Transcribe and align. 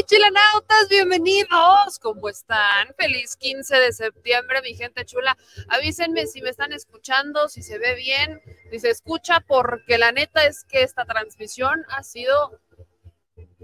mis 0.00 0.06
chilanautas, 0.06 0.88
bienvenidos. 0.88 1.98
¿Cómo 2.00 2.30
están? 2.30 2.94
Feliz 2.96 3.36
15 3.36 3.76
de 3.76 3.92
septiembre, 3.92 4.62
mi 4.62 4.74
gente 4.74 5.04
chula. 5.04 5.36
Avísenme 5.68 6.26
si 6.26 6.40
me 6.40 6.48
están 6.48 6.72
escuchando, 6.72 7.50
si 7.50 7.62
se 7.62 7.78
ve 7.78 7.94
bien, 7.96 8.40
si 8.70 8.78
se 8.78 8.88
escucha, 8.88 9.40
porque 9.40 9.98
la 9.98 10.10
neta 10.10 10.46
es 10.46 10.64
que 10.64 10.82
esta 10.82 11.04
transmisión 11.04 11.84
ha 11.90 12.02
sido 12.02 12.58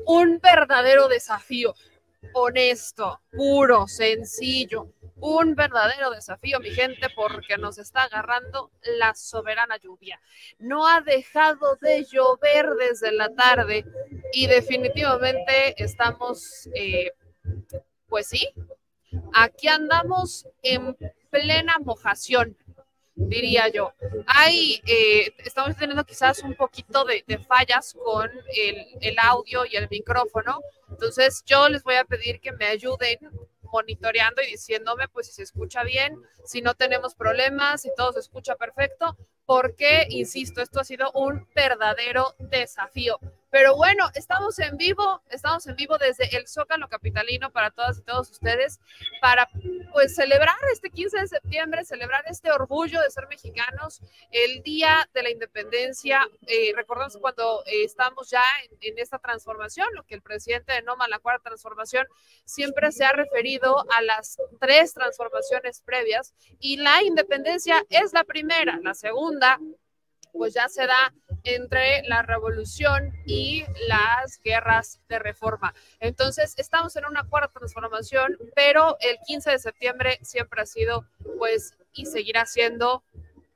un 0.04 0.38
verdadero 0.40 1.08
desafío. 1.08 1.74
Honesto, 2.34 3.20
puro, 3.30 3.86
sencillo 3.86 4.92
un 5.18 5.54
verdadero 5.54 6.10
desafío, 6.10 6.60
mi 6.60 6.70
gente, 6.70 7.08
porque 7.14 7.56
nos 7.56 7.78
está 7.78 8.02
agarrando 8.02 8.70
la 8.98 9.14
soberana 9.14 9.78
lluvia. 9.78 10.20
No 10.58 10.86
ha 10.86 11.00
dejado 11.00 11.76
de 11.80 12.04
llover 12.04 12.68
desde 12.78 13.12
la 13.12 13.34
tarde 13.34 13.84
y 14.32 14.46
definitivamente 14.46 15.82
estamos, 15.82 16.68
eh, 16.74 17.12
pues 18.08 18.28
sí, 18.28 18.48
aquí 19.32 19.68
andamos 19.68 20.46
en 20.62 20.96
plena 21.30 21.76
mojación 21.82 22.56
diría 23.16 23.68
yo. 23.68 23.92
Hay, 24.26 24.80
eh, 24.86 25.34
estamos 25.38 25.76
teniendo 25.76 26.04
quizás 26.04 26.42
un 26.42 26.54
poquito 26.54 27.04
de, 27.04 27.24
fallas 27.48 27.96
con 28.04 28.30
el, 28.54 28.86
el, 29.00 29.16
audio 29.18 29.64
y 29.64 29.76
el 29.76 29.88
micrófono. 29.90 30.60
Entonces 30.88 31.42
yo 31.44 31.68
les 31.68 31.82
voy 31.82 31.96
a 31.96 32.04
pedir 32.04 32.40
que 32.40 32.52
me 32.52 32.66
ayuden 32.66 33.18
monitoreando 33.72 34.42
y 34.42 34.52
diciéndome 34.52 35.08
pues 35.08 35.26
si 35.26 35.32
se 35.32 35.42
escucha 35.42 35.82
bien, 35.82 36.22
si 36.44 36.62
no 36.62 36.74
tenemos 36.74 37.14
problemas, 37.14 37.82
si 37.82 37.90
todo 37.96 38.12
se 38.12 38.20
escucha 38.20 38.54
perfecto, 38.54 39.16
porque, 39.44 40.06
insisto, 40.10 40.60
esto 40.60 40.80
ha 40.80 40.84
sido 40.84 41.10
un 41.12 41.46
verdadero 41.54 42.34
desafío. 42.38 43.18
Pero 43.50 43.76
bueno, 43.76 44.10
estamos 44.14 44.58
en 44.58 44.76
vivo, 44.76 45.22
estamos 45.30 45.66
en 45.66 45.76
vivo 45.76 45.98
desde 45.98 46.36
el 46.36 46.48
Zócalo 46.48 46.88
Capitalino 46.88 47.50
para 47.50 47.70
todas 47.70 47.98
y 47.98 48.02
todos 48.02 48.30
ustedes, 48.30 48.80
para 49.20 49.48
pues 49.92 50.14
celebrar 50.14 50.56
este 50.72 50.90
15 50.90 51.20
de 51.20 51.28
septiembre, 51.28 51.84
celebrar 51.84 52.24
este 52.28 52.50
orgullo 52.50 53.00
de 53.00 53.10
ser 53.10 53.28
mexicanos, 53.28 54.02
el 54.30 54.62
Día 54.62 55.08
de 55.14 55.22
la 55.22 55.30
Independencia. 55.30 56.26
Eh, 56.46 56.72
recordamos 56.74 57.16
cuando 57.18 57.62
eh, 57.66 57.84
estamos 57.84 58.30
ya 58.30 58.42
en, 58.80 58.98
esta 58.98 59.18
transformación, 59.18 59.86
lo 59.94 60.02
que 60.04 60.14
el 60.14 60.22
presidente 60.22 60.72
de 60.72 60.82
Noma, 60.82 61.06
la 61.08 61.18
cuarta 61.18 61.50
transformación, 61.50 62.06
siempre 62.44 62.90
se 62.92 63.04
ha 63.04 63.12
referido 63.12 63.84
a 63.92 64.02
las 64.02 64.38
tres 64.60 64.92
transformaciones 64.92 65.82
previas 65.82 66.34
y 66.58 66.78
la 66.78 67.02
independencia 67.02 67.84
es 67.90 68.12
la 68.12 68.24
primera, 68.24 68.78
la 68.82 68.94
segunda 68.94 69.60
pues 70.36 70.54
ya 70.54 70.68
se 70.68 70.86
da 70.86 71.14
entre 71.44 72.02
la 72.04 72.22
revolución 72.22 73.12
y 73.24 73.64
las 73.88 74.40
guerras 74.42 75.00
de 75.08 75.18
reforma. 75.18 75.74
Entonces, 76.00 76.54
estamos 76.56 76.96
en 76.96 77.06
una 77.06 77.24
cuarta 77.24 77.52
transformación, 77.58 78.36
pero 78.54 78.96
el 79.00 79.18
15 79.26 79.50
de 79.50 79.58
septiembre 79.58 80.18
siempre 80.22 80.62
ha 80.62 80.66
sido, 80.66 81.06
pues, 81.38 81.76
y 81.92 82.06
seguirá 82.06 82.46
siendo 82.46 83.02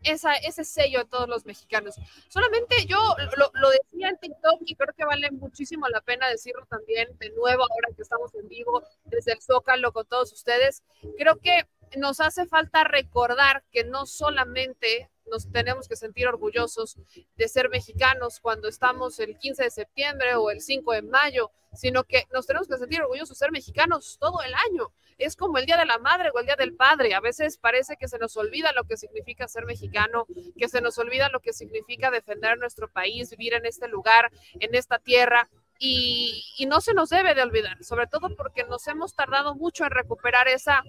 esa, 0.02 0.34
ese 0.36 0.64
sello 0.64 1.00
de 1.00 1.04
todos 1.04 1.28
los 1.28 1.44
mexicanos. 1.44 1.96
Solamente 2.28 2.86
yo 2.86 2.98
lo, 3.36 3.50
lo, 3.54 3.70
decía 3.70 4.08
en 4.08 4.18
TikTok 4.18 4.62
y 4.64 4.74
creo 4.74 4.94
que 4.96 5.04
vale 5.04 5.30
muchísimo 5.30 5.88
la 5.88 6.00
pena 6.00 6.28
decirlo 6.28 6.64
también 6.66 7.08
de 7.18 7.30
nuevo 7.30 7.62
ahora 7.62 7.94
que 7.94 8.02
estamos 8.02 8.34
en 8.34 8.48
vivo 8.48 8.82
desde 9.04 9.32
el 9.32 9.42
Zócalo 9.42 9.92
con 9.92 10.06
todos 10.06 10.32
ustedes. 10.32 10.82
Creo 11.18 11.36
que 11.36 11.66
nos 11.96 12.20
hace 12.20 12.46
falta 12.46 12.84
recordar 12.84 13.64
que 13.70 13.84
no 13.84 14.06
solamente 14.06 15.10
nos 15.30 15.50
tenemos 15.50 15.88
que 15.88 15.96
sentir 15.96 16.26
orgullosos 16.26 16.96
de 17.36 17.48
ser 17.48 17.70
mexicanos 17.70 18.40
cuando 18.40 18.68
estamos 18.68 19.18
el 19.20 19.38
15 19.38 19.64
de 19.64 19.70
septiembre 19.70 20.34
o 20.34 20.50
el 20.50 20.60
5 20.60 20.92
de 20.92 21.02
mayo, 21.02 21.50
sino 21.72 22.04
que 22.04 22.26
nos 22.32 22.46
tenemos 22.46 22.68
que 22.68 22.76
sentir 22.76 23.00
orgullosos 23.00 23.30
de 23.30 23.44
ser 23.44 23.52
mexicanos 23.52 24.18
todo 24.20 24.42
el 24.42 24.52
año. 24.54 24.92
Es 25.18 25.36
como 25.36 25.58
el 25.58 25.66
Día 25.66 25.76
de 25.76 25.84
la 25.84 25.98
Madre 25.98 26.30
o 26.34 26.38
el 26.38 26.46
Día 26.46 26.56
del 26.56 26.74
Padre. 26.74 27.14
A 27.14 27.20
veces 27.20 27.58
parece 27.58 27.96
que 27.96 28.08
se 28.08 28.18
nos 28.18 28.36
olvida 28.36 28.72
lo 28.72 28.84
que 28.84 28.96
significa 28.96 29.46
ser 29.48 29.66
mexicano, 29.66 30.26
que 30.56 30.68
se 30.68 30.80
nos 30.80 30.98
olvida 30.98 31.28
lo 31.28 31.40
que 31.40 31.52
significa 31.52 32.10
defender 32.10 32.58
nuestro 32.58 32.90
país, 32.90 33.30
vivir 33.30 33.54
en 33.54 33.66
este 33.66 33.86
lugar, 33.86 34.30
en 34.58 34.74
esta 34.74 34.98
tierra. 34.98 35.48
Y, 35.78 36.44
y 36.58 36.66
no 36.66 36.80
se 36.80 36.92
nos 36.92 37.08
debe 37.08 37.34
de 37.34 37.42
olvidar, 37.42 37.82
sobre 37.82 38.06
todo 38.06 38.34
porque 38.36 38.64
nos 38.64 38.86
hemos 38.86 39.14
tardado 39.14 39.54
mucho 39.54 39.84
en 39.84 39.90
recuperar 39.90 40.46
esa 40.46 40.84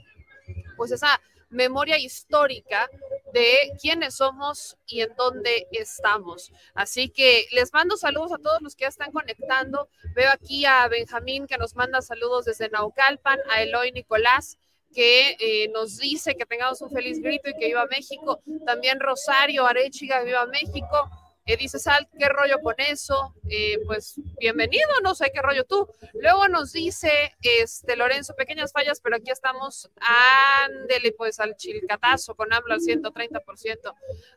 pues 0.81 0.89
esa 0.89 1.21
memoria 1.51 1.99
histórica 1.99 2.89
de 3.33 3.71
quiénes 3.79 4.15
somos 4.15 4.77
y 4.87 5.01
en 5.01 5.13
dónde 5.15 5.67
estamos. 5.73 6.51
Así 6.73 7.09
que 7.09 7.45
les 7.51 7.71
mando 7.71 7.97
saludos 7.97 8.31
a 8.33 8.39
todos 8.39 8.63
los 8.63 8.75
que 8.75 8.85
ya 8.85 8.87
están 8.87 9.11
conectando. 9.11 9.89
Veo 10.15 10.31
aquí 10.31 10.65
a 10.65 10.87
Benjamín 10.87 11.45
que 11.45 11.59
nos 11.59 11.75
manda 11.75 12.01
saludos 12.01 12.45
desde 12.45 12.67
Naucalpan, 12.69 13.37
a 13.51 13.61
Eloy 13.61 13.91
Nicolás 13.91 14.57
que 14.91 15.37
eh, 15.39 15.69
nos 15.71 15.99
dice 15.99 16.35
que 16.35 16.47
tengamos 16.47 16.81
un 16.81 16.89
feliz 16.89 17.21
grito 17.21 17.47
y 17.51 17.53
que 17.53 17.67
viva 17.67 17.85
México. 17.85 18.41
También 18.65 18.99
Rosario 18.99 19.67
Arechiga, 19.67 20.23
viva 20.23 20.47
México. 20.47 21.11
Eh, 21.45 21.57
dice 21.57 21.79
Sal, 21.79 22.07
¿qué 22.19 22.29
rollo 22.29 22.59
con 22.61 22.75
eso? 22.77 23.33
Eh, 23.49 23.79
pues 23.87 24.13
bienvenido, 24.39 24.87
no 25.03 25.15
sé 25.15 25.31
qué 25.33 25.41
rollo 25.41 25.63
tú. 25.63 25.87
Luego 26.13 26.47
nos 26.47 26.71
dice 26.71 27.35
este 27.41 27.95
Lorenzo, 27.95 28.35
pequeñas 28.35 28.71
fallas, 28.71 29.01
pero 29.01 29.15
aquí 29.15 29.31
estamos, 29.31 29.89
ándele 29.99 31.11
pues 31.13 31.39
al 31.39 31.55
chilcatazo 31.55 32.35
con 32.35 32.53
AMLO 32.53 32.75
al 32.75 32.79
130%. 32.79 33.95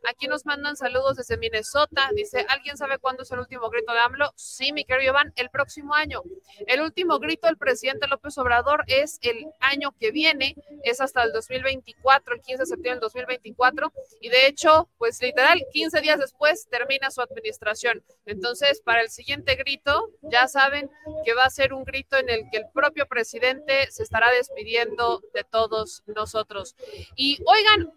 Aquí 0.09 0.29
nos 0.29 0.47
mandan 0.47 0.77
saludos 0.77 1.19
desde 1.19 1.37
Minnesota, 1.37 2.09
dice, 2.15 2.47
¿alguien 2.49 2.79
sabe 2.79 2.99
cuándo 2.99 3.23
es 3.23 3.31
el 3.33 3.39
último 3.39 3.69
grito 3.69 3.93
de 3.93 3.99
AMLO? 3.99 4.33
Sí, 4.37 4.73
mi 4.73 4.87
querido 4.87 5.13
Iván, 5.13 5.33
el 5.37 5.51
próximo 5.51 5.95
año. 5.95 6.23
El 6.67 6.81
último 6.81 7.19
grito 7.19 7.49
del 7.49 7.59
presidente 7.59 8.07
López 8.09 8.39
Obrador 8.39 8.83
es 8.87 9.19
el 9.21 9.45
año 9.61 9.95
que 10.01 10.11
viene, 10.11 10.57
es 10.85 11.03
hasta 11.03 11.23
el 11.23 11.33
2024, 11.33 12.35
el 12.35 12.41
15 12.41 12.63
de 12.63 12.67
septiembre 12.67 12.93
del 12.93 13.01
2024, 13.01 13.93
y 14.23 14.31
de 14.31 14.47
hecho, 14.47 14.89
pues 14.97 15.21
literal, 15.21 15.63
15 15.71 16.01
días 16.01 16.19
después 16.19 16.67
termina 16.71 16.94
su 17.11 17.21
administración. 17.21 18.03
Entonces, 18.27 18.81
para 18.81 19.03
el 19.03 19.11
siguiente 19.11 19.55
grito, 19.57 20.11
ya 20.23 20.49
saben 20.49 20.91
que 21.25 21.35
va 21.35 21.45
a 21.45 21.51
ser 21.51 21.73
un 21.73 21.85
grito 21.85 22.17
en 22.17 22.31
el 22.31 22.49
que 22.51 22.59
el 22.59 22.67
propio 22.73 23.07
presidente 23.07 23.91
se 23.91 24.03
estará 24.03 24.31
despidiendo 24.31 25.23
de 25.33 25.45
todos 25.45 26.03
nosotros. 26.07 26.77
Y 27.17 27.39
oigan, 27.47 27.93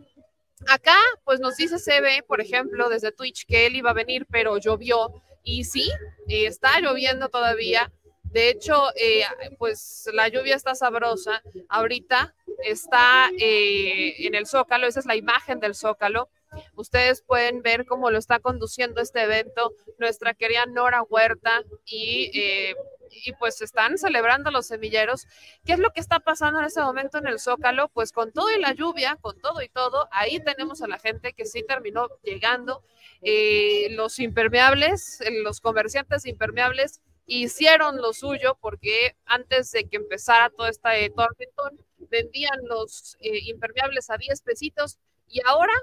acá 0.68 0.97
pues 1.24 1.40
nos 1.40 1.56
dice 1.58 1.78
CB, 1.78 2.25
por 2.25 2.41
ejemplo, 2.41 2.90
desde 2.90 3.12
Twitch 3.12 3.46
que 3.46 3.66
él 3.66 3.75
iba 3.75 3.91
a 3.91 3.94
venir, 3.94 4.25
pero 4.30 4.58
llovió. 4.58 5.22
Y 5.44 5.64
sí, 5.64 5.90
está 6.28 6.79
lloviendo 6.81 7.29
todavía. 7.29 7.91
De 8.24 8.50
hecho, 8.50 8.75
eh, 8.96 9.24
pues 9.58 10.09
la 10.14 10.28
lluvia 10.28 10.56
está 10.56 10.75
sabrosa. 10.75 11.41
Ahorita 11.69 12.35
está 12.64 13.29
eh, 13.40 14.25
en 14.25 14.35
el 14.35 14.46
Zócalo, 14.46 14.88
esa 14.88 14.99
es 14.99 15.05
la 15.05 15.16
imagen 15.16 15.59
del 15.59 15.76
Zócalo. 15.76 16.29
Ustedes 16.76 17.22
pueden 17.22 17.62
ver 17.62 17.86
cómo 17.86 18.12
lo 18.12 18.18
está 18.18 18.40
conduciendo 18.40 19.02
este 19.02 19.24
evento 19.24 19.74
nuestra 19.98 20.34
querida 20.34 20.66
Nora 20.66 21.02
Huerta 21.04 21.64
y, 21.86 22.32
eh, 22.34 22.76
y 23.09 23.34
pues 23.34 23.62
están 23.62 23.98
celebrando 23.98 24.52
los 24.52 24.68
semilleros. 24.68 25.28
¿Qué 25.66 25.74
es 25.74 25.80
lo 25.80 25.92
que 25.92 26.00
está 26.00 26.20
pasando 26.20 26.59
en 26.59 26.66
este 26.66 26.82
momento 26.82 27.18
en 27.18 27.28
el 27.28 27.40
Zócalo? 27.40 27.90
Pues 27.90 28.12
con 28.12 28.32
todo 28.32 28.54
y 28.56 28.59
la 28.59 28.74
lluvia, 28.74 29.18
con 29.22 29.40
todo 29.40 29.62
y 29.62 29.70
todo, 29.70 30.08
ahí 30.12 30.40
tenemos 30.40 30.82
a 30.82 30.88
la 30.88 31.00
gente 31.00 31.34
que 31.34 31.46
sí 31.46 31.64
terminó 31.68 32.09
llegando. 32.24 32.84
Eh, 33.22 33.88
los 33.92 34.20
impermeables, 34.20 35.22
eh, 35.22 35.42
los 35.44 35.59
comerciantes 35.59 36.26
impermeables 36.26 37.02
hicieron 37.26 37.98
lo 37.98 38.14
suyo 38.14 38.58
porque 38.62 39.18
antes 39.26 39.72
de 39.72 39.90
que 39.90 39.98
empezara 39.98 40.50
todo 40.50 40.68
este 40.68 41.09
tormentón 41.09 41.86
vendían 42.09 42.58
los 42.70 43.18
impermeables 43.20 44.09
a 44.09 44.16
10 44.18 44.42
pesitos 44.44 44.98
y 45.28 45.42
ahora 45.46 45.74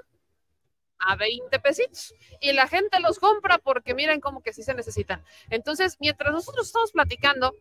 a 1.05 1.15
20 1.15 1.59
pesitos 1.59 2.13
y 2.39 2.53
la 2.53 2.67
gente 2.67 2.99
los 2.99 3.19
compra 3.19 3.57
porque 3.57 3.93
miren 3.93 4.19
como 4.19 4.41
que 4.41 4.53
sí 4.53 4.63
se 4.63 4.73
necesitan. 4.73 5.23
Entonces, 5.49 5.97
mientras 5.99 6.31
nosotros 6.31 6.67
estamos 6.67 6.91
platicando, 6.91 7.53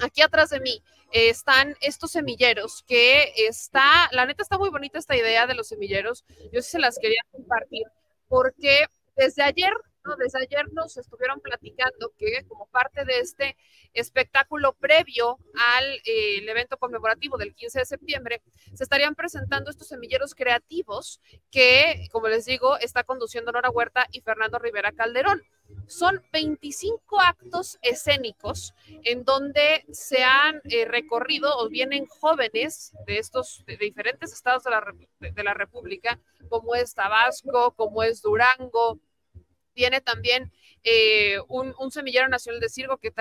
aquí 0.00 0.22
atrás 0.22 0.50
de 0.50 0.60
mí 0.60 0.82
están 1.12 1.76
estos 1.80 2.10
semilleros 2.10 2.82
que 2.86 3.32
está, 3.36 4.08
la 4.12 4.26
neta 4.26 4.42
está 4.42 4.58
muy 4.58 4.70
bonita 4.70 4.98
esta 4.98 5.16
idea 5.16 5.46
de 5.46 5.54
los 5.54 5.68
semilleros. 5.68 6.24
Yo 6.52 6.62
sí 6.62 6.70
se 6.70 6.78
las 6.78 6.98
quería 6.98 7.22
compartir 7.30 7.84
porque 8.28 8.86
desde 9.16 9.42
ayer 9.42 9.72
desde 10.18 10.40
ayer 10.40 10.72
nos 10.72 10.96
estuvieron 10.96 11.40
platicando 11.40 12.12
que 12.18 12.44
como 12.48 12.66
parte 12.66 13.04
de 13.04 13.20
este 13.20 13.56
espectáculo 13.92 14.72
previo 14.74 15.38
al 15.54 15.84
eh, 16.04 16.44
evento 16.48 16.76
conmemorativo 16.76 17.36
del 17.36 17.54
15 17.54 17.80
de 17.80 17.84
septiembre, 17.84 18.42
se 18.74 18.84
estarían 18.84 19.14
presentando 19.14 19.70
estos 19.70 19.88
semilleros 19.88 20.34
creativos 20.34 21.20
que, 21.50 22.08
como 22.10 22.28
les 22.28 22.44
digo, 22.44 22.76
está 22.78 23.04
conduciendo 23.04 23.52
Nora 23.52 23.70
Huerta 23.70 24.06
y 24.10 24.20
Fernando 24.20 24.58
Rivera 24.58 24.92
Calderón. 24.92 25.42
Son 25.86 26.22
25 26.32 27.20
actos 27.20 27.78
escénicos 27.80 28.74
en 29.04 29.24
donde 29.24 29.86
se 29.90 30.22
han 30.22 30.60
eh, 30.64 30.84
recorrido 30.84 31.56
o 31.58 31.68
vienen 31.68 32.06
jóvenes 32.06 32.92
de 33.06 33.18
estos 33.18 33.64
de 33.66 33.76
diferentes 33.78 34.32
estados 34.32 34.64
de 34.64 34.70
la, 34.70 34.84
de 35.20 35.44
la 35.44 35.54
República, 35.54 36.20
como 36.48 36.74
es 36.74 36.94
Tabasco, 36.94 37.72
como 37.74 38.02
es 38.02 38.20
Durango, 38.20 39.00
Viene 39.74 40.00
también 40.00 40.52
eh, 40.84 41.38
un, 41.48 41.92
semillero 41.92 42.28
nacional 42.28 42.60
de 42.60 42.68
circo 42.68 42.98
que 42.98 43.12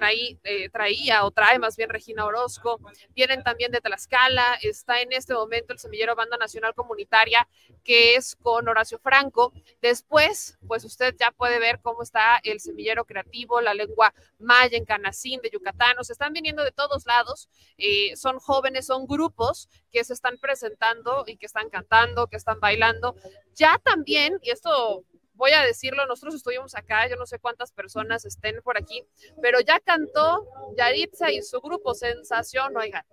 eh, 0.44 0.70
traía 0.70 1.26
o 1.26 1.32
trae 1.32 1.60
más 1.60 1.76
bien 1.76 1.90
Regina 1.90 2.26
Orozco. 2.26 2.80
Vienen 3.10 3.44
también 3.44 3.72
de 3.72 3.82
Tlaxcala. 3.82 4.56
Está 4.62 5.02
en 5.02 5.14
este 5.14 5.34
momento 5.34 5.74
el 5.74 5.80
semillero 5.80 6.16
Banda 6.16 6.38
Nacional 6.38 6.74
Comunitaria, 6.74 7.48
que 7.84 8.16
es 8.16 8.36
con 8.36 8.68
Horacio 8.68 8.98
Franco. 9.00 9.54
Después, 9.82 10.58
pues 10.68 10.84
usted 10.84 11.16
ya 11.20 11.32
puede 11.32 11.60
ver 11.60 11.80
cómo 11.82 12.02
está 12.02 12.40
el 12.44 12.60
semillero 12.60 13.06
creativo, 13.06 13.62
la 13.62 13.74
lengua 13.74 14.14
maya 14.40 14.78
en 14.78 14.86
Canacín 14.86 15.40
de 15.42 15.52
Yucatán. 15.52 15.96
Nos 15.98 16.10
están 16.10 16.34
viniendo 16.34 16.64
de 16.64 16.72
todos 16.72 17.06
lados. 17.06 17.50
Eh, 17.78 18.16
son 18.16 18.40
jóvenes, 18.40 18.88
son 18.88 19.06
grupos 19.06 19.70
que 19.92 20.04
se 20.04 20.14
están 20.14 20.38
presentando 20.38 21.26
y 21.28 21.38
que 21.38 21.46
están 21.46 21.70
cantando, 21.70 22.28
que 22.28 22.38
están 22.38 22.60
bailando. 22.60 23.16
Ya 23.54 23.80
también, 23.84 24.40
y 24.42 24.50
esto 24.50 25.04
voy 25.42 25.54
a 25.54 25.64
decirlo, 25.64 26.06
nosotros 26.06 26.36
estuvimos 26.36 26.76
acá, 26.76 27.10
yo 27.10 27.16
no 27.16 27.26
sé 27.26 27.40
cuántas 27.40 27.72
personas 27.72 28.26
estén 28.26 28.62
por 28.62 28.78
aquí, 28.78 29.04
pero 29.42 29.60
ya 29.60 29.80
cantó 29.80 30.48
Yaritza 30.78 31.32
y 31.32 31.42
su 31.42 31.60
grupo 31.60 31.96
Sensación, 31.96 32.78
oigan, 32.78 33.04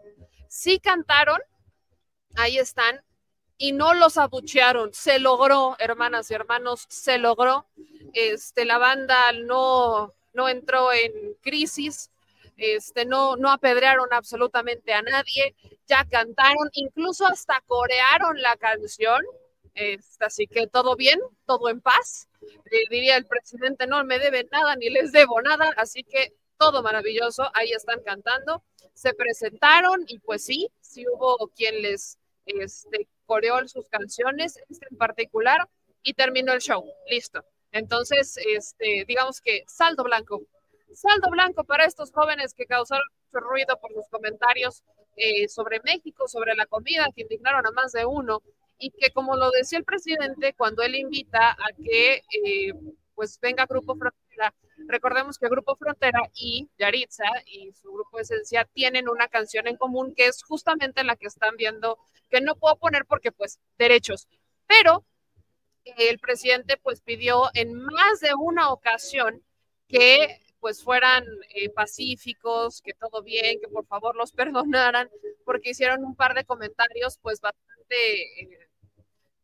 sí 0.47 0.79
cantaron, 0.79 1.41
ahí 2.37 2.59
están, 2.59 3.03
y 3.57 3.73
no 3.73 3.95
los 3.95 4.19
abuchearon, 4.19 4.93
se 4.93 5.19
logró, 5.19 5.75
hermanas 5.79 6.31
y 6.31 6.35
hermanos, 6.35 6.85
se 6.91 7.17
logró, 7.17 7.67
este, 8.13 8.67
la 8.67 8.77
banda 8.77 9.33
no, 9.33 10.13
no 10.35 10.51
entró 10.51 10.93
en 10.93 11.35
crisis, 11.41 12.11
este, 12.59 13.07
no, 13.07 13.37
no 13.37 13.51
apedrearon 13.51 14.13
absolutamente 14.13 14.93
a 14.93 15.01
nadie, 15.01 15.55
ya 15.87 16.05
cantaron, 16.05 16.69
incluso 16.75 17.27
hasta 17.27 17.63
corearon 17.67 18.43
la 18.43 18.55
canción, 18.59 19.23
este, 19.75 20.25
así 20.25 20.47
que 20.47 20.67
todo 20.67 20.97
bien, 20.97 21.21
todo 21.47 21.69
en 21.69 21.81
paz. 21.81 22.29
Eh, 22.43 22.85
diría 22.91 23.17
el 23.17 23.27
presidente, 23.27 23.87
no 23.87 24.03
me 24.05 24.19
deben 24.19 24.49
nada 24.51 24.77
ni 24.77 24.91
les 24.91 25.13
debo 25.13 25.41
nada, 25.43 25.73
así 25.77 26.03
que 26.05 26.35
todo 26.59 26.83
maravilloso, 26.83 27.51
ahí 27.55 27.73
están 27.73 28.03
cantando. 28.03 28.63
Se 28.95 29.15
presentaron 29.15 30.05
y 30.09 30.19
pues 30.19 30.45
sí, 30.45 30.69
sí 30.81 31.05
hubo 31.07 31.49
quien 31.49 31.83
les 31.83 32.19
este, 32.47 33.09
coreó 33.27 33.67
sus 33.69 33.89
canciones, 33.89 34.59
este 34.69 34.87
en 34.91 34.97
particular, 34.97 35.69
y 36.03 36.15
terminó 36.15 36.53
el 36.53 36.61
show. 36.61 36.85
Listo. 37.09 37.45
Entonces, 37.73 38.39
este, 38.39 39.05
digamos 39.07 39.41
que 39.41 39.65
saldo 39.67 40.03
blanco. 40.03 40.43
Saldo 40.95 41.31
blanco 41.31 41.65
para 41.65 41.85
estos 41.85 42.11
jóvenes 42.13 42.55
que 42.55 42.67
causaron 42.67 43.05
mucho 43.27 43.47
ruido 43.47 43.79
por 43.79 43.93
sus 43.93 44.09
comentarios 44.09 44.83
eh, 45.17 45.49
sobre 45.49 45.81
México, 45.85 46.27
sobre 46.27 46.55
la 46.55 46.67
comida, 46.67 47.09
que 47.15 47.23
indignaron 47.23 47.67
a 47.67 47.71
más 47.73 47.93
de 47.93 48.07
uno 48.07 48.43
y 48.79 48.91
que 48.91 49.11
como 49.11 49.37
lo 49.37 49.51
decía 49.51 49.79
el 49.79 49.85
presidente 49.85 50.55
cuando 50.55 50.83
él 50.83 50.95
invita 50.95 51.51
a 51.53 51.73
que 51.77 52.23
eh, 52.45 52.73
pues 53.15 53.39
venga 53.41 53.67
Grupo 53.67 53.97
Frontera, 53.97 54.55
recordemos 54.87 55.39
que 55.39 55.49
Grupo 55.49 55.75
Frontera 55.77 56.21
y 56.35 56.69
Yaritza 56.79 57.25
y 57.47 57.73
su 57.73 57.93
grupo 57.93 58.21
Esencia 58.21 58.65
tienen 58.65 59.09
una 59.09 59.27
canción 59.29 59.67
en 59.67 59.77
común 59.77 60.15
que 60.15 60.27
es 60.27 60.43
justamente 60.45 61.03
la 61.03 61.17
que 61.17 61.27
están 61.27 61.57
viendo, 61.57 61.99
que 62.31 62.41
no 62.41 62.55
puedo 62.55 62.77
poner 62.77 63.05
porque 63.07 63.33
pues 63.33 63.59
derechos, 63.77 64.29
pero 64.67 65.05
el 65.97 66.19
presidente 66.19 66.77
pues 66.77 67.01
pidió 67.01 67.51
en 67.55 67.75
más 67.75 68.21
de 68.21 68.35
una 68.35 68.71
ocasión 68.71 69.43
que 69.89 70.41
pues 70.61 70.83
fueran 70.83 71.25
eh, 71.55 71.71
pacíficos, 71.71 72.83
que 72.83 72.93
todo 72.95 73.23
bien, 73.23 73.61
que 73.61 73.69
por 73.69 73.87
favor 73.87 74.17
los 74.17 74.33
perdonaran, 74.33 75.09
porque 75.45 75.71
hicieron 75.71 76.05
un 76.05 76.15
par 76.15 76.35
de 76.35 76.45
comentarios 76.45 77.19
pues 77.21 77.41
bastante 77.41 78.43
eh, 78.43 78.68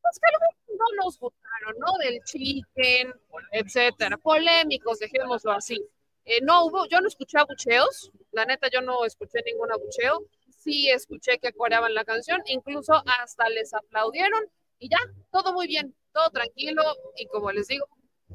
pues 0.04 0.20
que 0.20 0.74
no 0.76 0.84
nos 1.02 1.18
gustaron, 1.18 1.78
¿no? 1.78 1.92
Del 2.04 2.22
chicken, 2.24 3.14
etcétera. 3.52 4.18
Polémicos, 4.18 4.98
dejémoslo 4.98 5.52
así. 5.52 5.82
Eh, 6.26 6.40
no 6.42 6.66
hubo, 6.66 6.86
yo 6.86 7.00
no 7.00 7.08
escuché 7.08 7.38
abucheos, 7.38 8.10
la 8.32 8.44
neta 8.44 8.68
yo 8.72 8.80
no 8.80 9.04
escuché 9.04 9.42
ningún 9.44 9.70
abucheo, 9.70 10.24
sí 10.48 10.90
escuché 10.90 11.38
que 11.38 11.52
coreaban 11.52 11.92
la 11.92 12.04
canción, 12.04 12.40
incluso 12.46 12.94
hasta 13.20 13.48
les 13.50 13.74
aplaudieron 13.74 14.42
y 14.78 14.88
ya, 14.88 14.98
todo 15.30 15.52
muy 15.52 15.66
bien, 15.66 15.94
todo 16.12 16.30
tranquilo 16.30 16.82
y 17.16 17.26
como 17.26 17.52
les 17.52 17.68
digo, 17.68 17.86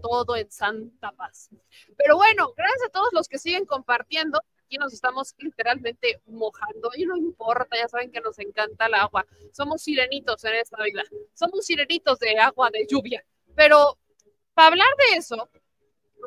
todo 0.02 0.36
en 0.36 0.52
santa 0.52 1.12
paz. 1.14 1.50
Pero 1.98 2.16
bueno, 2.16 2.54
gracias 2.56 2.90
a 2.90 2.92
todos 2.92 3.10
los 3.12 3.28
que 3.28 3.40
siguen 3.40 3.66
compartiendo 3.66 4.40
aquí 4.70 4.78
nos 4.78 4.94
estamos 4.94 5.34
literalmente 5.40 6.22
mojando 6.28 6.92
y 6.96 7.04
no 7.04 7.18
importa, 7.18 7.76
ya 7.76 7.88
saben 7.88 8.12
que 8.12 8.22
nos 8.22 8.38
encanta 8.38 8.86
el 8.86 8.94
agua. 8.94 9.26
Somos 9.52 9.82
sirenitos 9.82 10.44
en 10.44 10.54
esta 10.56 10.84
vida, 10.84 11.04
somos 11.34 11.66
sirenitos 11.66 12.20
de 12.20 12.38
agua, 12.38 12.70
de 12.72 12.86
lluvia. 12.88 13.26
Pero 13.56 13.98
para 14.54 14.68
hablar 14.68 14.88
de 14.98 15.18
eso, 15.18 15.50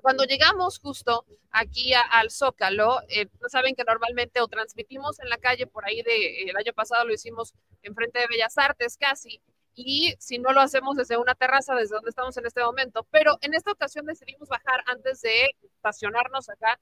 cuando 0.02 0.24
llegamos 0.24 0.80
justo 0.80 1.24
aquí 1.52 1.92
al 1.94 2.32
Zócalo, 2.32 3.00
eh, 3.08 3.28
saben 3.46 3.76
que 3.76 3.84
normalmente 3.84 4.40
o 4.40 4.48
transmitimos 4.48 5.20
en 5.20 5.28
la 5.28 5.38
calle 5.38 5.68
por 5.68 5.84
ahí 5.86 6.02
de 6.02 6.42
el 6.42 6.56
año 6.56 6.72
pasado 6.72 7.04
lo 7.04 7.14
hicimos 7.14 7.54
enfrente 7.82 8.18
de 8.18 8.26
Bellas 8.26 8.58
Artes 8.58 8.96
casi 8.96 9.40
y 9.74 10.16
si 10.18 10.38
no 10.38 10.52
lo 10.52 10.60
hacemos 10.60 10.96
desde 10.96 11.16
una 11.16 11.36
terraza 11.36 11.76
desde 11.76 11.94
donde 11.94 12.10
estamos 12.10 12.36
en 12.36 12.46
este 12.46 12.62
momento, 12.62 13.06
pero 13.12 13.38
en 13.40 13.54
esta 13.54 13.70
ocasión 13.70 14.04
decidimos 14.04 14.48
bajar 14.48 14.82
antes 14.86 15.20
de 15.20 15.50
estacionarnos 15.62 16.48
acá 16.48 16.80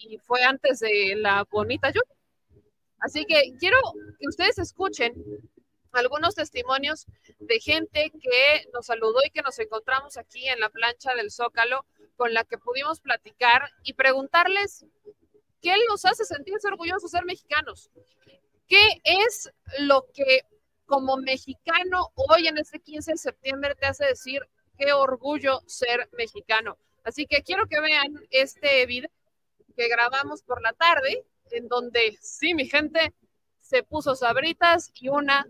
y 0.00 0.18
fue 0.18 0.42
antes 0.42 0.80
de 0.80 1.14
la 1.16 1.46
bonita 1.50 1.88
lluvia. 1.88 2.16
Así 2.98 3.24
que 3.24 3.54
quiero 3.58 3.78
que 4.18 4.28
ustedes 4.28 4.58
escuchen 4.58 5.14
algunos 5.92 6.34
testimonios 6.34 7.06
de 7.38 7.60
gente 7.60 8.12
que 8.20 8.68
nos 8.72 8.86
saludó 8.86 9.20
y 9.24 9.30
que 9.30 9.42
nos 9.42 9.58
encontramos 9.58 10.16
aquí 10.16 10.46
en 10.48 10.60
la 10.60 10.68
plancha 10.68 11.14
del 11.14 11.30
Zócalo, 11.30 11.84
con 12.16 12.34
la 12.34 12.44
que 12.44 12.58
pudimos 12.58 13.00
platicar 13.00 13.70
y 13.82 13.94
preguntarles 13.94 14.84
qué 15.60 15.74
los 15.88 16.04
hace 16.04 16.24
sentirse 16.24 16.68
orgullosos 16.68 17.10
de 17.10 17.18
ser 17.18 17.24
mexicanos. 17.24 17.90
¿Qué 18.68 19.00
es 19.04 19.50
lo 19.80 20.06
que 20.14 20.42
como 20.86 21.16
mexicano 21.16 22.12
hoy 22.14 22.46
en 22.46 22.58
este 22.58 22.80
15 22.80 23.12
de 23.12 23.18
septiembre 23.18 23.74
te 23.74 23.86
hace 23.86 24.04
decir 24.04 24.42
qué 24.78 24.92
orgullo 24.92 25.60
ser 25.66 26.08
mexicano? 26.12 26.78
Así 27.02 27.26
que 27.26 27.42
quiero 27.42 27.66
que 27.66 27.80
vean 27.80 28.14
este 28.30 28.86
video 28.86 29.10
grabamos 29.88 30.42
por 30.42 30.62
la 30.62 30.72
tarde, 30.72 31.24
en 31.50 31.68
donde 31.68 32.16
sí, 32.20 32.54
mi 32.54 32.66
gente 32.66 33.14
se 33.60 33.82
puso 33.82 34.14
sabritas 34.14 34.90
y 34.94 35.08
una, 35.08 35.46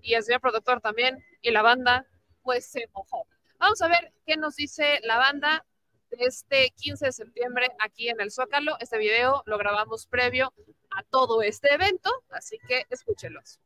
y 0.00 0.14
el 0.14 0.22
señor 0.22 0.40
productor 0.40 0.80
también, 0.80 1.24
y 1.42 1.50
la 1.50 1.62
banda, 1.62 2.06
pues 2.42 2.66
se 2.66 2.88
mojó. 2.92 3.26
Vamos 3.58 3.80
a 3.82 3.88
ver 3.88 4.12
qué 4.26 4.36
nos 4.36 4.56
dice 4.56 5.00
la 5.02 5.16
banda 5.18 5.64
de 6.10 6.24
este 6.26 6.72
15 6.76 7.06
de 7.06 7.12
septiembre 7.12 7.68
aquí 7.78 8.08
en 8.08 8.20
el 8.20 8.30
Zócalo. 8.30 8.76
Este 8.80 8.98
video 8.98 9.42
lo 9.46 9.58
grabamos 9.58 10.06
previo 10.06 10.52
a 10.90 11.02
todo 11.04 11.42
este 11.42 11.74
evento, 11.74 12.10
así 12.30 12.58
que 12.68 12.86
escúchenlos. 12.90 13.58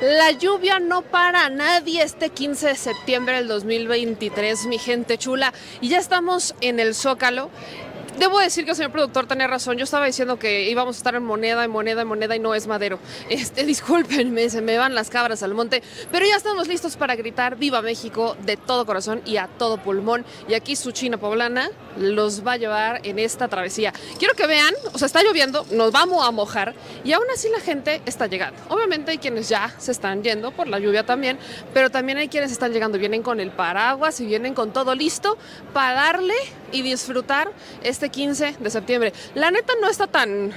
La 0.00 0.30
lluvia 0.30 0.78
no 0.78 1.02
para 1.02 1.48
nadie 1.48 2.02
este 2.02 2.30
15 2.30 2.68
de 2.68 2.74
septiembre 2.76 3.36
del 3.36 3.48
2023, 3.48 4.66
mi 4.66 4.78
gente 4.78 5.18
chula. 5.18 5.52
Y 5.80 5.88
ya 5.88 5.98
estamos 5.98 6.54
en 6.60 6.78
el 6.78 6.94
Zócalo 6.94 7.50
Debo 8.18 8.40
decir 8.40 8.64
que 8.64 8.72
el 8.72 8.76
señor 8.76 8.90
productor 8.90 9.26
tenía 9.26 9.46
razón. 9.46 9.76
Yo 9.76 9.84
estaba 9.84 10.06
diciendo 10.06 10.40
que 10.40 10.68
íbamos 10.68 10.96
a 10.96 10.98
estar 10.98 11.14
en 11.14 11.22
moneda, 11.22 11.64
en 11.64 11.70
moneda, 11.70 12.02
en 12.02 12.08
moneda 12.08 12.34
y 12.34 12.40
no 12.40 12.54
es 12.54 12.66
madero. 12.66 12.98
Este, 13.38 13.64
discúlpenme, 13.64 14.50
se 14.50 14.60
me 14.60 14.76
van 14.78 14.94
las 14.96 15.10
cabras 15.10 15.44
al 15.44 15.54
monte. 15.54 15.82
Pero 16.10 16.26
ya 16.26 16.34
estamos 16.34 16.66
listos 16.66 16.96
para 16.96 17.14
gritar 17.14 17.56
Viva 17.56 17.80
México 17.80 18.36
de 18.44 18.56
todo 18.56 18.84
corazón 18.86 19.22
y 19.24 19.36
a 19.36 19.46
todo 19.46 19.78
pulmón. 19.78 20.24
Y 20.48 20.54
aquí 20.54 20.74
su 20.74 20.90
china 20.90 21.18
poblana 21.18 21.70
los 21.96 22.44
va 22.44 22.52
a 22.52 22.56
llevar 22.56 23.00
en 23.04 23.20
esta 23.20 23.46
travesía. 23.46 23.92
Quiero 24.18 24.34
que 24.34 24.46
vean, 24.46 24.74
o 24.92 24.98
sea, 24.98 25.06
está 25.06 25.22
lloviendo, 25.22 25.64
nos 25.70 25.92
vamos 25.92 26.26
a 26.26 26.30
mojar 26.30 26.74
y 27.04 27.12
aún 27.12 27.26
así 27.32 27.48
la 27.50 27.60
gente 27.60 28.02
está 28.06 28.26
llegando. 28.26 28.60
Obviamente 28.68 29.12
hay 29.12 29.18
quienes 29.18 29.48
ya 29.48 29.72
se 29.78 29.92
están 29.92 30.22
yendo 30.22 30.50
por 30.50 30.66
la 30.66 30.78
lluvia 30.78 31.04
también, 31.04 31.38
pero 31.72 31.90
también 31.90 32.18
hay 32.18 32.28
quienes 32.28 32.50
están 32.50 32.72
llegando, 32.72 32.98
vienen 32.98 33.22
con 33.22 33.40
el 33.40 33.50
paraguas 33.50 34.20
y 34.20 34.26
vienen 34.26 34.54
con 34.54 34.72
todo 34.72 34.94
listo 34.94 35.36
para 35.72 35.94
darle 35.94 36.34
y 36.72 36.82
disfrutar 36.82 37.50
este 37.82 38.07
15 38.10 38.56
de 38.58 38.70
septiembre. 38.70 39.12
La 39.34 39.50
neta 39.50 39.72
no 39.80 39.88
está 39.88 40.06
tan... 40.06 40.52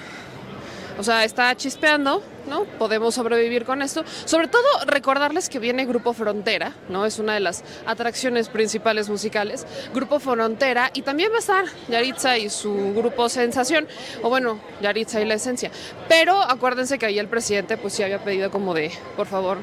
O 0.97 1.03
sea, 1.03 1.23
está 1.23 1.55
chispeando, 1.55 2.21
¿no? 2.47 2.65
Podemos 2.65 3.15
sobrevivir 3.15 3.65
con 3.65 3.81
esto. 3.81 4.03
Sobre 4.25 4.47
todo 4.47 4.63
recordarles 4.85 5.49
que 5.49 5.57
viene 5.57 5.85
Grupo 5.85 6.13
Frontera, 6.13 6.75
¿no? 6.89 7.05
Es 7.05 7.17
una 7.17 7.33
de 7.33 7.39
las 7.39 7.63
atracciones 7.85 8.49
principales 8.49 9.09
musicales. 9.09 9.65
Grupo 9.95 10.19
Frontera 10.19 10.91
y 10.93 11.01
también 11.01 11.31
va 11.31 11.37
a 11.37 11.39
estar 11.39 11.65
Yaritza 11.87 12.37
y 12.37 12.49
su 12.49 12.93
grupo 12.93 13.29
Sensación, 13.29 13.87
o 14.21 14.29
bueno, 14.29 14.59
Yaritza 14.81 15.21
y 15.21 15.25
la 15.25 15.35
Esencia. 15.35 15.71
Pero 16.07 16.39
acuérdense 16.39 16.99
que 16.99 17.05
ahí 17.05 17.17
el 17.17 17.27
presidente 17.27 17.77
pues 17.77 17.93
sí 17.93 18.03
había 18.03 18.23
pedido 18.23 18.51
como 18.51 18.73
de, 18.73 18.91
por 19.15 19.27
favor, 19.27 19.57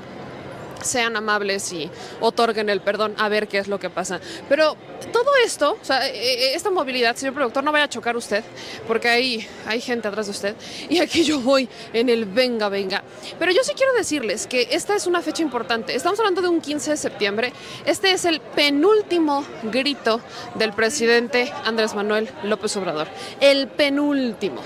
sean 0.83 1.17
amables 1.17 1.73
y 1.73 1.91
otorguen 2.21 2.69
el 2.69 2.81
perdón 2.81 3.15
a 3.19 3.29
ver 3.29 3.49
qué 3.49 3.59
es 3.59 3.69
lo 3.69 3.79
que 3.79 3.91
pasa. 3.91 4.21
Pero 4.49 4.77
todo 5.13 5.31
esto, 5.45 5.79
o 5.81 5.85
sea, 5.85 6.07
eh, 6.09 6.13
eh, 6.15 6.55
esta 6.55 6.71
movilidad, 6.71 7.17
señor 7.17 7.35
productor, 7.35 7.65
no 7.65 7.73
vaya 7.73 7.85
a 7.85 7.89
chocar 7.89 8.17
usted, 8.17 8.45
porque 8.87 9.09
hay, 9.09 9.49
hay 9.67 9.81
gente 9.81 10.09
atrás 10.09 10.27
de 10.27 10.33
usted 10.33 10.55
y 10.89 10.99
aquí 10.99 11.25
yo 11.25 11.41
voy 11.41 11.69
en 11.93 12.09
el 12.09 12.25
venga, 12.25 12.69
venga. 12.69 13.03
Pero 13.39 13.53
yo 13.53 13.63
sí 13.63 13.73
quiero 13.77 13.93
decirles 13.95 14.47
que 14.47 14.69
esta 14.71 14.95
es 14.95 15.07
una 15.07 15.23
fecha 15.23 15.43
importante. 15.43 15.95
Estamos 15.95 16.19
hablando 16.19 16.43
de 16.43 16.49
un 16.49 16.61
15 16.61 16.91
de 16.91 16.97
septiembre. 16.97 17.53
Este 17.85 18.13
es 18.13 18.25
el 18.25 18.41
penúltimo 18.41 19.45
grito 19.65 20.21
del 20.55 20.73
presidente 20.73 21.53
Andrés 21.65 21.95
Manuel 21.95 22.29
López 22.43 22.77
Obrador. 22.77 23.09
El 23.41 23.69
penúltimo. 23.69 24.63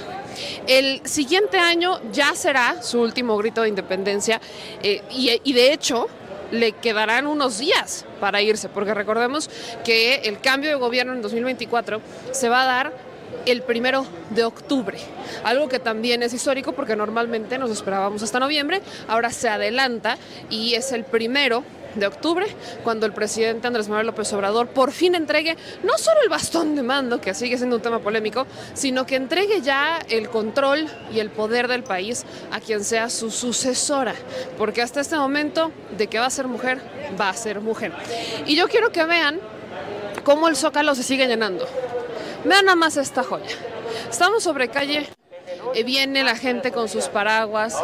El 0.66 1.00
siguiente 1.04 1.58
año 1.58 2.00
ya 2.12 2.34
será 2.34 2.82
su 2.82 3.00
último 3.00 3.36
grito 3.36 3.62
de 3.62 3.68
independencia 3.68 4.40
eh, 4.82 5.02
y, 5.10 5.40
y 5.44 5.52
de 5.52 5.72
hecho 5.72 6.08
le 6.50 6.72
quedarán 6.72 7.26
unos 7.26 7.58
días 7.58 8.04
para 8.20 8.42
irse, 8.42 8.68
porque 8.68 8.94
recordemos 8.94 9.50
que 9.84 10.16
el 10.24 10.40
cambio 10.40 10.70
de 10.70 10.76
gobierno 10.76 11.12
en 11.12 11.22
2024 11.22 12.00
se 12.30 12.48
va 12.48 12.62
a 12.62 12.66
dar 12.66 12.92
el 13.46 13.62
primero 13.62 14.04
de 14.30 14.44
octubre, 14.44 14.98
algo 15.44 15.68
que 15.68 15.78
también 15.78 16.22
es 16.22 16.32
histórico 16.32 16.72
porque 16.72 16.94
normalmente 16.94 17.58
nos 17.58 17.70
esperábamos 17.70 18.22
hasta 18.22 18.38
noviembre, 18.38 18.82
ahora 19.08 19.30
se 19.30 19.48
adelanta 19.48 20.18
y 20.50 20.74
es 20.74 20.92
el 20.92 21.04
primero 21.04 21.64
de 21.94 22.06
octubre, 22.06 22.46
cuando 22.84 23.06
el 23.06 23.12
presidente 23.12 23.66
Andrés 23.66 23.88
Manuel 23.88 24.06
López 24.06 24.32
Obrador 24.32 24.68
por 24.68 24.92
fin 24.92 25.14
entregue 25.14 25.56
no 25.82 25.98
solo 25.98 26.20
el 26.22 26.28
bastón 26.28 26.74
de 26.74 26.82
mando, 26.82 27.20
que 27.20 27.34
sigue 27.34 27.56
siendo 27.56 27.76
un 27.76 27.82
tema 27.82 27.98
polémico, 27.98 28.46
sino 28.74 29.06
que 29.06 29.16
entregue 29.16 29.60
ya 29.60 29.98
el 30.08 30.28
control 30.28 30.88
y 31.12 31.20
el 31.20 31.30
poder 31.30 31.68
del 31.68 31.82
país 31.82 32.24
a 32.50 32.60
quien 32.60 32.84
sea 32.84 33.10
su 33.10 33.30
sucesora, 33.30 34.14
porque 34.58 34.82
hasta 34.82 35.00
este 35.00 35.16
momento 35.16 35.72
de 35.96 36.06
que 36.06 36.18
va 36.18 36.26
a 36.26 36.30
ser 36.30 36.48
mujer, 36.48 36.80
va 37.20 37.28
a 37.28 37.34
ser 37.34 37.60
mujer. 37.60 37.92
Y 38.46 38.56
yo 38.56 38.68
quiero 38.68 38.90
que 38.90 39.04
vean 39.04 39.40
cómo 40.24 40.48
el 40.48 40.56
zócalo 40.56 40.94
se 40.94 41.02
sigue 41.02 41.26
llenando. 41.26 41.66
Vean 42.44 42.64
nada 42.64 42.76
más 42.76 42.96
esta 42.96 43.22
joya. 43.22 43.56
Estamos 44.10 44.42
sobre 44.42 44.68
calle 44.68 45.08
eh, 45.74 45.84
viene 45.84 46.22
la 46.22 46.36
gente 46.36 46.72
con 46.72 46.88
sus 46.88 47.06
paraguas, 47.06 47.76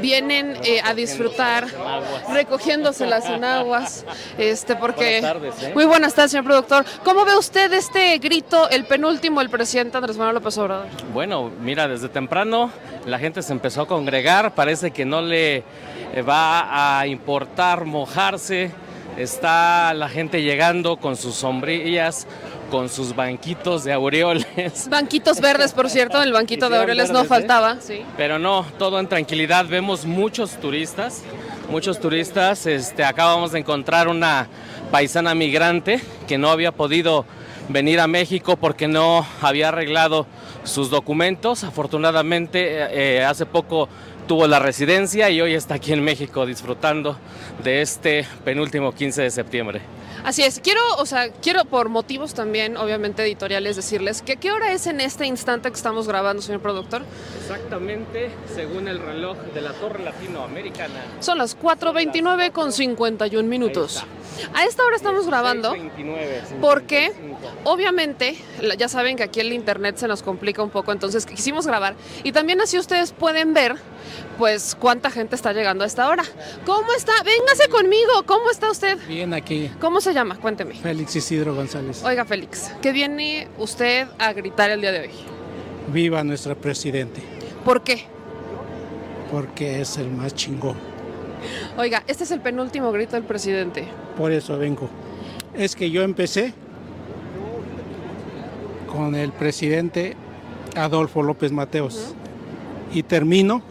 vienen 0.00 0.56
eh, 0.64 0.80
a 0.84 0.94
disfrutar, 0.94 1.66
recogiéndose 2.32 3.06
las 3.06 3.26
enaguas, 3.26 4.04
este, 4.38 4.76
porque... 4.76 5.18
¿eh? 5.18 5.72
Muy 5.74 5.84
buenas 5.84 6.14
tardes, 6.14 6.32
señor 6.32 6.44
productor. 6.44 6.84
¿Cómo 7.04 7.24
ve 7.24 7.36
usted 7.36 7.72
este 7.72 8.18
grito, 8.18 8.68
el 8.70 8.84
penúltimo, 8.84 9.40
el 9.40 9.50
presidente 9.50 9.96
Andrés 9.96 10.16
Manuel 10.16 10.36
López 10.36 10.56
Obrador? 10.58 10.86
Bueno, 11.12 11.50
mira, 11.60 11.88
desde 11.88 12.08
temprano 12.08 12.70
la 13.06 13.18
gente 13.18 13.42
se 13.42 13.52
empezó 13.52 13.82
a 13.82 13.86
congregar, 13.86 14.54
parece 14.54 14.90
que 14.90 15.04
no 15.04 15.22
le 15.22 15.64
va 16.28 16.98
a 16.98 17.06
importar 17.06 17.84
mojarse, 17.84 18.70
está 19.16 19.92
la 19.94 20.08
gente 20.08 20.42
llegando 20.42 20.96
con 20.96 21.16
sus 21.16 21.34
sombrillas, 21.34 22.26
con 22.70 22.88
sus 22.88 23.14
banquitos 23.14 23.84
de 23.84 23.92
aureoles. 23.92 24.88
Banquitos 24.90 25.40
verdes, 25.40 25.72
por 25.72 25.90
cierto, 25.90 26.22
el 26.22 26.32
banquito 26.32 26.70
de 26.70 26.78
aureoles 26.78 27.10
no 27.10 27.22
¿eh? 27.22 27.24
faltaba. 27.24 27.80
Sí. 27.80 28.02
Pero 28.16 28.38
no, 28.38 28.64
todo 28.78 29.00
en 29.00 29.08
tranquilidad. 29.08 29.66
Vemos 29.66 30.06
muchos 30.06 30.52
turistas, 30.60 31.22
muchos 31.68 32.00
turistas. 32.00 32.66
Este, 32.66 33.04
acabamos 33.04 33.52
de 33.52 33.58
encontrar 33.58 34.08
una 34.08 34.48
paisana 34.90 35.34
migrante 35.34 36.00
que 36.26 36.38
no 36.38 36.50
había 36.50 36.72
podido 36.72 37.26
venir 37.68 38.00
a 38.00 38.06
México 38.06 38.56
porque 38.56 38.88
no 38.88 39.26
había 39.42 39.68
arreglado 39.68 40.26
sus 40.64 40.90
documentos. 40.90 41.64
Afortunadamente, 41.64 42.82
eh, 42.82 43.18
eh, 43.18 43.24
hace 43.24 43.46
poco 43.46 43.88
tuvo 44.26 44.46
la 44.46 44.60
residencia 44.60 45.28
y 45.30 45.40
hoy 45.40 45.54
está 45.54 45.74
aquí 45.74 45.92
en 45.92 46.02
México 46.02 46.46
disfrutando 46.46 47.16
de 47.64 47.82
este 47.82 48.26
penúltimo 48.44 48.92
15 48.92 49.22
de 49.22 49.30
septiembre. 49.30 49.99
Así 50.24 50.42
es, 50.42 50.60
quiero, 50.60 50.80
o 50.98 51.06
sea, 51.06 51.30
quiero 51.30 51.64
por 51.64 51.88
motivos 51.88 52.34
también, 52.34 52.76
obviamente 52.76 53.22
editoriales, 53.22 53.76
decirles 53.76 54.22
que 54.22 54.36
qué 54.36 54.52
hora 54.52 54.72
es 54.72 54.86
en 54.86 55.00
este 55.00 55.26
instante 55.26 55.70
que 55.70 55.76
estamos 55.76 56.06
grabando, 56.06 56.42
señor 56.42 56.60
productor. 56.60 57.02
Exactamente, 57.40 58.30
según 58.54 58.88
el 58.88 58.98
reloj 59.00 59.36
de 59.54 59.60
la 59.60 59.72
Torre 59.72 60.04
Latinoamericana. 60.04 61.04
Son 61.20 61.38
las 61.38 61.58
4.29 61.58 62.52
con 62.52 62.72
51 62.72 63.48
minutos. 63.48 64.04
A 64.54 64.64
esta 64.64 64.84
hora 64.84 64.96
estamos 64.96 65.26
grabando 65.26 65.74
6:29, 65.74 66.60
porque 66.60 67.08
55. 67.08 67.50
obviamente 67.64 68.36
ya 68.78 68.88
saben 68.88 69.16
que 69.16 69.22
aquí 69.22 69.40
el 69.40 69.52
internet 69.52 69.96
se 69.96 70.08
nos 70.08 70.22
complica 70.22 70.62
un 70.62 70.70
poco, 70.70 70.92
entonces 70.92 71.26
quisimos 71.26 71.66
grabar 71.66 71.94
y 72.22 72.32
también 72.32 72.60
así 72.60 72.78
ustedes 72.78 73.12
pueden 73.12 73.52
ver 73.52 73.76
pues 74.38 74.76
cuánta 74.78 75.10
gente 75.10 75.36
está 75.36 75.52
llegando 75.52 75.84
a 75.84 75.86
esta 75.86 76.08
hora. 76.08 76.24
¿Cómo 76.64 76.92
está? 76.96 77.12
Véngase 77.24 77.68
conmigo, 77.68 78.22
¿cómo 78.26 78.50
está 78.50 78.70
usted? 78.70 78.98
Bien, 79.08 79.32
aquí 79.34 79.70
¿Cómo 79.80 80.00
se 80.00 80.12
llama? 80.14 80.36
Cuénteme. 80.38 80.74
Félix 80.74 81.16
Isidro 81.16 81.54
González. 81.54 82.02
Oiga, 82.04 82.24
Félix, 82.24 82.70
¿qué 82.80 82.92
viene 82.92 83.48
usted 83.58 84.08
a 84.18 84.32
gritar 84.32 84.70
el 84.70 84.80
día 84.80 84.92
de 84.92 85.00
hoy? 85.00 85.10
Viva 85.92 86.22
nuestro 86.24 86.56
presidente, 86.56 87.20
¿Por 87.64 87.82
qué? 87.82 88.06
porque 89.30 89.80
es 89.80 89.96
el 89.96 90.10
más 90.10 90.34
chingón. 90.34 90.76
Oiga, 91.76 92.02
este 92.06 92.24
es 92.24 92.30
el 92.32 92.40
penúltimo 92.40 92.90
grito 92.92 93.12
del 93.12 93.24
presidente. 93.24 93.86
Por 94.16 94.32
eso 94.32 94.58
vengo. 94.58 94.90
Es 95.54 95.74
que 95.76 95.90
yo 95.90 96.02
empecé 96.02 96.52
con 98.92 99.14
el 99.14 99.32
presidente 99.32 100.16
Adolfo 100.76 101.22
López 101.22 101.52
Mateos 101.52 102.14
y 102.92 103.02
termino 103.02 103.62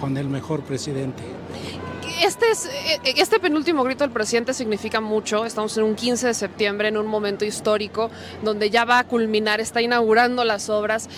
con 0.00 0.16
el 0.16 0.28
mejor 0.28 0.62
presidente. 0.62 1.22
Este, 2.22 2.50
es, 2.50 2.66
eh, 2.66 3.14
este 3.16 3.38
penúltimo 3.38 3.84
grito 3.84 4.04
del 4.04 4.10
presidente 4.10 4.54
significa 4.54 5.00
mucho. 5.00 5.44
Estamos 5.44 5.76
en 5.76 5.84
un 5.84 5.94
15 5.94 6.28
de 6.28 6.34
septiembre, 6.34 6.88
en 6.88 6.96
un 6.96 7.06
momento 7.06 7.44
histórico, 7.44 8.10
donde 8.42 8.70
ya 8.70 8.84
va 8.84 9.00
a 9.00 9.04
culminar, 9.04 9.60
está 9.60 9.82
inaugurando 9.82 10.44
las 10.44 10.70
obras. 10.70 11.08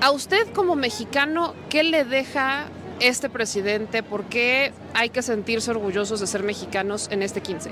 A 0.00 0.10
usted 0.12 0.46
como 0.54 0.74
mexicano, 0.74 1.54
¿qué 1.68 1.82
le 1.82 2.04
deja 2.04 2.66
este 3.00 3.28
presidente? 3.28 4.02
¿Por 4.02 4.24
qué 4.24 4.72
hay 4.94 5.10
que 5.10 5.22
sentirse 5.22 5.70
orgullosos 5.70 6.20
de 6.20 6.26
ser 6.26 6.42
mexicanos 6.42 7.08
en 7.10 7.22
este 7.22 7.42
15? 7.42 7.70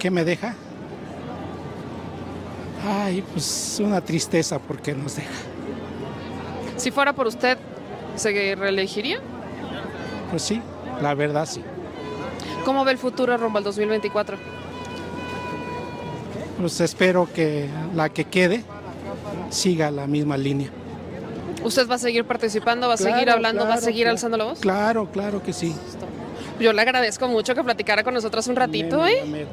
¿Qué 0.00 0.10
me 0.10 0.24
deja? 0.24 0.56
Ay, 2.84 3.22
pues 3.32 3.80
una 3.80 4.00
tristeza 4.00 4.58
porque 4.58 4.94
nos 4.94 5.16
deja. 5.16 5.30
Si 6.76 6.90
fuera 6.90 7.12
por 7.12 7.26
usted, 7.26 7.56
¿se 8.16 8.54
reelegiría? 8.54 9.20
Pues 10.30 10.42
sí, 10.42 10.60
la 11.00 11.14
verdad 11.14 11.46
sí. 11.46 11.62
¿Cómo 12.64 12.84
ve 12.84 12.92
el 12.92 12.98
futuro 12.98 13.36
rumbo 13.36 13.58
al 13.58 13.64
2024? 13.64 14.36
Pues 16.60 16.80
espero 16.80 17.28
que 17.32 17.68
la 17.94 18.08
que 18.08 18.24
quede 18.24 18.64
siga 19.50 19.90
la 19.90 20.06
misma 20.06 20.36
línea. 20.36 20.70
¿Usted 21.62 21.88
va 21.88 21.96
a 21.96 21.98
seguir 21.98 22.24
participando, 22.24 22.88
va 22.88 22.94
a 22.94 22.96
seguir 22.96 23.14
Claro, 23.24 23.32
hablando, 23.32 23.66
va 23.66 23.74
a 23.74 23.78
seguir 23.80 24.02
claro. 24.04 24.12
alzando 24.12 24.36
la 24.36 24.44
voz? 24.44 24.60
Claro, 24.60 25.08
claro 25.12 25.42
que 25.42 25.52
sí. 25.52 25.74
Yo 26.58 26.72
le 26.72 26.82
agradezco 26.82 27.28
mucho 27.28 27.54
que 27.54 27.62
platicara 27.62 28.02
con 28.02 28.14
nosotros 28.14 28.46
un 28.46 28.56
ratito, 28.56 29.02
Amén, 29.02 29.34
¿eh? 29.34 29.46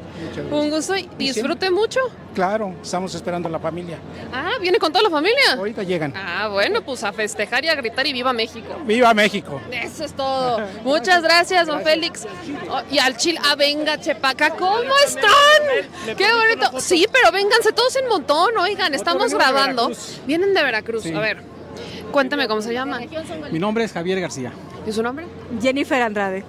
Un 0.51 0.69
gusto 0.69 0.95
y 0.95 1.09
disfrute 1.17 1.69
mucho. 1.69 1.99
Claro, 2.33 2.73
estamos 2.81 3.13
esperando 3.13 3.47
a 3.47 3.51
la 3.51 3.59
familia. 3.59 3.97
Ah, 4.31 4.53
viene 4.61 4.79
con 4.79 4.91
toda 4.91 5.03
la 5.03 5.09
familia. 5.09 5.53
Ahorita 5.57 5.83
llegan. 5.83 6.13
Ah, 6.15 6.47
bueno, 6.47 6.81
pues 6.81 7.03
a 7.03 7.11
festejar 7.11 7.63
y 7.65 7.69
a 7.69 7.75
gritar 7.75 8.07
y 8.07 8.13
viva 8.13 8.33
México. 8.33 8.75
¡Viva 8.85 9.13
México! 9.13 9.61
Eso 9.71 10.05
es 10.05 10.13
todo. 10.13 10.61
Muchas 10.83 11.21
gracias, 11.21 11.67
don 11.67 11.81
Félix. 11.81 12.25
Oh, 12.69 12.81
y 12.89 12.99
al 12.99 13.17
Chile, 13.17 13.39
ah, 13.43 13.55
venga, 13.55 13.99
Chepaca, 13.99 14.51
¿cómo 14.51 14.93
están? 15.05 16.15
Qué 16.17 16.27
bonito. 16.33 16.79
Sí, 16.79 17.05
pero 17.11 17.31
vénganse 17.31 17.71
todos 17.73 17.95
en 17.97 18.07
montón, 18.07 18.57
oigan, 18.57 18.93
estamos 18.93 19.33
grabando. 19.33 19.91
Vienen 20.25 20.53
de 20.53 20.63
Veracruz. 20.63 21.03
Sí. 21.03 21.13
A 21.13 21.19
ver, 21.19 21.41
cuéntame 22.11 22.47
cómo 22.47 22.61
se 22.61 22.73
llama. 22.73 23.01
Mi 23.51 23.59
nombre 23.59 23.83
es 23.83 23.91
Javier 23.91 24.21
García. 24.21 24.53
¿Y 24.87 24.91
su 24.91 25.03
nombre? 25.03 25.25
Jennifer 25.61 26.01
Andrade. 26.01 26.43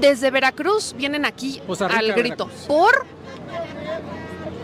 Desde 0.00 0.30
Veracruz 0.30 0.94
vienen 0.96 1.24
aquí 1.24 1.60
Rica, 1.68 1.86
al 1.98 2.12
grito. 2.12 2.46
Veracruz. 2.46 2.66
¿Por? 2.66 3.06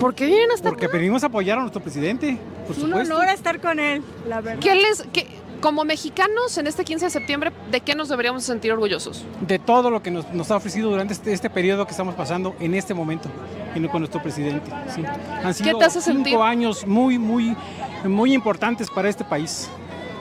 ¿Por 0.00 0.14
qué 0.14 0.26
vienen 0.26 0.50
hasta 0.52 0.68
Porque 0.68 0.86
venimos 0.88 1.22
a 1.24 1.26
apoyar 1.26 1.58
a 1.58 1.62
nuestro 1.62 1.82
presidente, 1.82 2.38
por 2.66 2.76
Es 2.76 2.82
un 2.82 2.90
supuesto. 2.90 3.14
honor 3.14 3.28
estar 3.28 3.60
con 3.60 3.80
él, 3.80 4.02
la 4.28 4.40
verdad. 4.40 4.60
¿Qué 4.60 4.74
les, 4.76 5.02
qué- 5.12 5.26
como 5.60 5.84
mexicanos 5.84 6.56
en 6.56 6.68
este 6.68 6.84
15 6.84 7.06
de 7.06 7.10
septiembre, 7.10 7.50
¿de 7.72 7.80
qué 7.80 7.96
nos 7.96 8.08
deberíamos 8.08 8.44
sentir 8.44 8.70
orgullosos? 8.72 9.24
De 9.40 9.58
todo 9.58 9.90
lo 9.90 10.00
que 10.00 10.12
nos, 10.12 10.32
nos 10.32 10.52
ha 10.52 10.56
ofrecido 10.56 10.88
durante 10.90 11.14
este, 11.14 11.32
este 11.32 11.50
periodo 11.50 11.84
que 11.84 11.90
estamos 11.90 12.14
pasando 12.14 12.54
en 12.60 12.74
este 12.74 12.94
momento 12.94 13.28
no 13.74 13.88
con 13.90 14.00
nuestro 14.00 14.20
presidente. 14.22 14.70
sí. 14.94 15.02
Han 15.44 15.54
sido 15.54 15.78
te 15.78 15.84
hace 15.84 16.00
cinco 16.00 16.14
sentir? 16.16 16.36
años 16.38 16.84
muy, 16.86 17.16
muy, 17.18 17.56
muy 18.04 18.32
importantes 18.34 18.88
para 18.90 19.08
este 19.08 19.24
país. 19.24 19.68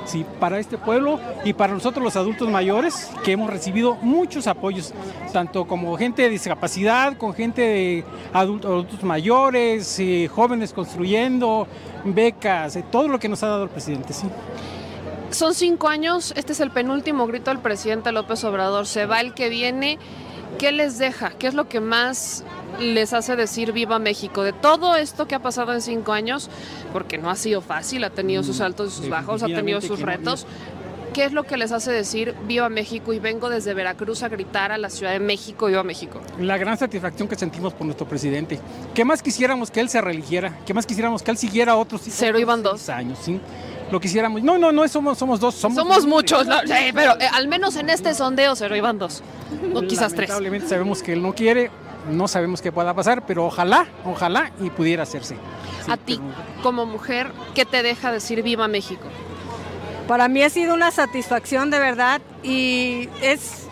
Sí, 0.07 0.25
para 0.39 0.57
este 0.57 0.77
pueblo 0.77 1.19
y 1.43 1.51
para 1.51 1.73
nosotros 1.73 2.01
los 2.01 2.15
adultos 2.15 2.49
mayores 2.49 3.11
que 3.25 3.33
hemos 3.33 3.49
recibido 3.49 3.95
muchos 3.95 4.47
apoyos, 4.47 4.93
tanto 5.33 5.67
como 5.67 5.97
gente 5.97 6.21
de 6.21 6.29
discapacidad, 6.29 7.17
con 7.17 7.33
gente 7.33 7.61
de 7.61 8.05
adultos, 8.31 9.03
mayores, 9.03 9.99
eh, 9.99 10.29
jóvenes 10.33 10.71
construyendo, 10.71 11.67
becas, 12.05 12.77
eh, 12.77 12.85
todo 12.89 13.09
lo 13.09 13.19
que 13.19 13.27
nos 13.27 13.43
ha 13.43 13.47
dado 13.47 13.63
el 13.65 13.69
presidente, 13.69 14.13
sí. 14.13 14.27
Son 15.29 15.53
cinco 15.53 15.89
años, 15.89 16.33
este 16.37 16.53
es 16.53 16.61
el 16.61 16.71
penúltimo 16.71 17.27
grito 17.27 17.51
del 17.51 17.59
presidente 17.59 18.13
López 18.13 18.41
Obrador. 18.45 18.87
Se 18.87 19.05
va 19.05 19.19
el 19.19 19.33
que 19.33 19.49
viene. 19.49 19.99
¿Qué 20.57 20.71
les 20.71 20.97
deja? 20.97 21.31
¿Qué 21.31 21.47
es 21.47 21.53
lo 21.53 21.67
que 21.67 21.79
más 21.79 22.43
les 22.79 23.13
hace 23.13 23.35
decir 23.35 23.71
viva 23.71 23.99
México? 23.99 24.43
De 24.43 24.53
todo 24.53 24.95
esto 24.95 25.27
que 25.27 25.35
ha 25.35 25.39
pasado 25.41 25.73
en 25.73 25.81
cinco 25.81 26.13
años, 26.13 26.49
porque 26.93 27.17
no 27.17 27.29
ha 27.29 27.35
sido 27.35 27.61
fácil, 27.61 28.03
ha 28.03 28.09
tenido 28.09 28.43
sus 28.43 28.61
altos 28.61 28.93
y 28.93 28.97
sus 28.97 29.09
bajos, 29.09 29.43
ha 29.43 29.47
tenido 29.47 29.81
sus 29.81 30.01
retos. 30.01 30.45
¿Qué 31.13 31.25
es 31.25 31.33
lo 31.33 31.45
que 31.45 31.57
les 31.57 31.71
hace 31.71 31.91
decir 31.91 32.35
viva 32.47 32.69
México? 32.69 33.11
Y 33.11 33.17
vengo 33.17 33.49
desde 33.49 33.73
Veracruz 33.73 34.21
a 34.21 34.29
gritar 34.29 34.71
a 34.71 34.77
la 34.77 34.91
Ciudad 34.91 35.13
de 35.13 35.19
México, 35.19 35.65
viva 35.65 35.81
México. 35.81 36.21
La 36.39 36.59
gran 36.59 36.77
satisfacción 36.77 37.27
que 37.27 37.35
sentimos 37.35 37.73
por 37.73 37.87
nuestro 37.87 38.07
presidente. 38.07 38.59
¿Qué 38.93 39.03
más 39.03 39.23
quisiéramos 39.23 39.71
que 39.71 39.79
él 39.79 39.89
se 39.89 39.99
religiera? 39.99 40.59
¿Qué 40.65 40.75
más 40.75 40.85
quisiéramos 40.85 41.23
que 41.23 41.31
él 41.31 41.37
siguiera 41.37 41.75
otros 41.75 42.01
Cero 42.07 42.37
iban 42.37 42.61
dos. 42.61 42.87
años? 42.89 43.17
¿sí? 43.19 43.39
Lo 43.91 44.00
quisiéramos. 44.00 44.41
No, 44.44 44.58
no, 44.58 44.72
no 44.72 44.88
somos, 44.88 45.17
somos 45.17 45.39
dos. 45.39 45.56
Somos, 45.56 45.77
Somos 45.77 46.06
muchos, 46.06 46.46
no, 46.46 46.60
sí, 46.62 46.91
pero 46.94 47.13
eh, 47.20 47.27
al 47.34 47.48
menos 47.48 47.75
en 47.77 47.89
este 47.89 48.13
sondeo 48.13 48.56
cero 48.56 48.75
iban 48.75 48.98
dos. 49.00 49.24
O 49.74 49.82
quizás 49.82 50.13
tres. 50.13 50.29
Lamentablemente 50.29 50.67
sabemos 50.67 51.01
que 51.01 51.13
él 51.13 51.22
no 51.22 51.34
quiere, 51.34 51.72
no 52.12 52.27
sabemos 52.27 52.62
qué 52.62 52.72
pueda 52.72 52.94
pasar, 52.94 53.25
pero 53.25 53.46
ojalá, 53.46 53.88
ojalá 54.06 54.51
y 54.62 54.70
pudiera 54.70 55.03
hacerse. 55.03 55.36
Sí, 55.86 55.91
A 55.91 55.96
ti, 55.98 56.20
pero- 56.20 56.62
como 56.63 56.86
mujer, 56.86 57.32
¿qué 57.56 57.65
te 57.65 57.82
deja 57.82 58.12
decir 58.12 58.44
viva 58.44 58.67
México? 58.67 59.08
Para 60.08 60.27
mí 60.27 60.41
ha 60.44 60.50
sido 60.50 60.74
una 60.74 60.91
satisfacción 60.91 61.70
de 61.70 61.79
verdad 61.79 62.22
y 62.44 63.10
es, 63.22 63.66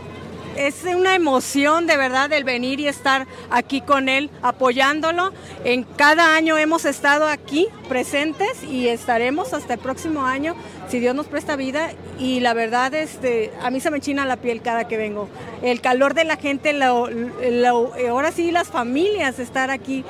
es 0.56 0.84
una 0.84 1.16
emoción 1.16 1.88
de 1.88 1.98
verdad 1.98 2.32
el 2.34 2.44
venir 2.44 2.80
y 2.80 2.88
estar 2.88 3.28
aquí 3.50 3.82
con 3.82 4.10
él 4.10 4.30
apoyándolo. 4.42 5.32
En 5.64 5.84
cada 5.84 6.36
año 6.36 6.58
hemos 6.58 6.86
estado 6.86 7.28
aquí 7.28 7.68
presentes 7.90 8.64
y 8.64 8.88
estaremos 8.88 9.54
hasta 9.54 9.74
el 9.74 9.80
próximo 9.80 10.26
año 10.26 10.56
si 10.90 11.00
Dios 11.00 11.16
nos 11.16 11.26
presta 11.28 11.56
vida 11.56 11.92
y 12.20 12.40
la 12.40 12.54
verdad 12.54 12.94
este 12.94 13.52
a 13.62 13.70
mí 13.70 13.80
se 13.80 13.90
me 13.92 13.98
enchina 13.98 14.26
la 14.26 14.38
piel 14.38 14.62
cada 14.62 14.88
que 14.88 14.98
vengo. 14.98 15.28
El 15.62 15.82
calor 15.82 16.14
de 16.14 16.24
la 16.26 16.38
gente, 16.38 16.74
lo- 16.74 17.10
lo- 17.10 17.94
ahora 18.10 18.32
sí 18.32 18.52
las 18.52 18.68
familias 18.68 19.40
estar 19.40 19.72
aquí, 19.72 20.04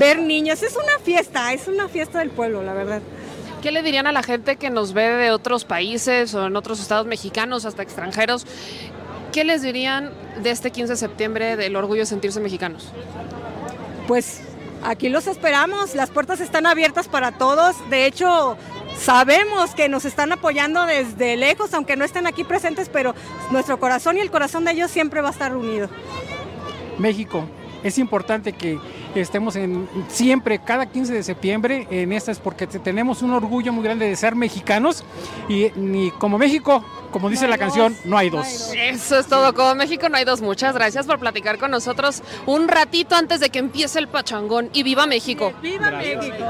ver 0.00 0.20
niños, 0.20 0.62
es 0.62 0.74
una 0.76 0.98
fiesta, 1.04 1.52
es 1.52 1.68
una 1.68 1.88
fiesta 1.88 2.18
del 2.20 2.30
pueblo, 2.30 2.62
la 2.62 2.72
verdad. 2.74 3.02
¿Qué 3.62 3.70
le 3.70 3.82
dirían 3.82 4.08
a 4.08 4.12
la 4.12 4.24
gente 4.24 4.56
que 4.56 4.70
nos 4.70 4.92
ve 4.92 5.08
de 5.08 5.30
otros 5.30 5.64
países 5.64 6.34
o 6.34 6.46
en 6.48 6.56
otros 6.56 6.80
estados 6.80 7.06
mexicanos, 7.06 7.64
hasta 7.64 7.82
extranjeros? 7.84 8.44
¿Qué 9.32 9.44
les 9.44 9.62
dirían 9.62 10.10
de 10.42 10.50
este 10.50 10.70
15 10.70 10.92
de 10.92 10.96
septiembre 10.96 11.56
del 11.56 11.74
orgullo 11.74 12.00
de 12.00 12.06
sentirse 12.06 12.38
mexicanos? 12.38 12.92
Pues 14.06 14.42
aquí 14.84 15.08
los 15.08 15.26
esperamos, 15.26 15.94
las 15.94 16.10
puertas 16.10 16.40
están 16.40 16.66
abiertas 16.66 17.08
para 17.08 17.32
todos. 17.32 17.76
De 17.88 18.04
hecho, 18.04 18.58
sabemos 18.98 19.74
que 19.74 19.88
nos 19.88 20.04
están 20.04 20.32
apoyando 20.32 20.84
desde 20.84 21.38
lejos, 21.38 21.72
aunque 21.72 21.96
no 21.96 22.04
estén 22.04 22.26
aquí 22.26 22.44
presentes, 22.44 22.90
pero 22.90 23.14
nuestro 23.50 23.80
corazón 23.80 24.18
y 24.18 24.20
el 24.20 24.30
corazón 24.30 24.66
de 24.66 24.72
ellos 24.72 24.90
siempre 24.90 25.22
va 25.22 25.28
a 25.28 25.32
estar 25.32 25.56
unido. 25.56 25.88
México. 26.98 27.48
Es 27.82 27.98
importante 27.98 28.52
que 28.52 28.78
estemos 29.14 29.56
en 29.56 29.88
siempre, 30.08 30.58
cada 30.58 30.86
15 30.86 31.12
de 31.12 31.22
septiembre, 31.22 31.86
en 31.90 32.12
estas, 32.12 32.38
porque 32.38 32.66
te- 32.66 32.78
tenemos 32.78 33.22
un 33.22 33.32
orgullo 33.32 33.72
muy 33.72 33.84
grande 33.84 34.08
de 34.08 34.16
ser 34.16 34.34
mexicanos 34.34 35.04
y, 35.48 35.64
y 35.66 36.10
como 36.18 36.38
México, 36.38 36.84
como 37.10 37.28
dice 37.28 37.44
No 37.44 37.50
la 37.50 37.58
canción, 37.58 37.94
no 38.04 38.16
hay 38.16 38.30
no 38.30 38.38
dos. 38.38 38.46
hay 38.46 38.52
dos. 38.52 38.74
Eso 39.02 39.18
es 39.18 39.26
todo. 39.26 39.52
Como 39.54 39.74
México 39.74 40.08
no 40.08 40.16
hay 40.16 40.24
dos. 40.24 40.40
Muchas 40.40 40.74
gracias 40.74 41.06
por 41.06 41.18
platicar 41.18 41.58
con 41.58 41.70
nosotros 41.70 42.22
un 42.46 42.68
ratito 42.68 43.14
antes 43.14 43.38
de 43.40 43.50
que 43.50 43.58
empiece 43.58 43.98
el 43.98 44.08
pachangón. 44.08 44.70
Y 44.72 44.82
viva 44.82 45.06
México. 45.06 45.52
¡Viva 45.60 45.90
Gracias. 45.90 46.16
México! 46.24 46.44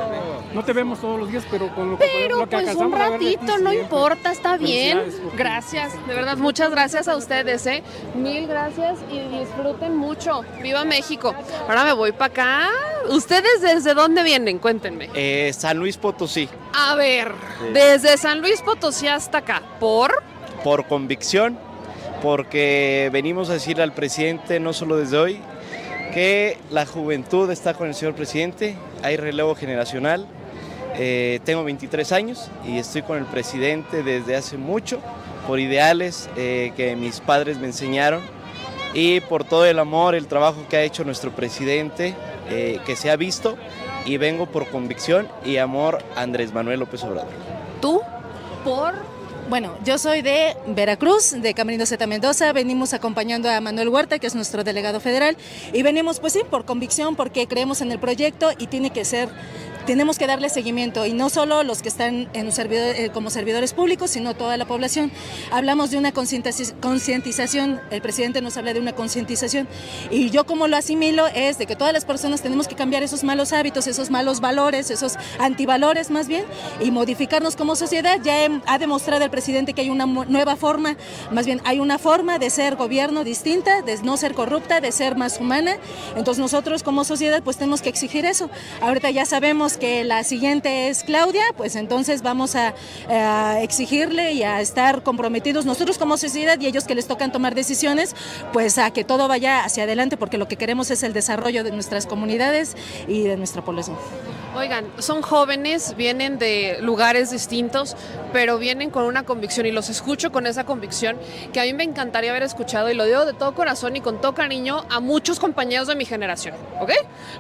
No 0.54 0.62
te 0.64 0.72
vemos 0.72 1.00
todos 1.00 1.18
los 1.18 1.30
días, 1.32 1.44
pero 1.50 1.74
con 1.74 1.90
lo 1.92 1.98
que, 1.98 2.04
Pero 2.12 2.38
lo 2.40 2.48
que 2.48 2.58
pues 2.58 2.76
un 2.76 2.94
a 2.94 2.98
ratito, 3.08 3.58
no 3.58 3.72
importa, 3.72 4.30
está 4.30 4.56
bien. 4.56 4.98
Porque- 5.24 5.36
Gracias, 5.36 5.92
de 6.06 6.14
verdad, 6.14 6.36
muchas 6.36 6.70
gracias 6.70 7.08
a 7.08 7.16
ustedes, 7.16 7.66
¿eh? 7.66 7.82
Mil 8.14 8.46
gracias 8.46 8.98
y 9.10 9.18
disfruten 9.36 9.96
mucho. 9.96 10.44
¡Viva 10.62 10.84
México! 10.84 11.34
Ahora 11.68 11.84
me 11.84 11.92
voy 11.92 12.12
para 12.12 12.26
acá. 12.32 12.51
¿Ustedes 13.10 13.60
desde 13.60 13.94
dónde 13.94 14.22
vienen? 14.22 14.58
Cuéntenme. 14.58 15.10
Eh, 15.14 15.52
San 15.52 15.78
Luis 15.78 15.96
Potosí, 15.96 16.48
A 16.72 16.94
ver, 16.94 17.28
Sí. 17.58 17.72
desde 17.72 18.16
San 18.16 18.40
Luis 18.40 18.62
Potosí 18.62 19.08
hasta 19.08 19.38
acá, 19.38 19.62
¿por? 19.80 20.22
por 20.64 20.86
convicción, 20.86 21.58
porque 22.22 23.10
venimos 23.12 23.50
a 23.50 23.54
decirle 23.54 23.82
al 23.82 23.92
presidente, 23.92 24.60
no 24.60 24.72
solo 24.72 24.96
desde 24.96 25.18
hoy, 25.18 25.40
que 26.14 26.58
la 26.70 26.86
juventud 26.86 27.50
está 27.50 27.74
con 27.74 27.88
el 27.88 27.94
señor 27.94 28.14
presidente, 28.14 28.76
hay 29.02 29.16
relevo 29.16 29.54
generacional. 29.56 30.26
Eh, 30.94 31.40
tengo 31.44 31.64
23 31.64 32.12
años 32.12 32.50
y 32.66 32.78
estoy 32.78 33.02
con 33.02 33.18
el 33.18 33.24
presidente 33.24 34.02
desde 34.02 34.36
hace 34.36 34.56
mucho, 34.58 35.00
por 35.48 35.58
ideales 35.58 36.28
eh, 36.36 36.72
que 36.76 36.94
mis 36.96 37.20
padres 37.20 37.58
me 37.58 37.66
enseñaron 37.66 38.20
y 38.94 39.20
por 39.20 39.44
todo 39.44 39.64
el 39.66 39.78
amor, 39.78 40.14
el 40.14 40.26
trabajo 40.26 40.66
que 40.68 40.76
ha 40.76 40.82
hecho 40.82 41.04
nuestro 41.04 41.30
presidente, 41.30 42.14
eh, 42.50 42.80
que 42.84 42.96
se 42.96 43.10
ha 43.10 43.16
visto, 43.16 43.56
y 44.04 44.16
vengo 44.16 44.46
por 44.46 44.68
convicción 44.68 45.28
y 45.44 45.56
amor 45.56 45.98
a 46.16 46.22
Andrés 46.22 46.52
Manuel 46.52 46.80
López 46.80 47.02
Obrador. 47.04 47.30
¿Tú? 47.80 48.00
¿Por? 48.64 48.94
Bueno, 49.48 49.76
yo 49.84 49.98
soy 49.98 50.22
de 50.22 50.56
Veracruz, 50.66 51.32
de 51.32 51.52
Camerino 51.52 51.84
Z 51.84 52.06
Mendoza. 52.06 52.52
Venimos 52.52 52.94
acompañando 52.94 53.50
a 53.50 53.60
Manuel 53.60 53.88
Huerta, 53.88 54.18
que 54.18 54.26
es 54.26 54.34
nuestro 54.34 54.64
delegado 54.64 55.00
federal, 55.00 55.36
y 55.72 55.82
venimos, 55.82 56.20
pues 56.20 56.32
sí, 56.32 56.40
por 56.48 56.64
convicción, 56.64 57.16
porque 57.16 57.46
creemos 57.46 57.80
en 57.80 57.92
el 57.92 57.98
proyecto 57.98 58.50
y 58.56 58.68
tiene 58.68 58.90
que 58.90 59.04
ser. 59.04 59.28
Tenemos 59.86 60.16
que 60.18 60.26
darle 60.26 60.48
seguimiento 60.48 61.06
y 61.06 61.12
no 61.12 61.28
solo 61.28 61.64
los 61.64 61.82
que 61.82 61.88
están 61.88 62.28
en 62.34 62.46
un 62.46 62.52
servidor- 62.52 62.94
eh, 62.96 63.10
como 63.12 63.30
servidores 63.30 63.72
públicos, 63.72 64.10
sino 64.10 64.34
toda 64.34 64.56
la 64.56 64.64
población. 64.64 65.10
Hablamos 65.50 65.90
de 65.90 65.98
una 65.98 66.12
concientizaci- 66.14 66.72
concientización, 66.80 67.80
el 67.90 68.00
presidente 68.00 68.40
nos 68.42 68.56
habla 68.56 68.72
de 68.74 68.80
una 68.80 68.92
concientización 68.92 69.66
y 70.10 70.30
yo 70.30 70.44
como 70.46 70.68
lo 70.68 70.76
asimilo 70.76 71.26
es 71.28 71.58
de 71.58 71.66
que 71.66 71.74
todas 71.74 71.92
las 71.92 72.04
personas 72.04 72.42
tenemos 72.42 72.68
que 72.68 72.76
cambiar 72.76 73.02
esos 73.02 73.24
malos 73.24 73.52
hábitos, 73.52 73.86
esos 73.86 74.10
malos 74.10 74.40
valores, 74.40 74.90
esos 74.90 75.16
antivalores 75.40 76.10
más 76.10 76.28
bien 76.28 76.44
y 76.80 76.90
modificarnos 76.90 77.56
como 77.56 77.74
sociedad. 77.74 78.18
Ya 78.22 78.34
ha 78.66 78.78
demostrado 78.78 79.24
el 79.24 79.30
presidente 79.30 79.72
que 79.74 79.80
hay 79.82 79.90
una 79.90 80.06
nueva 80.06 80.56
forma, 80.56 80.96
más 81.32 81.44
bien 81.46 81.60
hay 81.64 81.80
una 81.80 81.98
forma 81.98 82.38
de 82.38 82.50
ser 82.50 82.76
gobierno 82.76 83.24
distinta, 83.24 83.82
de 83.82 84.00
no 84.02 84.16
ser 84.16 84.34
corrupta, 84.34 84.80
de 84.80 84.92
ser 84.92 85.16
más 85.16 85.38
humana. 85.40 85.76
Entonces 86.16 86.40
nosotros 86.40 86.82
como 86.82 87.04
sociedad 87.04 87.42
pues 87.42 87.56
tenemos 87.56 87.82
que 87.82 87.88
exigir 87.88 88.24
eso. 88.24 88.48
Ahorita 88.80 89.10
ya 89.10 89.26
sabemos 89.26 89.71
que 89.76 90.04
la 90.04 90.24
siguiente 90.24 90.88
es 90.88 91.04
Claudia, 91.04 91.44
pues 91.56 91.76
entonces 91.76 92.22
vamos 92.22 92.54
a, 92.54 92.74
a 93.08 93.60
exigirle 93.62 94.32
y 94.32 94.42
a 94.42 94.60
estar 94.60 95.02
comprometidos 95.02 95.66
nosotros 95.66 95.98
como 95.98 96.16
sociedad 96.16 96.58
y 96.60 96.66
ellos 96.66 96.84
que 96.84 96.94
les 96.94 97.06
tocan 97.06 97.32
tomar 97.32 97.54
decisiones, 97.54 98.14
pues 98.52 98.78
a 98.78 98.90
que 98.90 99.04
todo 99.04 99.28
vaya 99.28 99.64
hacia 99.64 99.84
adelante 99.84 100.16
porque 100.16 100.38
lo 100.38 100.48
que 100.48 100.56
queremos 100.56 100.90
es 100.90 101.02
el 101.02 101.12
desarrollo 101.12 101.64
de 101.64 101.72
nuestras 101.72 102.06
comunidades 102.06 102.76
y 103.08 103.22
de 103.22 103.36
nuestra 103.36 103.62
población. 103.64 103.96
Oigan, 104.54 104.84
son 104.98 105.22
jóvenes, 105.22 105.96
vienen 105.96 106.38
de 106.38 106.76
lugares 106.82 107.30
distintos, 107.30 107.96
pero 108.34 108.58
vienen 108.58 108.90
con 108.90 109.04
una 109.04 109.22
convicción 109.22 109.64
y 109.64 109.72
los 109.72 109.88
escucho 109.88 110.30
con 110.30 110.46
esa 110.46 110.64
convicción 110.64 111.16
que 111.54 111.60
a 111.60 111.64
mí 111.64 111.72
me 111.72 111.84
encantaría 111.84 112.32
haber 112.32 112.42
escuchado 112.42 112.90
y 112.90 112.94
lo 112.94 113.06
digo 113.06 113.24
de 113.24 113.32
todo 113.32 113.54
corazón 113.54 113.96
y 113.96 114.02
con 114.02 114.20
todo 114.20 114.34
cariño 114.34 114.84
a 114.90 115.00
muchos 115.00 115.40
compañeros 115.40 115.88
de 115.88 115.94
mi 115.94 116.04
generación, 116.04 116.54
¿ok? 116.80 116.90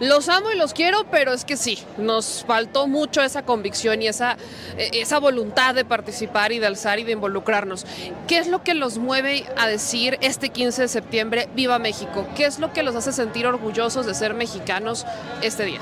Los 0.00 0.30
amo 0.30 0.52
y 0.52 0.56
los 0.56 0.72
quiero, 0.72 1.04
pero 1.10 1.34
es 1.34 1.44
que 1.44 1.58
sí, 1.58 1.78
nos 1.98 2.44
faltó 2.46 2.86
mucho 2.86 3.22
esa 3.22 3.42
convicción 3.42 4.00
y 4.00 4.08
esa, 4.08 4.38
eh, 4.78 4.90
esa 4.94 5.18
voluntad 5.18 5.74
de 5.74 5.84
participar 5.84 6.52
y 6.52 6.60
de 6.60 6.66
alzar 6.66 6.98
y 6.98 7.04
de 7.04 7.12
involucrarnos. 7.12 7.84
¿Qué 8.26 8.38
es 8.38 8.48
lo 8.48 8.62
que 8.62 8.72
los 8.72 8.96
mueve 8.96 9.44
a 9.58 9.66
decir 9.66 10.16
este 10.22 10.48
15 10.48 10.82
de 10.82 10.88
septiembre, 10.88 11.48
viva 11.54 11.78
México? 11.78 12.26
¿Qué 12.34 12.46
es 12.46 12.58
lo 12.58 12.72
que 12.72 12.82
los 12.82 12.96
hace 12.96 13.12
sentir 13.12 13.46
orgullosos 13.46 14.06
de 14.06 14.14
ser 14.14 14.32
mexicanos 14.32 15.04
este 15.42 15.66
día? 15.66 15.80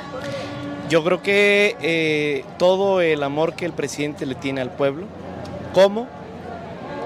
Yo 0.91 1.05
creo 1.05 1.23
que 1.23 1.77
eh, 1.83 2.45
todo 2.59 3.01
el 3.01 3.23
amor 3.23 3.55
que 3.55 3.65
el 3.65 3.73
presidente 3.73 4.27
le 4.27 4.35
tiene 4.35 4.61
al 4.61 4.73
pueblo, 4.73 5.07
¿cómo? 5.73 6.09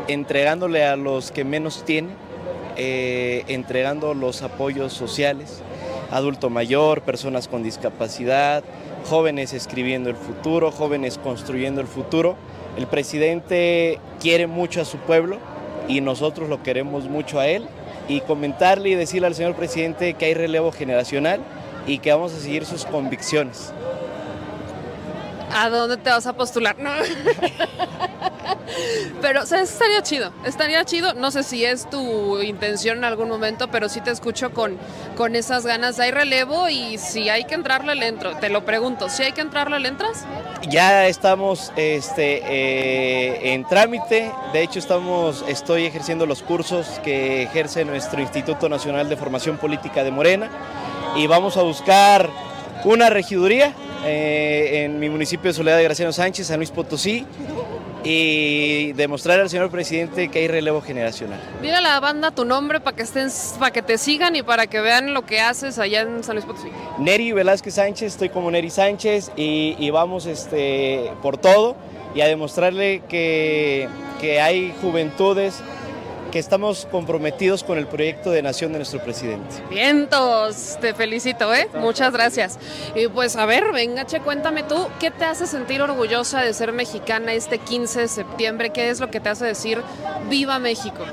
Entregándole 0.08 0.86
a 0.86 0.96
los 0.96 1.30
que 1.30 1.44
menos 1.44 1.84
tienen, 1.84 2.14
eh, 2.78 3.44
entregando 3.46 4.14
los 4.14 4.40
apoyos 4.40 4.94
sociales, 4.94 5.60
adulto 6.10 6.48
mayor, 6.48 7.02
personas 7.02 7.46
con 7.46 7.62
discapacidad, 7.62 8.64
jóvenes 9.10 9.52
escribiendo 9.52 10.08
el 10.08 10.16
futuro, 10.16 10.72
jóvenes 10.72 11.18
construyendo 11.18 11.82
el 11.82 11.86
futuro. 11.86 12.36
El 12.78 12.86
presidente 12.86 14.00
quiere 14.18 14.46
mucho 14.46 14.80
a 14.80 14.86
su 14.86 14.96
pueblo 14.96 15.36
y 15.88 16.00
nosotros 16.00 16.48
lo 16.48 16.62
queremos 16.62 17.04
mucho 17.10 17.38
a 17.38 17.48
él. 17.48 17.66
Y 18.08 18.22
comentarle 18.22 18.88
y 18.88 18.94
decirle 18.94 19.26
al 19.26 19.34
señor 19.34 19.54
presidente 19.54 20.14
que 20.14 20.24
hay 20.24 20.34
relevo 20.34 20.72
generacional 20.72 21.40
y 21.86 21.98
que 21.98 22.12
vamos 22.12 22.32
a 22.32 22.40
seguir 22.40 22.64
sus 22.64 22.84
convicciones. 22.84 23.72
¿A 25.54 25.68
dónde 25.68 25.96
te 25.96 26.10
vas 26.10 26.26
a 26.26 26.32
postular? 26.32 26.76
No. 26.78 26.90
Pero, 29.20 29.42
o 29.42 29.46
sea, 29.46 29.60
estaría 29.60 30.02
chido, 30.02 30.32
estaría 30.44 30.84
chido. 30.84 31.14
No 31.14 31.30
sé 31.30 31.42
si 31.42 31.64
es 31.64 31.88
tu 31.88 32.40
intención 32.40 32.98
en 32.98 33.04
algún 33.04 33.28
momento, 33.28 33.68
pero 33.68 33.88
sí 33.88 34.00
te 34.00 34.10
escucho 34.10 34.52
con, 34.52 34.76
con 35.16 35.36
esas 35.36 35.64
ganas. 35.64 35.98
Hay 36.00 36.10
relevo 36.10 36.68
y 36.68 36.98
si 36.98 37.28
hay 37.28 37.44
que 37.44 37.54
entrarle, 37.54 37.94
le 37.94 38.08
entro. 38.08 38.36
Te 38.36 38.48
lo 38.48 38.64
pregunto, 38.64 39.08
¿si 39.08 39.22
hay 39.22 39.32
que 39.32 39.40
entrarle, 39.40 39.78
le 39.78 39.88
entras? 39.88 40.24
Ya 40.68 41.06
estamos 41.06 41.72
este, 41.76 42.42
eh, 42.44 43.54
en 43.54 43.64
trámite. 43.64 44.32
De 44.52 44.62
hecho, 44.62 44.78
estamos, 44.78 45.44
estoy 45.48 45.86
ejerciendo 45.86 46.26
los 46.26 46.42
cursos 46.42 47.00
que 47.04 47.44
ejerce 47.44 47.84
nuestro 47.84 48.20
Instituto 48.20 48.68
Nacional 48.68 49.08
de 49.08 49.16
Formación 49.16 49.56
Política 49.56 50.04
de 50.04 50.10
Morena 50.10 50.50
y 51.16 51.26
vamos 51.26 51.56
a 51.56 51.62
buscar 51.62 52.30
una 52.84 53.10
regiduría 53.10 53.72
eh, 54.04 54.84
en 54.84 54.98
mi 54.98 55.08
municipio 55.08 55.50
de 55.50 55.54
Soledad 55.54 55.78
de 55.78 55.84
Graciano 55.84 56.12
Sánchez, 56.12 56.48
San 56.48 56.58
Luis 56.58 56.70
Potosí, 56.70 57.24
y 58.02 58.92
demostrar 58.92 59.40
al 59.40 59.48
señor 59.48 59.70
presidente 59.70 60.28
que 60.28 60.40
hay 60.40 60.48
relevo 60.48 60.82
generacional. 60.82 61.40
Dile 61.62 61.76
a 61.76 61.80
la 61.80 62.00
banda 62.00 62.30
tu 62.30 62.44
nombre 62.44 62.80
para 62.80 62.96
que 62.96 63.02
estén, 63.02 63.28
para 63.58 63.72
que 63.72 63.80
te 63.80 63.96
sigan 63.96 64.36
y 64.36 64.42
para 64.42 64.66
que 64.66 64.80
vean 64.80 65.14
lo 65.14 65.24
que 65.24 65.40
haces 65.40 65.78
allá 65.78 66.02
en 66.02 66.22
San 66.22 66.34
Luis 66.34 66.44
Potosí. 66.44 66.68
Neri 66.98 67.32
Velázquez 67.32 67.74
Sánchez, 67.74 68.12
estoy 68.12 68.28
como 68.28 68.50
Neri 68.50 68.68
Sánchez 68.68 69.30
y, 69.36 69.76
y 69.78 69.90
vamos 69.90 70.26
este, 70.26 71.10
por 71.22 71.38
todo 71.38 71.76
y 72.14 72.20
a 72.20 72.26
demostrarle 72.26 73.02
que, 73.08 73.88
que 74.20 74.40
hay 74.40 74.74
juventudes 74.82 75.62
que 76.34 76.40
estamos 76.40 76.88
comprometidos 76.90 77.62
con 77.62 77.78
el 77.78 77.86
proyecto 77.86 78.32
de 78.32 78.42
nación 78.42 78.72
de 78.72 78.78
nuestro 78.78 79.00
presidente. 79.00 79.54
Vientos, 79.70 80.76
te 80.80 80.92
felicito, 80.92 81.54
¿eh? 81.54 81.68
Muchas 81.78 82.12
gracias. 82.12 82.58
Y 82.96 83.06
pues 83.06 83.36
a 83.36 83.46
ver, 83.46 83.70
venga, 83.72 84.04
Che, 84.04 84.18
cuéntame 84.18 84.64
tú, 84.64 84.88
¿qué 84.98 85.12
te 85.12 85.26
hace 85.26 85.46
sentir 85.46 85.80
orgullosa 85.80 86.40
de 86.40 86.52
ser 86.52 86.72
mexicana 86.72 87.34
este 87.34 87.58
15 87.58 88.00
de 88.00 88.08
septiembre? 88.08 88.70
¿Qué 88.70 88.90
es 88.90 88.98
lo 88.98 89.12
que 89.12 89.20
te 89.20 89.28
hace 89.28 89.44
decir 89.44 89.80
viva 90.28 90.58
México? 90.58 91.04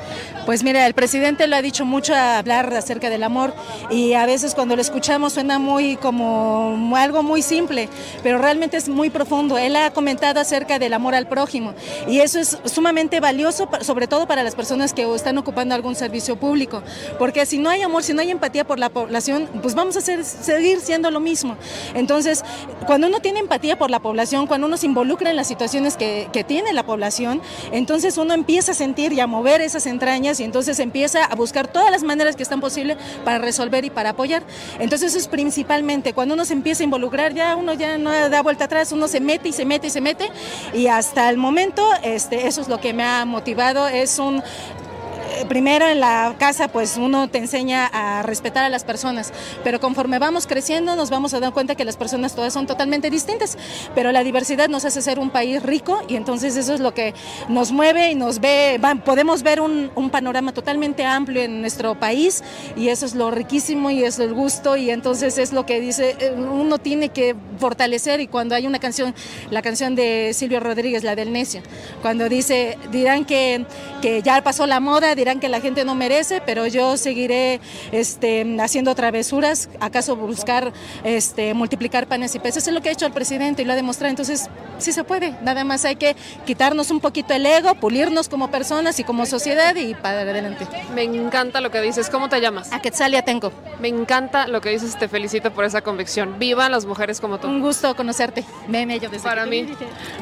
Pues 0.47 0.63
mira, 0.63 0.87
el 0.87 0.95
presidente 0.95 1.45
lo 1.45 1.55
ha 1.55 1.61
dicho 1.61 1.85
mucho 1.85 2.15
a 2.15 2.39
hablar 2.39 2.73
acerca 2.73 3.11
del 3.11 3.21
amor 3.21 3.53
y 3.91 4.13
a 4.13 4.25
veces 4.25 4.55
cuando 4.55 4.75
lo 4.75 4.81
escuchamos 4.81 5.33
suena 5.33 5.59
muy 5.59 5.97
como 5.97 6.95
algo 6.97 7.21
muy 7.21 7.43
simple, 7.43 7.89
pero 8.23 8.39
realmente 8.39 8.75
es 8.75 8.89
muy 8.89 9.11
profundo. 9.11 9.59
Él 9.59 9.75
ha 9.75 9.91
comentado 9.91 10.39
acerca 10.39 10.79
del 10.79 10.95
amor 10.95 11.13
al 11.13 11.27
prójimo 11.27 11.75
y 12.07 12.21
eso 12.21 12.39
es 12.39 12.57
sumamente 12.65 13.19
valioso, 13.19 13.69
sobre 13.81 14.07
todo 14.07 14.25
para 14.25 14.41
las 14.41 14.55
personas 14.55 14.93
que 14.93 15.10
están 15.15 15.37
ocupando 15.37 15.75
algún 15.75 15.95
servicio 15.95 16.35
público, 16.35 16.83
porque 17.19 17.45
si 17.45 17.57
no 17.57 17.69
hay 17.69 17.81
amor, 17.81 18.03
si 18.03 18.13
no 18.13 18.21
hay 18.21 18.31
empatía 18.31 18.65
por 18.65 18.79
la 18.79 18.89
población, 18.89 19.49
pues 19.61 19.75
vamos 19.75 19.97
a 19.97 20.01
seguir 20.01 20.79
siendo 20.79 21.11
lo 21.11 21.19
mismo. 21.19 21.57
Entonces, 21.93 22.43
cuando 22.85 23.07
uno 23.07 23.19
tiene 23.19 23.39
empatía 23.39 23.77
por 23.77 23.89
la 23.89 23.99
población, 23.99 24.47
cuando 24.47 24.67
uno 24.67 24.77
se 24.77 24.85
involucra 24.85 25.29
en 25.29 25.35
las 25.35 25.47
situaciones 25.47 25.97
que, 25.97 26.29
que 26.31 26.43
tiene 26.43 26.73
la 26.73 26.85
población, 26.85 27.41
entonces 27.71 28.17
uno 28.17 28.33
empieza 28.33 28.71
a 28.71 28.75
sentir 28.75 29.13
y 29.13 29.19
a 29.19 29.27
mover 29.27 29.61
esas 29.61 29.85
entrañas 29.85 30.39
y 30.39 30.43
entonces 30.43 30.79
empieza 30.79 31.25
a 31.25 31.35
buscar 31.35 31.67
todas 31.67 31.91
las 31.91 32.03
maneras 32.03 32.35
que 32.35 32.43
están 32.43 32.61
posibles 32.61 32.97
para 33.23 33.37
resolver 33.39 33.85
y 33.85 33.89
para 33.89 34.11
apoyar. 34.11 34.43
Entonces 34.79 35.11
eso 35.11 35.17
es 35.17 35.27
principalmente, 35.27 36.13
cuando 36.13 36.33
uno 36.33 36.45
se 36.45 36.53
empieza 36.53 36.83
a 36.83 36.85
involucrar, 36.85 37.33
ya 37.33 37.55
uno 37.55 37.73
ya 37.73 37.97
no 37.97 38.11
da 38.11 38.41
vuelta 38.41 38.65
atrás, 38.65 38.91
uno 38.91 39.07
se 39.07 39.19
mete 39.19 39.49
y 39.49 39.53
se 39.53 39.65
mete 39.65 39.87
y 39.87 39.89
se 39.89 40.01
mete 40.01 40.29
y 40.73 40.87
hasta 40.87 41.29
el 41.29 41.37
momento 41.37 41.87
este, 42.03 42.47
eso 42.47 42.61
es 42.61 42.67
lo 42.67 42.79
que 42.79 42.93
me 42.93 43.03
ha 43.03 43.25
motivado, 43.25 43.87
es 43.87 44.19
un 44.19 44.43
primero 45.47 45.87
en 45.87 45.99
la 45.99 46.35
casa 46.37 46.67
pues 46.67 46.97
uno 46.97 47.29
te 47.29 47.37
enseña 47.37 47.89
a 47.91 48.21
respetar 48.23 48.63
a 48.63 48.69
las 48.69 48.83
personas, 48.83 49.33
pero 49.63 49.79
conforme 49.79 50.19
vamos 50.19 50.47
creciendo 50.47 50.95
nos 50.95 51.09
vamos 51.09 51.33
a 51.33 51.39
dar 51.39 51.53
cuenta 51.53 51.75
que 51.75 51.85
las 51.85 51.97
personas 51.97 52.35
todas 52.35 52.53
son 52.53 52.67
totalmente 52.67 53.09
distintas, 53.09 53.57
pero 53.95 54.11
la 54.11 54.23
diversidad 54.23 54.69
nos 54.69 54.85
hace 54.85 55.01
ser 55.01 55.19
un 55.19 55.29
país 55.29 55.61
rico 55.63 56.01
y 56.07 56.15
entonces 56.15 56.55
eso 56.57 56.73
es 56.73 56.79
lo 56.79 56.93
que 56.93 57.13
nos 57.47 57.71
mueve 57.71 58.11
y 58.11 58.15
nos 58.15 58.39
ve, 58.39 58.79
podemos 59.05 59.43
ver 59.43 59.61
un, 59.61 59.91
un 59.95 60.09
panorama 60.09 60.53
totalmente 60.53 61.05
amplio 61.05 61.41
en 61.41 61.61
nuestro 61.61 61.95
país 61.99 62.43
y 62.75 62.89
eso 62.89 63.05
es 63.05 63.15
lo 63.15 63.31
riquísimo 63.31 63.91
y 63.91 64.03
es 64.03 64.19
el 64.19 64.33
gusto 64.33 64.75
y 64.75 64.89
entonces 64.89 65.37
es 65.37 65.53
lo 65.53 65.65
que 65.65 65.79
dice, 65.79 66.15
eh, 66.19 66.31
uno 66.31 66.77
tiene 66.77 67.09
que 67.09 67.35
fortalecer 67.57 68.19
y 68.21 68.27
cuando 68.27 68.55
hay 68.55 68.67
una 68.67 68.79
canción, 68.79 69.13
la 69.49 69.61
canción 69.61 69.95
de 69.95 70.31
Silvio 70.33 70.59
Rodríguez, 70.59 71.03
la 71.03 71.15
del 71.15 71.31
necio, 71.31 71.61
cuando 72.01 72.29
dice, 72.29 72.77
dirán 72.91 73.25
que, 73.25 73.65
que 74.01 74.21
ya 74.21 74.41
pasó 74.43 74.65
la 74.67 74.79
moda, 74.79 75.15
dirán 75.21 75.39
que 75.39 75.49
la 75.49 75.61
gente 75.61 75.85
no 75.85 75.93
merece, 75.93 76.41
pero 76.43 76.65
yo 76.65 76.97
seguiré 76.97 77.59
este, 77.91 78.57
haciendo 78.59 78.95
travesuras, 78.95 79.69
acaso 79.79 80.15
buscar 80.15 80.73
este, 81.03 81.53
multiplicar 81.53 82.07
panes 82.07 82.33
y 82.33 82.39
peces, 82.39 82.67
es 82.67 82.73
lo 82.73 82.81
que 82.81 82.89
ha 82.89 82.91
hecho 82.91 83.05
el 83.05 83.13
presidente 83.13 83.61
y 83.61 83.65
lo 83.65 83.73
ha 83.73 83.75
demostrado, 83.75 84.09
entonces 84.09 84.49
sí 84.79 84.91
se 84.91 85.03
puede, 85.03 85.35
nada 85.43 85.63
más 85.63 85.85
hay 85.85 85.95
que 85.95 86.15
quitarnos 86.45 86.89
un 86.89 86.99
poquito 86.99 87.35
el 87.35 87.45
ego, 87.45 87.75
pulirnos 87.75 88.29
como 88.29 88.49
personas 88.49 88.99
y 88.99 89.03
como 89.03 89.27
sociedad 89.27 89.75
y 89.75 89.93
para 89.93 90.21
adelante. 90.21 90.67
Me 90.95 91.03
encanta 91.03 91.61
lo 91.61 91.69
que 91.69 91.81
dices, 91.81 92.09
¿cómo 92.09 92.27
te 92.27 92.41
llamas? 92.41 92.73
A 92.73 92.81
Quetzalia 92.81 93.21
tengo. 93.21 93.51
Me 93.79 93.89
encanta 93.89 94.47
lo 94.47 94.59
que 94.59 94.69
dices, 94.69 94.97
te 94.97 95.07
felicito 95.07 95.51
por 95.51 95.65
esa 95.65 95.81
convicción. 95.81 96.39
Viva 96.39 96.67
las 96.67 96.85
mujeres 96.85 97.21
como 97.21 97.39
tú. 97.39 97.47
Un 97.47 97.61
gusto 97.61 97.95
conocerte, 97.95 98.43
meme, 98.67 98.99
yo 98.99 99.09
desde 99.09 99.23
Para 99.23 99.45
mí, 99.45 99.67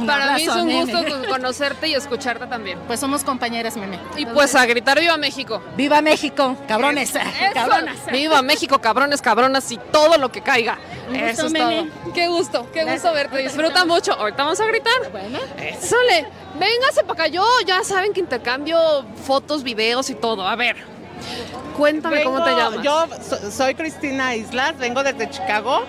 para 0.05 0.35
mí 0.35 0.43
es 0.43 0.49
un 0.49 0.69
gusto 0.69 0.99
conocerte 1.29 1.87
y 1.87 1.93
escucharte 1.93 2.47
también. 2.47 2.79
Pues 2.85 2.99
somos 2.99 3.23
compañeras, 3.23 3.77
meme. 3.77 3.97
Y 4.17 4.25
pues 4.25 4.55
a 4.55 4.65
gritar 4.65 4.88
¡Viva 4.95 5.17
México! 5.17 5.61
¡Viva 5.75 6.01
México! 6.01 6.55
¡Cabrones! 6.67 7.13
¡Cabronas! 7.53 7.97
¡Viva 8.11 8.41
México, 8.41 8.79
cabrones, 8.79 9.21
cabronas 9.21 9.71
y 9.71 9.77
todo 9.77 10.17
lo 10.17 10.31
que 10.31 10.41
caiga! 10.41 10.77
Eso 11.13 11.47
es 11.47 11.53
todo. 11.53 11.87
¡Qué 12.13 12.27
gusto! 12.27 12.67
¡Qué 12.71 12.83
gusto 12.83 13.11
verte! 13.13 13.37
Disfruta 13.39 13.85
mucho. 13.85 14.13
Ahorita 14.13 14.43
vamos 14.43 14.59
a 14.59 14.65
gritar. 14.65 15.11
Bueno. 15.11 15.39
¡Ézole! 15.57 16.27
Véngase 16.59 17.01
para 17.03 17.13
acá. 17.13 17.27
Yo 17.27 17.43
ya 17.65 17.83
saben 17.83 18.13
que 18.13 18.19
intercambio 18.19 18.77
fotos, 19.25 19.63
videos 19.63 20.09
y 20.09 20.15
todo. 20.15 20.47
A 20.47 20.55
ver. 20.55 20.77
Cuéntame 21.75 22.17
Vengo- 22.17 22.31
cómo 22.33 22.43
te 22.43 22.51
llamas. 22.51 22.81
Yo 22.83 23.07
so- 23.27 23.51
soy 23.51 23.73
Cristina 23.75 24.35
Islas, 24.35 24.77
vengo 24.77 25.01
desde 25.03 25.29
Chicago. 25.29 25.83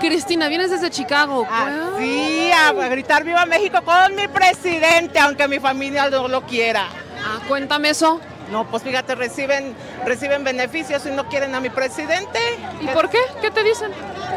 Cristina, 0.00 0.48
vienes 0.48 0.70
desde 0.70 0.90
Chicago. 0.90 1.46
Así, 1.50 2.50
a 2.52 2.72
gritar 2.88 3.24
Viva 3.24 3.46
México 3.46 3.78
con 3.84 4.14
mi 4.14 4.28
presidente, 4.28 5.18
aunque 5.18 5.48
mi 5.48 5.58
familia 5.58 6.08
no 6.10 6.28
lo 6.28 6.42
quiera. 6.42 6.86
Ah, 7.24 7.40
cuéntame 7.48 7.90
eso. 7.90 8.20
No, 8.50 8.68
pues 8.68 8.82
fíjate, 8.82 9.14
reciben, 9.14 9.76
reciben 10.04 10.42
beneficios 10.42 11.06
y 11.06 11.10
no 11.10 11.28
quieren 11.28 11.54
a 11.54 11.60
mi 11.60 11.70
presidente. 11.70 12.38
¿Y 12.80 12.86
por 12.88 13.08
qué? 13.08 13.20
¿Qué 13.40 13.50
te 13.50 13.62
dicen? 13.62 13.92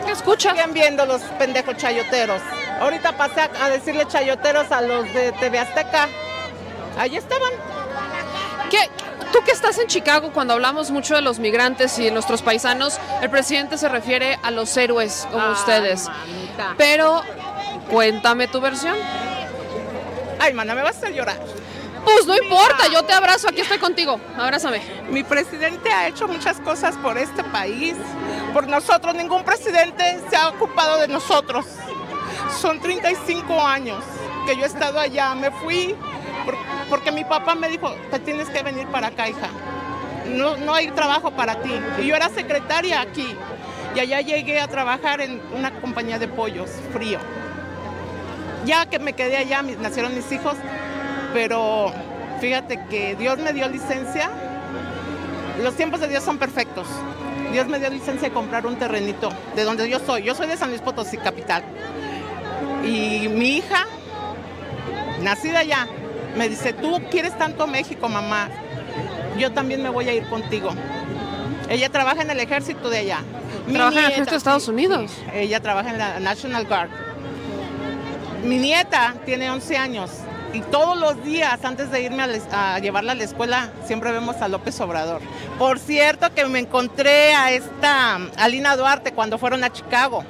¿Qué 0.06 0.12
escuchas? 0.12 0.54
Siguen 0.54 0.73
viendo 0.73 1.06
los 1.06 1.21
pendejos 1.39 1.78
chayoteros. 1.78 2.41
Ahorita 2.80 3.17
pasé 3.17 3.41
a, 3.41 3.69
decirle 3.69 4.08
chayoteros 4.08 4.71
a 4.71 4.82
los 4.82 5.12
de 5.13 5.32
TV 5.34 5.60
Azteca. 5.60 6.08
Ahí 6.97 7.17
estaban. 7.17 7.52
¿Qué? 8.69 8.89
Tú 9.32 9.39
que 9.43 9.52
estás 9.52 9.80
en 9.80 9.88
Chicago, 9.88 10.32
cuando 10.32 10.54
hablamos 10.54 10.91
mucho 10.91 11.15
de 11.15 11.21
los 11.21 11.39
migrantes 11.39 11.97
y 11.97 12.04
de 12.04 12.12
nuestros 12.12 12.43
paisanos, 12.43 12.99
el 13.21 13.32
presidente 13.32 13.80
se 13.80 13.89
refiere 13.89 14.38
a 14.43 14.52
los 14.52 14.76
héroes 14.78 15.28
como 15.32 15.49
ustedes. 15.52 16.08
Mamita. 16.08 16.76
Pero 16.78 17.23
cuéntame 17.89 18.47
tu 18.47 18.62
versión. 18.62 18.95
Ay, 20.39 20.54
mana, 20.54 20.76
me 20.76 20.84
vas 20.84 20.97
a 20.97 20.99
hacer 20.99 21.13
llorar. 21.13 21.38
Pues 22.06 22.26
no 22.26 22.36
importa, 22.38 22.88
yo 22.92 23.04
te 23.04 23.13
abrazo, 23.13 23.48
aquí 23.50 23.62
estoy 23.62 23.78
contigo. 23.80 24.20
Abrázame. 24.38 24.82
Mi 25.10 25.24
presidente 25.24 25.89
ha 25.92 26.08
hecho 26.08 26.28
muchas 26.28 26.60
cosas 26.60 26.96
por 26.98 27.18
este 27.18 27.44
país, 27.46 27.96
por 28.54 28.68
nosotros. 28.68 29.16
Ningún 29.16 29.44
presidente 29.44 30.20
se 30.30 30.36
ha 30.36 30.50
ocupado 30.50 31.00
de 31.00 31.08
nosotros. 31.08 31.66
Son 32.60 32.80
35 32.80 33.60
años 33.66 34.04
que 34.46 34.56
yo 34.56 34.63
he 34.63 34.68
estado 34.68 35.00
allá. 35.00 35.34
Me 35.36 35.50
fui 35.52 35.96
por- 36.46 36.58
porque 36.89 37.12
mi 37.12 37.24
papá 37.24 37.56
me 37.56 37.70
dijo, 37.70 37.89
te 38.12 38.20
tienes 38.20 38.50
que 38.50 38.62
venir 38.63 38.88
para 38.88 39.08
acá, 39.08 39.30
hija. 39.30 39.48
No, 40.28 40.58
no 40.58 40.74
hay 40.74 40.89
trabajo 40.92 41.32
para 41.32 41.62
ti. 41.62 41.72
Y 42.00 42.06
yo 42.08 42.16
era 42.16 42.30
secretaria 42.30 43.02
aquí. 43.02 43.36
Y 43.96 44.00
allá 44.00 44.22
llegué 44.22 44.60
a 44.60 44.68
trabajar 44.68 45.22
en 45.22 45.42
una 45.56 45.72
compañía 45.80 46.20
de 46.20 46.28
pollos, 46.28 46.70
frío. 46.92 47.20
Ya 48.66 48.86
que 48.86 48.98
me 49.00 49.13
quedé 49.13 49.38
allá, 49.38 49.62
nacieron 49.62 50.16
mis 50.16 50.32
hijos, 50.32 50.56
pero 51.34 51.91
fíjate 52.39 52.80
que 52.89 53.15
Dios 53.15 53.39
me 53.39 53.52
dio 53.52 53.67
licencia 53.67 54.30
los 55.62 55.76
tiempos 55.76 56.00
de 56.00 56.08
Dios 56.08 56.24
son 56.24 56.38
perfectos. 56.38 56.88
Dios 57.52 57.67
me 57.67 57.80
dio 57.80 57.89
licencia 57.89 58.30
de 58.30 58.34
comprar 58.34 58.65
un 58.65 58.76
terrenito 58.78 59.32
de 59.56 59.63
donde 59.63 59.88
yo 59.88 60.00
soy. 60.00 60.24
Yo 60.24 60.34
soy 60.34 60.48
de 60.48 60.58
San 60.58 60.69
Luis 60.69 60.82
Potosí, 60.82 61.17
capital. 61.17 61.63
Y 62.84 63.28
mi 63.30 63.58
hija, 63.58 63.86
nacida 65.22 65.60
allá, 65.60 65.88
me 66.36 66.50
dice, 66.50 66.74
tú 66.74 67.00
quieres 67.12 67.38
tanto 67.38 67.67
México, 67.67 68.10
mamá. 68.10 68.50
Yo 69.38 69.52
también 69.52 69.84
me 69.84 69.89
voy 69.89 70.10
a 70.10 70.13
ir 70.13 70.28
contigo. 70.28 70.72
Ella 71.69 71.89
trabaja 71.89 72.24
en 72.24 72.32
el 72.32 72.39
ejército 72.39 72.89
de 72.89 73.00
allá. 73.00 73.19
Trabaja 73.72 74.00
en 74.00 74.06
el 74.06 74.12
ejército 74.12 74.32
de 74.32 74.38
Estados 74.38 74.67
Unidos. 74.67 75.12
Ella 75.34 75.60
trabaja 75.60 75.91
en 75.91 75.98
la 76.00 76.19
National 76.19 76.65
Guard. 76.65 76.89
Mi 78.43 78.58
nieta 78.58 79.15
tiene 79.26 79.50
11 79.50 79.78
años 79.78 80.12
y 80.54 80.62
todos 80.62 80.98
los 80.98 81.24
días 81.24 81.60
antes 81.63 81.92
de 81.92 82.02
irme 82.04 82.24
a, 82.24 82.28
la 82.28 82.38
es- 82.38 82.48
a 82.54 82.80
llevarla 82.80 83.13
a 83.13 83.16
la 83.16 83.24
escuela 83.24 83.70
siempre 83.86 84.12
vemos 84.12 84.38
a 84.38 84.48
López 84.48 84.80
Obrador. 84.82 85.22
Por 85.60 85.80
cierto 85.80 86.34
que 86.34 86.46
me 86.46 86.60
encontré 86.60 87.34
a 87.34 87.52
esta 87.52 88.16
Alina 88.38 88.76
Duarte 88.78 89.12
cuando 89.13 89.38
fueron 89.38 89.63
a 89.63 89.72
Chicago. 89.72 90.24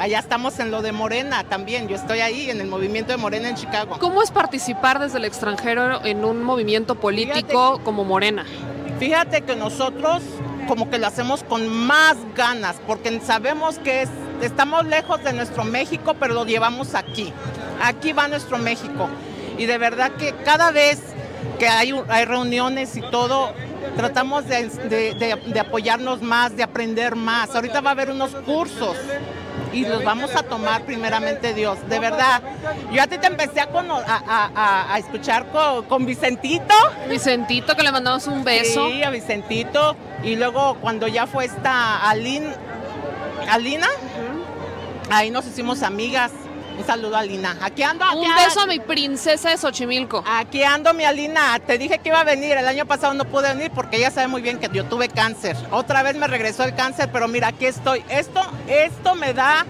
Allá 0.00 0.20
estamos 0.20 0.58
en 0.60 0.70
lo 0.70 0.80
de 0.80 0.92
Morena 0.92 1.44
también. 1.44 1.88
Yo 1.88 1.96
estoy 1.96 2.20
ahí 2.20 2.50
en 2.50 2.60
el 2.60 2.68
movimiento 2.68 3.10
de 3.12 3.18
Morena 3.18 3.48
en 3.48 3.56
Chicago. 3.56 3.96
¿Cómo 3.98 4.22
es 4.22 4.30
participar 4.30 5.00
desde 5.00 5.18
el 5.18 5.24
extranjero 5.24 6.04
en 6.04 6.24
un 6.24 6.42
movimiento 6.44 6.94
político 6.94 7.80
como 7.84 8.04
Morena? 8.04 8.44
Fíjate 9.00 9.42
que 9.42 9.54
nosotros 9.56 10.22
como 10.68 10.90
que 10.90 10.98
lo 10.98 11.06
hacemos 11.06 11.42
con 11.44 11.68
más 11.68 12.16
ganas, 12.36 12.76
porque 12.86 13.20
sabemos 13.20 13.78
que 13.78 14.02
es- 14.02 14.10
estamos 14.42 14.86
lejos 14.86 15.22
de 15.24 15.32
nuestro 15.32 15.64
México, 15.64 16.14
pero 16.20 16.34
lo 16.34 16.44
llevamos 16.44 16.94
aquí. 16.94 17.32
Aquí 17.82 18.12
va 18.12 18.28
nuestro 18.28 18.58
México. 18.58 19.08
Y 19.58 19.66
de 19.66 19.78
verdad 19.78 20.12
que 20.12 20.32
cada 20.44 20.70
vez 20.70 21.00
que 21.58 21.68
hay, 21.68 21.92
hay 22.08 22.24
reuniones 22.24 22.96
y 22.96 23.00
todo, 23.00 23.52
tratamos 23.96 24.46
de, 24.46 24.68
de- 24.68 25.14
de- 25.14 25.36
de 25.46 25.60
apoyarnos 25.60 26.22
más, 26.22 26.56
de 26.56 26.62
aprender 26.62 27.16
más. 27.16 27.54
Ahorita 27.54 27.80
va 27.80 27.90
a 27.90 27.92
haber 27.92 28.10
unos 28.10 28.30
cursos 28.46 28.96
y 29.72 29.84
los 29.84 30.02
vamos 30.04 30.34
a 30.36 30.42
tomar 30.44 30.82
primeramente 30.84 31.52
Dios. 31.54 31.78
De 31.88 31.98
verdad, 31.98 32.40
yo 32.92 33.02
a 33.02 33.06
ti 33.08 33.18
te 33.18 33.26
empecé 33.26 33.60
a- 33.60 33.68
a- 33.68 34.50
a- 34.54 34.94
a 34.94 34.98
escuchar 34.98 35.46
con, 35.50 35.84
con 35.86 36.06
Vicentito. 36.06 36.74
Vicentito, 37.08 37.74
que 37.76 37.82
le 37.82 37.90
mandamos 37.92 38.26
un 38.28 38.44
beso. 38.44 38.88
Sí, 38.88 39.02
a 39.02 39.10
Vicentito. 39.10 39.96
Y 40.22 40.36
luego 40.36 40.76
cuando 40.80 41.08
ya 41.08 41.26
fue 41.26 41.44
esta 41.46 42.08
Alin, 42.08 42.44
Alina, 43.50 43.88
ahí 45.10 45.30
nos 45.30 45.46
hicimos 45.46 45.82
amigas. 45.82 46.30
Un 46.78 46.86
saludo 46.86 47.16
a 47.16 47.20
Alina. 47.20 47.56
Aquí 47.60 47.82
ando. 47.82 48.04
Aquí 48.04 48.18
Un 48.18 48.34
beso 48.36 48.60
a 48.60 48.66
mi 48.66 48.78
princesa 48.78 49.50
de 49.50 49.58
Xochimilco. 49.58 50.22
Aquí 50.24 50.62
ando, 50.62 50.94
mi 50.94 51.04
Alina. 51.04 51.58
Te 51.58 51.76
dije 51.76 51.98
que 51.98 52.10
iba 52.10 52.20
a 52.20 52.24
venir. 52.24 52.56
El 52.56 52.68
año 52.68 52.86
pasado 52.86 53.14
no 53.14 53.24
pude 53.24 53.52
venir 53.52 53.72
porque 53.74 53.96
ella 53.96 54.12
sabe 54.12 54.28
muy 54.28 54.42
bien 54.42 54.58
que 54.58 54.68
yo 54.72 54.84
tuve 54.84 55.08
cáncer. 55.08 55.56
Otra 55.72 56.04
vez 56.04 56.16
me 56.16 56.28
regresó 56.28 56.62
el 56.62 56.76
cáncer, 56.76 57.10
pero 57.12 57.26
mira, 57.26 57.48
aquí 57.48 57.66
estoy. 57.66 58.04
Esto, 58.08 58.40
esto 58.68 59.16
me 59.16 59.34
da 59.34 59.66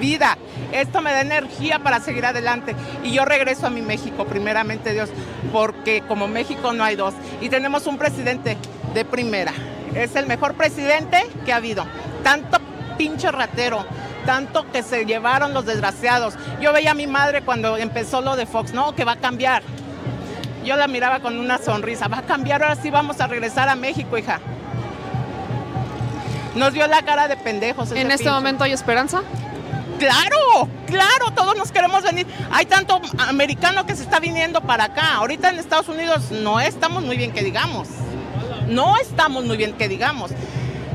vida. 0.00 0.38
Esto 0.70 1.00
me 1.02 1.10
da 1.10 1.20
energía 1.20 1.80
para 1.80 1.98
seguir 1.98 2.26
adelante. 2.26 2.76
Y 3.02 3.12
yo 3.12 3.24
regreso 3.24 3.66
a 3.66 3.70
mi 3.70 3.82
México, 3.82 4.24
primeramente 4.24 4.92
Dios, 4.92 5.10
porque 5.52 6.02
como 6.02 6.28
México 6.28 6.72
no 6.72 6.84
hay 6.84 6.94
dos. 6.94 7.14
Y 7.40 7.48
tenemos 7.48 7.88
un 7.88 7.98
presidente 7.98 8.56
de 8.94 9.04
primera. 9.04 9.52
Es 9.96 10.14
el 10.14 10.26
mejor 10.26 10.54
presidente 10.54 11.26
que 11.44 11.52
ha 11.52 11.56
habido. 11.56 11.84
Tanto 12.22 12.58
pinche 12.96 13.30
ratero, 13.32 13.84
tanto 14.28 14.70
que 14.70 14.82
se 14.82 15.06
llevaron 15.06 15.54
los 15.54 15.64
desgraciados. 15.64 16.34
Yo 16.60 16.74
veía 16.74 16.90
a 16.90 16.94
mi 16.94 17.06
madre 17.06 17.40
cuando 17.40 17.78
empezó 17.78 18.20
lo 18.20 18.36
de 18.36 18.44
Fox, 18.44 18.74
no, 18.74 18.94
que 18.94 19.02
va 19.02 19.12
a 19.12 19.16
cambiar. 19.16 19.62
Yo 20.66 20.76
la 20.76 20.86
miraba 20.86 21.20
con 21.20 21.38
una 21.38 21.56
sonrisa, 21.56 22.08
va 22.08 22.18
a 22.18 22.22
cambiar, 22.22 22.62
ahora 22.62 22.76
sí 22.76 22.90
vamos 22.90 23.22
a 23.22 23.26
regresar 23.26 23.70
a 23.70 23.74
México, 23.74 24.18
hija. 24.18 24.38
Nos 26.56 26.74
vio 26.74 26.86
la 26.88 27.00
cara 27.00 27.26
de 27.26 27.38
pendejos. 27.38 27.90
¿En 27.92 28.10
este 28.10 28.24
pinche. 28.24 28.30
momento 28.30 28.64
hay 28.64 28.72
esperanza? 28.72 29.22
Claro, 29.98 30.68
claro, 30.86 31.30
todos 31.34 31.56
nos 31.56 31.72
queremos 31.72 32.02
venir. 32.02 32.26
Hay 32.50 32.66
tanto 32.66 33.00
americano 33.30 33.86
que 33.86 33.96
se 33.96 34.02
está 34.02 34.20
viniendo 34.20 34.60
para 34.60 34.84
acá. 34.84 35.14
Ahorita 35.14 35.48
en 35.48 35.58
Estados 35.58 35.88
Unidos 35.88 36.30
no 36.32 36.60
estamos 36.60 37.02
muy 37.02 37.16
bien 37.16 37.32
que 37.32 37.42
digamos. 37.42 37.88
No 38.68 38.94
estamos 38.98 39.46
muy 39.46 39.56
bien 39.56 39.72
que 39.72 39.88
digamos. 39.88 40.32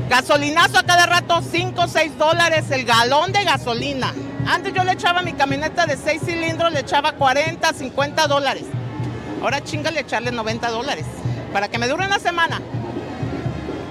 Gasolinazo 0.08 0.78
a 0.78 0.82
cada 0.82 1.06
rato, 1.06 1.40
5 1.42 1.80
o 1.82 1.88
6 1.88 2.18
dólares 2.18 2.70
el 2.70 2.84
galón 2.84 3.32
de 3.32 3.42
gasolina. 3.44 4.12
Antes 4.46 4.74
yo 4.74 4.84
le 4.84 4.92
echaba 4.92 5.22
mi 5.22 5.32
camioneta 5.32 5.86
de 5.86 5.96
6 5.96 6.20
cilindros, 6.24 6.72
le 6.72 6.80
echaba 6.80 7.12
40, 7.12 7.72
50 7.72 8.26
dólares. 8.26 8.64
Ahora 9.42 9.62
chingale 9.62 10.00
echarle 10.00 10.30
90 10.30 10.70
dólares 10.70 11.06
para 11.52 11.68
que 11.68 11.78
me 11.78 11.88
dure 11.88 12.06
una 12.06 12.18
semana. 12.18 12.60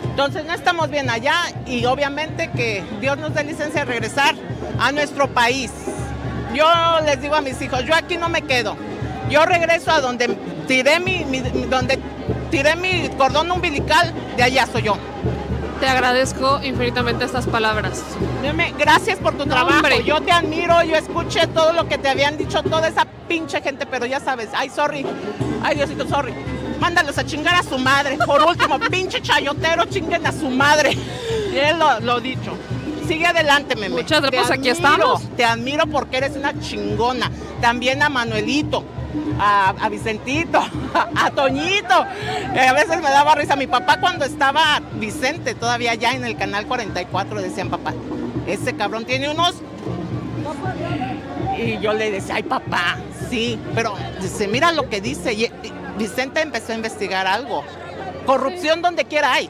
Entonces 0.04 0.46
no 0.46 0.54
estamos 0.54 0.90
bien 0.92 1.10
allá 1.10 1.34
y 1.66 1.86
obviamente 1.86 2.52
que 2.52 2.84
Dios 3.02 3.18
nos 3.18 3.34
dé 3.34 3.44
licencia 3.44 3.80
de 3.84 3.86
regresar 3.86 4.36
a 4.80 4.92
nuestro 4.92 5.28
país. 5.28 5.72
Yo 6.54 6.68
les 7.04 7.20
digo 7.20 7.36
a 7.36 7.42
mis 7.42 7.60
hijos, 7.64 7.84
yo 7.86 7.96
aquí 7.96 8.18
no 8.18 8.30
me 8.30 8.44
quedo. 8.44 8.78
Yo 9.30 9.44
regreso 9.46 9.90
a 9.90 10.02
donde 10.02 10.28
tiré 10.68 11.00
mi- 11.00 11.24
donde 11.68 11.98
tiré 12.52 12.76
mi 12.76 13.10
cordón 13.18 13.50
umbilical, 13.52 14.14
de 14.38 14.44
allá 14.44 14.68
soy 14.72 14.84
yo. 14.84 14.98
Te 15.80 15.88
agradezco 15.88 16.62
infinitamente 16.64 17.26
estas 17.26 17.46
palabras. 17.48 18.02
Dime, 18.42 18.74
gracias 18.78 19.20
por 19.20 19.38
tu 19.38 19.46
trabajo. 19.46 19.76
hombre. 19.78 20.04
Yo 20.04 20.22
te 20.22 20.32
admiro, 20.32 20.82
yo 20.84 20.96
escuché 20.96 21.48
todo 21.48 21.74
lo 21.74 21.88
que 21.88 21.98
te 21.98 22.10
habían 22.10 22.38
dicho, 22.38 22.64
toda 22.64 22.88
esa 22.88 23.06
pinche 23.28 23.62
gente, 23.62 23.86
pero 23.86 24.06
ya 24.06 24.20
sabes, 24.20 24.50
ay, 24.54 24.70
sorry. 24.70 25.06
Ay, 25.62 25.76
Diosito, 25.76 26.08
sorry. 26.08 26.34
Mándalos 26.80 27.18
a 27.18 27.26
chingar 27.26 27.56
a 27.56 27.64
su 27.64 27.78
madre. 27.78 28.18
Por 28.26 28.42
último, 28.44 28.80
pinche 28.92 29.22
chayotero, 29.22 29.86
chinguen 29.86 30.26
a 30.26 30.32
su 30.32 30.50
madre. 30.50 30.98
Y 31.54 31.58
él 31.58 31.78
lo, 31.80 32.00
lo 32.00 32.20
dicho. 32.20 32.56
Sigue 33.08 33.26
adelante, 33.26 33.76
meme. 33.76 34.02
Muchas 34.02 34.22
gracias, 34.22 34.52
aquí 34.52 34.70
estamos. 34.70 35.22
Te 35.36 35.44
admiro 35.44 35.86
porque 35.88 36.18
eres 36.18 36.36
una 36.38 36.58
chingona. 36.60 37.30
También 37.60 38.02
a 38.02 38.10
Manuelito. 38.10 38.84
A, 39.40 39.70
a 39.70 39.90
Vicentito, 39.90 40.60
a, 41.16 41.32
Toñito. 41.32 42.06
Eh, 42.54 42.68
a 42.68 42.74
veces 42.74 43.02
me 43.02 43.10
daba 43.10 43.36
risa. 43.36 43.56
Mi 43.56 43.68
papá 43.68 44.00
cuando 44.00 44.26
estaba 44.26 44.82
Vicente, 44.94 45.56
todavía 45.56 45.96
ya 45.96 46.14
en 46.14 46.24
el 46.24 46.38
canal 46.38 46.68
44, 46.68 47.42
decían 47.42 47.70
papá, 47.70 47.94
ese 48.48 48.76
cabrón 48.76 49.06
tiene 49.06 49.30
unos 49.30 49.56
y 51.58 51.80
yo 51.80 51.94
le 51.94 52.12
decía, 52.12 52.36
ay 52.36 52.44
papá, 52.44 52.98
sí, 53.30 53.60
pero 53.76 53.96
dice, 54.22 54.48
mira 54.48 54.72
lo 54.72 54.90
que 54.90 55.02
dice. 55.02 55.34
Y, 55.34 55.46
y 55.46 55.52
Vicente 55.98 56.42
empezó 56.42 56.74
a 56.74 56.76
investigar 56.76 57.28
algo. 57.28 57.64
Corrupción 58.26 58.82
donde 58.82 59.06
quiera 59.06 59.34
hay. 59.34 59.50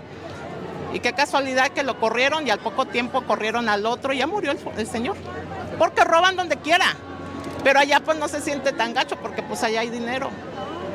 Y 0.94 1.00
qué 1.00 1.14
casualidad 1.14 1.70
que 1.70 1.84
lo 1.84 2.00
corrieron 2.00 2.46
y 2.46 2.52
al 2.52 2.60
poco 2.60 2.86
tiempo 2.86 3.24
corrieron 3.24 3.68
al 3.68 3.86
otro 3.86 4.14
y 4.14 4.20
ya 4.20 4.28
murió 4.28 4.52
el, 4.52 4.60
el 4.78 4.88
señor. 4.88 5.18
Porque 5.80 6.04
roban 6.04 6.36
donde 6.36 6.58
quiera. 6.58 6.86
Pero 7.64 7.80
allá 7.80 8.00
pues 8.02 8.18
no 8.18 8.28
se 8.28 8.42
siente 8.42 8.72
tan 8.74 8.94
gacho 8.94 9.16
porque 9.18 9.42
pues 9.44 9.64
allá 9.64 9.82
hay 9.82 9.90
dinero. 9.90 10.30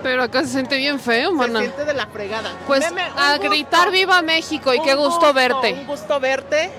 Pero 0.02 0.22
acá 0.22 0.42
se 0.42 0.48
siente 0.48 0.76
bien 0.76 1.00
feo, 1.00 1.30
Se 1.30 1.36
mana. 1.36 1.60
siente 1.60 1.84
de 1.84 1.94
la 1.94 2.06
fregada. 2.06 2.50
Pues 2.66 2.80
Meme, 2.80 3.02
a 3.16 3.32
gusto. 3.36 3.48
gritar 3.50 3.90
viva 3.90 4.22
México 4.22 4.72
y 4.72 4.80
qué 4.82 4.94
Un 4.94 5.04
gusto 5.04 5.32
verte. 5.32 5.72
Un 5.72 5.86
gusto 5.86 6.20
verte, 6.20 6.70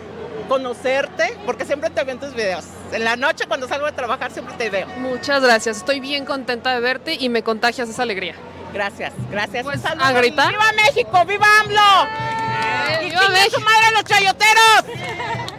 conocerte, 0.48 1.38
porque 1.46 1.66
siempre 1.66 1.90
te 1.90 2.04
veo 2.04 2.14
en 2.14 2.20
tus 2.20 2.34
videos. 2.34 2.66
En 2.92 3.04
la 3.04 3.16
noche 3.18 3.46
cuando 3.48 3.68
salgo 3.68 3.86
de 3.88 3.92
trabajar 3.92 4.32
siempre 4.32 4.56
te 4.58 4.70
veo. 4.70 4.88
Muchas 4.98 5.42
gracias. 5.44 5.78
Estoy 5.78 6.00
bien 6.00 6.26
contenta 6.26 6.74
de 6.74 6.80
verte 6.80 7.16
y 7.20 7.28
me 7.30 7.44
contagias 7.44 7.90
esa 7.90 8.04
alegría. 8.04 8.36
Gracias, 8.74 9.12
gracias. 9.32 9.64
Pues, 9.64 9.84
¿a 9.84 10.12
gritar? 10.14 10.50
¡Viva 10.50 10.72
México! 10.76 11.26
¡Viva 11.26 11.48
AMLO! 11.62 12.08
Eh, 12.08 13.00
¡Y 13.02 13.06
¡viva 13.10 13.22
chingue 13.22 13.34
México! 13.34 13.60
su 13.60 13.62
madre 13.66 13.92
los 13.94 14.04
chayoteros! 14.06 15.59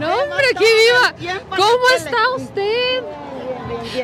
No, 0.00 0.14
hombre, 0.14 0.46
aquí 0.54 0.64
viva. 0.64 1.40
¿Cómo 1.50 1.88
está 1.96 2.16
usted? 2.36 3.02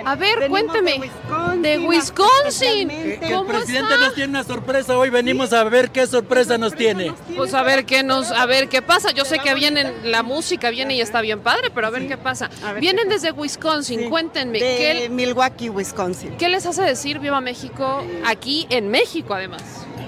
A 0.04 0.16
ver, 0.16 0.48
cuénteme. 0.48 1.10
De 1.58 1.78
Wisconsin. 1.78 2.88
Que, 2.88 3.18
que 3.20 3.26
el 3.26 3.32
¿Cómo 3.32 3.46
presidente 3.46 3.92
está? 3.94 4.04
nos 4.04 4.14
tiene 4.14 4.30
una 4.30 4.44
sorpresa 4.44 4.98
hoy. 4.98 5.10
Venimos 5.10 5.52
a 5.52 5.64
ver 5.64 5.90
qué 5.90 6.06
sorpresa 6.06 6.58
nos 6.58 6.74
tiene. 6.74 7.12
Pues 7.36 7.54
a 7.54 7.62
ver 7.62 7.84
qué 7.84 8.02
nos, 8.02 8.30
a 8.30 8.46
ver 8.46 8.68
qué 8.68 8.82
pasa. 8.82 9.10
Yo 9.12 9.24
sé 9.24 9.38
que 9.38 9.54
vienen, 9.54 9.92
la 10.10 10.22
música 10.22 10.70
viene 10.70 10.94
y 10.94 11.00
está 11.00 11.20
bien 11.20 11.40
padre, 11.40 11.70
pero 11.74 11.86
a 11.86 11.90
ver 11.90 12.06
qué 12.08 12.16
pasa. 12.16 12.50
Ver 12.62 12.80
Vienen 12.80 13.04
qué 13.08 13.14
desde 13.14 13.32
Wisconsin. 13.32 14.00
Sí, 14.00 14.08
Cuéntenme, 14.08 14.58
de 14.58 14.76
¿qué, 14.76 15.08
Milwaukee, 15.10 15.70
Wisconsin. 15.70 16.36
qué 16.36 16.48
les 16.48 16.66
hace 16.66 16.82
decir 16.82 17.18
Viva 17.18 17.40
México 17.40 18.02
aquí 18.26 18.66
en 18.70 18.88
México, 18.88 19.34
además? 19.34 19.62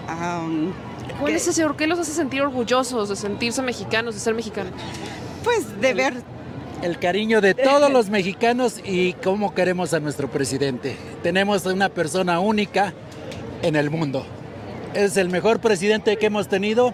Um, 0.08 0.72
¿Cuál 1.20 1.34
es 1.34 1.46
ese, 1.46 1.64
¿Qué 1.76 1.86
los 1.86 1.98
hace 1.98 2.12
sentir 2.12 2.42
orgullosos 2.42 3.08
de 3.08 3.16
sentirse 3.16 3.62
mexicanos, 3.62 4.14
de 4.14 4.20
ser 4.20 4.34
mexicanos? 4.34 4.72
Pues 5.44 5.80
de 5.80 5.94
ver, 5.94 6.14
El 6.82 6.98
cariño 6.98 7.40
de 7.40 7.54
todos 7.54 7.90
los 7.92 8.08
mexicanos 8.10 8.80
y 8.84 9.12
cómo 9.14 9.54
queremos 9.54 9.92
a 9.94 10.00
nuestro 10.00 10.30
presidente. 10.30 10.96
Tenemos 11.22 11.66
una 11.66 11.88
persona 11.88 12.40
única 12.40 12.92
en 13.62 13.76
el 13.76 13.90
mundo. 13.90 14.24
Es 14.94 15.16
el 15.16 15.28
mejor 15.28 15.60
presidente 15.60 16.16
que 16.16 16.26
hemos 16.26 16.48
tenido 16.48 16.92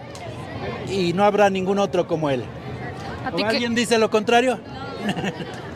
y 0.89 1.13
no 1.13 1.23
habrá 1.23 1.49
ningún 1.49 1.79
otro 1.79 2.07
como 2.07 2.29
él. 2.29 2.43
¿A 3.25 3.29
¿O 3.29 3.35
ti 3.35 3.43
qué- 3.43 3.49
alguien 3.49 3.75
dice 3.75 3.97
lo 3.97 4.09
contrario? 4.09 4.59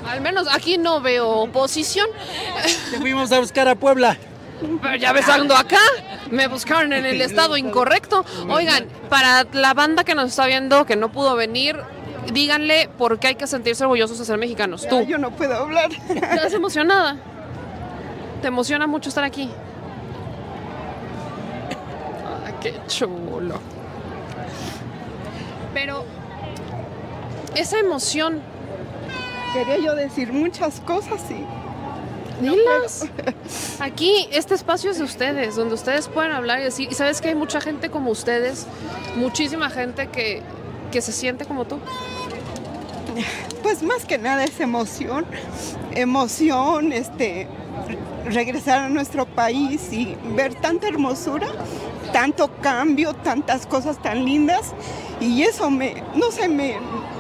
Al 0.08 0.22
menos 0.22 0.48
aquí 0.54 0.78
no 0.78 1.00
veo 1.02 1.30
oposición. 1.30 2.08
Te 2.92 2.98
fuimos 3.00 3.32
a 3.32 3.40
buscar 3.40 3.68
a 3.68 3.76
Puebla. 3.76 4.18
Pero 4.82 4.96
ya 4.96 5.12
ves, 5.14 5.28
ando 5.28 5.56
acá. 5.56 5.80
Me 6.30 6.48
buscaron 6.48 6.94
en 6.94 7.06
el 7.06 7.22
estado 7.22 7.58
incorrecto. 7.58 8.24
Oigan, 8.50 8.86
para 9.10 9.46
la 9.54 9.74
banda 9.74 10.04
que 10.04 10.14
nos 10.16 10.30
está 10.30 10.46
viendo, 10.48 10.86
que 10.86 10.96
no 10.96 11.12
pudo 11.12 11.36
venir, 11.36 11.78
díganle 12.32 12.90
por 12.98 13.20
qué 13.20 13.28
hay 13.28 13.36
que 13.36 13.48
sentirse 13.48 13.84
orgullosos 13.84 14.20
de 14.20 14.26
ser 14.26 14.38
mexicanos. 14.38 14.88
Tú. 14.88 15.02
yo 15.04 15.18
no 15.18 15.32
puedo 15.32 15.56
hablar. 15.56 15.92
¿Estás 16.10 16.54
emocionada? 16.54 17.18
¿Te 18.42 18.48
emociona 18.48 18.88
mucho 18.88 19.10
estar 19.10 19.24
aquí? 19.24 19.50
Ah, 22.46 22.52
qué 22.60 22.76
chulo. 22.88 23.60
Pero 25.74 26.06
esa 27.56 27.80
emoción, 27.80 28.42
Quería 29.54 29.78
yo 29.80 29.96
decir 29.96 30.32
muchas 30.32 30.80
cosas 30.80 31.22
y 31.30 31.46
dilas. 32.42 33.06
Aquí, 33.80 34.30
este 34.32 34.54
espacio 34.54 34.92
es 34.92 34.98
de 34.98 35.04
ustedes, 35.04 35.56
donde 35.58 35.76
ustedes 35.76 36.08
pueden 36.08 36.32
hablar 36.32 36.62
y 36.62 36.64
decir, 36.64 36.88
y 36.90 36.96
sabes 36.96 37.20
que 37.20 37.30
hay 37.30 37.36
mucha 37.36 37.60
gente 37.60 37.90
como 37.90 38.12
ustedes, 38.12 38.66
muchísima 39.18 39.70
gente 39.70 40.08
que, 40.08 40.42
que 40.92 41.02
se 41.02 41.12
siente 41.12 41.46
como 41.46 41.66
tú. 41.66 41.80
Pues 43.64 43.82
más 43.84 44.06
que 44.06 44.18
nada 44.18 44.44
es 44.44 44.60
emoción, 44.60 45.26
emoción, 45.94 46.92
este, 46.92 47.48
regresar 48.26 48.80
a 48.80 48.90
nuestro 48.90 49.26
país 49.26 49.92
y 49.92 50.16
ver 50.36 50.56
tanta 50.56 50.88
hermosura, 50.88 51.48
tanto 52.14 52.50
cambio, 52.62 53.14
tantas 53.14 53.66
cosas 53.66 54.02
tan 54.02 54.26
lindas 54.26 54.74
y 55.20 55.44
eso 55.44 55.70
me, 55.70 56.04
no 56.16 56.32
sé, 56.32 56.48
me, 56.48 56.76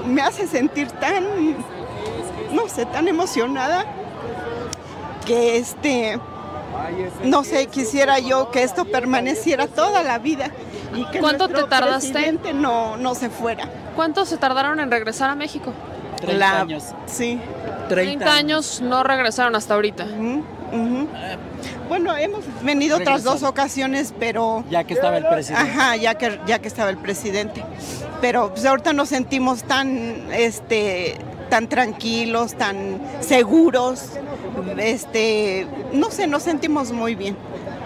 me 0.08 0.22
hace 0.22 0.48
sentir 0.48 0.92
tan, 0.92 1.24
no 2.52 2.68
sé, 2.68 2.86
tan 2.86 3.08
emocionada 3.08 3.86
que 5.26 5.58
este, 5.58 6.20
no 7.24 7.44
sé, 7.44 7.68
quisiera 7.68 8.20
yo 8.20 8.52
que 8.52 8.64
esto 8.64 8.86
permaneciera 8.86 9.68
toda 9.68 10.04
la 10.04 10.18
vida 10.18 10.52
y 10.95 11.06
que 11.06 11.19
¿Cuánto 11.19 11.47
te 11.47 11.63
tardaste? 11.63 12.12
presidente 12.12 12.54
no, 12.54 12.97
no 12.97 13.15
se 13.15 13.30
fuera. 13.30 13.67
¿Cuánto 13.95 14.25
se 14.25 14.38
tardaron 14.38 14.80
en 14.80 14.89
regresar 14.91 15.30
a 15.30 15.36
México? 15.36 15.73
30 16.17 16.38
La- 16.38 16.62
años. 16.62 16.84
Sí. 17.08 17.39
30 17.89 18.34
años 18.34 18.82
no 18.82 19.04
regresaron 19.04 19.56
hasta 19.56 19.73
ahorita. 19.73 20.06
Bueno, 21.89 22.15
hemos 22.15 22.43
venido 22.63 22.97
otras 22.97 23.23
dos 23.23 23.43
ocasiones, 23.43 24.13
pero... 24.17 24.63
Ya 24.69 24.84
que 24.86 24.93
estaba 24.93 25.17
el 25.17 25.27
presidente. 25.27 25.69
Ajá, 25.71 25.95
ya 25.97 26.15
que, 26.15 26.39
ya 26.45 26.60
que 26.60 26.67
estaba 26.69 26.89
el 26.89 26.97
presidente. 26.97 27.63
Pero 28.21 28.51
pues, 28.54 28.65
ahorita 28.65 28.93
nos 28.93 29.10
sentimos 29.10 29.63
tan, 29.63 30.32
este, 30.32 31.17
tan 31.49 31.67
tranquilos, 31.67 32.54
tan 32.56 33.01
seguros. 33.19 34.12
Este, 34.77 35.67
no 35.91 36.12
sé, 36.12 36.27
nos 36.27 36.43
sentimos 36.43 36.91
muy 36.93 37.15
bien, 37.15 37.36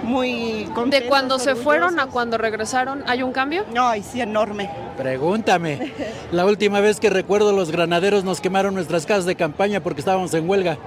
muy 0.05 0.69
contentos. 0.73 1.01
De 1.01 1.07
cuando 1.07 1.39
se 1.39 1.55
fueron 1.55 1.99
a 1.99 2.07
cuando 2.07 2.37
regresaron, 2.37 3.03
¿hay 3.07 3.23
un 3.23 3.31
cambio? 3.31 3.65
Ay, 3.77 4.03
sí, 4.03 4.21
enorme. 4.21 4.69
Pregúntame. 4.97 5.91
La 6.31 6.45
última 6.45 6.79
vez 6.79 6.99
que 6.99 7.09
recuerdo 7.09 7.51
los 7.51 7.71
granaderos 7.71 8.23
nos 8.23 8.39
quemaron 8.39 8.73
nuestras 8.75 9.05
casas 9.05 9.25
de 9.25 9.35
campaña 9.35 9.81
porque 9.81 9.99
estábamos 10.01 10.33
en 10.33 10.49
huelga. 10.49 10.77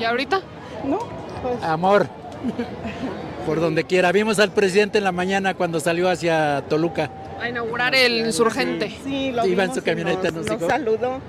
¿Y 0.00 0.04
ahorita? 0.04 0.40
¿No? 0.84 0.98
Pues, 1.42 1.62
Amor. 1.62 2.08
Por 3.46 3.60
donde 3.60 3.84
quiera. 3.84 4.12
Vimos 4.12 4.38
al 4.38 4.50
presidente 4.50 4.98
en 4.98 5.04
la 5.04 5.12
mañana 5.12 5.54
cuando 5.54 5.80
salió 5.80 6.08
hacia 6.08 6.64
Toluca. 6.68 7.10
A 7.40 7.48
inaugurar 7.48 7.94
el 7.94 8.26
insurgente. 8.26 8.94
Sí, 9.04 9.32
lo 9.32 9.46
Iba 9.46 9.64
en 9.64 9.72
su 9.72 9.80
y 9.80 9.82
camioneta, 9.82 10.30
nos, 10.30 10.46
nos 10.46 10.60
saludó, 10.60 11.20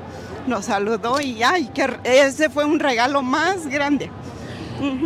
nos 0.46 0.66
saludó 0.66 1.22
y 1.22 1.42
ay, 1.42 1.70
que 1.74 1.88
ese 2.04 2.50
fue 2.50 2.66
un 2.66 2.80
regalo 2.80 3.22
más 3.22 3.68
grande. 3.68 4.10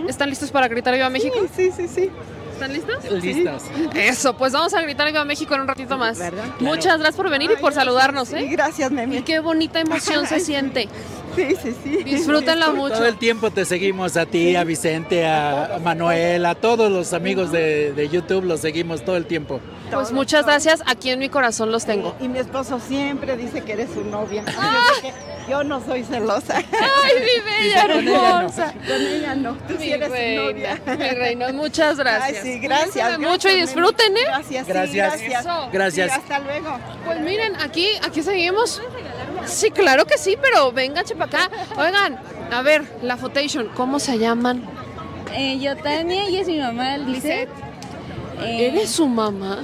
¿Están 0.07 0.29
listos 0.29 0.51
para 0.51 0.67
gritar 0.67 0.93
Viva 0.93 1.09
México? 1.09 1.35
Sí, 1.55 1.71
sí, 1.71 1.87
sí, 1.87 1.87
sí. 1.93 2.09
¿Están 2.53 2.71
listos? 2.71 3.03
Listas. 3.21 3.63
Eso, 3.95 4.37
pues 4.37 4.53
vamos 4.53 4.73
a 4.73 4.81
gritar 4.81 5.07
Viva 5.07 5.25
México 5.25 5.53
en 5.55 5.61
un 5.61 5.67
ratito 5.67 5.97
más. 5.97 6.17
¿Verdad? 6.17 6.45
Muchas 6.59 6.97
gracias 6.99 7.15
por 7.15 7.29
venir 7.29 7.51
y 7.51 7.59
por 7.59 7.73
saludarnos, 7.73 8.29
Sí, 8.29 8.35
¿eh? 8.37 8.47
gracias, 8.49 8.91
Y 8.91 8.93
Memi. 8.93 9.21
qué 9.23 9.39
bonita 9.39 9.81
emoción 9.81 10.25
se 10.25 10.39
siente. 10.39 10.87
Sí, 11.35 11.55
sí, 11.61 11.75
sí. 11.83 12.03
Disfrútenla 12.03 12.71
mucho. 12.71 12.95
Todo 12.95 13.05
el 13.07 13.17
tiempo 13.17 13.51
te 13.51 13.65
seguimos 13.65 14.15
a 14.17 14.25
ti, 14.25 14.55
a 14.55 14.63
Vicente, 14.63 15.25
a 15.27 15.79
Manuel, 15.83 16.45
a 16.45 16.55
todos 16.55 16.91
los 16.91 17.13
amigos 17.13 17.51
de, 17.51 17.93
de 17.93 18.09
YouTube, 18.09 18.43
los 18.45 18.61
seguimos 18.61 19.03
todo 19.03 19.17
el 19.17 19.25
tiempo. 19.25 19.59
Pues 19.91 20.11
muchas 20.11 20.45
gracias. 20.45 20.81
Aquí 20.87 21.09
en 21.11 21.19
mi 21.19 21.29
corazón 21.29 21.71
los 21.71 21.85
tengo. 21.85 22.15
Y 22.19 22.27
mi 22.27 22.39
esposo 22.39 22.79
siempre 22.79 23.37
dice 23.37 23.61
que 23.61 23.73
eres 23.73 23.89
su 23.93 24.03
novia. 24.03 24.43
Yo 24.47 25.01
que 25.01 25.13
Yo 25.51 25.63
no 25.63 25.83
soy 25.85 26.03
celosa. 26.03 26.55
Ay, 26.57 27.13
mi 27.19 27.69
bella 27.69 27.81
Con 27.87 27.91
ella 27.99 28.01
no. 28.01 28.37
hermosa. 28.37 28.73
Con 28.73 29.01
ella 29.01 29.35
no. 29.35 29.53
Tú 29.67 29.73
sí 29.73 29.85
Mi 29.85 29.91
eres 29.91 30.07
su 30.07 30.13
reina, 30.13 30.41
novia. 30.43 30.81
mi 30.97 31.09
reina, 31.09 31.53
muchas 31.53 31.97
gracias. 31.97 32.43
Ay, 32.43 32.51
sí, 32.53 32.59
gracias. 32.59 32.95
Gracias, 32.95 33.19
mucho 33.19 33.49
y 33.49 33.61
disfruten, 33.61 34.17
¿eh? 34.17 34.21
Gracias, 34.25 34.65
sí, 34.65 34.71
Gracias. 34.73 35.21
gracias. 35.21 35.45
Gracias. 35.71 36.11
Sí, 36.13 36.19
hasta 36.19 36.39
luego. 36.39 36.79
Pues 37.05 37.19
miren, 37.21 37.55
aquí, 37.61 37.89
aquí 38.03 38.23
seguimos. 38.23 38.81
Sí, 39.45 39.71
claro 39.71 40.05
que 40.05 40.17
sí, 40.17 40.37
pero 40.41 40.71
vénganse 40.71 41.15
para 41.15 41.43
acá. 41.45 41.51
Oigan, 41.77 42.19
a 42.51 42.61
ver, 42.61 42.83
la 43.01 43.17
fotation, 43.17 43.69
¿cómo 43.75 43.99
se 43.99 44.17
llaman? 44.17 44.63
Eh, 45.33 45.59
yo 45.59 45.75
Tania 45.77 46.29
y 46.29 46.37
es 46.37 46.47
mi 46.47 46.59
mamá, 46.59 46.97
Lizeth. 46.97 47.49
Eh, 48.41 48.67
¿Eres 48.67 48.89
su 48.91 49.07
mamá? 49.07 49.59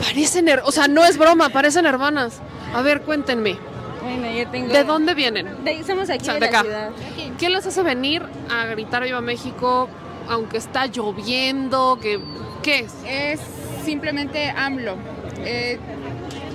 Parecen, 0.00 0.46
her- 0.48 0.62
o 0.64 0.72
sea, 0.72 0.88
no 0.88 1.04
es 1.04 1.18
broma, 1.18 1.48
parecen 1.48 1.86
hermanas. 1.86 2.40
A 2.74 2.82
ver, 2.82 3.02
cuéntenme, 3.02 3.56
Bueno, 4.02 4.30
yo 4.30 4.46
tengo... 4.48 4.72
¿de 4.72 4.84
dónde 4.84 5.14
vienen? 5.14 5.64
De- 5.64 5.82
somos 5.84 6.08
aquí 6.10 6.22
O 6.22 6.24
sea, 6.24 6.34
de, 6.34 6.40
de 6.40 6.52
la 6.52 6.60
ciudad. 6.60 6.90
¿Qué 7.38 7.48
les 7.48 7.66
hace 7.66 7.82
venir 7.82 8.22
a 8.50 8.66
gritar 8.66 9.02
Viva 9.04 9.20
México 9.20 9.88
aunque 10.28 10.58
está 10.58 10.86
lloviendo? 10.86 11.98
¿Qué, 12.00 12.20
qué 12.62 12.80
es? 12.80 12.94
es 13.06 13.40
simplemente 13.84 14.50
AMLO. 14.50 14.96
Eh, 15.38 15.78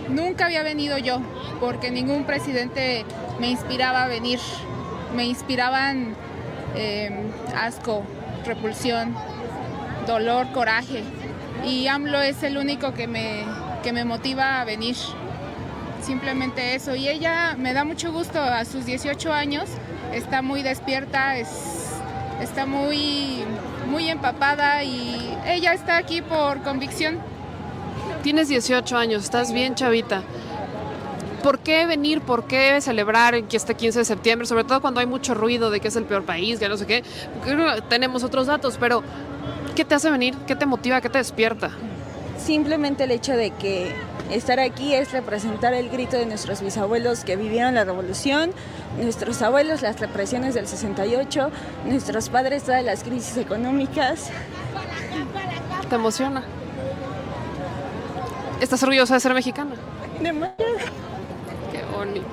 nunca 0.10 0.46
había 0.46 0.63
venido 0.63 0.98
yo, 0.98 1.22
porque 1.60 1.92
ningún 1.92 2.26
presidente 2.26 3.06
me 3.39 3.48
inspiraba 3.48 4.04
a 4.04 4.08
venir. 4.08 4.39
Me 5.16 5.26
inspiraban 5.26 6.16
eh, 6.76 7.12
asco, 7.56 8.04
repulsión, 8.46 9.16
dolor, 10.08 10.52
coraje. 10.52 11.04
Y 11.66 11.88
AMLO 11.88 12.22
es 12.22 12.44
el 12.44 12.58
único 12.58 12.94
que 12.94 13.08
me, 13.08 13.44
que 13.84 13.94
me 13.94 14.06
motiva 14.06 14.62
a 14.62 14.66
venir. 14.66 14.96
Simplemente 16.02 16.76
eso. 16.76 16.96
Y 16.96 17.08
ella 17.08 17.56
me 17.58 17.74
da 17.74 17.84
mucho 17.84 18.12
gusto 18.12 18.42
a 18.42 18.66
sus 18.66 18.86
18 18.86 19.32
años. 19.32 19.70
Está 20.13 20.42
muy 20.42 20.62
despierta, 20.62 21.38
es, 21.38 21.92
está 22.42 22.66
muy, 22.66 23.44
muy 23.89 24.10
empapada 24.10 24.84
y 24.84 25.38
ella 25.46 25.74
está 25.74 25.98
aquí 25.98 26.22
por 26.22 26.62
convicción. 26.62 27.33
Tienes 28.24 28.48
18 28.48 28.96
años, 28.96 29.22
estás 29.22 29.52
bien 29.52 29.76
chavita. 29.76 30.24
¿Por 31.44 31.60
qué 31.60 31.86
venir? 31.86 32.22
¿Por 32.22 32.48
qué 32.48 32.80
celebrar 32.80 33.44
que 33.44 33.58
este 33.58 33.76
15 33.76 34.00
de 34.00 34.06
septiembre? 34.06 34.48
Sobre 34.48 34.64
todo 34.64 34.80
cuando 34.80 35.02
hay 35.02 35.06
mucho 35.06 35.34
ruido 35.34 35.70
de 35.70 35.82
que 35.82 35.90
es 35.90 35.96
el 35.98 36.06
peor 36.06 36.24
país, 36.24 36.58
que 36.58 36.70
no 36.70 36.78
sé 36.78 36.86
qué. 36.86 37.04
Tenemos 37.90 38.24
otros 38.24 38.48
datos, 38.48 38.78
pero 38.80 39.04
¿qué 39.76 39.84
te 39.84 39.96
hace 39.96 40.10
venir? 40.10 40.36
¿Qué 40.48 40.56
te 40.56 40.66
motiva? 40.66 41.02
¿Qué 41.02 41.10
te 41.10 41.18
despierta? 41.18 41.72
Simplemente 42.38 43.04
el 43.04 43.12
hecho 43.12 43.34
de 43.34 43.52
que 43.52 43.94
estar 44.32 44.58
aquí 44.62 44.94
es 44.94 45.12
representar 45.12 45.74
el 45.74 45.90
grito 45.90 46.16
de 46.16 46.26
nuestros 46.26 46.62
bisabuelos 46.62 47.26
que 47.26 47.36
vivieron 47.36 47.76
la 47.76 47.84
revolución, 47.84 48.52
nuestros 49.02 49.42
abuelos 49.42 49.82
las 49.82 50.00
represiones 50.00 50.54
del 50.54 50.68
68, 50.68 51.52
nuestros 51.88 52.30
padres 52.30 52.64
todas 52.64 52.86
las 52.86 53.04
crisis 53.04 53.36
económicas. 53.36 54.30
¿Te 55.90 55.96
emociona? 55.96 56.46
¿Estás 58.63 58.82
orgullosa 58.84 59.15
de 59.15 59.19
ser 59.19 59.34
mexicana? 59.34 59.71
Qué 61.71 61.82
bonito. 61.97 62.28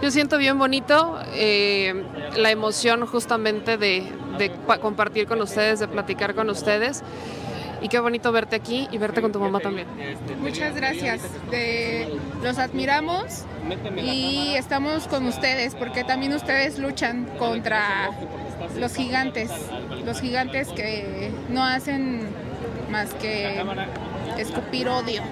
Yo 0.00 0.10
siento 0.10 0.38
bien 0.38 0.58
bonito 0.58 1.18
eh, 1.34 2.02
la 2.36 2.50
emoción 2.50 3.04
justamente 3.06 3.76
de, 3.76 4.10
de 4.38 4.48
pa- 4.50 4.78
compartir 4.78 5.26
con 5.26 5.40
ustedes, 5.42 5.78
de 5.80 5.88
platicar 5.88 6.34
con 6.34 6.48
ustedes. 6.48 7.02
Y 7.82 7.88
qué 7.88 7.98
bonito 7.98 8.30
verte 8.32 8.56
aquí 8.56 8.88
y 8.90 8.98
verte 8.98 9.20
con 9.22 9.32
tu 9.32 9.40
mamá 9.40 9.60
también. 9.60 9.86
Muchas 10.40 10.74
gracias. 10.74 11.22
De- 11.50 12.08
los 12.42 12.58
admiramos 12.58 13.44
y 14.02 14.54
estamos 14.56 15.06
con 15.08 15.26
ustedes 15.26 15.74
porque 15.74 16.04
también 16.04 16.32
ustedes 16.34 16.78
luchan 16.78 17.26
contra 17.38 18.10
los 18.78 18.94
gigantes, 18.94 19.50
los 20.06 20.20
gigantes 20.20 20.68
que 20.68 21.30
no 21.50 21.62
hacen 21.64 22.26
más 22.90 23.12
que 23.14 23.62
escupir 24.38 24.88
odio. 24.88 25.22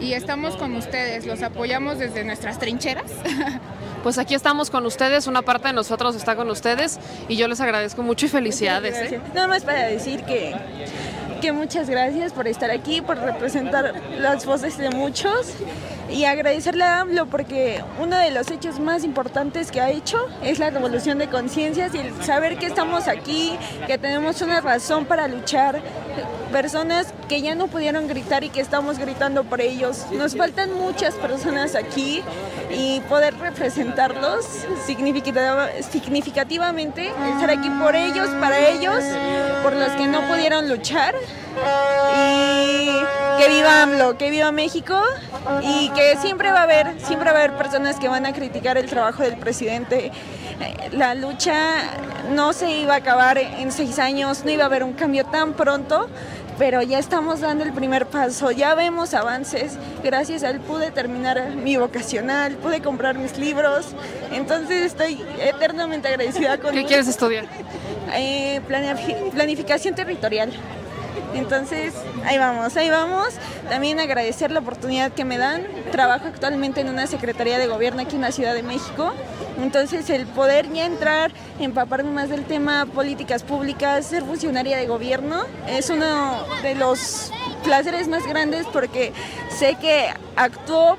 Y 0.00 0.12
estamos 0.12 0.56
con 0.56 0.74
ustedes, 0.74 1.26
los 1.26 1.42
apoyamos 1.42 1.98
desde 1.98 2.24
nuestras 2.24 2.58
trincheras. 2.58 3.10
Pues 4.02 4.18
aquí 4.18 4.36
estamos 4.36 4.70
con 4.70 4.86
ustedes, 4.86 5.26
una 5.26 5.42
parte 5.42 5.66
de 5.66 5.74
nosotros 5.74 6.14
está 6.14 6.36
con 6.36 6.48
ustedes 6.48 7.00
y 7.28 7.34
yo 7.34 7.48
les 7.48 7.60
agradezco 7.60 8.04
mucho 8.04 8.26
y 8.26 8.28
felicidades. 8.28 8.94
¿eh? 9.12 9.20
Nada 9.34 9.48
más 9.48 9.64
para 9.64 9.84
decir 9.84 10.22
que, 10.22 10.54
que 11.40 11.50
muchas 11.50 11.90
gracias 11.90 12.32
por 12.32 12.46
estar 12.46 12.70
aquí, 12.70 13.00
por 13.00 13.18
representar 13.18 14.00
las 14.16 14.46
voces 14.46 14.78
de 14.78 14.90
muchos 14.90 15.48
y 16.10 16.24
agradecerle 16.24 16.84
a 16.84 17.00
AMLO 17.00 17.26
porque 17.26 17.82
uno 18.00 18.16
de 18.16 18.30
los 18.30 18.50
hechos 18.50 18.78
más 18.78 19.04
importantes 19.04 19.70
que 19.70 19.80
ha 19.80 19.90
hecho 19.90 20.18
es 20.42 20.58
la 20.58 20.70
revolución 20.70 21.18
de 21.18 21.28
conciencias 21.28 21.94
y 21.94 21.98
el 21.98 22.22
saber 22.24 22.58
que 22.58 22.66
estamos 22.66 23.08
aquí, 23.08 23.58
que 23.86 23.98
tenemos 23.98 24.40
una 24.42 24.60
razón 24.60 25.04
para 25.06 25.26
luchar, 25.28 25.80
personas 26.52 27.12
que 27.28 27.42
ya 27.42 27.54
no 27.56 27.66
pudieron 27.66 28.06
gritar 28.06 28.44
y 28.44 28.50
que 28.50 28.60
estamos 28.60 28.98
gritando 28.98 29.42
por 29.44 29.60
ellos. 29.60 30.06
Nos 30.12 30.36
faltan 30.36 30.72
muchas 30.74 31.14
personas 31.14 31.74
aquí 31.74 32.22
y 32.70 33.00
poder 33.08 33.36
representarlos 33.38 34.46
significativa- 34.86 35.68
significativamente, 35.90 37.08
estar 37.34 37.50
aquí 37.50 37.68
por 37.82 37.96
ellos, 37.96 38.28
para 38.40 38.58
ellos, 38.68 39.02
por 39.62 39.72
los 39.74 39.88
que 39.90 40.06
no 40.06 40.20
pudieron 40.28 40.68
luchar. 40.68 41.14
Y 42.16 42.90
que 43.38 43.48
viva 43.48 43.82
AMLO, 43.82 44.16
que 44.18 44.30
viva 44.30 44.52
México 44.52 45.00
y 45.62 45.90
que 45.90 46.16
siempre 46.18 46.50
va 46.50 46.60
a 46.60 46.62
haber, 46.64 47.00
siempre 47.00 47.30
va 47.30 47.38
a 47.38 47.44
haber 47.44 47.56
personas 47.56 47.96
que 47.98 48.08
van 48.08 48.26
a 48.26 48.32
criticar 48.32 48.76
el 48.78 48.86
trabajo 48.88 49.22
del 49.22 49.36
presidente. 49.36 50.10
Eh, 50.60 50.88
La 50.92 51.14
lucha 51.14 51.54
no 52.30 52.52
se 52.52 52.70
iba 52.70 52.94
a 52.94 52.98
acabar 52.98 53.38
en 53.38 53.70
seis 53.72 53.98
años, 53.98 54.42
no 54.44 54.50
iba 54.50 54.62
a 54.64 54.66
haber 54.66 54.84
un 54.84 54.92
cambio 54.94 55.24
tan 55.26 55.52
pronto, 55.52 56.08
pero 56.58 56.80
ya 56.80 56.98
estamos 56.98 57.40
dando 57.40 57.64
el 57.64 57.72
primer 57.72 58.06
paso, 58.06 58.50
ya 58.50 58.74
vemos 58.74 59.12
avances. 59.12 59.76
Gracias 60.02 60.42
a 60.42 60.48
él 60.50 60.60
pude 60.60 60.90
terminar 60.90 61.50
mi 61.50 61.76
vocacional, 61.76 62.54
pude 62.54 62.80
comprar 62.80 63.16
mis 63.18 63.36
libros, 63.36 63.88
entonces 64.32 64.82
estoy 64.86 65.22
eternamente 65.38 66.08
agradecida 66.08 66.56
con 66.58 66.72
¿Qué 66.72 66.80
él. 66.80 66.86
quieres 66.86 67.08
estudiar? 67.08 67.44
Eh, 68.14 68.60
planifi- 68.68 69.30
planificación 69.32 69.94
territorial. 69.94 70.50
Entonces, 71.34 71.94
ahí 72.24 72.38
vamos, 72.38 72.76
ahí 72.76 72.90
vamos. 72.90 73.28
También 73.68 74.00
agradecer 74.00 74.50
la 74.50 74.60
oportunidad 74.60 75.12
que 75.12 75.24
me 75.24 75.38
dan. 75.38 75.66
Trabajo 75.92 76.26
actualmente 76.26 76.80
en 76.80 76.88
una 76.88 77.06
Secretaría 77.06 77.58
de 77.58 77.66
Gobierno 77.66 78.02
aquí 78.02 78.16
en 78.16 78.22
la 78.22 78.32
Ciudad 78.32 78.54
de 78.54 78.62
México. 78.62 79.12
Entonces, 79.60 80.08
el 80.10 80.26
poder 80.26 80.70
ya 80.72 80.84
entrar, 80.86 81.32
empaparme 81.58 82.10
más 82.10 82.28
del 82.28 82.44
tema 82.44 82.86
políticas 82.86 83.42
públicas, 83.42 84.06
ser 84.06 84.22
funcionaria 84.22 84.76
de 84.76 84.86
gobierno, 84.86 85.44
es 85.68 85.90
uno 85.90 86.44
de 86.62 86.74
los 86.74 87.32
placeres 87.64 88.08
más 88.08 88.26
grandes 88.26 88.66
porque 88.72 89.12
sé 89.58 89.76
que 89.80 90.08
actúo 90.36 90.96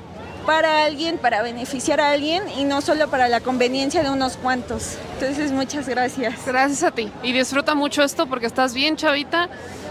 para 0.47 0.86
alguien, 0.86 1.17
para 1.17 1.41
beneficiar 1.41 1.99
a 1.99 2.11
alguien 2.11 2.41
y 2.57 2.63
no 2.63 2.82
solo 2.82 3.09
para 3.09 3.28
la 3.28 3.41
conveniencia 3.41 4.01
de 4.01 4.09
unos 4.09 4.38
cuantos. 4.38 4.97
Entonces, 5.19 5.51
muchas 5.51 5.88
gracias. 5.89 6.45
Gracias 6.45 6.84
a 6.84 6.91
ti. 6.91 7.11
Y 7.21 7.34
disfruta 7.34 7.75
mucho 7.75 8.01
esto 8.01 8.28
porque 8.28 8.45
estás 8.47 8.73
bien 8.73 8.95
chavita 8.95 9.49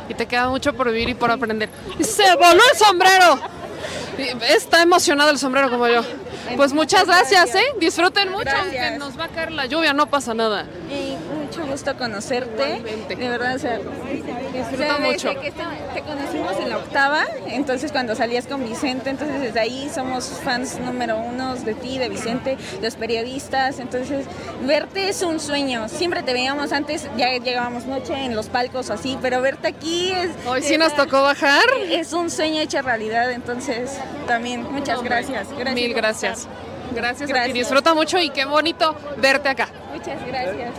y 0.08 0.14
te 0.14 0.26
queda 0.26 0.48
mucho 0.48 0.72
por 0.74 0.90
vivir 0.90 1.08
y 1.08 1.14
por 1.14 1.30
aprender. 1.30 1.68
¡Y 1.98 2.04
¡Se 2.04 2.34
voló 2.36 2.60
el 2.72 2.78
sombrero! 2.78 3.40
Está 4.48 4.82
emocionado 4.82 5.30
el 5.30 5.38
sombrero 5.38 5.70
como 5.70 5.86
yo. 5.88 6.02
Pues 6.56 6.72
muchas 6.72 7.06
gracias, 7.06 7.54
¿eh? 7.54 7.64
Disfruten 7.78 8.30
mucho, 8.30 8.44
Gracias. 8.44 8.64
aunque 8.84 8.98
nos 8.98 9.18
va 9.18 9.24
a 9.24 9.28
caer 9.28 9.52
la 9.52 9.66
lluvia, 9.66 9.92
no 9.92 10.06
pasa 10.06 10.32
nada. 10.32 10.64
Y 10.90 11.16
gusto 11.70 11.96
conocerte. 11.96 12.82
De 13.08 13.28
verdad, 13.28 13.56
o 13.56 13.58
sea, 13.58 13.78
Disfruta 13.78 14.72
o 14.72 14.76
sea, 14.76 14.98
mucho. 14.98 15.40
que 15.40 15.48
esta- 15.48 15.70
te 15.92 16.00
conocimos 16.02 16.52
en 16.60 16.70
la 16.70 16.78
octava, 16.78 17.24
entonces 17.48 17.92
cuando 17.92 18.14
salías 18.14 18.46
con 18.46 18.64
Vicente, 18.66 19.10
entonces 19.10 19.40
desde 19.40 19.60
ahí 19.60 19.90
somos 19.94 20.24
fans 20.44 20.78
número 20.80 21.18
uno 21.18 21.54
de 21.56 21.74
ti, 21.74 21.98
de 21.98 22.08
Vicente, 22.08 22.56
los 22.82 22.94
periodistas, 22.96 23.78
entonces 23.80 24.26
verte 24.62 25.08
es 25.08 25.22
un 25.22 25.40
sueño. 25.40 25.88
Siempre 25.88 26.22
te 26.22 26.32
veíamos 26.32 26.72
antes, 26.72 27.06
ya 27.16 27.32
llegábamos 27.36 27.86
noche 27.86 28.14
en 28.24 28.34
los 28.34 28.46
palcos 28.48 28.88
o 28.90 28.94
así, 28.94 29.18
pero 29.20 29.40
verte 29.42 29.68
aquí 29.68 30.12
es... 30.12 30.30
Hoy 30.46 30.62
sí 30.62 30.78
nos 30.78 30.94
tocó 30.94 31.22
bajar. 31.22 31.62
Es 31.90 32.12
un 32.12 32.30
sueño 32.30 32.60
hecho 32.60 32.80
realidad, 32.82 33.30
entonces 33.32 33.98
también 34.26 34.62
muchas 34.72 35.02
gracias. 35.02 35.48
gracias 35.50 35.74
Mil 35.74 35.92
por 35.92 36.02
gracias. 36.92 37.28
Gracias, 37.28 37.50
a 37.50 37.52
ti. 37.52 37.52
Disfruta 37.52 37.94
mucho 37.94 38.18
y 38.18 38.30
qué 38.30 38.44
bonito 38.44 38.94
verte 39.18 39.48
acá. 39.48 39.68
Muchas 39.92 40.26
gracias. 40.26 40.72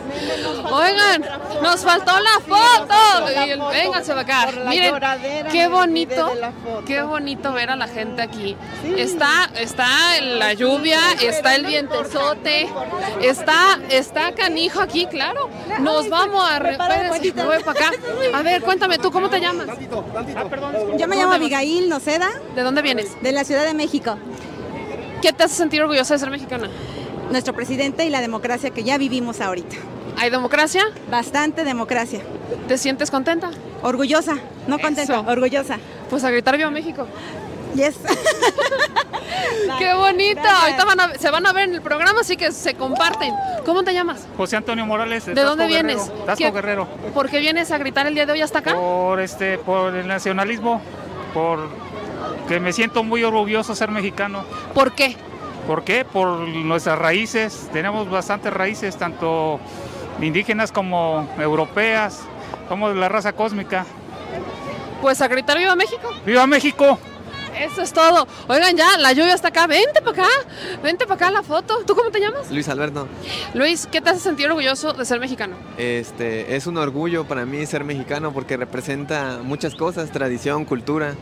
Oigan, 0.71 1.25
nos 1.61 1.81
faltó 1.83 2.11
la 2.19 2.39
foto. 2.47 3.31
Y 3.45 3.49
el- 3.51 3.59
Vénganse 3.61 4.13
para 4.13 4.21
acá. 4.21 4.47
Miren, 4.67 4.95
qué 5.51 5.67
bonito, 5.67 6.27
foto. 6.63 6.85
qué 6.85 7.01
bonito 7.01 7.51
ver 7.53 7.71
a 7.71 7.75
la 7.75 7.87
gente 7.87 8.21
aquí. 8.21 8.55
Está, 8.95 9.49
está 9.59 9.87
la 10.21 10.53
lluvia, 10.53 10.99
está 11.19 11.55
el 11.55 11.65
vientezote, 11.65 12.69
está, 13.21 13.79
está 13.89 14.33
canijo 14.33 14.81
aquí, 14.81 15.07
claro. 15.07 15.49
Nos 15.79 16.09
vamos 16.09 16.47
a 16.49 16.59
re- 16.59 16.71
espérense, 16.73 17.31
voy 17.43 17.63
para 17.63 17.79
acá. 17.79 17.91
A 18.35 18.41
ver, 18.43 18.61
cuéntame 18.61 18.97
tú, 18.99 19.11
¿cómo 19.11 19.29
te 19.29 19.39
llamas? 19.39 19.67
Yo 20.97 21.07
me 21.07 21.15
llamo 21.15 21.33
Abigail 21.33 21.89
Noceda. 21.89 22.29
¿De 22.55 22.61
dónde 22.61 22.81
vienes? 22.81 23.21
De 23.21 23.31
la 23.31 23.43
Ciudad 23.43 23.65
de 23.65 23.73
México. 23.73 24.17
¿Qué 25.21 25.33
te 25.33 25.43
hace 25.43 25.55
sentir 25.55 25.81
orgullosa 25.81 26.13
de 26.13 26.19
ser 26.19 26.29
mexicana? 26.29 26.69
Nuestro 27.31 27.53
presidente 27.53 28.05
y 28.05 28.09
la 28.09 28.21
democracia 28.21 28.69
que 28.69 28.83
ya 28.83 28.97
vivimos 28.97 29.41
ahorita. 29.41 29.75
¿Hay 30.17 30.29
democracia? 30.29 30.83
Bastante 31.11 31.63
democracia. 31.63 32.21
¿Te 32.67 32.77
sientes 32.77 33.11
contenta? 33.11 33.51
Orgullosa, 33.83 34.35
no 34.67 34.79
contenta, 34.79 35.13
Eso. 35.19 35.25
orgullosa. 35.27 35.77
Pues 36.09 36.23
a 36.23 36.31
gritar 36.31 36.57
Viva 36.57 36.69
México. 36.71 37.07
Yes. 37.75 37.95
¡Qué 39.77 39.93
bonito! 39.93 40.41
Gracias. 40.41 40.61
Ahorita 40.63 40.85
van 40.85 40.99
a- 40.99 41.13
se 41.15 41.29
van 41.29 41.45
a 41.45 41.53
ver 41.53 41.65
en 41.69 41.75
el 41.75 41.81
programa, 41.81 42.21
así 42.21 42.37
que 42.37 42.51
se 42.51 42.73
comparten. 42.75 43.33
¿Cómo 43.65 43.83
te 43.83 43.93
llamas? 43.93 44.25
José 44.37 44.55
Antonio 44.55 44.85
Morales. 44.85 45.25
¿De 45.25 45.35
Tasco 45.35 45.49
dónde 45.49 45.67
Guerrero. 45.67 45.87
vienes? 46.05 46.25
Tasco 46.25 46.37
¿Qué- 46.45 46.51
Guerrero. 46.51 46.87
¿Por 47.13 47.29
qué 47.29 47.39
vienes 47.39 47.69
a 47.71 47.77
gritar 47.77 48.07
el 48.07 48.15
día 48.15 48.25
de 48.25 48.31
hoy 48.31 48.41
hasta 48.41 48.59
acá? 48.59 48.73
Por 48.75 49.19
este, 49.19 49.57
por 49.59 49.93
el 49.95 50.07
nacionalismo, 50.07 50.81
por 51.33 51.69
que 52.47 52.59
me 52.59 52.73
siento 52.73 53.03
muy 53.03 53.23
orgulloso 53.23 53.73
de 53.73 53.77
ser 53.77 53.91
mexicano. 53.91 54.43
¿Por 54.73 54.93
qué? 54.93 55.15
¿Por 55.65 55.83
qué? 55.83 56.05
Por 56.05 56.39
nuestras 56.39 56.97
raíces. 56.97 57.69
Tenemos 57.73 58.09
bastantes 58.09 58.53
raíces, 58.53 58.95
tanto 58.97 59.59
indígenas 60.21 60.71
como 60.71 61.27
europeas. 61.39 62.21
Somos 62.69 62.93
de 62.93 62.99
la 62.99 63.09
raza 63.09 63.33
cósmica. 63.33 63.85
Pues 65.01 65.21
a 65.21 65.27
gritar 65.27 65.57
Viva 65.57 65.75
México. 65.75 66.09
¡Viva 66.25 66.47
México! 66.47 66.97
Eso 67.59 67.81
es 67.81 67.91
todo. 67.91 68.27
Oigan, 68.47 68.77
ya, 68.77 68.97
la 68.99 69.13
lluvia 69.13 69.33
está 69.33 69.47
acá. 69.47 69.65
Vente 69.65 70.01
para 70.01 70.23
acá. 70.23 70.29
Vente 70.83 71.05
para 71.05 71.15
acá 71.15 71.31
la 71.31 71.41
foto. 71.43 71.79
¿Tú 71.85 71.95
cómo 71.95 72.11
te 72.11 72.19
llamas? 72.19 72.51
Luis 72.51 72.69
Alberto, 72.69 73.07
Luis, 73.55 73.87
¿qué 73.91 73.99
te 73.99 74.11
hace 74.11 74.19
sentir 74.19 74.47
orgulloso 74.47 74.93
de 74.93 75.05
ser 75.05 75.19
mexicano? 75.19 75.55
este, 75.77 76.55
es 76.55 76.67
un 76.67 76.77
orgullo 76.77 77.25
para 77.25 77.45
mí 77.45 77.65
ser 77.65 77.83
mexicano 77.83 78.31
porque 78.31 78.57
representa 78.57 79.39
muchas 79.43 79.73
cosas, 79.73 80.11
tradición, 80.11 80.65
cultura, 80.65 81.15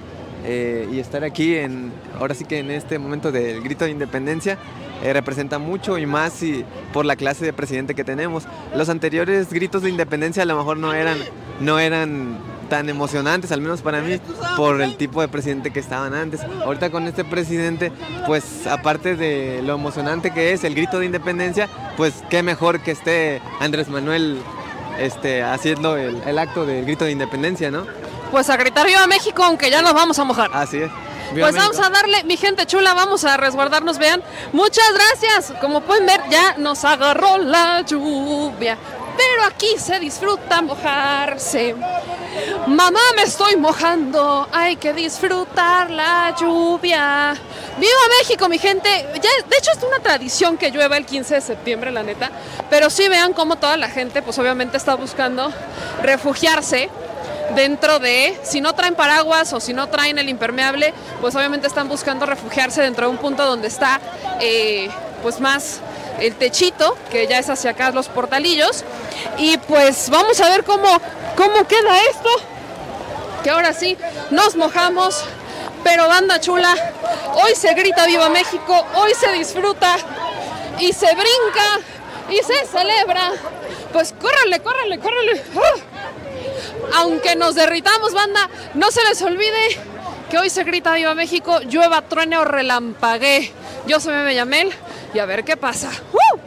eh, 0.46 0.88
y 0.92 1.00
estar 1.00 1.24
aquí 1.24 1.56
en, 1.56 1.92
ahora 2.20 2.34
sí 2.36 2.46
que 2.46 2.60
en 2.60 2.72
este 2.72 3.00
momento 3.00 3.32
del 3.32 3.62
grito 3.62 3.86
de 3.86 3.92
independencia, 3.92 4.58
eh, 5.04 5.12
representa 5.12 5.60
mucho 5.60 5.98
y 5.98 6.06
más 6.06 6.34
si- 6.34 6.64
por 6.94 7.06
la 7.06 7.16
clase 7.16 7.44
de 7.46 7.52
presidente 7.54 7.96
que 7.96 8.04
tenemos. 8.04 8.44
Los 8.76 8.90
anteriores 8.90 9.52
gritos 9.52 9.82
de 9.82 9.90
independencia 9.90 10.44
a 10.44 10.46
lo 10.46 10.56
mejor 10.58 10.78
no 10.78 10.94
eran, 10.94 11.18
no 11.60 11.80
eran 11.80 12.38
tan 12.70 12.90
emocionantes, 12.90 13.52
al 13.52 13.62
menos 13.62 13.82
para 13.82 14.02
mí, 14.02 14.20
por 14.58 14.82
el 14.82 14.96
tipo 14.98 15.22
de 15.22 15.28
presidente 15.28 15.72
que 15.72 15.80
estaban 15.80 16.14
antes. 16.16 16.42
Ahorita 16.64 16.90
con 16.90 17.06
este 17.08 17.24
presidente, 17.24 17.92
pues 18.26 18.66
aparte 18.66 19.16
de 19.16 19.62
lo 19.64 19.76
emocionante 19.76 20.32
que 20.32 20.54
es 20.54 20.64
el 20.64 20.74
grito 20.74 20.98
de 21.00 21.06
independencia, 21.06 21.68
pues 21.98 22.24
qué 22.30 22.42
mejor 22.42 22.80
que 22.80 22.92
esté 22.92 23.42
Andrés 23.60 23.90
Manuel 23.90 24.38
este, 25.00 25.44
haciendo 25.44 25.98
el, 25.98 26.22
el 26.26 26.40
acto 26.40 26.66
del 26.66 26.86
grito 26.86 27.06
de 27.06 27.12
independencia, 27.12 27.70
¿no? 27.70 27.86
Pues 28.36 28.50
a 28.50 28.58
gritar 28.58 28.86
Viva 28.86 29.08
México, 29.08 29.42
aunque 29.44 29.70
ya 29.72 29.82
nos 29.82 29.94
vamos 29.94 30.20
a 30.20 30.26
mojar. 30.26 30.52
Así 30.54 30.76
es. 30.76 30.92
Viva 31.32 31.48
Pues 31.48 31.56
vamos 31.56 31.80
a 31.80 31.90
darle, 31.90 32.22
mi 32.26 32.36
gente 32.36 32.66
chula, 32.66 32.94
vamos 32.94 33.24
a 33.24 33.38
resguardarnos, 33.38 33.98
vean. 33.98 34.22
Muchas 34.52 34.92
gracias. 34.94 35.54
Como 35.62 35.80
pueden 35.80 36.06
ver, 36.06 36.20
ya 36.30 36.56
nos 36.58 36.84
agarró 36.84 37.38
la 37.38 37.80
lluvia. 37.84 38.78
Pero 39.16 39.46
aquí 39.46 39.78
se 39.78 40.02
disfruta 40.02 40.62
mojarse. 40.62 41.78
Mamá, 42.68 43.00
me 43.16 43.22
estoy 43.22 43.56
mojando. 43.56 44.50
Hay 44.52 44.76
que 44.76 44.92
disfrutar 44.92 45.90
la 45.90 46.36
lluvia. 46.38 47.38
¡Viva 47.78 48.02
México, 48.20 48.50
mi 48.50 48.60
gente! 48.60 48.90
Ya, 49.14 49.30
de 49.48 49.58
hecho, 49.58 49.72
es 49.72 49.82
una 49.82 50.00
tradición 50.00 50.58
que 50.58 50.72
llueva 50.72 50.98
el 50.98 51.06
15 51.06 51.36
de 51.36 51.42
septiembre, 51.42 51.90
la 51.90 52.04
neta. 52.04 52.32
Pero 52.70 52.90
sí 52.90 53.08
vean 53.08 53.32
cómo 53.32 53.56
toda 53.56 53.78
la 53.78 53.88
gente, 53.88 54.22
pues 54.22 54.38
obviamente 54.40 54.76
está 54.76 54.96
buscando 54.96 55.54
refugiarse 56.04 56.90
dentro 57.54 58.00
de, 58.00 58.40
si 58.44 58.62
no 58.62 58.74
traen 58.74 58.96
paraguas 58.96 59.54
o 59.54 59.60
si 59.60 59.74
no 59.74 59.88
traen 59.88 60.18
el 60.18 60.30
impermeable, 60.30 60.94
pues 61.22 61.36
obviamente 61.36 61.68
están 61.68 61.88
buscando 61.88 62.26
refugiarse 62.26 62.82
dentro 62.82 63.08
de 63.08 63.12
un 63.12 63.18
punto 63.18 63.46
donde 63.46 63.68
está 63.68 64.00
eh, 64.40 64.90
pues 65.22 65.40
más 65.40 65.80
el 66.20 66.36
techito, 66.36 66.98
que 67.12 67.28
ya 67.28 67.40
es 67.40 67.50
hacia 67.50 67.72
acá 67.72 67.92
los 67.92 68.08
portalillos. 68.08 68.84
Y 69.38 69.58
pues 69.58 70.10
vamos 70.10 70.40
a 70.42 70.50
ver 70.50 70.64
cómo, 70.64 70.88
cómo 71.36 71.68
queda 71.68 72.00
esto. 72.10 72.30
Que 73.44 73.50
ahora 73.50 73.74
sí, 73.74 73.98
nos 74.32 74.56
mojamos. 74.56 75.24
Pero 75.84 76.08
banda 76.08 76.40
chula, 76.40 76.74
hoy 77.36 77.54
se 77.54 77.72
grita 77.76 78.08
Viva 78.08 78.28
México, 78.30 78.88
hoy 78.96 79.12
se 79.14 79.32
disfruta 79.34 79.98
y 80.80 80.92
se 80.94 81.06
brinca 81.06 81.80
y 82.28 82.38
se 82.38 82.66
celebra. 82.66 83.32
Pues 83.94 84.12
córrele, 84.20 84.60
córrele, 84.62 84.98
córrele. 84.98 85.44
¡Ah! 85.56 85.95
Aunque 86.94 87.36
nos 87.36 87.56
derritamos, 87.56 88.14
banda, 88.14 88.50
no 88.74 88.92
se 88.92 89.04
les 89.04 89.22
olvide 89.22 89.80
que 90.30 90.38
hoy 90.38 90.50
se 90.50 90.64
grita 90.64 90.94
Viva 90.94 91.16
México, 91.16 91.60
llueva, 91.62 92.02
truene 92.02 92.38
o 92.38 92.46
relampaguee. 92.46 93.52
Yo 93.88 94.00
soy 94.00 94.14
Meme 94.14 94.36
Yamel 94.36 94.72
y 95.14 95.20
a 95.20 95.26
ver 95.26 95.44
qué 95.44 95.58
pasa. 95.58 95.92
¡Uh! 96.14 96.40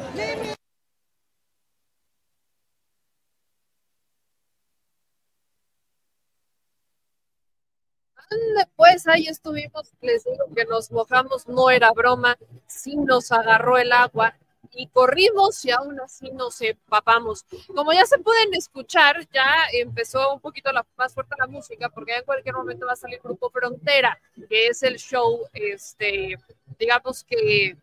Pues 8.77 9.07
ahí 9.09 9.27
estuvimos, 9.27 9.93
les 10.01 10.25
digo 10.25 10.45
que 10.55 10.65
nos 10.65 10.91
mojamos, 10.91 11.49
no 11.49 11.71
era 11.71 11.93
broma, 11.93 12.37
sí 12.67 12.97
nos 12.97 13.33
agarró 13.33 13.79
el 13.79 13.93
agua 13.93 14.35
y 14.79 14.87
corrimos 14.87 15.65
y 15.65 15.73
aún 15.73 16.01
así 16.01 16.31
nos 16.31 16.61
empapamos. 16.61 17.45
Como 17.75 17.93
ya 17.93 18.07
se 18.07 18.19
pueden 18.19 18.55
escuchar, 18.55 19.29
ya 19.33 19.67
empezó 19.73 20.33
un 20.33 20.41
poquito 20.41 20.71
la, 20.71 20.87
más 20.97 21.13
fuerte 21.13 21.35
la 21.37 21.49
música 21.49 21.89
porque 21.89 22.13
ya 22.13 22.19
en 22.19 22.25
cualquier 22.25 22.55
momento 22.55 22.87
va 22.87 22.93
a 22.93 22.97
salir 22.97 23.19
Grupo 23.21 23.51
Frontera, 23.51 24.17
que 24.49 24.69
es 24.69 24.85
el 24.85 24.99
show, 24.99 25.41
este, 25.53 26.39
digamos 26.79 27.25
que 27.25 27.77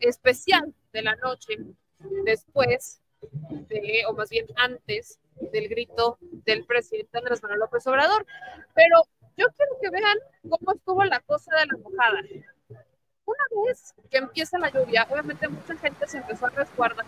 especial 0.00 0.74
de 0.92 1.00
la 1.00 1.16
noche, 1.16 1.56
después 2.26 3.00
de, 3.68 4.04
o 4.06 4.12
más 4.12 4.28
bien 4.28 4.46
antes 4.56 5.18
del 5.50 5.66
grito 5.68 6.18
del 6.20 6.66
presidente 6.66 7.16
Andrés 7.16 7.42
Manuel 7.42 7.60
López 7.60 7.86
Obrador. 7.86 8.26
Pero 8.74 9.02
yo 9.38 9.46
quiero 9.56 9.78
que 9.80 9.88
vean 9.88 10.18
cómo 10.42 10.72
estuvo 10.74 11.02
la 11.04 11.20
cosa 11.20 11.56
de 11.56 11.66
la 11.68 11.78
mojada. 11.78 12.20
Una 13.24 13.44
vez 13.66 13.94
que 14.10 14.18
empieza 14.18 14.58
la 14.58 14.70
lluvia, 14.70 15.06
obviamente 15.10 15.48
mucha 15.48 15.76
gente 15.76 16.06
se 16.06 16.18
empezó 16.18 16.46
a 16.46 16.50
resguardar, 16.50 17.06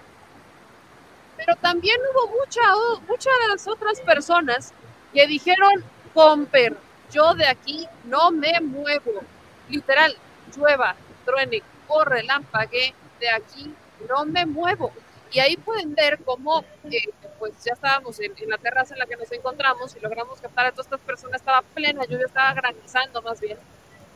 pero 1.37 1.57
también 1.57 1.97
hubo 2.13 2.29
mucha, 2.39 2.63
muchas 3.09 3.67
otras 3.67 4.01
personas 4.01 4.73
que 5.13 5.27
dijeron, 5.27 5.85
Comper, 6.13 6.77
yo 7.11 7.35
de 7.35 7.47
aquí 7.47 7.89
no 8.05 8.31
me 8.31 8.61
muevo. 8.61 9.23
Literal, 9.69 10.17
llueva, 10.57 10.95
truene, 11.25 11.63
corre, 11.87 12.23
lámpague, 12.23 12.95
de 13.21 13.31
aquí 13.31 13.75
no 14.09 14.25
me 14.25 14.47
muevo. 14.47 14.93
Y 15.33 15.41
ahí 15.41 15.57
pueden 15.57 15.95
ver 15.95 16.21
cómo, 16.25 16.65
eh, 16.85 17.09
pues 17.39 17.53
ya 17.65 17.73
estábamos 17.73 18.21
en, 18.21 18.33
la 18.49 18.59
terraza 18.59 18.95
en 18.95 19.01
la 19.01 19.07
que 19.07 19.17
nos 19.17 19.31
encontramos 19.33 19.97
y 19.97 20.01
logramos 20.01 20.41
captar 20.41 20.67
a 20.67 20.71
todas 20.71 20.87
estas 20.87 21.01
personas. 21.01 21.41
Estaba 21.41 21.63
plena 21.63 22.05
lluvia, 22.05 22.27
estaba 22.27 22.55
granizando 22.55 23.21
más 23.23 23.41
bien. 23.41 23.59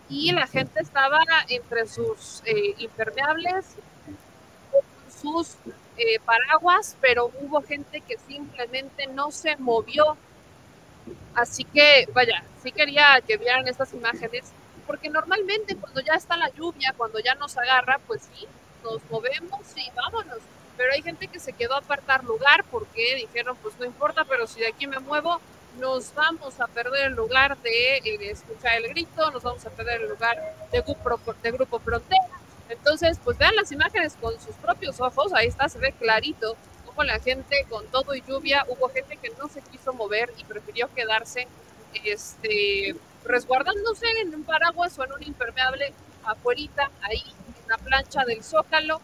Y 0.08 0.32
la 0.32 0.46
gente 0.46 0.80
estaba 0.80 1.20
entre 1.48 1.86
sus 1.86 2.42
eh, 2.46 2.74
impermeables, 2.78 3.76
sus 5.20 5.56
eh, 5.96 6.18
paraguas, 6.24 6.96
pero 7.00 7.30
hubo 7.40 7.60
gente 7.62 8.00
que 8.00 8.16
simplemente 8.18 9.06
no 9.08 9.30
se 9.30 9.56
movió. 9.56 10.16
Así 11.34 11.64
que, 11.64 12.08
vaya, 12.12 12.42
sí 12.62 12.72
quería 12.72 13.20
que 13.26 13.36
vieran 13.36 13.68
estas 13.68 13.92
imágenes, 13.92 14.52
porque 14.86 15.10
normalmente 15.10 15.76
cuando 15.76 16.00
ya 16.00 16.14
está 16.14 16.36
la 16.36 16.50
lluvia, 16.50 16.94
cuando 16.96 17.18
ya 17.20 17.34
nos 17.34 17.56
agarra, 17.58 17.98
pues 18.06 18.28
sí, 18.34 18.46
nos 18.82 19.00
movemos 19.10 19.60
y 19.76 19.90
vámonos 19.94 20.38
pero 20.78 20.92
hay 20.92 21.02
gente 21.02 21.26
que 21.26 21.40
se 21.40 21.52
quedó 21.52 21.74
a 21.74 21.78
apartar 21.78 22.24
lugar 22.24 22.64
porque 22.70 23.16
dijeron, 23.16 23.58
pues 23.60 23.76
no 23.78 23.84
importa, 23.84 24.24
pero 24.24 24.46
si 24.46 24.60
de 24.60 24.68
aquí 24.68 24.86
me 24.86 25.00
muevo, 25.00 25.40
nos 25.78 26.14
vamos 26.14 26.60
a 26.60 26.66
perder 26.66 27.08
el 27.08 27.14
lugar 27.14 27.56
de, 27.58 27.96
eh, 27.98 28.30
escuchar 28.30 28.76
el 28.76 28.88
grito, 28.88 29.30
nos 29.30 29.42
vamos 29.42 29.64
a 29.66 29.70
perder 29.70 30.02
el 30.02 30.08
lugar 30.08 30.54
de 30.70 30.80
grupo, 30.80 31.34
de 31.42 31.50
grupo 31.52 31.78
Frontera. 31.78 32.28
Entonces, 32.68 33.18
pues 33.24 33.38
vean 33.38 33.56
las 33.56 33.72
imágenes 33.72 34.16
con 34.20 34.38
sus 34.40 34.54
propios 34.56 35.00
ojos, 35.00 35.32
ahí 35.32 35.46
está, 35.46 35.68
se 35.68 35.78
ve 35.78 35.92
clarito 35.92 36.56
cómo 36.84 37.02
la 37.04 37.18
gente 37.18 37.64
con 37.70 37.86
todo 37.86 38.14
y 38.14 38.22
lluvia, 38.22 38.66
hubo 38.68 38.88
gente 38.90 39.16
que 39.16 39.30
no 39.30 39.48
se 39.48 39.62
quiso 39.62 39.92
mover 39.92 40.32
y 40.36 40.44
prefirió 40.44 40.92
quedarse 40.94 41.48
este, 42.04 42.94
resguardándose 43.24 44.06
en 44.20 44.34
un 44.34 44.44
paraguas 44.44 44.98
o 44.98 45.04
en 45.04 45.12
un 45.12 45.22
impermeable 45.22 45.92
afuerita, 46.24 46.90
ahí 47.02 47.22
en 47.62 47.68
la 47.68 47.78
plancha 47.78 48.24
del 48.24 48.44
Zócalo, 48.44 49.00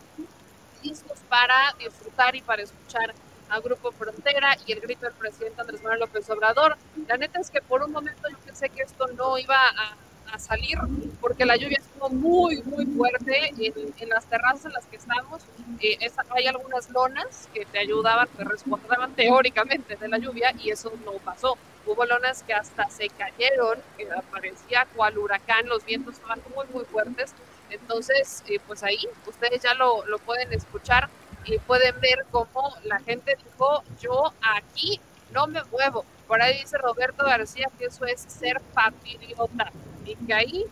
listos 0.82 1.18
para 1.28 1.74
disfrutar 1.78 2.36
y 2.36 2.42
para 2.42 2.62
escuchar 2.62 3.14
a 3.48 3.60
Grupo 3.60 3.92
Frontera 3.92 4.56
y 4.66 4.72
el 4.72 4.80
grito 4.80 5.06
del 5.06 5.14
presidente 5.14 5.60
Andrés 5.60 5.82
Manuel 5.82 6.00
López 6.00 6.28
Obrador. 6.30 6.76
La 7.08 7.16
neta 7.16 7.40
es 7.40 7.50
que 7.50 7.60
por 7.60 7.82
un 7.82 7.92
momento 7.92 8.28
yo 8.28 8.36
pensé 8.38 8.68
que 8.68 8.82
esto 8.82 9.06
no 9.16 9.38
iba 9.38 9.56
a, 9.56 9.96
salir 10.36 10.76
porque 11.20 11.44
la 11.44 11.54
lluvia 11.54 11.78
estuvo 11.78 12.08
muy, 12.10 12.60
muy 12.64 12.86
fuerte 12.86 13.54
en, 13.56 14.08
las 14.08 14.26
terrazas 14.26 14.64
en 14.64 14.72
las 14.72 14.84
que 14.86 14.96
estamos. 14.96 15.42
Eh, 15.78 15.96
hay 16.30 16.46
algunas 16.48 16.90
lonas 16.90 17.48
que 17.54 17.64
te 17.64 17.78
ayudaban, 17.78 18.26
te 18.36 18.42
resguardaban 18.42 19.14
teóricamente 19.14 19.94
de 19.94 20.08
la 20.08 20.18
lluvia 20.18 20.52
y 20.58 20.70
eso 20.70 20.92
no 21.04 21.12
pasó. 21.24 21.56
Hubo 21.86 22.04
lonas 22.04 22.42
que 22.42 22.52
hasta 22.52 22.90
se 22.90 23.10
cayeron, 23.10 23.78
que 23.96 24.08
parecía 24.32 24.88
cual 24.96 25.18
huracán, 25.18 25.68
los 25.68 25.84
vientos 25.84 26.14
estaban 26.14 26.40
muy, 26.52 26.66
muy 26.72 26.84
fuertes 26.84 27.32
entonces, 27.70 28.42
eh, 28.48 28.58
pues 28.66 28.82
ahí 28.82 28.98
ustedes 29.26 29.62
ya 29.62 29.74
lo, 29.74 30.06
lo 30.06 30.18
pueden 30.18 30.52
escuchar 30.52 31.08
y 31.46 31.58
pueden 31.58 32.00
ver 32.00 32.24
cómo 32.30 32.74
la 32.84 32.98
gente 33.00 33.36
dijo, 33.36 33.82
yo 34.00 34.32
aquí 34.40 35.00
no 35.32 35.46
me 35.46 35.62
muevo. 35.64 36.04
Por 36.26 36.40
ahí 36.40 36.58
dice 36.60 36.78
Roberto 36.78 37.24
García 37.24 37.70
que 37.78 37.86
eso 37.86 38.04
es 38.06 38.20
ser 38.20 38.60
patriota 38.72 39.70
y 40.04 40.16
que 40.16 40.34
ahí 40.34 40.66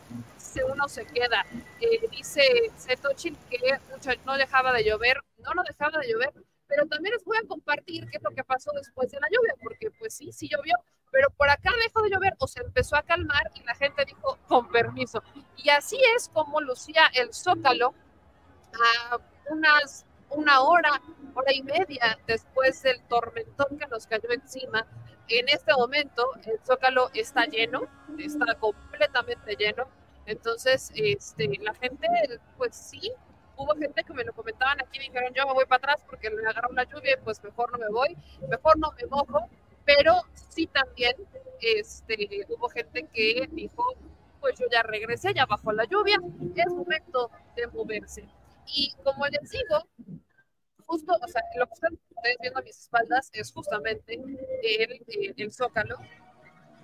uno 0.70 0.88
se 0.88 1.04
queda. 1.06 1.44
Eh, 1.80 2.08
dice 2.10 2.42
Setochil 2.76 3.36
que 3.48 3.58
no 4.24 4.36
dejaba 4.36 4.72
de 4.72 4.84
llover, 4.84 5.18
no, 5.38 5.54
no 5.54 5.62
dejaba 5.62 5.98
de 5.98 6.12
llover, 6.12 6.32
pero 6.66 6.86
también 6.86 7.14
les 7.14 7.24
voy 7.24 7.36
a 7.38 7.46
compartir 7.46 8.06
qué 8.10 8.18
es 8.18 8.22
lo 8.22 8.30
que 8.30 8.44
pasó 8.44 8.70
después 8.74 9.10
de 9.10 9.20
la 9.20 9.28
lluvia, 9.30 9.54
porque 9.62 9.90
pues 9.98 10.14
sí, 10.14 10.32
sí 10.32 10.48
llovió, 10.48 10.76
pero 11.10 11.30
por 11.30 11.48
acá 11.50 11.70
dejó 11.82 12.02
de 12.02 12.10
llover 12.10 12.34
o 12.38 12.46
se 12.46 12.60
empezó 12.60 12.96
a 12.96 13.02
calmar 13.02 13.50
y 13.54 13.62
la 13.64 13.74
gente 13.74 14.04
dijo 14.04 14.38
con 14.48 14.68
permiso. 14.68 15.22
Y 15.56 15.70
así 15.70 15.98
es 16.16 16.28
como 16.28 16.60
lucía 16.60 17.10
el 17.14 17.32
Zócalo 17.32 17.94
a 19.10 19.18
unas 19.50 20.06
una 20.34 20.62
hora, 20.62 21.00
hora 21.34 21.52
y 21.52 21.62
media 21.62 22.18
después 22.26 22.82
del 22.82 23.00
tormentón 23.04 23.78
que 23.78 23.86
nos 23.86 24.06
cayó 24.06 24.30
encima. 24.30 24.86
En 25.28 25.48
este 25.48 25.72
momento 25.72 26.30
el 26.44 26.58
Zócalo 26.64 27.10
está 27.14 27.46
lleno, 27.46 27.82
está 28.18 28.54
completamente 28.56 29.56
lleno. 29.56 29.86
Entonces, 30.26 30.92
este, 30.94 31.58
la 31.60 31.74
gente, 31.74 32.06
pues 32.56 32.76
sí, 32.76 33.12
hubo 33.56 33.74
gente 33.74 34.04
que 34.04 34.12
me 34.12 34.24
lo 34.24 34.32
comentaban 34.32 34.80
aquí, 34.80 34.98
me 34.98 35.06
dijeron, 35.06 35.32
yo 35.34 35.46
me 35.46 35.54
voy 35.54 35.64
para 35.64 35.78
atrás 35.78 36.04
porque 36.08 36.30
me 36.30 36.46
agarró 36.46 36.72
la 36.72 36.84
lluvia, 36.84 37.18
pues 37.24 37.42
mejor 37.42 37.72
no 37.72 37.78
me 37.78 37.88
voy, 37.88 38.16
mejor 38.48 38.78
no 38.78 38.92
me 38.92 39.06
mojo, 39.06 39.48
pero 39.84 40.22
sí 40.50 40.66
también 40.66 41.16
este, 41.60 42.46
hubo 42.48 42.68
gente 42.68 43.08
que 43.12 43.48
dijo, 43.50 43.94
pues 44.40 44.58
yo 44.58 44.66
ya 44.70 44.82
regresé, 44.82 45.32
ya 45.34 45.46
bajó 45.46 45.72
la 45.72 45.84
lluvia, 45.84 46.18
es 46.56 46.72
momento 46.72 47.30
de 47.56 47.66
moverse. 47.68 48.28
Y 48.66 48.94
como 49.02 49.26
les 49.26 49.50
digo, 49.50 49.88
justo, 50.86 51.12
o 51.20 51.28
sea, 51.28 51.42
lo 51.56 51.66
que 51.66 51.74
están 51.74 51.92
ustedes 51.94 52.36
viendo 52.40 52.58
a 52.58 52.62
mis 52.62 52.78
espaldas 52.78 53.30
es 53.32 53.52
justamente 53.52 54.20
el, 54.62 55.34
el, 55.36 55.52
Zócalo. 55.52 55.96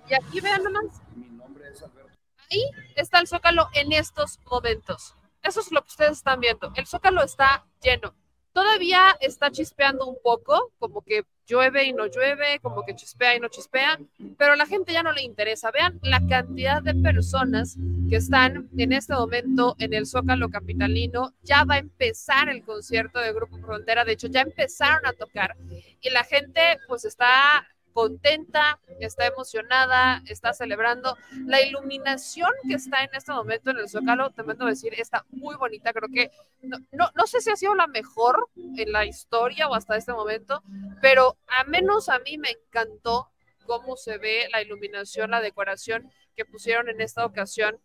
Y 0.09 0.13
aquí 0.13 0.41
vean 0.41 0.63
nomás. 0.63 1.01
Mi 1.15 1.29
nombre 1.29 1.69
es 1.69 1.81
Alberto. 1.81 2.11
Ahí 2.51 2.63
está 2.95 3.19
el 3.19 3.27
Zócalo 3.27 3.69
en 3.73 3.91
estos 3.91 4.39
momentos. 4.49 5.15
Eso 5.43 5.61
es 5.61 5.71
lo 5.71 5.81
que 5.81 5.89
ustedes 5.89 6.13
están 6.13 6.39
viendo. 6.39 6.71
El 6.75 6.87
Zócalo 6.87 7.23
está 7.23 7.65
lleno. 7.81 8.15
Todavía 8.51 9.15
está 9.21 9.51
chispeando 9.51 10.07
un 10.07 10.17
poco, 10.21 10.73
como 10.79 11.01
que 11.01 11.23
llueve 11.49 11.85
y 11.85 11.93
no 11.93 12.05
llueve, 12.05 12.59
como 12.61 12.83
que 12.85 12.95
chispea 12.95 13.35
y 13.35 13.39
no 13.39 13.47
chispea, 13.47 13.99
pero 14.37 14.53
a 14.53 14.55
la 14.55 14.65
gente 14.65 14.93
ya 14.93 15.03
no 15.03 15.11
le 15.11 15.23
interesa. 15.23 15.71
Vean 15.71 15.99
la 16.03 16.21
cantidad 16.27 16.81
de 16.81 16.93
personas 16.95 17.77
que 18.09 18.17
están 18.17 18.69
en 18.77 18.93
este 18.93 19.13
momento 19.13 19.75
en 19.79 19.93
el 19.93 20.05
Zócalo 20.05 20.49
Capitalino. 20.49 21.33
Ya 21.43 21.63
va 21.63 21.75
a 21.75 21.79
empezar 21.79 22.49
el 22.49 22.63
concierto 22.63 23.19
de 23.19 23.33
Grupo 23.33 23.57
Frontera, 23.57 24.05
de 24.05 24.13
hecho 24.13 24.27
ya 24.27 24.41
empezaron 24.41 25.05
a 25.05 25.13
tocar 25.13 25.55
y 26.01 26.09
la 26.09 26.23
gente 26.23 26.61
pues 26.87 27.05
está 27.05 27.67
contenta, 27.99 28.79
está 29.01 29.27
emocionada, 29.27 30.23
está 30.25 30.53
celebrando. 30.53 31.17
La 31.45 31.61
iluminación 31.61 32.49
que 32.65 32.75
está 32.75 33.03
en 33.03 33.09
este 33.13 33.33
momento 33.33 33.71
en 33.71 33.77
el 33.79 33.89
Zócalo, 33.89 34.29
te 34.29 34.41
mando 34.43 34.65
decir, 34.65 34.93
está 34.97 35.25
muy 35.31 35.57
bonita. 35.57 35.91
Creo 35.91 36.07
que 36.07 36.31
no, 36.61 36.77
no, 37.13 37.27
sé 37.27 37.41
si 37.41 37.49
ha 37.49 37.57
sido 37.57 37.75
la 37.75 37.87
mejor 37.87 38.47
en 38.55 38.93
la 38.93 39.05
historia 39.05 39.67
o 39.67 39.75
hasta 39.75 39.97
este 39.97 40.13
momento, 40.13 40.63
pero 41.01 41.37
a 41.47 41.65
menos 41.65 42.07
a 42.07 42.19
mí 42.19 42.37
me 42.37 42.51
encantó 42.51 43.31
cómo 43.65 43.97
se 43.97 44.17
ve 44.17 44.47
la 44.53 44.61
iluminación, 44.61 45.31
la 45.31 45.41
decoración 45.41 46.09
que 46.37 46.45
pusieron 46.45 46.87
en 46.87 47.01
esta 47.01 47.25
ocasión 47.25 47.81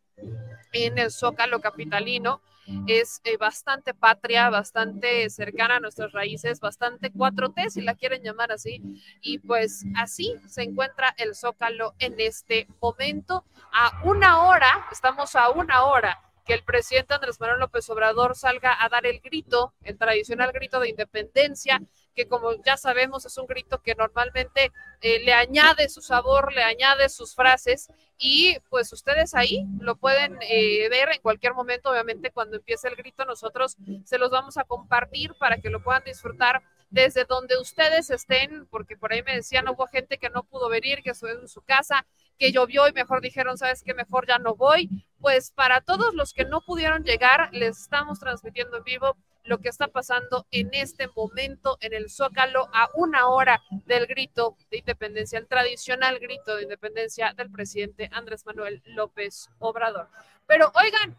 en 0.73 0.99
el 0.99 1.11
Zócalo 1.11 1.61
Capitalino 1.61 2.41
es 2.87 3.21
eh, 3.25 3.37
bastante 3.37 3.95
patria, 3.95 4.51
bastante 4.51 5.29
cercana 5.31 5.77
a 5.77 5.81
nuestras 5.81 6.12
raíces, 6.12 6.61
bastante 6.61 7.12
4T, 7.12 7.71
si 7.71 7.83
la 7.83 7.95
quieren 7.95 8.23
llamar 8.23 8.53
así. 8.53 8.83
Y 9.21 9.39
pues 9.39 9.85
así 9.97 10.35
se 10.47 10.62
encuentra 10.62 11.15
el 11.19 11.35
Zócalo 11.35 11.95
en 11.99 12.15
este 12.19 12.67
momento. 12.81 13.45
A 13.73 14.03
una 14.05 14.43
hora, 14.43 14.87
estamos 14.93 15.35
a 15.35 15.51
una 15.51 15.85
hora 15.85 16.21
que 16.45 16.55
el 16.55 16.63
presidente 16.63 17.15
Andrés 17.15 17.41
Manuel 17.41 17.61
López 17.61 17.89
Obrador 17.91 18.37
salga 18.37 18.77
a 18.83 18.89
dar 18.89 19.07
el 19.07 19.21
grito, 19.21 19.73
el 19.83 19.97
tradicional 19.97 20.53
grito 20.53 20.79
de 20.81 20.91
independencia, 20.91 21.81
que 22.15 22.29
como 22.29 22.53
ya 22.65 22.77
sabemos 22.77 23.25
es 23.27 23.37
un 23.39 23.47
grito 23.47 23.83
que 23.83 23.95
normalmente 23.95 24.73
eh, 25.01 25.21
le 25.25 25.33
añade 25.33 25.89
su 25.89 26.01
sabor, 26.01 26.53
le 26.53 26.63
añade 26.63 27.09
sus 27.09 27.35
frases 27.35 27.89
y 28.19 28.57
pues 28.71 28.93
ustedes 28.93 29.35
ahí 29.35 29.67
lo 29.81 29.97
pueden 29.97 30.39
eh, 30.43 30.89
ver 30.89 31.11
en 31.11 31.21
cualquier 31.21 31.55
momento, 31.55 31.91
obviamente 31.91 32.31
cuando 32.31 32.57
empiece 32.57 32.89
el 32.89 32.97
grito 32.97 33.25
nosotros 33.25 33.77
se 34.05 34.19
los 34.19 34.31
vamos 34.31 34.57
a 34.57 34.65
compartir 34.65 35.35
para 35.39 35.59
que 35.59 35.71
lo 35.71 35.83
puedan 35.83 36.05
disfrutar 36.05 36.63
desde 36.95 37.25
donde 37.25 37.59
ustedes 37.59 38.09
estén, 38.09 38.67
porque 38.71 38.97
por 38.97 39.13
ahí 39.13 39.21
me 39.25 39.35
decían, 39.35 39.69
hubo 39.69 39.89
gente 39.89 40.17
que 40.17 40.31
no 40.31 40.45
pudo 40.45 40.69
venir, 40.69 41.03
que 41.03 41.11
estuvo 41.11 41.31
en 41.31 41.49
su 41.49 41.61
casa, 41.61 42.07
que 42.39 42.53
llovió 42.53 42.87
y 42.87 42.93
mejor 42.93 43.21
dijeron, 43.21 43.59
sabes 43.59 43.83
que 43.83 43.95
mejor 43.95 44.29
ya 44.29 44.39
no 44.39 44.55
voy. 44.55 44.89
Pues 45.21 45.51
para 45.51 45.81
todos 45.81 46.15
los 46.15 46.33
que 46.33 46.45
no 46.45 46.61
pudieron 46.61 47.03
llegar, 47.03 47.49
les 47.53 47.81
estamos 47.81 48.21
transmitiendo 48.21 48.77
en 48.77 48.85
vivo 48.85 49.17
lo 49.43 49.59
que 49.59 49.71
está 49.71 49.89
pasando 49.89 50.47
en 50.53 50.71
este 50.73 51.09
momento 51.17 51.79
en 51.81 51.95
el 51.95 52.09
Zócalo 52.11 52.69
a 52.73 52.89
una 52.95 53.27
hora 53.27 53.61
del 53.87 54.07
grito 54.07 54.57
de 54.71 54.79
independencia, 54.79 55.41
el 55.41 55.49
tradicional 55.49 56.21
grito 56.21 56.55
de 56.55 56.63
independencia 56.63 57.35
del 57.37 57.51
presidente 57.51 58.09
Andrés 58.13 58.47
Manuel 58.47 58.83
López 58.87 59.51
Obrador. 59.59 60.09
Pero 60.47 60.71
oigan, 60.77 61.17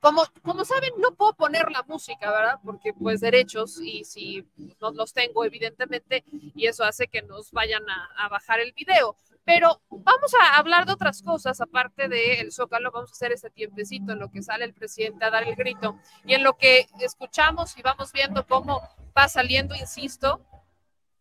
como, 0.00 0.22
como 0.42 0.64
saben, 0.64 0.90
no 0.98 1.14
puedo 1.14 1.34
poner 1.34 1.70
la 1.70 1.82
música, 1.82 2.30
¿verdad? 2.30 2.58
Porque 2.64 2.92
pues 2.92 3.20
derechos 3.20 3.80
y 3.80 4.04
si 4.04 4.46
no 4.80 4.90
los 4.92 5.12
tengo, 5.12 5.44
evidentemente, 5.44 6.24
y 6.30 6.66
eso 6.66 6.84
hace 6.84 7.08
que 7.08 7.22
nos 7.22 7.50
vayan 7.52 7.88
a, 7.88 8.08
a 8.16 8.28
bajar 8.28 8.60
el 8.60 8.72
video. 8.72 9.16
Pero 9.44 9.80
vamos 9.88 10.32
a 10.34 10.58
hablar 10.58 10.84
de 10.84 10.92
otras 10.92 11.22
cosas, 11.22 11.60
aparte 11.60 12.08
del 12.08 12.52
Zócalo, 12.52 12.90
vamos 12.92 13.10
a 13.10 13.12
hacer 13.12 13.32
este 13.32 13.50
tiempecito 13.50 14.12
en 14.12 14.18
lo 14.18 14.30
que 14.30 14.42
sale 14.42 14.64
el 14.64 14.74
presidente 14.74 15.24
a 15.24 15.30
dar 15.30 15.48
el 15.48 15.56
grito 15.56 15.98
y 16.24 16.34
en 16.34 16.42
lo 16.42 16.56
que 16.58 16.86
escuchamos 17.00 17.76
y 17.78 17.82
vamos 17.82 18.12
viendo 18.12 18.46
cómo 18.46 18.82
va 19.16 19.26
saliendo, 19.26 19.74
insisto, 19.74 20.44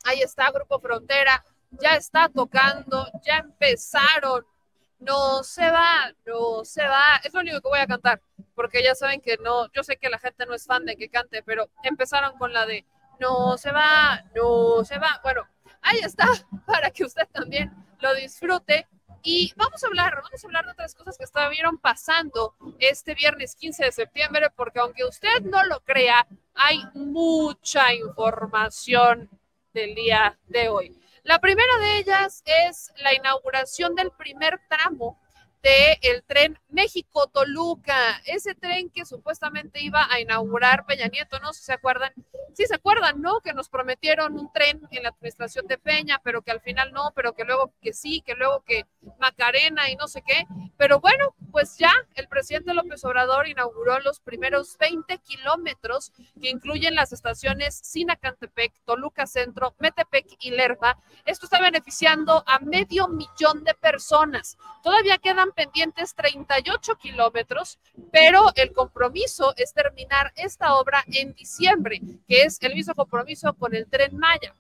ahí 0.03 0.21
está 0.21 0.51
Grupo 0.51 0.79
Frontera, 0.79 1.43
ya 1.71 1.95
está 1.95 2.29
tocando, 2.29 3.07
ya 3.23 3.37
empezaron 3.37 4.45
no 4.99 5.43
se 5.43 5.69
va, 5.69 6.11
no 6.25 6.65
se 6.65 6.83
va. 6.83 7.17
Es 7.23 7.33
lo 7.33 7.41
único 7.41 7.61
que 7.61 7.69
voy 7.69 7.79
a 7.79 7.87
cantar, 7.87 8.21
porque 8.55 8.83
ya 8.83 8.95
saben 8.95 9.21
que 9.21 9.37
no, 9.37 9.71
yo 9.71 9.83
sé 9.83 9.97
que 9.97 10.09
la 10.09 10.19
gente 10.19 10.45
no 10.45 10.53
es 10.53 10.65
fan 10.65 10.85
de 10.85 10.95
que 10.95 11.09
cante, 11.09 11.43
pero 11.43 11.69
empezaron 11.83 12.37
con 12.37 12.53
la 12.53 12.65
de 12.65 12.85
no 13.19 13.57
se 13.57 13.71
va, 13.71 14.23
no 14.35 14.83
se 14.83 14.97
va. 14.99 15.19
Bueno, 15.23 15.47
ahí 15.81 15.99
está, 15.99 16.27
para 16.65 16.91
que 16.91 17.03
usted 17.03 17.27
también 17.31 17.71
lo 17.99 18.13
disfrute. 18.15 18.87
Y 19.23 19.51
vamos 19.57 19.83
a 19.83 19.87
hablar, 19.87 20.15
vamos 20.23 20.41
a 20.41 20.47
hablar 20.47 20.65
de 20.65 20.71
otras 20.71 20.95
cosas 20.95 21.17
que 21.17 21.25
estuvieron 21.25 21.77
pasando 21.79 22.55
este 22.79 23.13
viernes 23.13 23.55
15 23.55 23.85
de 23.85 23.91
septiembre, 23.91 24.47
porque 24.55 24.79
aunque 24.79 25.03
usted 25.03 25.41
no 25.41 25.63
lo 25.65 25.81
crea, 25.81 26.25
hay 26.53 26.81
mucha 26.93 27.93
información 27.93 29.29
del 29.73 29.95
día 29.95 30.37
de 30.47 30.69
hoy. 30.69 30.97
La 31.27 31.39
primera 31.39 31.77
de 31.81 31.97
ellas 31.97 32.41
es 32.45 32.93
la 33.03 33.13
inauguración 33.13 33.95
del 33.95 34.11
primer 34.11 34.61
tramo 34.69 35.19
del 36.01 36.23
tren 36.23 36.57
México-Toluca, 36.69 38.21
ese 38.25 38.55
tren 38.55 38.89
que 38.89 39.05
supuestamente 39.05 39.81
iba 39.81 40.07
a 40.09 40.19
inaugurar 40.19 40.85
Peña 40.85 41.07
Nieto, 41.07 41.39
no 41.39 41.51
si 41.51 41.63
se 41.63 41.73
acuerdan, 41.73 42.13
sí 42.53 42.65
se 42.65 42.75
acuerdan, 42.75 43.21
¿no? 43.21 43.41
Que 43.41 43.53
nos 43.53 43.67
prometieron 43.67 44.37
un 44.37 44.51
tren 44.53 44.81
en 44.91 45.03
la 45.03 45.09
administración 45.09 45.67
de 45.67 45.77
Peña, 45.77 46.21
pero 46.23 46.41
que 46.41 46.51
al 46.51 46.61
final 46.61 46.93
no, 46.93 47.11
pero 47.15 47.33
que 47.33 47.43
luego 47.43 47.73
que 47.81 47.93
sí, 47.93 48.21
que 48.21 48.35
luego 48.35 48.61
que 48.61 48.85
Macarena 49.19 49.89
y 49.89 49.95
no 49.95 50.07
sé 50.07 50.21
qué, 50.21 50.45
pero 50.77 50.99
bueno, 50.99 51.35
pues 51.51 51.77
ya 51.77 51.93
el 52.15 52.27
presidente 52.27 52.73
López 52.73 53.03
Obrador 53.03 53.47
inauguró 53.47 53.99
los 53.99 54.19
primeros 54.19 54.77
20 54.77 55.17
kilómetros 55.19 56.11
que 56.41 56.49
incluyen 56.49 56.95
las 56.95 57.11
estaciones 57.11 57.75
Sinacantepec, 57.83 58.73
Toluca 58.85 59.25
Centro, 59.27 59.75
Metepec 59.79 60.27
y 60.39 60.51
Lerma. 60.51 60.97
Esto 61.25 61.45
está 61.45 61.59
beneficiando 61.59 62.43
a 62.45 62.59
medio 62.59 63.07
millón 63.07 63.63
de 63.63 63.73
personas. 63.73 64.57
Todavía 64.83 65.17
quedan 65.17 65.51
pendientes 65.57 66.13
38 66.13 66.95
kilómetros, 66.97 67.79
pero 68.11 68.51
el 68.55 68.71
compromiso 68.73 69.55
es 69.57 69.73
terminar 69.73 70.31
esta 70.35 70.75
obra 70.75 71.03
en 71.07 71.33
diciembre, 71.33 71.99
que 72.27 72.43
es 72.43 72.61
el 72.61 72.75
mismo 72.75 72.93
compromiso 72.93 73.51
con 73.55 73.73
el 73.73 73.87
tren 73.87 74.15
Maya. 74.15 74.53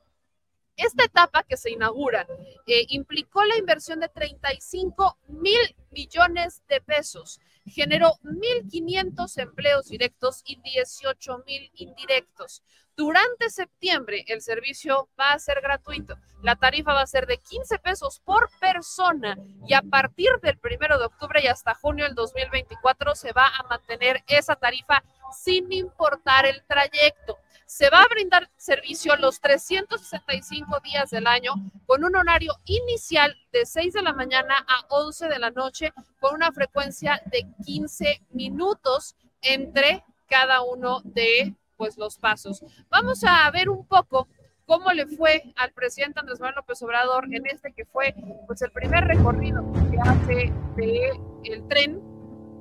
Esta 0.77 1.05
etapa 1.05 1.43
que 1.43 1.57
se 1.57 1.71
inaugura 1.71 2.27
eh, 2.67 2.85
implicó 2.89 3.43
la 3.43 3.57
inversión 3.57 3.99
de 3.99 4.09
35 4.09 5.17
mil 5.27 5.75
millones 5.89 6.61
de 6.69 6.81
pesos, 6.81 7.39
generó 7.65 8.13
1.500 8.23 9.41
empleos 9.41 9.87
directos 9.87 10.43
y 10.45 10.61
18 10.61 11.43
mil 11.47 11.71
indirectos. 11.73 12.63
Durante 12.95 13.49
septiembre 13.49 14.23
el 14.27 14.41
servicio 14.41 15.09
va 15.19 15.33
a 15.33 15.39
ser 15.39 15.61
gratuito. 15.61 16.17
La 16.41 16.55
tarifa 16.55 16.93
va 16.93 17.01
a 17.01 17.07
ser 17.07 17.25
de 17.25 17.37
15 17.37 17.79
pesos 17.79 18.19
por 18.23 18.49
persona 18.59 19.37
y 19.67 19.73
a 19.73 19.81
partir 19.81 20.29
del 20.41 20.57
primero 20.57 20.99
de 20.99 21.05
octubre 21.05 21.41
y 21.43 21.47
hasta 21.47 21.73
junio 21.73 22.05
del 22.05 22.15
2024 22.15 23.15
se 23.15 23.33
va 23.33 23.47
a 23.47 23.63
mantener 23.63 24.23
esa 24.27 24.55
tarifa 24.55 25.03
sin 25.31 25.71
importar 25.71 26.45
el 26.45 26.63
trayecto. 26.65 27.37
Se 27.67 27.89
va 27.89 27.99
a 27.99 28.07
brindar 28.07 28.49
servicio 28.55 29.17
los 29.17 29.41
365 29.41 30.79
días 30.79 31.09
del 31.09 31.27
año 31.27 31.51
con 31.85 32.05
un 32.05 32.15
horario 32.15 32.53
inicial 32.63 33.35
de 33.51 33.65
6 33.65 33.91
de 33.93 34.01
la 34.01 34.13
mañana 34.13 34.55
a 34.65 34.85
11 34.87 35.27
de 35.27 35.37
la 35.37 35.51
noche 35.51 35.91
con 36.21 36.35
una 36.35 36.53
frecuencia 36.53 37.21
de 37.25 37.45
15 37.65 38.21
minutos 38.29 39.17
entre 39.41 40.05
cada 40.27 40.61
uno 40.61 41.01
de 41.03 41.55
pues 41.75 41.97
los 41.97 42.17
pasos. 42.17 42.63
Vamos 42.89 43.25
a 43.25 43.51
ver 43.51 43.67
un 43.67 43.85
poco 43.85 44.29
cómo 44.65 44.89
le 44.93 45.05
fue 45.05 45.43
al 45.57 45.73
presidente 45.73 46.21
Andrés 46.21 46.39
Manuel 46.39 46.55
López 46.55 46.81
Obrador 46.83 47.25
en 47.29 47.47
este 47.47 47.73
que 47.73 47.83
fue 47.83 48.15
pues 48.47 48.61
el 48.61 48.71
primer 48.71 49.03
recorrido 49.03 49.69
que 49.91 49.97
hace 49.99 50.53
de 50.77 51.19
el 51.43 51.67
tren, 51.67 52.01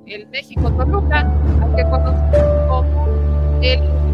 el 0.05 0.27
México 0.27 0.69
Toluca, 0.69 1.21
al 1.21 1.75
que 1.77 1.83
conocemos 1.83 2.67
como 2.67 3.61
el 3.61 4.06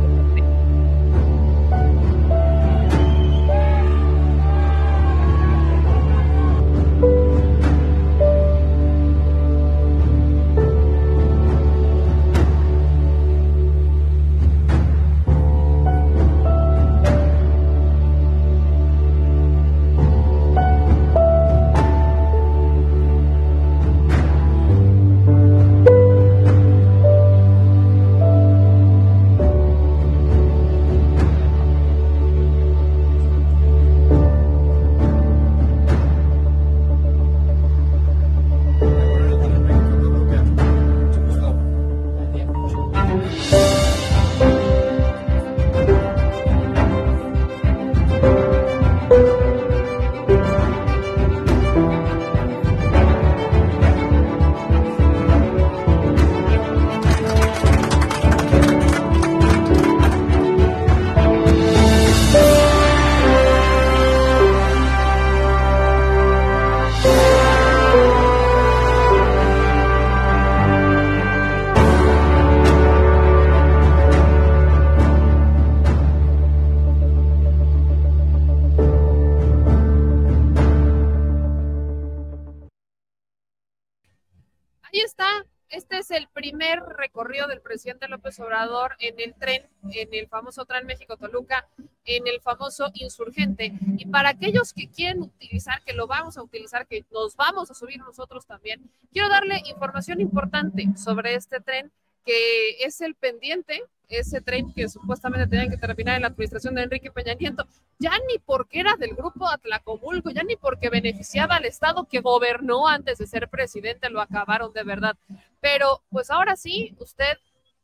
López 88.34 88.39
Obrador 88.39 88.95
en 88.99 89.19
el 89.19 89.34
tren, 89.36 89.63
en 89.91 90.13
el 90.13 90.27
famoso 90.27 90.65
tren 90.65 90.86
México-Toluca, 90.86 91.67
en 92.05 92.27
el 92.27 92.41
famoso 92.41 92.89
insurgente. 92.93 93.73
Y 93.97 94.05
para 94.07 94.29
aquellos 94.29 94.73
que 94.73 94.89
quieren 94.89 95.21
utilizar, 95.21 95.81
que 95.84 95.93
lo 95.93 96.07
vamos 96.07 96.38
a 96.38 96.43
utilizar, 96.43 96.88
que 96.88 97.05
nos 97.11 97.36
vamos 97.36 97.69
a 97.69 97.73
subir 97.73 97.99
nosotros 97.99 98.45
también, 98.45 98.81
quiero 99.11 99.29
darle 99.29 99.61
información 99.65 100.19
importante 100.19 100.88
sobre 100.97 101.36
este 101.36 101.59
tren 101.59 101.91
que 102.25 102.86
es 102.86 103.01
el 103.01 103.15
pendiente, 103.15 103.84
ese 104.07 104.39
tren 104.39 104.73
que 104.73 104.88
supuestamente 104.88 105.45
tenía 105.45 105.69
que 105.69 105.77
terminar 105.77 106.15
en 106.15 106.21
la 106.21 106.29
administración 106.29 106.73
de 106.73 106.84
Enrique 106.84 107.11
Peña 107.11 107.34
Nieto, 107.34 107.67
ya 107.99 108.11
ni 108.29 108.39
porque 108.39 108.79
era 108.79 108.95
del 108.95 109.13
grupo 109.13 109.49
Atlacomulco, 109.49 110.29
ya 110.29 110.43
ni 110.43 110.55
porque 110.55 110.89
beneficiaba 110.89 111.55
al 111.55 111.65
Estado 111.65 112.07
que 112.09 112.21
gobernó 112.21 112.88
antes 112.88 113.17
de 113.17 113.27
ser 113.27 113.49
presidente, 113.49 114.09
lo 114.09 114.21
acabaron 114.21 114.71
de 114.71 114.84
verdad. 114.84 115.17
Pero 115.59 116.01
pues 116.09 116.31
ahora 116.31 116.55
sí, 116.55 116.95
usted 116.99 117.38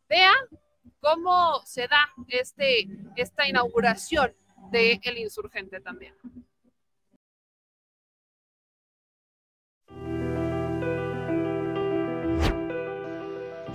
vea 0.10 0.34
cómo 1.00 1.62
se 1.66 1.88
da 1.88 2.10
este, 2.28 2.90
esta 3.16 3.48
inauguración 3.48 4.34
del 4.72 5.00
el 5.04 5.18
insurgente 5.20 5.80
también. 5.80 6.14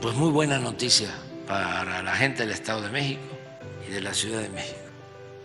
Pues 0.03 0.15
muy 0.17 0.31
buena 0.31 0.59
noticia 0.59 1.09
para 1.47 2.03
la 2.03 2.15
gente 2.15 2.43
del 2.43 2.51
Estado 2.51 2.83
de 2.83 2.91
México 2.91 3.23
y 3.89 3.93
de 3.93 4.03
la 4.03 4.13
Ciudad 4.13 4.43
de 4.43 4.51
México. 4.51 4.81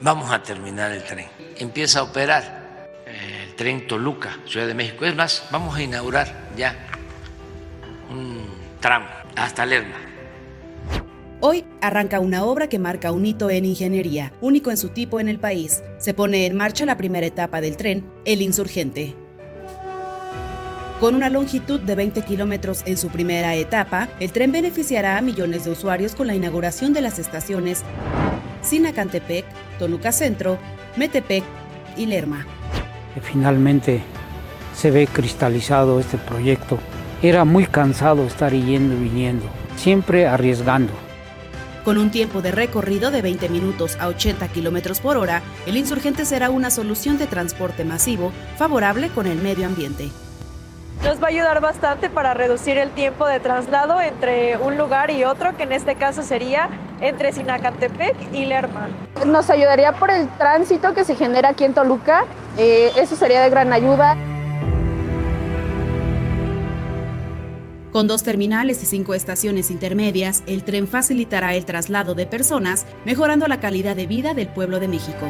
Vamos 0.02 0.32
a 0.32 0.44
terminar 0.44 0.92
el 0.92 1.04
tren. 1.04 1.30
Empieza 1.58 2.00
a 2.00 2.04
operar 2.04 2.90
eh, 3.06 3.46
el 3.48 3.56
tren 3.56 3.88
Toluca, 3.88 4.38
Ciudad 4.46 4.68
de 4.68 4.74
México. 4.74 5.06
Es 5.06 5.16
más, 5.16 5.48
vamos 5.50 5.78
a 5.78 5.82
inaugurar 5.82 6.50
ya 6.58 6.76
un 8.10 8.50
tramo 8.82 9.08
hasta 9.36 9.66
Lerma 9.66 10.09
Hoy 11.42 11.64
arranca 11.80 12.20
una 12.20 12.44
obra 12.44 12.68
que 12.68 12.80
marca 12.80 13.14
un 13.14 13.26
hito 13.26 13.50
en 13.50 13.64
ingeniería, 13.64 14.34
único 14.42 14.72
en 14.72 14.78
su 14.78 14.90
tipo 14.90 15.22
en 15.22 15.30
el 15.30 15.40
país. 15.40 15.82
Se 15.98 16.14
pone 16.14 16.46
en 16.46 16.58
marcha 16.58 16.86
la 16.86 16.98
primera 16.98 17.26
etapa 17.26 17.62
del 17.62 17.78
tren, 17.78 18.04
el 18.26 18.42
insurgente. 18.42 19.16
Con 21.00 21.16
una 21.16 21.30
longitud 21.30 21.80
de 21.80 21.96
20 21.96 22.24
kilómetros 22.24 22.84
en 22.86 22.98
su 22.98 23.08
primera 23.08 23.56
etapa, 23.56 24.10
el 24.20 24.34
tren 24.34 24.52
beneficiará 24.52 25.18
a 25.18 25.22
millones 25.22 25.64
de 25.64 25.72
usuarios 25.72 26.14
con 26.14 26.28
la 26.28 26.36
inauguración 26.36 26.92
de 26.92 27.00
las 27.00 27.20
estaciones 27.20 27.84
Sinacantepec, 28.62 29.46
Toluca 29.80 30.12
Centro, 30.12 30.58
Metepec 30.98 31.46
y 31.96 32.06
Lerma. 32.06 32.46
Finalmente 33.22 34.02
se 34.76 34.92
ve 34.92 35.08
cristalizado 35.08 36.02
este 36.02 36.18
proyecto. 36.18 36.80
Era 37.24 37.46
muy 37.46 37.66
cansado 37.66 38.26
estar 38.26 38.52
yendo 38.52 38.94
y 38.96 39.10
viniendo, 39.10 39.46
siempre 39.78 40.28
arriesgando. 40.28 40.92
Con 41.84 41.98
un 41.98 42.12
tiempo 42.12 42.42
de 42.42 42.52
recorrido 42.52 43.10
de 43.10 43.22
20 43.22 43.48
minutos 43.50 43.98
a 44.00 44.08
80 44.08 44.48
kilómetros 44.50 45.00
por 45.00 45.16
hora, 45.18 45.42
el 45.66 45.78
insurgente 45.78 46.26
será 46.26 46.50
una 46.50 46.72
solución 46.72 47.18
de 47.18 47.26
transporte 47.26 47.86
masivo 47.86 48.32
favorable 48.58 49.10
con 49.10 49.28
el 49.28 49.38
medio 49.42 49.66
ambiente. 49.66 50.10
Nos 51.04 51.22
va 51.24 51.28
a 51.28 51.30
ayudar 51.30 51.62
bastante 51.62 52.10
para 52.10 52.34
reducir 52.34 52.78
el 52.78 52.90
tiempo 52.92 53.26
de 53.26 53.40
traslado 53.40 54.02
entre 54.02 54.58
un 54.58 54.78
lugar 54.78 55.10
y 55.12 55.24
otro, 55.24 55.56
que 55.56 55.64
en 55.64 55.72
este 55.72 55.96
caso 55.96 56.24
sería 56.24 56.70
entre 57.00 57.32
Sinacantepec 57.32 58.34
y 58.34 58.46
Lerma. 58.46 58.90
Nos 59.26 59.50
ayudaría 59.50 59.94
por 59.94 60.12
el 60.12 60.28
tránsito 60.38 60.94
que 60.94 61.06
se 61.06 61.16
genera 61.16 61.50
aquí 61.50 61.64
en 61.64 61.74
Toluca, 61.74 62.26
eh, 62.58 62.92
eso 62.98 63.16
sería 63.16 63.42
de 63.42 63.50
gran 63.50 63.72
ayuda. 63.72 64.18
Con 68.00 68.08
dos 68.08 68.24
terminales 68.24 68.82
y 68.82 68.86
cinco 68.86 69.14
estaciones 69.14 69.70
intermedias, 69.70 70.42
el 70.48 70.64
tren 70.64 70.88
facilitará 70.88 71.54
el 71.56 71.66
traslado 71.66 72.16
de 72.16 72.26
personas, 72.26 72.86
mejorando 73.04 73.46
la 73.50 73.60
calidad 73.60 73.94
de 73.94 74.08
vida 74.08 74.34
del 74.34 74.48
pueblo 74.48 74.80
de 74.80 74.88
México. 74.88 75.28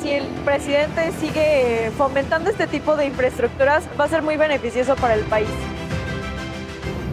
Si 0.00 0.10
el 0.10 0.26
presidente 0.44 1.10
sigue 1.20 1.90
fomentando 1.98 2.50
este 2.50 2.68
tipo 2.68 2.94
de 2.94 3.06
infraestructuras, 3.06 3.82
va 3.98 4.04
a 4.04 4.08
ser 4.08 4.22
muy 4.22 4.36
beneficioso 4.36 4.94
para 4.94 5.14
el 5.14 5.24
país. 5.24 5.48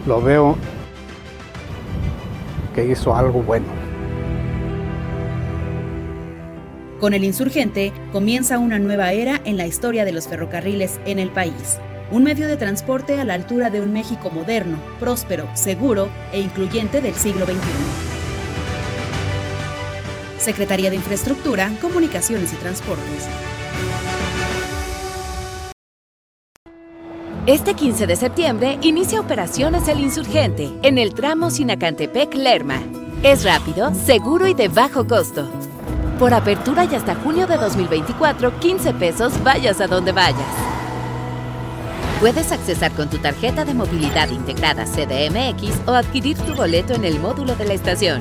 Lo 0.06 0.22
veo 0.22 0.56
que 2.76 2.86
hizo 2.86 3.12
algo 3.12 3.42
bueno. 3.42 3.66
Con 7.00 7.12
el 7.12 7.24
insurgente 7.24 7.92
comienza 8.12 8.60
una 8.60 8.78
nueva 8.78 9.10
era 9.10 9.40
en 9.44 9.56
la 9.56 9.66
historia 9.66 10.04
de 10.04 10.12
los 10.12 10.28
ferrocarriles 10.28 11.00
en 11.06 11.18
el 11.18 11.30
país 11.30 11.80
un 12.10 12.22
medio 12.24 12.48
de 12.48 12.56
transporte 12.56 13.20
a 13.20 13.24
la 13.24 13.34
altura 13.34 13.70
de 13.70 13.80
un 13.80 13.92
México 13.92 14.30
moderno, 14.30 14.78
próspero, 14.98 15.48
seguro 15.54 16.08
e 16.32 16.40
incluyente 16.40 17.00
del 17.00 17.14
siglo 17.14 17.44
XXI. 17.44 17.58
Secretaría 20.38 20.90
de 20.90 20.96
Infraestructura, 20.96 21.70
Comunicaciones 21.80 22.52
y 22.52 22.56
Transportes. 22.56 23.28
Este 27.46 27.74
15 27.74 28.06
de 28.06 28.16
septiembre 28.16 28.78
inicia 28.82 29.20
operaciones 29.20 29.88
El 29.88 30.00
Insurgente 30.00 30.70
en 30.82 30.98
el 30.98 31.14
tramo 31.14 31.50
Sinacantepec-Lerma. 31.50 32.80
Es 33.22 33.42
rápido, 33.44 33.94
seguro 33.94 34.46
y 34.46 34.54
de 34.54 34.68
bajo 34.68 35.06
costo. 35.06 35.50
Por 36.18 36.34
apertura 36.34 36.84
y 36.84 36.94
hasta 36.94 37.14
junio 37.14 37.46
de 37.46 37.56
2024, 37.56 38.60
15 38.60 38.94
pesos 38.94 39.42
vayas 39.42 39.80
a 39.80 39.86
donde 39.86 40.12
vayas. 40.12 40.77
Puedes 42.20 42.50
accesar 42.50 42.90
con 42.92 43.08
tu 43.08 43.18
tarjeta 43.18 43.64
de 43.64 43.74
movilidad 43.74 44.28
integrada 44.30 44.86
CDMX 44.86 45.86
o 45.86 45.92
adquirir 45.92 46.36
tu 46.36 46.52
boleto 46.56 46.94
en 46.94 47.04
el 47.04 47.20
módulo 47.20 47.54
de 47.54 47.64
la 47.64 47.74
estación. 47.74 48.20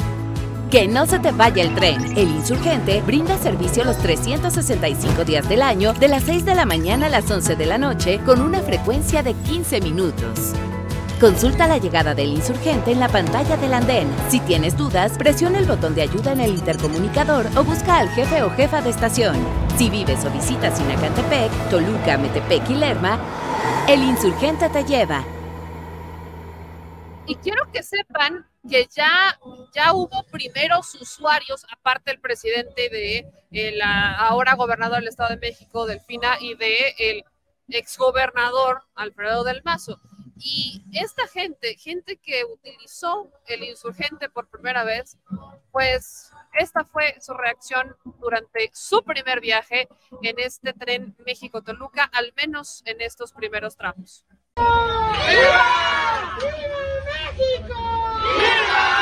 Que 0.70 0.88
no 0.88 1.08
se 1.08 1.18
te 1.18 1.32
vaya 1.32 1.64
el 1.64 1.74
tren. 1.74 2.16
El 2.16 2.30
Insurgente 2.30 3.02
brinda 3.02 3.40
servicio 3.40 3.84
los 3.84 3.98
365 3.98 5.26
días 5.26 5.50
del 5.50 5.64
año 5.64 5.94
de 5.94 6.10
las 6.10 6.24
6 6.24 6.46
de 6.46 6.54
la 6.54 6.66
mañana 6.66 7.08
a 7.08 7.10
las 7.10 7.32
11 7.32 7.56
de 7.56 7.66
la 7.66 7.80
noche 7.80 8.20
con 8.24 8.40
una 8.40 8.60
frecuencia 8.62 9.24
de 9.24 9.34
15 9.34 9.82
minutos. 9.82 10.54
Consulta 11.20 11.68
la 11.68 11.80
llegada 11.80 12.14
del 12.14 12.30
insurgente 12.30 12.92
en 12.92 13.00
la 13.00 13.08
pantalla 13.08 13.58
del 13.58 13.74
andén. 13.74 14.08
Si 14.30 14.40
tienes 14.42 14.78
dudas, 14.78 15.18
presiona 15.18 15.58
el 15.58 15.66
botón 15.66 15.96
de 15.96 16.04
ayuda 16.04 16.34
en 16.34 16.42
el 16.42 16.52
intercomunicador 16.52 17.48
o 17.56 17.64
busca 17.64 17.98
al 17.98 18.10
jefe 18.10 18.44
o 18.44 18.52
jefa 18.52 18.84
de 18.84 18.92
estación. 18.92 19.36
Si 19.76 19.90
vives 19.90 20.24
o 20.24 20.30
visitas 20.30 20.78
Sinacantepec, 20.78 21.52
Toluca, 21.72 22.20
Metepec 22.20 22.70
y 22.70 22.76
Lerma, 22.76 23.18
el 23.88 24.04
insurgente 24.04 24.68
te 24.70 24.84
lleva. 24.84 25.24
Y 27.26 27.36
quiero 27.36 27.72
que 27.72 27.84
sepan 27.84 28.46
que 28.70 28.86
ya, 28.94 29.40
ya 29.74 29.94
hubo 29.94 30.24
primeros 30.30 30.94
usuarios, 30.96 31.66
aparte 31.72 32.12
del 32.12 32.20
presidente 32.20 32.90
de 32.90 33.26
eh, 33.52 33.80
ahora 33.82 34.56
gobernador 34.56 35.00
del 35.00 35.08
Estado 35.08 35.30
de 35.30 35.38
México, 35.38 35.86
Delfina, 35.86 36.38
y 36.40 36.56
de 36.56 36.96
el 37.00 37.24
exgobernador 37.70 38.84
Alfredo 38.96 39.46
del 39.46 39.64
Mazo. 39.64 40.00
Y 40.38 40.84
esta 40.94 41.28
gente, 41.28 41.76
gente 41.78 42.18
que 42.18 42.44
utilizó 42.44 43.32
el 43.48 43.64
insurgente 43.64 44.30
por 44.30 44.50
primera 44.50 44.84
vez, 44.84 45.18
pues 45.72 46.27
esta 46.58 46.84
fue 46.84 47.16
su 47.22 47.34
reacción 47.34 47.96
durante 48.20 48.70
su 48.74 49.04
primer 49.04 49.40
viaje 49.42 49.88
en 50.22 50.40
este 50.40 50.74
tren 50.74 51.16
México-Toluca, 51.26 52.04
al 52.12 52.34
menos 52.36 52.84
en 52.86 53.02
estos 53.02 53.32
primeros 53.32 53.78
tramos. 53.78 54.26
¡Viva! 54.56 56.38
México! 57.06 57.76
¡Viva! 58.38 58.98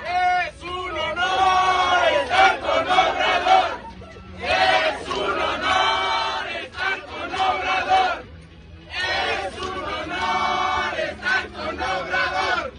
¡Es 0.00 0.62
un 0.62 0.90
honor 0.98 2.08
estar 2.22 2.60
con 2.60 2.88
Obrador! 2.88 3.68
¡Es 4.40 5.08
un 5.08 5.40
honor 5.40 6.46
estar 6.48 7.00
con 7.04 7.34
Obrador! 7.34 8.24
¡Es 8.90 9.58
un 9.58 9.84
honor 9.84 10.94
estar 10.98 11.48
con 11.52 11.74
Obrador! 11.80 12.72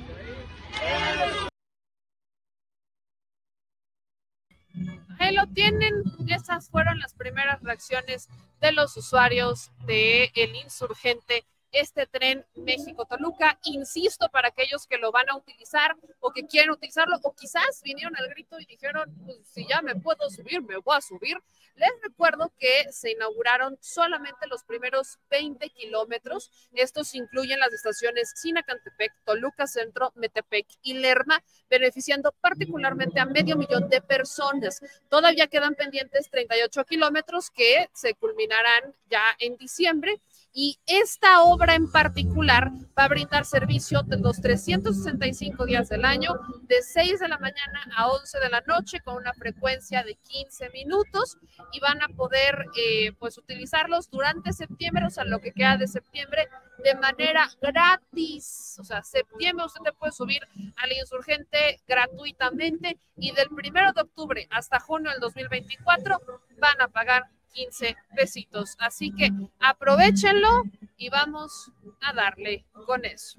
Ahí 5.20 5.36
lo 5.36 5.39
tienen, 5.54 6.04
esas 6.28 6.70
fueron 6.70 7.00
las 7.00 7.14
primeras 7.14 7.62
reacciones 7.62 8.28
de 8.62 8.72
los 8.72 8.96
usuarios 8.98 9.72
de 9.86 10.32
El 10.36 10.56
Insurgente 10.56 11.46
este 11.72 12.08
tren 12.08 12.46
México-Toluca. 12.56 13.60
Insisto, 13.64 14.30
para 14.30 14.50
aquellos 14.50 14.88
que 14.88 14.98
lo 14.98 15.12
van 15.12 15.30
a 15.30 15.36
utilizar 15.36 15.96
o 16.20 16.32
que 16.32 16.46
quieren 16.46 16.72
utilizarlo, 16.72 17.18
o 17.24 17.34
quizás 17.34 17.82
vinieron 17.84 18.16
al 18.18 18.30
grito 18.30 18.60
y 18.60 18.66
dijeron, 18.66 19.14
pues 19.26 19.38
si 19.52 19.68
ya 19.68 19.82
me 19.82 19.96
puedo 19.96 20.30
subir, 20.30 20.62
me 20.62 20.78
voy 20.78 20.98
a 20.98 21.02
subir. 21.02 21.38
Les 21.76 21.90
recuerdo 22.04 22.52
que 22.60 22.92
se 22.92 23.12
inauguraron 23.12 23.78
solamente 23.80 24.48
los 24.48 24.64
primeros 24.64 25.18
20 25.30 25.70
kilómetros. 25.70 26.52
Estos 26.74 27.16
incluyen 27.16 27.60
las 27.60 27.72
estaciones 27.72 28.34
Sinacantepec, 28.36 29.14
Toluca 29.24 29.66
Centro, 29.66 30.12
Metepec 30.16 30.68
y 30.82 30.96
Lerma, 30.96 31.42
beneficiando 31.70 32.34
particularmente 32.42 33.22
a 33.22 33.26
medio 33.26 33.56
millón 33.56 33.88
de 33.88 34.02
personas. 34.02 34.82
Todavía 35.08 35.48
quedan 35.48 35.76
pendientes 35.76 36.30
38 36.30 36.84
kilómetros 36.84 37.50
que 37.50 37.90
se 37.94 38.14
culminarán 38.16 38.94
ya 39.10 39.24
en 39.40 39.56
diciembre 39.56 40.20
y 40.54 40.80
esta 40.86 41.44
obra 41.44 41.76
en 41.76 41.92
particular 41.92 42.72
va 42.98 43.06
a 43.06 43.08
brindar 43.08 43.46
servicio 43.46 44.02
de 44.04 44.18
los 44.18 44.42
365 44.42 45.66
días 45.66 45.90
del 45.90 46.06
año, 46.06 46.34
de 46.64 46.82
6 46.82 47.20
de 47.20 47.28
la 47.28 47.38
mañana 47.38 47.86
a 47.96 48.08
11 48.08 48.40
de 48.40 48.50
la 48.50 48.62
noche, 48.62 49.00
con 49.02 49.16
una 49.16 49.34
frecuencia 49.34 50.04
de 50.04 50.16
15 50.16 50.70
minutos 50.72 51.38
y 51.72 51.80
van 51.80 52.02
a 52.02 52.08
poder 52.10 52.66
eh, 52.76 53.12
pues 53.20 53.38
utilizarlos 53.38 54.10
durante 54.10 54.52
septiembre, 54.54 55.06
o 55.06 55.10
sea, 55.10 55.24
lo 55.24 55.40
que 55.40 55.52
queda 55.52 55.78
de 55.78 55.88
septiembre, 55.88 56.48
de 56.84 56.96
manera 56.96 57.50
gratis. 57.62 58.78
O 58.80 58.84
sea, 58.84 59.04
septiembre 59.04 59.66
usted 59.66 59.82
te 59.84 59.94
puede 59.94 60.12
subir 60.12 60.42
al 60.78 60.92
insurgente 60.92 61.82
gratuitamente 61.88 62.98
y 63.18 63.32
del 63.34 63.50
primero 63.50 63.94
de 63.94 64.02
octubre 64.02 64.48
hasta 64.50 64.80
junio 64.80 65.12
del 65.12 65.20
2024 65.20 66.20
van 66.60 66.82
a 66.82 66.88
pagar 66.88 67.30
15 67.54 67.96
pesitos. 68.16 68.76
Así 68.80 69.12
que 69.12 69.32
aprovechenlo 69.60 70.64
y 70.98 71.10
vamos 71.10 71.72
a 72.02 72.14
darle 72.14 72.66
con 72.86 73.06
eso. 73.06 73.38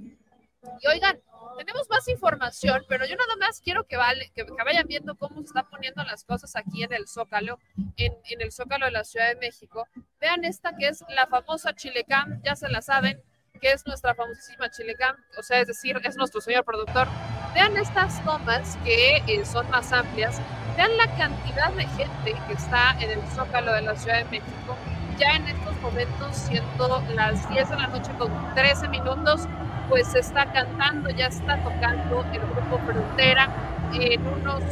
Y 0.80 0.86
oigan, 0.88 1.18
tenemos 1.56 1.88
más 1.88 2.06
información, 2.08 2.84
pero 2.88 3.06
yo 3.06 3.16
nada 3.16 3.36
más 3.38 3.60
quiero 3.60 3.86
que, 3.86 3.96
vale, 3.96 4.30
que, 4.34 4.44
vayan 4.44 4.86
viendo 4.86 5.14
cómo 5.14 5.40
se 5.40 5.46
están 5.46 5.68
poniendo 5.70 6.02
las 6.04 6.24
cosas 6.24 6.54
aquí 6.56 6.82
en 6.82 6.92
el 6.92 7.08
Zócalo, 7.08 7.58
en, 7.96 8.14
en 8.24 8.40
el 8.42 8.52
Zócalo 8.52 8.86
de 8.86 8.92
la 8.92 9.04
Ciudad 9.04 9.28
de 9.28 9.36
México. 9.36 9.86
Vean 10.20 10.44
esta 10.44 10.76
que 10.76 10.88
es 10.88 11.02
la 11.08 11.26
famosa 11.26 11.74
Chilecam, 11.74 12.42
ya 12.42 12.56
se 12.56 12.68
la 12.68 12.82
saben, 12.82 13.22
que 13.60 13.72
es 13.72 13.86
nuestra 13.86 14.14
famosísima 14.14 14.70
Chilecam, 14.70 15.16
o 15.38 15.42
sea, 15.42 15.60
es 15.60 15.66
decir, 15.66 15.98
es 16.04 16.16
nuestro 16.16 16.40
señor 16.40 16.64
productor. 16.64 17.08
Vean 17.54 17.76
estas 17.76 18.22
tomas 18.24 18.76
que 18.84 19.16
eh, 19.26 19.44
son 19.44 19.68
más 19.70 19.92
amplias 19.92 20.40
Vean 20.80 20.96
la 20.96 21.08
cantidad 21.08 21.70
de 21.72 21.86
gente 21.88 22.34
que 22.46 22.54
está 22.54 22.96
en 23.00 23.10
el 23.10 23.20
Zócalo 23.34 23.70
de 23.74 23.82
la 23.82 23.94
Ciudad 23.96 24.16
de 24.16 24.24
México. 24.24 24.74
Ya 25.18 25.32
en 25.32 25.46
estos 25.46 25.78
momentos, 25.82 26.34
siendo 26.34 27.02
las 27.14 27.46
10 27.50 27.68
de 27.68 27.76
la 27.76 27.86
noche 27.88 28.10
con 28.18 28.30
13 28.54 28.88
minutos, 28.88 29.46
pues 29.90 30.06
se 30.06 30.20
está 30.20 30.46
cantando, 30.46 31.10
ya 31.10 31.26
está 31.26 31.58
tocando 31.58 32.24
el 32.32 32.40
grupo 32.40 32.78
Frontera. 32.86 33.50
En 33.92 34.26
unos 34.26 34.62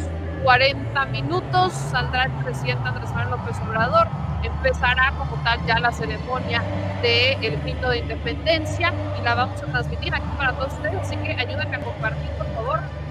40 0.45 1.05
minutos 1.05 1.75
saldrá 1.75 2.25
el 2.25 2.33
presidente 2.43 2.89
Andrés 2.89 3.11
Manuel 3.11 3.39
López 3.39 3.61
Obrador. 3.69 4.09
Empezará 4.43 5.13
como 5.19 5.37
tal 5.45 5.61
ya 5.67 5.79
la 5.79 5.93
ceremonia 5.93 6.63
del 7.03 7.39
de 7.39 7.59
grito 7.63 7.91
de 7.91 7.99
independencia 7.99 8.95
y 9.21 9.23
la 9.23 9.35
vamos 9.35 9.63
a 9.63 9.67
transmitir 9.67 10.15
aquí 10.15 10.29
para 10.39 10.55
todos 10.55 10.73
ustedes. 10.73 11.03
Así 11.03 11.19
que 11.19 11.33
ayúdenme 11.33 11.77
a 11.77 11.81
compartir, 11.81 12.31
favor, 12.39 12.48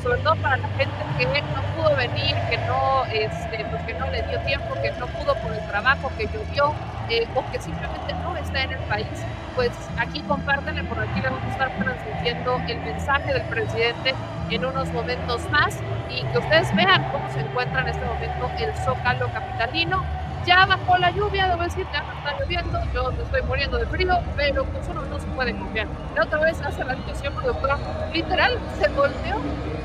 sobre 0.08 0.22
todo 0.22 0.36
para 0.38 0.55
la 0.55 0.68
gente 0.70 0.95
que 1.18 1.26
no 1.26 1.62
pudo 1.76 1.93
venir, 1.97 2.34
que 2.49 2.58
no, 2.60 3.03
este, 3.12 3.66
pues 3.66 3.99
no 3.99 4.10
le 4.10 4.22
dio 4.24 4.39
tiempo, 4.41 4.74
que 4.82 4.91
no 4.93 5.08
pudo 5.08 5.36
por 5.36 5.51
el 5.51 5.60
trabajo, 5.68 6.10
que 6.18 6.28
llovió 6.28 6.74
eh, 7.10 7.28
o 7.36 7.43
que 7.51 7.60
simplemente 7.60 8.14
no 8.24 8.38
está 8.38 8.64
en 8.64 8.72
el 8.72 8.80
país. 8.88 9.08
Pues 9.55 9.72
aquí 9.97 10.22
compártanle, 10.22 10.86
por 10.86 10.99
aquí 10.99 11.20
le 11.20 11.30
vamos 11.30 11.43
a 11.43 11.49
estar 11.49 11.72
transmitiendo 11.78 12.62
el 12.70 12.80
mensaje 12.80 13.34
del 13.34 13.43
presidente 13.43 14.16
en 14.49 14.64
unos 14.66 14.88
momentos 14.93 15.41
más 15.49 15.78
y 16.10 16.24
que 16.24 16.38
ustedes 16.38 16.74
vean 16.74 17.03
cómo 17.12 17.30
se 17.34 17.41
encuentra 17.41 17.82
en 17.82 17.89
este 17.89 18.05
momento 18.05 18.49
el 18.60 18.74
Zócalo 18.76 19.30
capitalino 19.34 20.05
ya 20.48 20.66
bajó 20.66 20.98
la 20.98 21.12
lluvia, 21.12 21.50
debo 21.50 21.64
decir, 21.64 21.86
ya 21.91 22.02
no 22.04 22.14
está 22.14 22.39
lloviendo, 22.39 22.80
yo 22.93 23.12
me 23.12 23.22
estoy 23.22 23.41
muriendo 23.43 23.78
de 23.78 23.86
frío, 23.88 24.18
pero 24.38 24.64
pues 24.64 24.88
uno 24.89 25.02
no 25.02 25.20
se 25.20 25.28
puede 25.28 25.54
confiar. 25.54 25.88
La 26.16 26.24
otra 26.24 26.39
vez 26.39 26.62
hace 26.62 26.86
la 26.86 26.95
situación 26.95 27.34
productora, 27.34 27.78
literal, 28.14 28.58
se 28.80 28.88
volteó, 28.89 29.36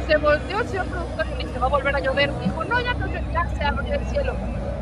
se 0.07 0.17
volteó 0.19 0.61
el 0.61 0.69
señor 0.69 0.87
productor 0.87 1.27
y 1.27 1.31
le 1.31 1.45
dije, 1.49 1.59
va 1.59 1.67
a 1.67 1.69
volver 1.69 1.97
a 1.97 2.01
llover. 2.01 2.31
Dijo, 2.41 2.65
no, 2.65 2.81
ya 2.81 2.95
no, 2.95 3.07
se 3.09 3.65
abrió 3.65 3.95
el 3.95 4.07
cielo. 4.07 4.35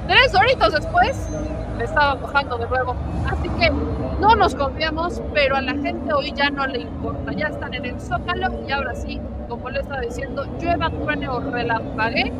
Tres 0.06 0.34
horitos 0.34 0.72
después, 0.74 1.30
me 1.78 1.84
estaba 1.84 2.14
mojando 2.14 2.58
de 2.58 2.66
nuevo. 2.66 2.94
Así 3.30 3.48
que 3.48 3.70
no 3.70 4.36
nos 4.36 4.54
confiamos, 4.54 5.22
pero 5.32 5.56
a 5.56 5.62
la 5.62 5.72
gente 5.72 6.12
hoy 6.12 6.32
ya 6.36 6.50
no 6.50 6.66
le 6.66 6.80
importa. 6.80 7.32
Ya 7.32 7.46
están 7.46 7.72
en 7.72 7.86
el 7.86 7.98
zócalo 7.98 8.50
y 8.68 8.70
ahora 8.70 8.94
sí, 8.94 9.18
como 9.48 9.70
le 9.70 9.80
estaba 9.80 10.02
diciendo, 10.02 10.44
llueva, 10.60 10.90
truene 10.90 11.28
o 11.28 11.40
relampaguee, 11.40 12.32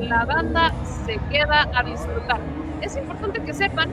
la 0.00 0.24
banda 0.24 0.72
se 1.04 1.18
queda 1.30 1.68
a 1.74 1.82
disfrutar 1.82 2.40
es 2.82 2.96
importante 2.96 3.40
que 3.42 3.54
sepan 3.54 3.90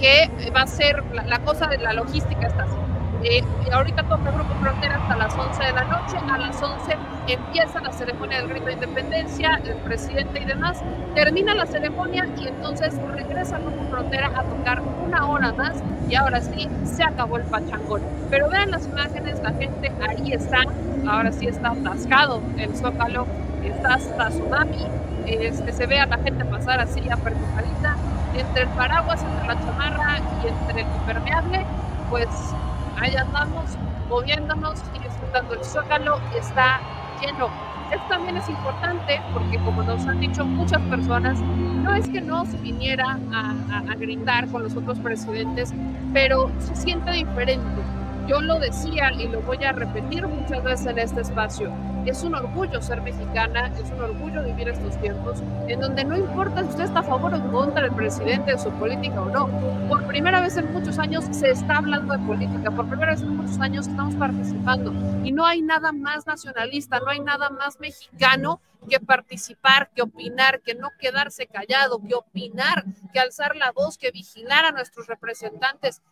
que 0.00 0.30
va 0.54 0.62
a 0.62 0.66
ser 0.66 1.02
la, 1.14 1.24
la 1.24 1.38
cosa 1.40 1.66
de 1.68 1.78
la 1.78 1.92
logística 1.92 2.46
está 2.46 2.64
así. 2.64 2.76
Eh, 3.22 3.42
ahorita 3.72 4.02
toca 4.04 4.30
Grupo 4.30 4.54
Frontera 4.60 4.96
hasta 4.96 5.16
las 5.16 5.34
11 5.36 5.64
de 5.64 5.72
la 5.72 5.84
noche. 5.84 6.16
A 6.30 6.38
las 6.38 6.62
11 6.62 6.96
empieza 7.26 7.80
la 7.80 7.92
ceremonia 7.92 8.38
del 8.38 8.48
grito 8.48 8.66
de 8.66 8.74
independencia, 8.74 9.60
el 9.64 9.76
presidente 9.78 10.40
y 10.40 10.44
demás. 10.44 10.80
Termina 11.14 11.54
la 11.54 11.66
ceremonia 11.66 12.28
y 12.36 12.48
entonces 12.48 12.94
regresa 13.14 13.58
Grupo 13.58 13.82
Frontera 13.90 14.28
a 14.28 14.44
tocar 14.44 14.82
una 15.04 15.26
hora 15.26 15.52
más. 15.52 15.82
Y 16.08 16.14
ahora 16.14 16.40
sí, 16.40 16.68
se 16.84 17.02
acabó 17.02 17.38
el 17.38 17.44
pachangón. 17.44 18.02
Pero 18.30 18.48
vean 18.48 18.70
las 18.70 18.86
imágenes, 18.86 19.40
la 19.42 19.52
gente 19.52 19.90
ahí 20.08 20.32
está. 20.32 20.62
Ahora 21.08 21.32
sí 21.32 21.46
está 21.46 21.70
atascado 21.70 22.40
el 22.58 22.76
zócalo, 22.76 23.26
está 23.64 23.94
hasta 23.94 24.28
tsunami. 24.28 24.86
Este, 25.26 25.72
se 25.72 25.86
ve 25.88 26.00
a 26.00 26.06
la 26.06 26.18
gente 26.18 26.46
pasar 26.46 26.80
así 26.80 27.10
apertujadita 27.10 28.00
entre 28.32 28.64
el 28.64 28.72
paraguas, 28.72 29.24
entre 29.24 29.44
la 29.46 29.58
chamarra 29.58 30.22
y 30.28 30.48
entre 30.48 30.82
el 30.82 30.88
impermeable, 30.94 31.68
pues 32.08 32.56
ahí 32.94 33.14
andamos 33.16 33.78
moviéndonos 34.06 34.84
y 34.92 35.00
disfrutando 35.00 35.54
el 35.54 35.64
zócalo 35.64 36.22
está 36.30 36.84
lleno. 37.16 37.56
Esto 37.90 38.06
también 38.08 38.36
es 38.38 38.48
importante 38.48 39.24
porque 39.32 39.60
como 39.60 39.84
nos 39.84 40.06
han 40.08 40.18
dicho 40.20 40.46
muchas 40.46 40.84
personas, 40.84 41.44
no 41.80 41.94
es 41.94 42.08
que 42.10 42.22
no 42.22 42.46
se 42.46 42.58
viniera 42.60 43.20
a, 43.30 43.56
a, 43.68 43.78
a 43.92 43.96
gritar 43.96 44.48
con 44.50 44.62
los 44.62 44.76
otros 44.76 45.00
presidentes, 45.00 45.74
pero 46.12 46.54
se 46.58 46.76
siente 46.76 47.12
diferente. 47.12 47.88
Yo 48.26 48.40
lo 48.40 48.58
decía 48.58 49.12
y 49.12 49.28
lo 49.28 49.40
voy 49.42 49.62
a 49.64 49.72
repetir 49.72 50.26
muchas 50.26 50.62
veces 50.62 50.86
en 50.86 50.98
este 50.98 51.20
espacio 51.20 51.72
es 52.10 52.22
un 52.22 52.34
orgullo 52.34 52.80
ser 52.80 53.02
mexicana, 53.02 53.72
es 53.82 53.90
un 53.90 54.00
orgullo 54.00 54.44
vivir 54.44 54.68
estos 54.68 54.98
tiempos 55.00 55.42
en 55.66 55.80
donde 55.80 56.04
no 56.04 56.16
importa 56.16 56.62
si 56.62 56.68
usted 56.68 56.84
está 56.84 57.00
a 57.00 57.02
favor 57.02 57.34
o 57.34 57.36
en 57.36 57.50
contra 57.50 57.82
del 57.82 57.92
presidente, 57.92 58.52
de 58.52 58.58
su 58.58 58.70
política 58.72 59.20
o 59.20 59.28
no. 59.28 59.88
Por 59.88 60.06
primera 60.06 60.40
vez 60.40 60.56
en 60.56 60.72
muchos 60.72 60.98
años 60.98 61.24
se 61.32 61.50
está 61.50 61.78
hablando 61.78 62.12
de 62.12 62.20
política, 62.20 62.70
por 62.70 62.88
primera 62.88 63.12
vez 63.12 63.22
en 63.22 63.36
muchos 63.36 63.58
años 63.58 63.88
estamos 63.88 64.14
participando 64.14 64.92
y 65.24 65.32
no 65.32 65.44
hay 65.44 65.62
nada 65.62 65.90
más 65.92 66.26
nacionalista, 66.26 67.00
no 67.00 67.08
hay 67.08 67.20
nada 67.20 67.50
más 67.50 67.80
mexicano 67.80 68.60
que 68.88 69.00
participar, 69.00 69.90
que 69.92 70.02
opinar, 70.02 70.60
que 70.60 70.76
no 70.76 70.90
quedarse 71.00 71.48
callado, 71.48 72.00
que 72.06 72.14
opinar, 72.14 72.84
que 73.12 73.18
alzar 73.18 73.56
la 73.56 73.72
voz, 73.72 73.98
que 73.98 74.12
vigilar 74.12 74.64
a 74.64 74.70
nuestros 74.70 75.08
representantes. 75.08 76.02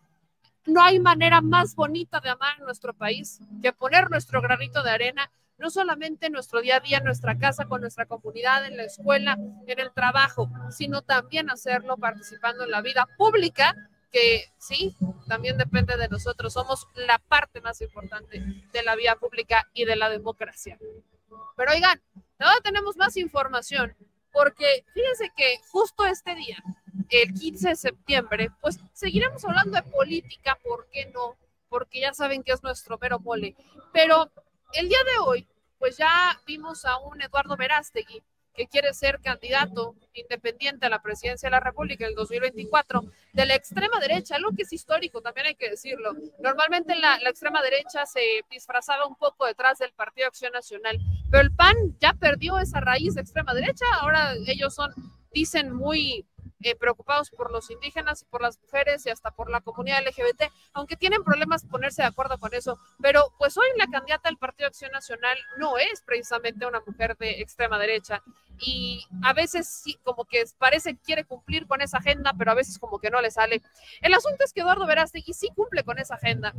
No 0.67 0.83
hay 0.83 0.99
manera 0.99 1.41
más 1.41 1.75
bonita 1.75 2.21
de 2.21 2.31
amar 2.31 2.61
nuestro 2.61 2.95
país 2.95 3.41
que 3.63 3.73
poner 3.73 4.11
nuestro 4.11 4.41
granito 4.41 4.83
de 4.83 4.91
arena 4.91 5.31
no 5.59 5.71
solamente 5.71 6.27
en 6.27 6.33
nuestro 6.33 6.61
día 6.61 6.77
a 6.77 6.81
día, 6.81 6.99
en 6.99 7.05
nuestra 7.05 7.39
casa, 7.39 7.67
con 7.67 7.81
nuestra 7.81 8.07
comunidad, 8.07 8.67
en 8.67 8.77
la 8.77 8.85
escuela, 8.85 9.39
en 9.67 9.79
el 9.79 9.93
trabajo, 9.93 10.51
sino 10.71 11.03
también 11.03 11.51
hacerlo 11.51 11.97
participando 11.97 12.65
en 12.65 12.71
la 12.71 12.83
vida 12.83 13.07
pública, 13.17 13.75
que 14.11 14.45
sí, 14.59 14.97
también 15.29 15.57
depende 15.57 15.97
de 15.97 16.09
nosotros. 16.09 16.53
Somos 16.53 16.87
la 16.95 17.19
parte 17.19 17.61
más 17.61 17.81
importante 17.81 18.43
de 18.73 18.83
la 18.83 18.95
vía 18.97 19.17
pública 19.17 19.69
y 19.73 19.85
de 19.85 19.97
la 19.97 20.09
democracia. 20.09 20.79
Pero 21.57 21.73
oigan, 21.73 22.01
ahora 22.39 22.61
tenemos 22.63 22.97
más 22.97 23.17
información, 23.17 23.95
porque 24.33 24.85
fíjense 24.93 25.33
que 25.37 25.59
justo 25.71 26.05
este 26.05 26.35
día, 26.35 26.63
el 27.11 27.35
15 27.35 27.69
de 27.69 27.77
septiembre, 27.77 28.51
pues 28.61 28.79
seguiremos 28.93 29.45
hablando 29.45 29.73
de 29.73 29.83
política, 29.83 30.59
¿por 30.63 30.89
qué 30.91 31.07
no? 31.07 31.37
Porque 31.69 32.01
ya 32.01 32.15
saben 32.15 32.43
que 32.43 32.53
es 32.53 32.63
nuestro 32.63 32.99
mero 32.99 33.19
mole. 33.19 33.55
Pero 33.93 34.31
el 34.73 34.89
día 34.89 34.99
de 35.05 35.19
hoy, 35.25 35.47
pues 35.79 35.97
ya 35.97 36.41
vimos 36.47 36.85
a 36.85 36.99
un 36.99 37.21
Eduardo 37.21 37.57
Verástegui 37.57 38.23
que 38.55 38.69
quiere 38.69 38.95
ser 38.95 39.21
candidato 39.21 39.97
independiente 40.13 40.87
a 40.87 40.89
la 40.89 41.03
presidencia 41.03 41.49
de 41.49 41.51
la 41.51 41.61
República 41.61 42.05
en 42.05 42.11
el 42.11 42.15
2024 42.15 43.05
de 43.33 43.47
la 43.47 43.55
extrema 43.57 43.99
derecha, 43.99 44.37
algo 44.37 44.53
que 44.57 44.63
es 44.63 44.73
histórico, 44.73 45.21
también 45.21 45.49
hay 45.49 45.57
que 45.57 45.71
decirlo. 45.71 46.15
Normalmente 46.39 46.95
la, 46.95 47.19
la 47.19 47.31
extrema 47.31 47.63
derecha 47.63 48.07
se 48.07 48.21
disfrazaba 48.51 49.07
un 49.07 49.17
poco 49.17 49.45
detrás 49.47 49.79
del 49.79 49.93
Partido 49.93 50.29
Acción 50.29 50.53
Nacional, 50.53 51.01
pero 51.31 51.43
el 51.43 51.51
PAN 51.53 51.75
ya 52.01 52.15
perdió 52.15 52.59
esa 52.61 52.81
raíz 52.81 53.17
de 53.17 53.23
extrema 53.23 53.55
derecha, 53.55 53.87
ahora 54.01 54.35
ellos 54.47 54.73
son, 54.73 54.95
dicen 55.33 55.73
muy 55.73 56.25
eh, 56.65 56.75
preocupados 56.77 57.29
por 57.31 57.53
los 57.53 57.71
indígenas 57.71 58.23
y 58.23 58.25
por 58.25 58.41
las 58.41 58.59
mujeres 58.59 59.05
y 59.05 59.11
hasta 59.11 59.31
por 59.31 59.51
la 59.51 59.61
comunidad 59.61 60.03
LGBT, 60.03 60.51
aunque 60.73 60.97
tienen 60.97 61.23
problemas 61.23 61.67
ponerse 61.67 62.01
de 62.01 62.09
acuerdo 62.09 62.39
con 62.39 62.55
eso. 62.55 62.79
Pero 63.03 63.33
pues 63.39 63.57
hoy 63.59 63.67
la 63.77 63.87
candidata 63.87 64.31
del 64.31 64.39
Partido 64.39 64.69
Acción 64.69 64.91
Nacional 64.91 65.37
no 65.59 65.77
es 65.77 66.01
precisamente 66.01 66.65
una 66.65 66.81
mujer 66.87 67.19
de 67.19 67.43
extrema 67.43 67.79
derecha 67.79 68.23
y 68.59 69.05
a 69.23 69.35
veces 69.35 69.69
sí, 69.69 69.99
como 70.05 70.25
que 70.25 70.43
parece 70.57 70.95
que 70.95 71.03
quiere 71.03 71.25
cumplir 71.25 71.67
con 71.67 71.83
esa 71.83 71.99
agenda, 71.99 72.33
pero 72.39 72.53
a 72.53 72.55
veces 72.55 72.79
como 72.79 72.99
que 72.99 73.11
no 73.11 73.21
le 73.21 73.31
sale. 73.31 73.61
El 74.01 74.15
asunto 74.15 74.43
es 74.43 74.55
que 74.55 74.61
Eduardo 74.61 74.87
Verástegui 74.87 75.35
sí 75.35 75.51
cumple 75.55 75.85
con 75.85 75.99
esa 75.99 76.15
agenda. 76.15 76.55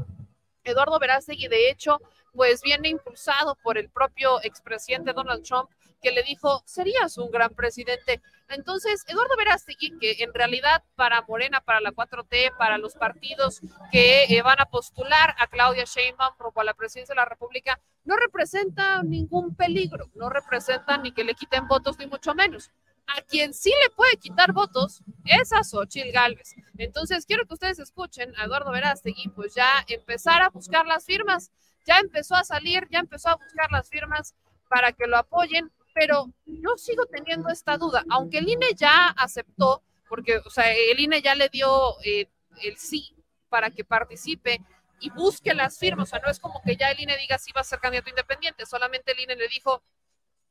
Eduardo 0.64 1.00
Verástegui, 1.00 1.48
de 1.48 1.72
hecho, 1.72 2.00
pues 2.32 2.62
viene 2.62 2.90
impulsado 2.90 3.56
por 3.64 3.80
el 3.80 3.90
propio 3.90 4.40
expresidente 4.44 5.14
Donald 5.14 5.44
Trump, 5.44 5.70
que 6.06 6.12
le 6.12 6.22
dijo, 6.22 6.62
serías 6.68 7.18
un 7.18 7.32
gran 7.32 7.50
presidente. 7.56 8.22
Entonces, 8.50 9.04
Eduardo 9.08 9.36
Verástegui, 9.38 9.98
que 9.98 10.18
en 10.20 10.36
realidad 10.36 10.84
para 10.96 11.24
Morena, 11.24 11.62
para 11.62 11.82
la 11.82 11.94
4T, 11.94 12.56
para 12.60 12.78
los 12.78 12.94
partidos 12.94 13.60
que 13.92 14.26
eh, 14.26 14.42
van 14.44 14.62
a 14.62 14.68
postular 14.68 15.34
a 15.40 15.48
Claudia 15.48 15.86
Sheinbaum 15.86 16.36
rumbo 16.38 16.62
a 16.62 16.64
la 16.64 16.76
presidencia 16.76 17.14
de 17.14 17.22
la 17.22 17.26
República, 17.26 17.82
no 18.04 18.18
representa 18.18 19.02
ningún 19.02 19.56
peligro, 19.56 20.12
no 20.14 20.30
representa 20.30 21.00
ni 21.00 21.12
que 21.12 21.24
le 21.24 21.34
quiten 21.34 21.68
votos, 21.68 21.98
ni 21.98 22.06
mucho 22.06 22.36
menos. 22.36 22.70
A 23.08 23.24
quien 23.24 23.56
sí 23.56 23.72
le 23.72 23.90
puede 23.96 24.18
quitar 24.18 24.54
votos 24.54 25.02
es 25.24 25.52
a 25.54 25.64
Xochitl 25.64 26.12
Galvez. 26.12 26.54
Entonces, 26.78 27.26
quiero 27.26 27.48
que 27.48 27.56
ustedes 27.56 27.80
escuchen 27.80 28.32
a 28.38 28.44
Eduardo 28.44 28.72
Verástegui, 28.72 29.30
pues 29.30 29.56
ya 29.56 29.84
empezar 29.88 30.44
a 30.44 30.50
buscar 30.50 30.86
las 30.86 31.04
firmas, 31.04 31.50
ya 31.84 31.98
empezó 31.98 32.36
a 32.36 32.44
salir, 32.44 32.88
ya 32.92 33.00
empezó 33.00 33.30
a 33.30 33.38
buscar 33.38 33.72
las 33.72 33.90
firmas 33.90 34.36
para 34.70 34.92
que 34.92 35.08
lo 35.08 35.18
apoyen, 35.18 35.72
pero 35.96 36.30
yo 36.46 36.76
sigo 36.76 37.06
teniendo 37.06 37.48
esta 37.48 37.78
duda, 37.78 38.04
aunque 38.10 38.40
el 38.40 38.50
INE 38.50 38.68
ya 38.76 39.08
aceptó, 39.12 39.82
porque, 40.10 40.40
o 40.40 40.50
sea, 40.50 40.66
el 40.74 41.00
INE 41.00 41.22
ya 41.22 41.36
le 41.36 41.48
dio 41.48 41.70
eh, 42.04 42.28
el 42.62 42.76
sí 42.76 43.16
para 43.48 43.72
que 43.72 43.86
participe 43.86 44.62
y 45.00 45.10
busque 45.12 45.54
las 45.54 45.80
firmas, 45.80 46.10
o 46.10 46.12
sea, 46.12 46.20
no 46.20 46.30
es 46.30 46.38
como 46.38 46.62
que 46.64 46.76
ya 46.76 46.92
el 46.92 47.00
INE 47.00 47.18
diga 47.18 47.38
si 47.38 47.54
va 47.54 47.62
a 47.62 47.64
ser 47.64 47.80
candidato 47.80 48.10
independiente, 48.10 48.66
solamente 48.66 49.14
el 49.14 49.22
INE 49.22 49.38
le 49.38 49.48
dijo, 49.48 49.82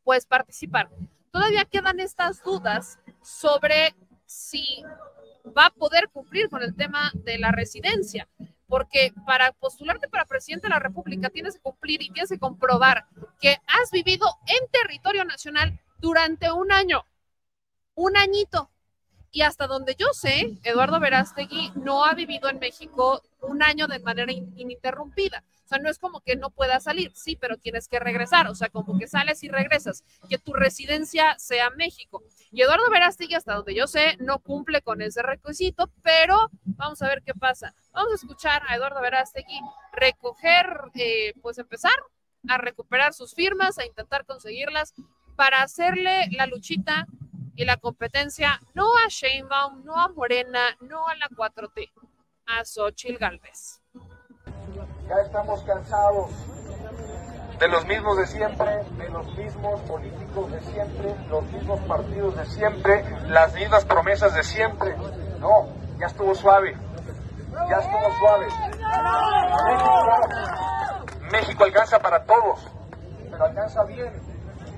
puedes 0.03 0.25
participar. 0.25 0.89
Todavía 1.31 1.67
quedan 1.67 2.01
estas 2.01 2.43
dudas 2.43 2.99
sobre 3.23 3.95
si 4.25 4.83
va 5.57 5.67
a 5.67 5.75
poder 5.75 6.09
cumplir 6.09 6.49
con 6.49 6.63
el 6.63 6.75
tema 6.75 7.13
de 7.17 7.39
la 7.39 7.53
residencia, 7.53 8.29
porque 8.75 9.13
para 9.25 9.53
postularte 9.53 10.09
para 10.09 10.25
presidente 10.25 10.67
de 10.67 10.71
la 10.71 10.81
República 10.81 11.31
tienes 11.31 11.55
que 11.55 11.61
cumplir 11.61 12.03
y 12.03 12.11
tienes 12.11 12.29
que 12.29 12.41
comprobar 12.41 13.07
que 13.41 13.57
has 13.69 13.93
vivido 13.93 14.27
en 14.49 14.69
territorio 14.73 15.25
nacional 15.25 15.79
durante 15.99 16.51
un 16.51 16.73
año. 16.73 17.05
un 17.95 18.17
añito. 18.17 18.69
Y 19.31 19.43
hasta 19.43 19.69
donde 19.69 19.95
yo 19.95 20.09
sé, 20.13 20.59
Eduardo 20.65 20.99
Verástegui 20.99 21.71
no 21.77 22.05
ha 22.05 22.15
vivido 22.15 22.49
en 22.49 22.59
México 22.59 23.23
un 23.43 23.63
año 23.63 23.87
de 23.87 24.01
manera 24.01 24.33
in- 24.33 24.53
ininterrumpida. 24.57 25.45
O 25.65 25.69
sea, 25.69 25.79
no 25.79 25.89
es 25.89 25.99
como 25.99 26.21
que 26.21 26.37
no 26.37 26.51
pueda 26.51 26.79
salir, 26.81 27.13
sí, 27.15 27.37
pero 27.37 27.57
tienes 27.57 27.89
que 27.89 27.99
regresar. 27.99 28.49
O 28.49 28.55
sea, 28.55 28.69
como 28.69 28.99
que 28.99 29.07
sales 29.07 29.43
y 29.43 29.49
regresas, 29.49 30.05
que 30.29 30.39
tu 30.39 30.53
residencia 30.53 31.39
sea 31.39 31.71
México. 31.71 32.23
Y 32.51 32.63
Eduardo 32.63 32.91
Verástegui, 32.91 33.35
hasta 33.35 33.55
donde 33.55 33.75
yo 33.75 33.87
sé, 33.87 34.17
no 34.21 34.39
cumple 34.41 34.83
con 34.83 35.01
ese 35.01 35.23
requisito, 35.23 35.91
pero 36.03 36.51
vamos 36.65 37.01
a 37.03 37.09
ver 37.09 37.23
qué 37.23 37.35
pasa. 37.35 37.75
Vamos 37.93 38.13
a 38.13 38.17
escuchar 38.17 38.63
a 38.69 38.77
Eduardo 38.77 39.01
Verástegui 39.01 39.59
recoger, 39.93 40.67
eh, 40.95 41.33
pues 41.41 41.59
empezar 41.59 41.95
a 42.49 42.59
recuperar 42.59 43.15
sus 43.15 43.35
firmas, 43.35 43.79
a 43.79 43.87
intentar 43.87 44.27
conseguirlas 44.27 44.93
para 45.37 45.63
hacerle 45.63 46.29
la 46.31 46.47
luchita 46.47 47.07
y 47.57 47.65
la 47.65 47.77
competencia 47.77 48.61
no 48.75 48.87
a 48.97 49.09
Sheinbaum, 49.09 49.85
no 49.85 49.99
a 49.99 50.09
Morena, 50.09 50.77
no 50.81 51.09
a 51.09 51.15
la 51.17 51.29
4T, 51.29 51.91
a 52.47 52.65
Xochitl 52.65 53.17
Galvez. 53.17 53.84
Ya 55.09 55.17
estamos 55.17 55.63
cansados 55.65 56.31
de 57.59 57.69
los 57.69 57.87
mismos 57.87 58.17
de 58.17 58.27
siempre, 58.27 58.85
de 58.97 59.09
los 59.11 59.27
mismos 59.37 59.81
políticos 59.83 60.51
de 60.51 60.61
siempre, 60.63 61.15
los 61.29 61.45
mismos 61.45 61.81
partidos 61.81 62.37
de 62.37 62.47
siempre, 62.47 63.05
las 63.29 63.53
mismas 63.55 63.85
promesas 63.85 64.35
de 64.35 64.43
siempre. 64.43 64.97
No, 65.41 65.69
ya 65.99 66.07
estuvo 66.07 66.35
suave, 66.35 66.77
ya 67.69 67.77
estuvo 67.77 68.19
suave. 68.19 68.47
México, 69.67 70.01
México 71.31 71.65
alcanza 71.65 71.99
para 71.99 72.25
todos, 72.25 72.67
pero 73.31 73.45
alcanza 73.45 73.85
bien, 73.85 74.13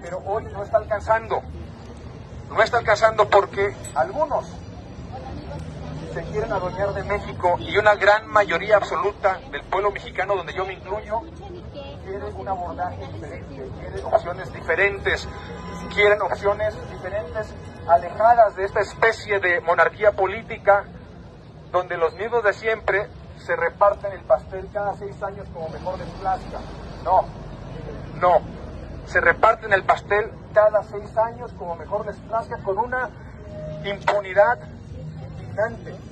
pero 0.03 0.19
hoy 0.27 0.45
no 0.45 0.63
está 0.63 0.79
alcanzando. 0.79 1.43
No 2.51 2.63
está 2.63 2.79
alcanzando 2.79 3.29
porque 3.29 3.75
algunos 3.95 4.47
se 6.17 6.23
quieren 6.33 6.51
adueñar 6.51 6.95
de 6.95 7.03
México 7.03 7.57
y 7.59 7.77
una 7.77 7.95
gran 7.95 8.27
mayoría 8.27 8.79
absoluta 8.79 9.39
del 9.51 9.63
pueblo 9.65 9.91
mexicano, 9.91 10.35
donde 10.35 10.55
yo 10.55 10.65
me 10.65 10.73
incluyo, 10.73 11.21
quiere 12.07 12.25
un 12.35 12.49
abordaje 12.49 13.07
diferente, 13.13 13.69
quiere 13.79 14.03
opciones 14.03 14.51
diferentes, 14.51 15.29
quieren 15.95 16.23
opciones 16.23 16.75
diferentes, 16.91 17.55
alejadas 17.87 18.57
de 18.57 18.65
esta 18.65 18.81
especie 18.81 19.41
de 19.41 19.61
monarquía 19.61 20.13
política, 20.13 20.85
donde 21.71 21.99
los 21.99 22.15
mismos 22.15 22.43
de 22.45 22.55
siempre 22.55 23.09
se 23.37 23.55
reparten 23.55 24.11
el 24.13 24.23
pastel 24.23 24.71
cada 24.73 24.95
seis 24.95 25.23
años 25.23 25.47
como 25.53 25.69
mejor 25.69 25.99
les. 25.99 26.09
No, 27.05 27.27
no, 28.23 28.41
se 29.05 29.21
reparten 29.21 29.71
el 29.75 29.85
pastel 29.85 30.33
cada 30.55 30.83
seis 30.85 31.15
años 31.19 31.53
como 31.59 31.77
mejor 31.77 32.07
les 32.07 32.17
con 32.65 32.79
una 32.79 33.11
impunidad 33.85 34.61
indignante. 35.21 36.06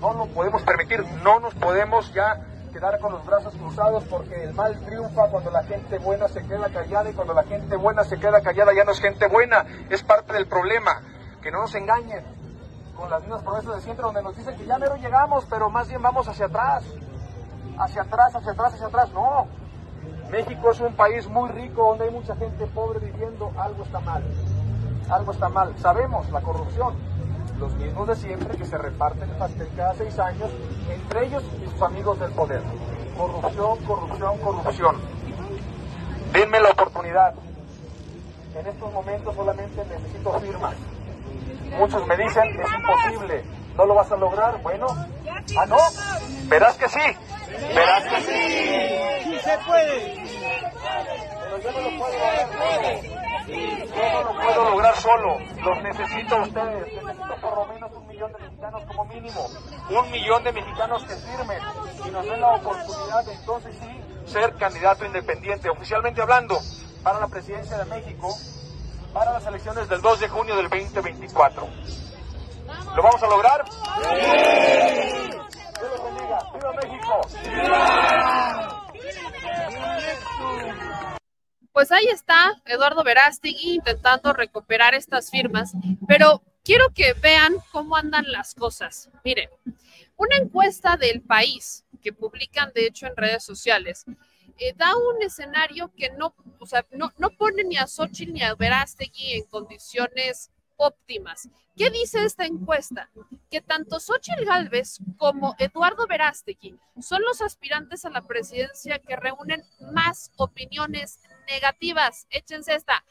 No 0.00 0.14
lo 0.14 0.26
podemos 0.26 0.62
permitir, 0.62 1.04
no 1.22 1.40
nos 1.40 1.54
podemos 1.54 2.12
ya 2.14 2.40
quedar 2.72 3.00
con 3.00 3.12
los 3.12 3.24
brazos 3.24 3.54
cruzados 3.54 4.04
porque 4.04 4.44
el 4.44 4.54
mal 4.54 4.78
triunfa 4.80 5.28
cuando 5.28 5.50
la 5.50 5.64
gente 5.64 5.98
buena 5.98 6.28
se 6.28 6.42
queda 6.42 6.68
callada 6.68 7.10
y 7.10 7.12
cuando 7.12 7.34
la 7.34 7.42
gente 7.42 7.76
buena 7.76 8.04
se 8.04 8.18
queda 8.18 8.40
callada 8.40 8.72
ya 8.74 8.84
no 8.84 8.92
es 8.92 9.00
gente 9.00 9.26
buena, 9.26 9.64
es 9.90 10.02
parte 10.02 10.32
del 10.32 10.46
problema. 10.46 11.02
Que 11.42 11.50
no 11.50 11.62
nos 11.62 11.74
engañen 11.74 12.24
con 12.96 13.10
las 13.10 13.20
mismas 13.22 13.42
promesas 13.42 13.76
de 13.76 13.80
siempre 13.80 14.04
donde 14.04 14.22
nos 14.22 14.36
dicen 14.36 14.56
que 14.56 14.66
ya 14.66 14.78
mero 14.78 14.96
llegamos, 14.96 15.46
pero 15.48 15.70
más 15.70 15.88
bien 15.88 16.02
vamos 16.02 16.28
hacia 16.28 16.46
atrás, 16.46 16.84
hacia 17.78 18.02
atrás, 18.02 18.34
hacia 18.34 18.52
atrás, 18.52 18.74
hacia 18.74 18.86
atrás. 18.86 19.12
No, 19.12 19.46
México 20.30 20.70
es 20.70 20.80
un 20.80 20.94
país 20.94 21.28
muy 21.28 21.48
rico 21.50 21.90
donde 21.90 22.04
hay 22.04 22.10
mucha 22.10 22.36
gente 22.36 22.66
pobre 22.66 22.98
viviendo, 22.98 23.52
algo 23.56 23.84
está 23.84 24.00
mal, 24.00 24.22
algo 25.08 25.32
está 25.32 25.48
mal. 25.48 25.74
Sabemos 25.78 26.28
la 26.30 26.40
corrupción, 26.40 26.94
los 27.58 27.74
mismos 27.74 28.08
de 28.08 28.16
siempre 28.16 28.56
que 28.56 28.64
se 28.64 28.78
reparten 28.78 29.28
el 29.28 29.36
pastel 29.36 29.68
cada 29.76 29.94
seis 29.94 30.18
años, 30.18 30.50
entre 30.88 31.26
ellos 31.26 31.42
y 31.62 31.68
sus 31.68 31.82
amigos 31.82 32.18
del 32.20 32.30
poder. 32.32 32.62
Corrupción, 33.16 33.78
corrupción, 33.84 34.38
corrupción. 34.38 34.96
Denme 36.32 36.60
la 36.60 36.70
oportunidad. 36.70 37.34
En 38.54 38.66
estos 38.66 38.92
momentos 38.92 39.34
solamente 39.34 39.84
necesito 39.84 40.40
firmas. 40.40 40.74
Muchos 41.78 42.06
me 42.06 42.16
dicen, 42.16 42.60
es 42.60 42.66
imposible, 42.72 43.44
no 43.76 43.86
lo 43.86 43.94
vas 43.94 44.10
a 44.10 44.16
lograr. 44.16 44.62
Bueno, 44.62 44.86
ah, 45.58 45.66
no, 45.66 45.76
verás 46.48 46.76
que 46.76 46.88
sí, 46.88 47.00
verás 47.74 48.04
que 48.04 48.20
sí. 48.22 49.30
Sí 49.30 49.38
se 49.40 49.58
puede. 49.66 50.14
Pero 51.42 51.58
yo 51.62 51.72
no 51.72 51.90
lo 51.90 51.98
puedo 51.98 53.17
no 53.48 54.22
lo 54.24 54.40
puedo 54.40 54.70
lograr 54.70 54.96
solo. 54.96 55.38
Los 55.64 55.82
necesito 55.82 56.36
a 56.36 56.42
ustedes. 56.42 56.92
Necesito 56.92 57.36
por 57.40 57.54
lo 57.56 57.66
menos 57.66 57.92
un 57.92 58.06
millón 58.06 58.32
de 58.32 58.38
mexicanos 58.38 58.82
como 58.86 59.04
mínimo. 59.06 59.48
Un 59.90 60.10
millón 60.10 60.44
de 60.44 60.52
mexicanos 60.52 61.04
que 61.04 61.14
firmen 61.14 61.58
y 62.06 62.10
nos 62.10 62.24
den 62.24 62.40
la 62.40 62.54
oportunidad 62.54 63.24
de 63.24 63.32
entonces 63.34 63.76
sí 63.80 63.98
ser 64.26 64.54
candidato 64.56 65.04
independiente, 65.04 65.70
oficialmente 65.70 66.20
hablando, 66.20 66.58
para 67.02 67.20
la 67.20 67.28
presidencia 67.28 67.78
de 67.78 67.84
México, 67.86 68.34
para 69.12 69.32
las 69.32 69.46
elecciones 69.46 69.88
del 69.88 70.02
2 70.02 70.20
de 70.20 70.28
junio 70.28 70.56
del 70.56 70.68
2024. 70.68 71.66
¿Lo 72.94 73.02
vamos 73.02 73.22
a 73.22 73.26
lograr? 73.26 73.64
¡Sí! 73.68 74.10
Dios 75.78 75.90
los 75.90 76.04
bendiga. 76.04 76.38
¡Viva 76.54 76.72
México! 76.72 77.20
Pues 81.72 81.92
ahí 81.92 82.06
está 82.06 82.60
Eduardo 82.64 83.04
Verástegui 83.04 83.74
intentando 83.74 84.32
recuperar 84.32 84.94
estas 84.94 85.30
firmas, 85.30 85.72
pero 86.06 86.42
quiero 86.64 86.92
que 86.92 87.12
vean 87.14 87.56
cómo 87.72 87.96
andan 87.96 88.30
las 88.30 88.54
cosas. 88.54 89.10
Miren, 89.24 89.48
una 90.16 90.36
encuesta 90.36 90.96
del 90.96 91.20
país 91.20 91.84
que 92.02 92.12
publican 92.12 92.72
de 92.74 92.86
hecho 92.86 93.06
en 93.06 93.16
redes 93.16 93.44
sociales 93.44 94.04
eh, 94.58 94.74
da 94.76 94.96
un 94.96 95.22
escenario 95.22 95.92
que 95.96 96.10
no, 96.10 96.34
o 96.58 96.66
sea, 96.66 96.84
no, 96.92 97.12
no 97.18 97.30
pone 97.30 97.62
ni 97.62 97.76
a 97.76 97.86
Xochitl 97.86 98.32
ni 98.32 98.42
a 98.42 98.54
Verástegui 98.54 99.34
en 99.34 99.44
condiciones 99.44 100.50
óptimas. 100.78 101.48
¿Qué 101.76 101.90
dice 101.90 102.24
esta 102.24 102.46
encuesta? 102.46 103.10
Que 103.50 103.60
tanto 103.60 104.00
Xochitl 104.00 104.44
Gálvez 104.44 104.98
como 105.18 105.54
Eduardo 105.58 106.06
Verástegui 106.06 106.76
son 107.00 107.22
los 107.22 107.42
aspirantes 107.42 108.04
a 108.04 108.10
la 108.10 108.22
presidencia 108.22 108.98
que 108.98 109.16
reúnen 109.16 109.62
más 109.92 110.32
opiniones 110.36 111.20
negativas. 111.46 112.26
Échense 112.30 112.74
esta. 112.74 113.04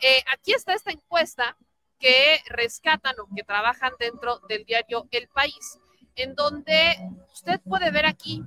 Eh, 0.00 0.24
aquí 0.32 0.52
está 0.52 0.72
esta 0.72 0.90
encuesta 0.90 1.56
que 1.98 2.40
rescatan 2.46 3.14
o 3.20 3.28
que 3.34 3.42
trabajan 3.42 3.92
dentro 3.98 4.40
del 4.48 4.64
diario 4.64 5.06
El 5.10 5.28
País, 5.28 5.78
en 6.14 6.34
donde 6.34 6.96
usted 7.32 7.60
puede 7.60 7.90
ver 7.90 8.06
aquí 8.06 8.42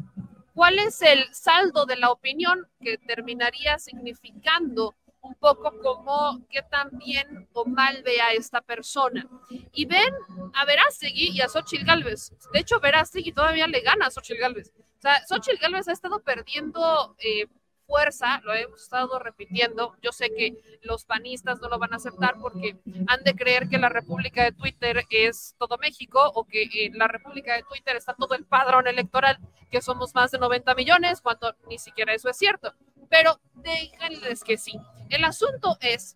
cuál 0.54 0.80
es 0.80 1.02
el 1.02 1.34
saldo 1.34 1.86
de 1.86 1.98
la 1.98 2.12
opinión 2.12 2.68
que 2.82 2.98
terminaría 2.98 3.80
significando 3.80 4.96
un 5.22 5.36
poco 5.36 5.72
como 5.82 6.46
qué 6.50 6.62
tan 6.64 6.90
bien 6.98 7.48
o 7.54 7.66
mal 7.66 8.02
ve 8.04 8.22
a 8.22 8.34
esta 8.34 8.62
persona. 8.62 9.28
Y 9.72 9.86
ven 9.86 10.14
a 10.54 10.66
Verástegui 10.66 11.32
y 11.32 11.42
a 11.42 11.50
Xochitl 11.50 11.86
Galvez. 11.86 12.32
De 12.52 12.60
hecho, 12.60 12.80
Verástegui 12.80 13.32
todavía 13.32 13.68
le 13.68 13.82
gana 13.82 14.08
a 14.08 14.12
Xochitl 14.12 14.40
Galvez. 14.40 14.72
O 14.78 15.02
sea, 15.02 15.26
Xochitl 15.28 15.62
Galvez 15.62 15.88
ha 15.88 15.94
estado 15.94 16.22
perdiendo 16.22 17.16
eh, 17.20 17.48
fuerza, 17.92 18.40
lo 18.44 18.54
hemos 18.54 18.82
estado 18.82 19.20
repitiendo. 19.20 19.96
Yo 20.02 20.12
sé 20.12 20.30
que 20.30 20.80
los 20.82 21.06
panistas 21.06 21.60
no 21.60 21.70
lo 21.70 21.78
van 21.78 21.94
a 21.94 21.98
aceptar 21.98 22.36
porque 22.42 22.80
han 23.08 23.24
de 23.24 23.36
creer 23.36 23.68
que 23.68 23.78
la 23.78 23.90
República 23.90 24.44
de 24.44 24.54
Twitter 24.54 25.06
es 25.10 25.56
todo 25.60 25.78
México 25.78 26.32
o 26.34 26.46
que 26.46 26.70
en 26.74 26.98
la 26.98 27.08
República 27.08 27.56
de 27.56 27.64
Twitter 27.64 27.96
está 27.96 28.14
todo 28.14 28.34
el 28.36 28.46
padrón 28.46 28.88
electoral, 28.88 29.40
que 29.70 29.82
somos 29.82 30.16
más 30.16 30.32
de 30.32 30.40
90 30.40 30.74
millones, 30.76 31.22
cuando 31.22 31.54
ni 31.68 31.78
siquiera 31.78 32.14
eso 32.14 32.30
es 32.30 32.38
cierto. 32.38 32.74
Pero 33.12 33.40
déjenles 33.56 34.42
que 34.44 34.58
sí. 34.58 34.72
El 35.10 35.26
asunto 35.26 35.78
es 35.82 36.16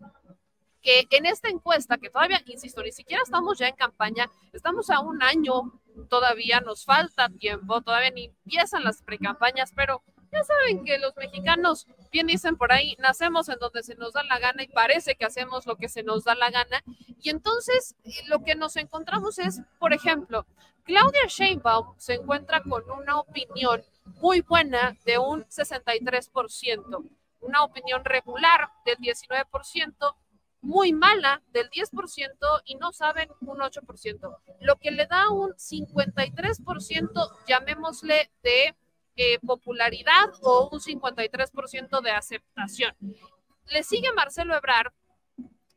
que 0.82 1.06
en 1.12 1.26
esta 1.26 1.50
encuesta, 1.50 1.98
que 1.98 2.10
todavía, 2.10 2.41
insisto, 2.46 2.82
ni 2.82 2.93
siquiera 2.93 3.22
estamos 3.22 3.60
ya 3.60 3.68
en 3.68 3.76
campaña, 3.76 4.32
estamos 4.54 4.89
a 4.89 5.02
un 5.02 5.22
año, 5.22 5.74
todavía 6.10 6.62
nos 6.62 6.86
falta 6.86 7.28
tiempo, 7.30 7.82
todavía 7.82 8.12
ni 8.12 8.26
empiezan 8.46 8.86
las 8.86 9.02
precampañas, 9.02 9.74
pero 9.76 10.04
ya 10.36 10.44
saben 10.44 10.84
que 10.84 10.98
los 11.00 11.16
mexicanos, 11.16 11.88
bien 12.12 12.28
dicen 12.28 12.58
por 12.58 12.72
ahí, 12.72 12.96
nacemos 13.00 13.48
en 13.50 13.60
donde 13.60 13.84
se 13.84 13.96
nos 13.96 14.14
da 14.14 14.24
la 14.24 14.40
gana 14.40 14.64
y 14.64 14.68
parece 14.68 15.16
que 15.16 15.26
hacemos 15.26 15.66
lo 15.66 15.78
que 15.78 15.88
se 15.88 16.04
nos 16.04 16.24
da 16.26 16.36
la 16.36 16.52
gana. 16.52 16.84
Y 17.22 17.30
entonces 17.30 17.96
lo 18.28 18.44
que 18.44 18.56
nos 18.56 18.76
encontramos 18.76 19.40
es, 19.40 19.62
por 19.80 19.94
ejemplo, 19.94 20.46
Claudia 20.84 21.26
Sheinbaum 21.28 21.96
se 21.98 22.16
encuentra 22.16 22.62
con 22.62 22.84
una 22.92 23.20
opinión 23.20 23.84
muy 24.22 24.42
buena 24.42 24.98
de 25.06 25.18
un 25.18 25.46
63%, 25.46 27.10
una 27.42 27.64
opinión 27.64 28.04
regular 28.06 28.70
del 28.86 28.98
19%, 28.98 30.16
muy 30.62 30.94
mala 30.94 31.42
del 31.54 31.70
10% 31.70 32.62
y 32.66 32.76
no 32.76 32.92
saben 32.92 33.30
un 33.42 33.60
8%, 33.60 34.38
lo 34.62 34.76
que 34.78 34.92
le 34.92 35.06
da 35.06 35.30
un 35.30 35.54
53%, 35.54 37.32
llamémosle, 37.48 38.32
de 38.44 38.76
eh, 39.16 39.39
popularidad 39.39 40.34
o 40.41 40.70
un 40.72 40.80
53% 40.80 42.01
de 42.01 42.11
aceptación. 42.11 42.95
Le 43.68 43.84
sigue 43.84 44.11
Marcelo 44.13 44.55
Ebrard 44.55 44.91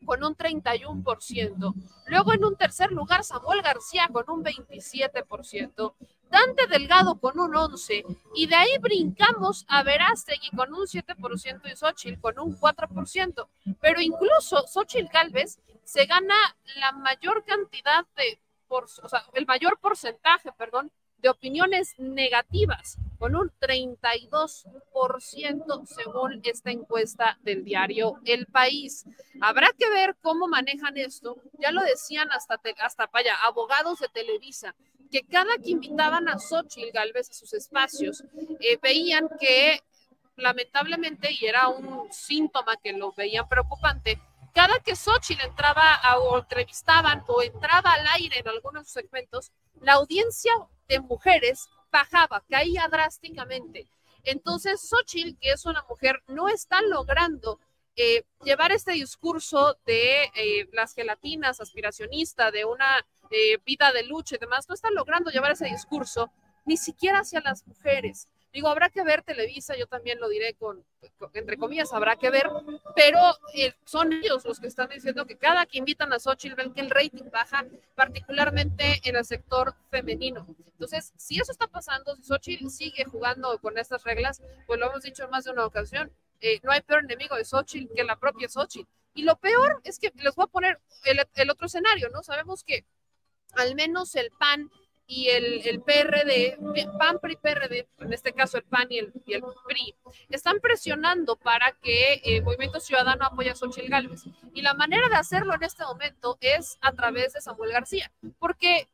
con 0.05 0.25
un 0.25 0.37
31%. 0.37 1.75
Luego 2.07 2.33
en 2.33 2.45
un 2.45 2.57
tercer 2.57 2.91
lugar 2.93 3.25
Samuel 3.25 3.63
García 3.63 4.09
con 4.13 4.25
un 4.29 4.45
27%. 4.45 5.95
Dante 6.31 6.67
Delgado 6.67 7.19
con 7.19 7.39
un 7.41 7.53
11% 7.53 8.21
y 8.35 8.47
de 8.47 8.55
ahí 8.55 8.77
brincamos 8.81 9.65
a 9.69 9.83
Verástegui 9.83 10.51
con 10.51 10.75
un 10.75 10.87
7% 10.87 11.61
y 11.65 11.77
Xochitl 11.77 12.21
con 12.21 12.39
un 12.39 12.59
4%. 12.59 13.49
Pero 13.81 14.01
incluso 14.01 14.67
Xochitl 14.67 15.09
Galvez 15.13 15.59
se 15.85 16.05
gana 16.05 16.35
la 16.77 16.93
mayor 16.93 17.45
cantidad 17.45 18.07
de, 18.17 18.41
el 19.33 19.47
mayor 19.47 19.79
porcentaje, 19.81 20.53
perdón, 20.53 20.93
de 21.19 21.29
opiniones 21.29 21.95
negativas, 21.99 22.99
con 23.19 23.35
un 23.35 23.51
32% 23.61 25.87
según 25.87 26.41
esta 26.45 26.71
encuesta 26.71 27.37
del 27.43 27.65
diario 27.65 28.21
El 28.25 28.47
País. 28.47 29.05
Habrá 29.41 29.71
que 29.77 29.91
ver 29.91 30.17
cómo 30.23 30.47
manejan 30.47 30.97
esto. 30.97 31.43
Ya 31.59 31.73
lo 31.73 31.83
decían 31.83 32.31
hasta, 32.31 32.61
hasta 32.81 33.09
para 33.09 33.35
abogados 33.45 33.99
de 33.99 34.09
Televisa, 34.09 34.77
que 35.11 35.25
cada 35.25 35.59
que 35.59 35.71
invitaban 35.71 36.29
a 36.29 36.39
Xochitl 36.39 36.93
Galvez 36.93 37.31
a 37.31 37.35
sus 37.35 37.53
espacios, 37.55 38.23
eh, 38.61 38.79
veían 38.81 39.29
que 39.41 39.81
lamentablemente, 40.37 41.33
y 41.33 41.47
era 41.47 41.67
un 41.69 42.13
síntoma 42.13 42.77
que 42.77 42.93
lo 42.93 43.13
veían 43.13 43.49
preocupante, 43.49 44.21
cada 44.55 44.79
que 44.81 44.97
Xochitl 44.97 45.45
entraba 45.45 45.95
a, 45.95 46.19
o 46.19 46.39
entrevistaban 46.39 47.23
o 47.27 47.43
entraba 47.43 47.93
al 47.93 48.07
aire 48.15 48.39
en 48.39 48.49
algunos 48.49 48.89
segmentos, 48.89 49.53
la 49.81 49.95
audiencia 49.95 50.53
de 50.89 51.01
mujeres 51.01 51.69
bajaba, 51.91 52.45
caía 52.49 52.89
drásticamente. 52.89 53.89
Entonces, 54.25 54.81
Xochitl, 54.81 55.39
que 55.41 55.53
es 55.53 55.65
una 55.65 55.85
mujer, 55.89 56.23
no 56.27 56.49
está 56.49 56.83
logrando 56.83 57.61
eh, 57.97 58.25
llevar 58.45 58.73
este 58.73 58.93
discurso 58.93 59.77
de 59.85 60.25
eh, 60.35 60.69
las 60.73 60.95
gelatinas, 60.95 61.61
aspiracionista, 61.61 62.51
de 62.51 62.65
una 62.65 63.05
eh, 63.31 63.59
vida 63.65 63.93
de 63.93 64.05
lucha 64.05 64.37
y 64.37 64.39
demás, 64.39 64.69
no 64.69 64.75
está 64.75 64.91
logrando 64.91 65.31
llevar 65.31 65.53
ese 65.53 65.67
discurso 65.67 66.31
ni 66.65 66.77
siquiera 66.77 67.21
hacia 67.21 67.41
las 67.41 67.67
mujeres. 67.67 68.29
Digo, 68.53 68.69
habrá 68.69 68.89
que 68.89 69.05
ver 69.05 69.23
Televisa, 69.23 69.77
yo 69.77 69.87
también 69.87 70.19
lo 70.19 70.29
diré 70.29 70.55
con, 70.55 70.83
con 71.19 71.31
entre 71.35 71.59
comillas, 71.59 71.93
habrá 71.93 72.17
que 72.17 72.31
ver, 72.31 72.49
pero 72.97 73.19
eh, 73.55 73.75
son 73.85 74.13
ellos 74.13 74.45
los 74.45 74.59
que 74.59 74.67
están 74.67 74.89
diciendo 74.89 75.27
que 75.27 75.37
cada 75.37 75.67
que 75.67 75.79
invitan 75.79 76.13
a 76.13 76.19
Xochitl 76.19 76.55
ven 76.55 76.73
que 76.73 76.81
el 76.81 76.91
rating 76.91 77.31
baja, 77.31 77.67
particularmente 77.95 79.01
en 79.05 79.17
el 79.17 79.25
sector 79.25 79.75
femenino. 79.91 80.47
Entonces, 80.67 81.13
si 81.19 81.39
eso 81.39 81.53
está 81.53 81.67
pasando, 81.67 82.17
si 82.17 82.23
Xochitl 82.23 82.71
sigue 82.71 83.05
jugando 83.05 83.59
con 83.59 83.77
estas 83.77 84.03
reglas, 84.05 84.43
pues 84.67 84.81
lo 84.81 84.87
hemos 84.87 85.03
dicho 85.03 85.25
en 85.25 85.31
más 85.31 85.45
de 85.45 85.51
una 85.51 85.67
ocasión, 85.67 86.11
eh, 86.41 86.61
no 86.63 86.73
hay 86.73 86.81
peor 86.81 87.05
enemigo 87.05 87.37
de 87.37 87.45
Xochitl 87.45 87.93
que 87.95 88.05
la 88.05 88.17
propia 88.17 88.49
Xochitl. 88.49 88.89
Y 89.15 89.23
lo 89.25 89.37
peor 89.37 89.81
es 89.85 89.99
que 89.99 90.13
les 90.17 90.35
voy 90.35 90.45
a 90.45 90.47
poner 90.47 90.81
el, 91.05 91.21
el 91.35 91.51
otro 91.51 91.67
escenario, 91.67 92.09
¿no? 92.11 92.23
Sabemos 92.23 92.65
que 92.65 92.85
al 93.55 93.75
menos 93.75 94.15
el 94.15 94.31
PAN 94.31 94.71
y 95.11 95.29
el, 95.29 95.67
el 95.67 95.81
PRD, 95.81 96.59
PAN, 96.99 97.19
PRI, 97.19 97.37
PRD, 97.37 97.89
en 97.99 98.13
este 98.13 98.35
caso 98.35 98.59
el 98.59 98.65
PAN 98.65 98.89
y 98.91 98.99
el, 98.99 99.13
el 99.27 99.43
PRI, 99.67 99.95
están 100.29 100.61
presionando 100.61 101.35
para 101.37 101.73
que 101.83 102.21
el 102.25 102.43
Movimiento 102.45 102.79
Ciudadano 102.79 103.25
apoye 103.25 103.51
a 103.51 103.55
Xochitl 103.55 103.89
Gálvez. 103.89 104.25
Y 104.53 104.61
la 104.61 104.75
manera 104.75 105.09
de 105.09 105.17
hacerlo 105.17 105.55
en 105.55 105.63
este 105.63 105.83
momento 105.83 106.37
es 106.43 106.79
a 106.83 106.93
través 106.93 107.33
de 107.33 107.41
Samuel 107.41 107.73
García, 107.73 108.13
porque 108.39 108.87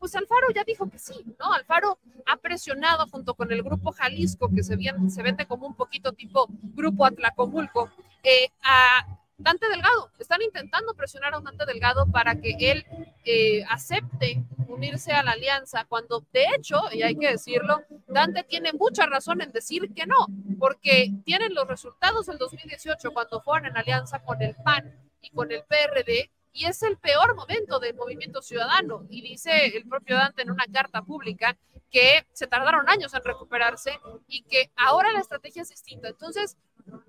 pues 0.00 0.16
Alfaro 0.16 0.50
ya 0.52 0.64
dijo 0.64 0.90
que 0.90 0.98
sí, 0.98 1.24
¿no? 1.38 1.52
Alfaro 1.52 1.98
ha 2.26 2.36
presionado 2.36 3.06
junto 3.06 3.34
con 3.34 3.52
el 3.52 3.62
grupo 3.62 3.92
Jalisco, 3.92 4.50
que 4.52 4.64
se, 4.64 4.74
bien, 4.74 5.08
se 5.08 5.22
vende 5.22 5.46
como 5.46 5.68
un 5.68 5.74
poquito 5.74 6.12
tipo 6.12 6.48
grupo 6.74 7.06
Atlacomulco, 7.06 7.90
eh, 8.24 8.48
a 8.62 9.06
Dante 9.36 9.68
Delgado. 9.68 10.10
Están 10.18 10.42
intentando 10.42 10.94
presionar 10.94 11.34
a 11.34 11.38
un 11.38 11.44
Dante 11.44 11.66
Delgado 11.66 12.06
para 12.10 12.40
que 12.40 12.56
él 12.58 12.86
eh, 13.24 13.64
acepte 13.68 14.44
unirse 14.68 15.12
a 15.12 15.22
la 15.22 15.32
alianza, 15.32 15.84
cuando 15.84 16.24
de 16.32 16.46
hecho, 16.56 16.80
y 16.92 17.02
hay 17.02 17.16
que 17.16 17.30
decirlo, 17.30 17.82
Dante 18.06 18.42
tiene 18.44 18.72
mucha 18.72 19.06
razón 19.06 19.40
en 19.40 19.52
decir 19.52 19.92
que 19.94 20.06
no, 20.06 20.26
porque 20.58 21.12
tienen 21.24 21.54
los 21.54 21.66
resultados 21.66 22.26
del 22.26 22.38
2018 22.38 23.12
cuando 23.12 23.40
fueron 23.40 23.66
en 23.66 23.76
alianza 23.76 24.20
con 24.20 24.40
el 24.42 24.54
PAN 24.56 24.92
y 25.20 25.30
con 25.30 25.50
el 25.52 25.62
PRD, 25.64 26.30
y 26.52 26.66
es 26.66 26.82
el 26.84 26.96
peor 26.98 27.34
momento 27.34 27.80
del 27.80 27.94
movimiento 27.94 28.40
ciudadano. 28.40 29.06
Y 29.10 29.22
dice 29.22 29.76
el 29.76 29.88
propio 29.88 30.16
Dante 30.16 30.42
en 30.42 30.50
una 30.50 30.66
carta 30.72 31.02
pública 31.02 31.56
que 31.90 32.26
se 32.32 32.46
tardaron 32.46 32.88
años 32.88 33.12
en 33.14 33.24
recuperarse 33.24 33.98
y 34.28 34.42
que 34.42 34.70
ahora 34.76 35.12
la 35.12 35.20
estrategia 35.20 35.62
es 35.62 35.68
distinta. 35.68 36.08
Entonces, 36.08 36.56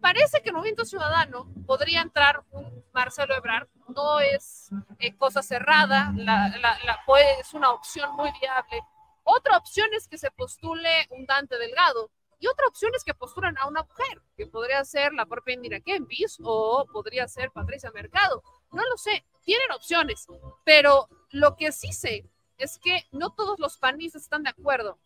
parece 0.01 0.41
que 0.41 0.49
el 0.49 0.55
movimiento 0.55 0.85
ciudadano 0.85 1.51
podría 1.65 2.01
entrar 2.01 2.43
un 2.51 2.83
Marcelo 2.93 3.35
Ebrard, 3.35 3.67
no 3.89 4.19
es 4.19 4.69
eh, 4.99 5.15
cosa 5.15 5.41
cerrada, 5.41 6.13
la, 6.15 6.49
la, 6.57 6.99
es 7.39 7.53
una 7.53 7.71
opción 7.71 8.15
muy 8.15 8.31
viable. 8.39 8.81
Otra 9.23 9.57
opción 9.57 9.87
es 9.93 10.07
que 10.07 10.17
se 10.17 10.31
postule 10.31 11.07
un 11.09 11.25
Dante 11.25 11.57
Delgado, 11.57 12.11
y 12.39 12.47
otra 12.47 12.67
opción 12.67 12.91
es 12.95 13.03
que 13.03 13.13
postulan 13.13 13.57
a 13.57 13.67
una 13.67 13.83
mujer, 13.83 14.21
que 14.35 14.45
podría 14.45 14.83
ser 14.83 15.13
la 15.13 15.25
propia 15.25 15.55
Indira 15.55 15.79
Kempis 15.79 16.37
o 16.43 16.85
podría 16.91 17.27
ser 17.27 17.51
Patricia 17.51 17.91
Mercado. 17.91 18.43
No 18.71 18.83
lo 18.83 18.97
sé, 18.97 19.25
tienen 19.43 19.71
opciones, 19.71 20.27
pero 20.63 21.07
lo 21.29 21.55
que 21.55 21.71
sí 21.71 21.91
sé 21.93 22.29
es 22.57 22.77
que 22.77 23.07
no 23.11 23.31
todos 23.31 23.59
los 23.59 23.77
panistas 23.77 24.23
están 24.23 24.43
de 24.43 24.49
acuerdo 24.49 24.99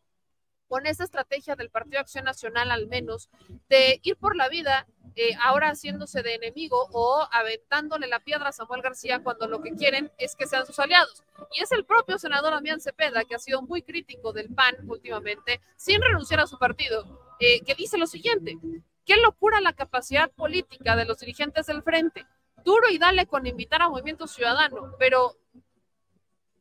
con 0.70 0.86
esa 0.86 1.04
estrategia 1.04 1.56
del 1.56 1.72
Partido 1.72 2.00
Acción 2.00 2.24
Nacional 2.24 2.72
al 2.72 2.88
menos, 2.88 3.30
de 3.68 4.00
ir 4.04 4.16
por 4.16 4.36
la 4.36 4.48
vida 4.48 4.88
eh, 5.16 5.32
ahora 5.42 5.70
haciéndose 5.70 6.22
de 6.22 6.36
enemigo 6.36 6.88
o 6.92 7.28
aventándole 7.32 8.08
la 8.08 8.20
piedra 8.20 8.50
a 8.50 8.54
Samuel 8.54 8.84
García 8.84 9.22
cuando 9.22 9.48
lo 9.48 9.62
que 9.62 9.72
quieren 9.72 10.12
es 10.18 10.36
que 10.36 10.46
sean 10.46 10.66
sus 10.66 10.80
aliados. 10.80 11.24
Y 11.52 11.64
es 11.64 11.72
el 11.72 11.84
propio 11.84 12.20
senador 12.20 12.54
Damián 12.54 12.80
Cepeda, 12.80 13.26
que 13.26 13.36
ha 13.36 13.40
sido 13.40 13.64
muy 13.64 13.82
crítico 13.82 14.32
del 14.32 14.54
PAN 14.54 14.76
últimamente, 14.88 15.60
sin 15.76 16.02
renunciar 16.02 16.40
a 16.40 16.48
su 16.48 16.60
partido, 16.60 17.04
eh, 17.40 17.62
que 17.66 17.74
dice 17.74 17.98
lo 17.98 18.06
siguiente, 18.06 18.58
qué 19.06 19.18
locura 19.18 19.60
la 19.60 19.74
capacidad 19.74 20.30
política 20.32 20.96
de 20.96 21.06
los 21.06 21.20
dirigentes 21.20 21.66
del 21.66 21.82
frente. 21.82 22.28
Duro 22.64 22.90
y 22.90 23.00
dale 23.00 23.26
con 23.26 23.48
invitar 23.48 23.82
a 23.82 23.90
Movimiento 23.90 24.28
Ciudadano, 24.28 24.96
pero 25.00 25.36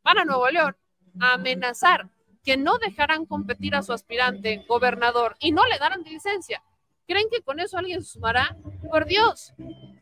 van 0.02 0.18
a 0.18 0.24
Nuevo 0.24 0.48
León 0.48 0.74
a 1.20 1.34
amenazar 1.34 2.08
que 2.48 2.56
no 2.56 2.78
dejarán 2.78 3.26
competir 3.26 3.74
a 3.74 3.82
su 3.82 3.92
aspirante 3.92 4.64
gobernador 4.66 5.36
y 5.38 5.52
no 5.52 5.66
le 5.66 5.76
darán 5.76 6.02
licencia. 6.04 6.62
¿Creen 7.06 7.28
que 7.30 7.42
con 7.42 7.60
eso 7.60 7.76
alguien 7.76 8.02
sumará? 8.02 8.56
Por 8.90 9.04
Dios, 9.04 9.52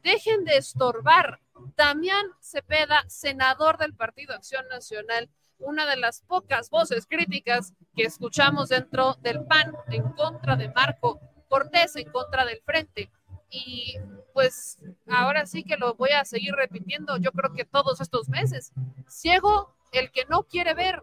dejen 0.05 0.45
de 0.45 0.57
estorbar. 0.57 1.41
Damián 1.77 2.25
Cepeda, 2.41 3.05
senador 3.09 3.79
del 3.79 3.95
Partido 3.95 4.33
Acción 4.33 4.65
Nacional, 4.69 5.29
una 5.59 5.87
de 5.87 5.97
las 5.97 6.21
pocas 6.21 6.71
voces 6.71 7.05
críticas 7.09 7.73
que 7.97 8.05
escuchamos 8.05 8.69
dentro 8.69 9.15
del 9.23 9.45
PAN 9.45 9.75
en 9.89 10.05
contra 10.13 10.55
de 10.55 10.69
Marco 10.69 11.19
Cortés, 11.49 11.97
en 11.97 12.13
contra 12.13 12.45
del 12.45 12.61
Frente. 12.61 13.11
Y 13.51 13.97
pues 14.33 14.79
ahora 15.09 15.47
sí 15.47 15.65
que 15.65 15.77
lo 15.77 15.97
voy 15.97 16.11
a 16.11 16.25
seguir 16.25 16.55
repitiendo, 16.55 17.17
yo 17.17 17.33
creo 17.33 17.53
que 17.53 17.65
todos 17.65 18.01
estos 18.01 18.29
meses. 18.29 18.73
Ciego 19.09 19.75
el 19.91 20.13
que 20.13 20.27
no 20.27 20.45
quiere 20.45 20.75
ver, 20.75 21.03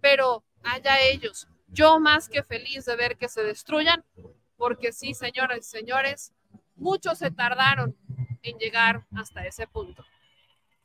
pero 0.00 0.42
allá 0.62 1.00
ellos. 1.00 1.48
Yo 1.68 2.00
más 2.00 2.28
que 2.28 2.42
feliz 2.42 2.84
de 2.84 2.96
ver 2.96 3.16
que 3.16 3.28
se 3.28 3.42
destruyan, 3.42 4.04
porque 4.56 4.92
sí, 4.92 5.14
señoras 5.14 5.58
y 5.58 5.62
señores, 5.62 6.32
muchos 6.76 7.18
se 7.18 7.30
tardaron 7.30 7.96
en 8.42 8.58
llegar 8.58 9.06
hasta 9.16 9.46
ese 9.46 9.66
punto. 9.66 10.04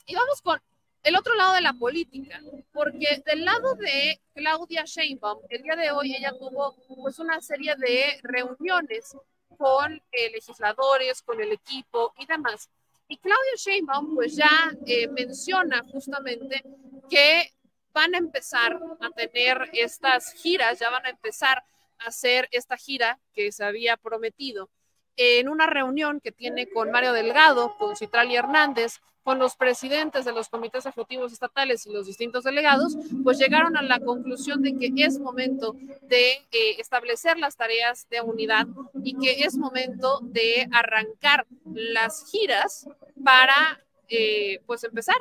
Y 0.05 0.15
vamos 0.15 0.41
con 0.41 0.61
el 1.03 1.15
otro 1.15 1.35
lado 1.35 1.53
de 1.53 1.61
la 1.61 1.73
política, 1.73 2.41
porque 2.73 3.21
del 3.25 3.45
lado 3.45 3.75
de 3.75 4.19
Claudia 4.33 4.83
Sheinbaum, 4.85 5.39
el 5.49 5.61
día 5.61 5.75
de 5.75 5.91
hoy 5.91 6.15
ella 6.15 6.31
tuvo 6.31 6.75
pues 6.87 7.19
una 7.19 7.41
serie 7.41 7.75
de 7.75 8.19
reuniones 8.23 9.15
con 9.57 10.01
eh, 10.11 10.31
legisladores, 10.31 11.21
con 11.21 11.39
el 11.41 11.51
equipo 11.51 12.13
y 12.17 12.25
demás. 12.25 12.69
Y 13.07 13.17
Claudia 13.17 13.53
Sheinbaum 13.55 14.15
pues 14.15 14.35
ya 14.35 14.71
eh, 14.87 15.07
menciona 15.07 15.83
justamente 15.91 16.63
que 17.09 17.51
van 17.95 18.13
a 18.13 18.17
empezar 18.17 18.77
a 18.99 19.09
tener 19.11 19.69
estas 19.71 20.33
giras, 20.33 20.79
ya 20.79 20.89
van 20.89 21.05
a 21.05 21.09
empezar 21.09 21.63
a 21.97 22.09
hacer 22.09 22.47
esta 22.51 22.75
gira 22.75 23.19
que 23.33 23.53
se 23.53 23.63
había 23.63 23.95
prometido. 23.95 24.69
En 25.15 25.47
una 25.47 25.65
reunión 25.65 26.19
que 26.19 26.33
tiene 26.33 26.67
con 26.67 26.91
Mario 26.91 27.13
Delgado, 27.13 27.77
con 27.77 27.95
Citralia 27.95 28.39
Hernández, 28.39 28.99
con 29.23 29.39
los 29.39 29.55
presidentes 29.55 30.25
de 30.25 30.33
los 30.33 30.49
comités 30.49 30.85
ejecutivos 30.85 31.31
estatales 31.31 31.85
y 31.85 31.93
los 31.93 32.05
distintos 32.05 32.43
delegados, 32.43 32.97
pues 33.23 33.39
llegaron 33.39 33.77
a 33.77 33.81
la 33.81 33.99
conclusión 34.01 34.61
de 34.61 34.75
que 34.77 34.91
es 34.97 35.17
momento 35.17 35.73
de 36.01 36.31
eh, 36.51 36.75
establecer 36.77 37.39
las 37.39 37.55
tareas 37.55 38.07
de 38.09 38.19
unidad 38.19 38.67
y 39.03 39.17
que 39.17 39.45
es 39.45 39.55
momento 39.55 40.19
de 40.21 40.67
arrancar 40.71 41.47
las 41.73 42.29
giras 42.29 42.87
para 43.23 43.85
eh, 44.07 44.61
pues 44.65 44.83
empezar 44.83 45.15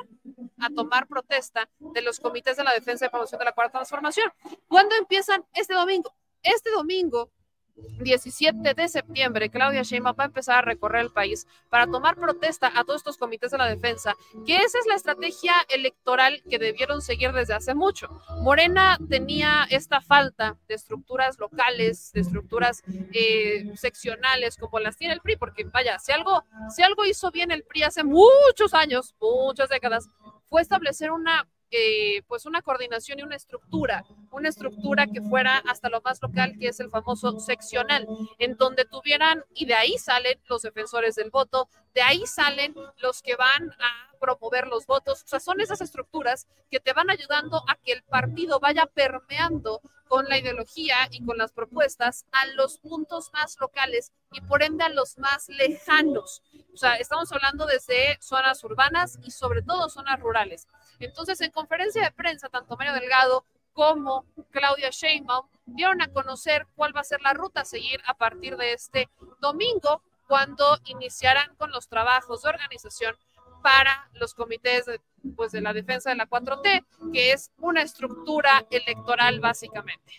a 0.59 0.69
tomar 0.69 1.07
protesta 1.07 1.69
de 1.79 2.01
los 2.01 2.19
comités 2.19 2.57
de 2.57 2.63
la 2.63 2.73
defensa 2.73 3.05
y 3.05 3.09
promoción 3.09 3.39
de 3.39 3.45
la 3.45 3.53
cuarta 3.53 3.79
transformación. 3.79 4.31
¿Cuándo 4.67 4.95
empiezan? 4.95 5.45
Este 5.53 5.73
domingo. 5.73 6.13
Este 6.41 6.69
domingo 6.71 7.31
17 7.75 8.73
de 8.73 8.87
septiembre, 8.87 9.49
Claudia 9.49 9.83
Sheinbaum 9.83 10.15
va 10.17 10.23
a 10.23 10.27
empezar 10.27 10.59
a 10.59 10.61
recorrer 10.61 11.01
el 11.01 11.11
país 11.11 11.47
para 11.69 11.87
tomar 11.87 12.15
protesta 12.15 12.71
a 12.73 12.83
todos 12.83 13.01
estos 13.01 13.17
comités 13.17 13.51
de 13.51 13.57
la 13.57 13.67
defensa, 13.67 14.15
que 14.45 14.57
esa 14.57 14.79
es 14.79 14.85
la 14.87 14.95
estrategia 14.95 15.53
electoral 15.69 16.41
que 16.49 16.59
debieron 16.59 17.01
seguir 17.01 17.31
desde 17.33 17.53
hace 17.53 17.75
mucho. 17.75 18.21
Morena 18.41 18.97
tenía 19.09 19.67
esta 19.69 20.01
falta 20.01 20.57
de 20.67 20.75
estructuras 20.75 21.37
locales, 21.39 22.11
de 22.13 22.21
estructuras 22.21 22.83
eh, 23.11 23.71
seccionales 23.75 24.57
como 24.57 24.79
las 24.79 24.97
tiene 24.97 25.13
el 25.13 25.21
PRI, 25.21 25.35
porque 25.35 25.63
vaya, 25.65 25.99
si 25.99 26.11
algo, 26.11 26.43
si 26.73 26.83
algo 26.83 27.05
hizo 27.05 27.31
bien 27.31 27.51
el 27.51 27.63
PRI 27.63 27.83
hace 27.83 28.03
muchos 28.03 28.73
años, 28.73 29.15
muchas 29.19 29.69
décadas, 29.69 30.09
fue 30.49 30.61
establecer 30.61 31.11
una 31.11 31.47
eh, 31.71 32.21
pues 32.27 32.45
una 32.45 32.61
coordinación 32.61 33.19
y 33.19 33.23
una 33.23 33.35
estructura, 33.35 34.05
una 34.31 34.49
estructura 34.49 35.07
que 35.07 35.21
fuera 35.21 35.57
hasta 35.57 35.89
lo 35.89 36.01
más 36.01 36.21
local, 36.21 36.55
que 36.59 36.67
es 36.67 36.79
el 36.79 36.89
famoso 36.89 37.39
seccional, 37.39 38.07
en 38.37 38.55
donde 38.55 38.85
tuvieran, 38.85 39.43
y 39.53 39.65
de 39.65 39.73
ahí 39.73 39.97
salen 39.97 40.39
los 40.47 40.61
defensores 40.61 41.15
del 41.15 41.31
voto, 41.31 41.69
de 41.93 42.01
ahí 42.01 42.25
salen 42.25 42.75
los 42.97 43.21
que 43.21 43.35
van 43.35 43.71
a 43.79 44.15
promover 44.19 44.67
los 44.67 44.85
votos, 44.85 45.23
o 45.23 45.27
sea, 45.27 45.39
son 45.39 45.61
esas 45.61 45.81
estructuras 45.81 46.47
que 46.69 46.79
te 46.79 46.93
van 46.93 47.09
ayudando 47.09 47.63
a 47.67 47.75
que 47.75 47.91
el 47.91 48.03
partido 48.03 48.59
vaya 48.59 48.85
permeando 48.85 49.81
con 50.07 50.25
la 50.25 50.37
ideología 50.37 50.95
y 51.11 51.23
con 51.25 51.37
las 51.37 51.51
propuestas 51.51 52.25
a 52.31 52.45
los 52.47 52.77
puntos 52.77 53.31
más 53.33 53.57
locales 53.59 54.11
y 54.31 54.41
por 54.41 54.63
ende 54.63 54.83
a 54.83 54.89
los 54.89 55.17
más 55.17 55.49
lejanos. 55.49 56.41
O 56.73 56.77
sea, 56.77 56.95
estamos 56.95 57.31
hablando 57.31 57.65
desde 57.65 58.17
zonas 58.21 58.63
urbanas 58.63 59.17
y 59.23 59.31
sobre 59.31 59.61
todo 59.61 59.89
zonas 59.89 60.19
rurales. 60.19 60.67
Entonces, 60.99 61.41
en 61.41 61.51
conferencia 61.51 62.03
de 62.03 62.11
prensa, 62.11 62.49
tanto 62.49 62.75
Mario 62.77 62.93
Delgado 62.93 63.45
como 63.73 64.25
Claudia 64.51 64.89
Sheinbaum 64.89 65.47
dieron 65.65 66.01
a 66.01 66.11
conocer 66.11 66.65
cuál 66.75 66.95
va 66.95 67.01
a 67.01 67.05
ser 67.05 67.21
la 67.21 67.33
ruta 67.33 67.61
a 67.61 67.65
seguir 67.65 68.01
a 68.05 68.13
partir 68.13 68.55
de 68.57 68.73
este 68.73 69.09
domingo, 69.41 70.01
cuando 70.27 70.77
iniciarán 70.85 71.55
con 71.55 71.71
los 71.71 71.87
trabajos 71.87 72.41
de 72.41 72.49
organización 72.49 73.15
para 73.61 74.09
los 74.13 74.33
comités 74.33 74.85
de, 74.85 75.01
pues, 75.35 75.51
de 75.51 75.61
la 75.61 75.73
defensa 75.73 76.09
de 76.09 76.15
la 76.15 76.27
4T, 76.27 76.85
que 77.13 77.31
es 77.31 77.51
una 77.57 77.81
estructura 77.81 78.65
electoral 78.69 79.39
básicamente. 79.39 80.13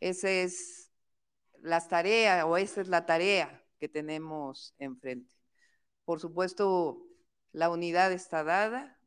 Esa 0.00 0.30
es 0.30 0.90
las 1.62 1.88
tareas 1.88 2.44
o 2.44 2.56
esa 2.56 2.80
es 2.80 2.88
la 2.88 3.06
tarea 3.06 3.62
que 3.78 3.88
tenemos 3.88 4.74
enfrente. 4.78 5.34
Por 6.04 6.20
supuesto, 6.20 6.98
la 7.52 7.70
unidad 7.70 8.12
está 8.12 8.44
dada, 8.44 8.98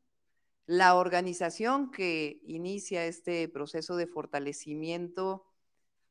la 0.66 0.94
organización 0.94 1.90
que 1.90 2.40
inicia 2.44 3.06
este 3.06 3.48
proceso 3.48 3.96
de 3.96 4.06
fortalecimiento 4.06 5.44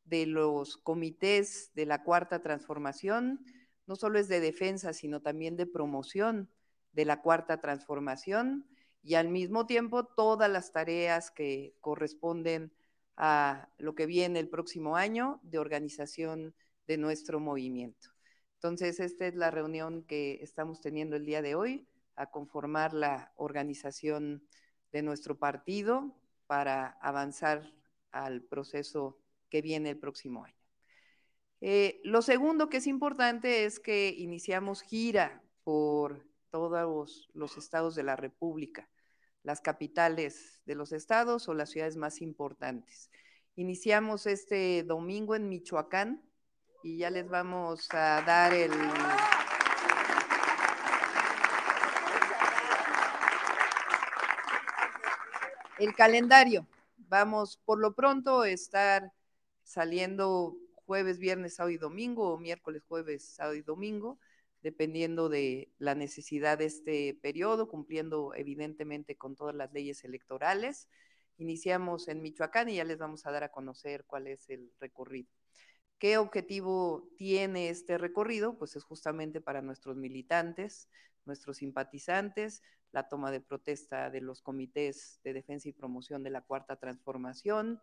de 0.05 0.25
los 0.25 0.77
comités 0.77 1.71
de 1.73 1.85
la 1.85 2.03
cuarta 2.03 2.41
transformación, 2.41 3.43
no 3.87 3.95
solo 3.95 4.19
es 4.19 4.27
de 4.27 4.39
defensa, 4.39 4.93
sino 4.93 5.21
también 5.21 5.57
de 5.57 5.65
promoción 5.65 6.49
de 6.91 7.05
la 7.05 7.21
cuarta 7.21 7.59
transformación 7.59 8.67
y 9.01 9.15
al 9.15 9.29
mismo 9.29 9.65
tiempo 9.65 10.05
todas 10.05 10.49
las 10.49 10.71
tareas 10.71 11.31
que 11.31 11.75
corresponden 11.81 12.71
a 13.17 13.69
lo 13.77 13.95
que 13.95 14.05
viene 14.05 14.39
el 14.39 14.49
próximo 14.49 14.95
año 14.95 15.39
de 15.43 15.59
organización 15.59 16.55
de 16.87 16.97
nuestro 16.97 17.39
movimiento. 17.39 18.09
Entonces, 18.55 18.99
esta 18.99 19.27
es 19.27 19.35
la 19.35 19.51
reunión 19.51 20.03
que 20.03 20.39
estamos 20.41 20.79
teniendo 20.79 21.15
el 21.15 21.25
día 21.25 21.41
de 21.41 21.55
hoy 21.55 21.87
a 22.15 22.29
conformar 22.29 22.93
la 22.93 23.33
organización 23.35 24.47
de 24.91 25.01
nuestro 25.01 25.37
partido 25.37 26.15
para 26.47 26.97
avanzar 27.01 27.73
al 28.11 28.41
proceso 28.43 29.19
que 29.49 29.61
viene 29.61 29.91
el 29.91 29.97
próximo 29.97 30.45
año. 30.45 30.55
Eh, 31.61 32.01
lo 32.03 32.21
segundo 32.21 32.69
que 32.69 32.77
es 32.77 32.87
importante 32.87 33.65
es 33.65 33.79
que 33.79 34.09
iniciamos 34.17 34.81
gira 34.81 35.41
por 35.63 36.27
todos 36.51 37.29
los 37.33 37.57
estados 37.57 37.95
de 37.95 38.03
la 38.03 38.15
República, 38.15 38.89
las 39.43 39.61
capitales 39.61 40.61
de 40.65 40.75
los 40.75 40.91
estados 40.91 41.47
o 41.47 41.53
las 41.53 41.69
ciudades 41.69 41.95
más 41.95 42.21
importantes. 42.21 43.09
Iniciamos 43.55 44.27
este 44.27 44.83
domingo 44.83 45.35
en 45.35 45.47
Michoacán 45.49 46.21
y 46.83 46.97
ya 46.97 47.09
les 47.09 47.27
vamos 47.29 47.87
a 47.91 48.21
dar 48.25 48.53
el... 48.53 48.71
El 55.79 55.95
calendario. 55.95 56.67
Vamos 56.97 57.57
por 57.65 57.79
lo 57.79 57.95
pronto 57.95 58.41
a 58.41 58.49
estar 58.49 59.11
saliendo 59.63 60.55
jueves, 60.85 61.17
viernes, 61.17 61.55
sábado 61.55 61.71
y 61.71 61.77
domingo, 61.77 62.31
o 62.31 62.37
miércoles, 62.37 62.83
jueves, 62.87 63.25
sábado 63.25 63.55
y 63.55 63.63
domingo, 63.63 64.19
dependiendo 64.61 65.29
de 65.29 65.71
la 65.79 65.95
necesidad 65.95 66.59
de 66.59 66.65
este 66.65 67.17
periodo, 67.21 67.67
cumpliendo 67.67 68.33
evidentemente 68.35 69.15
con 69.17 69.35
todas 69.35 69.55
las 69.55 69.73
leyes 69.73 70.03
electorales. 70.03 70.89
Iniciamos 71.37 72.07
en 72.07 72.21
Michoacán 72.21 72.69
y 72.69 72.75
ya 72.75 72.83
les 72.83 72.99
vamos 72.99 73.25
a 73.25 73.31
dar 73.31 73.43
a 73.43 73.51
conocer 73.51 74.05
cuál 74.05 74.27
es 74.27 74.49
el 74.49 74.71
recorrido. 74.79 75.29
¿Qué 75.97 76.17
objetivo 76.19 77.09
tiene 77.17 77.69
este 77.69 77.97
recorrido? 77.97 78.57
Pues 78.59 78.75
es 78.75 78.83
justamente 78.83 79.41
para 79.41 79.63
nuestros 79.63 79.95
militantes, 79.95 80.87
nuestros 81.25 81.57
simpatizantes, 81.57 82.61
la 82.91 83.07
toma 83.07 83.31
de 83.31 83.41
protesta 83.41 84.09
de 84.09 84.21
los 84.21 84.41
comités 84.41 85.19
de 85.23 85.33
defensa 85.33 85.67
y 85.67 85.73
promoción 85.73 86.23
de 86.23 86.29
la 86.29 86.41
Cuarta 86.41 86.75
Transformación 86.75 87.81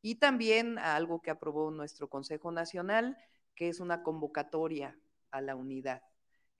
y 0.00 0.16
también 0.16 0.78
algo 0.78 1.20
que 1.22 1.30
aprobó 1.30 1.70
nuestro 1.70 2.08
Consejo 2.08 2.52
Nacional, 2.52 3.16
que 3.54 3.68
es 3.68 3.80
una 3.80 4.02
convocatoria 4.02 4.98
a 5.30 5.40
la 5.40 5.56
unidad 5.56 6.02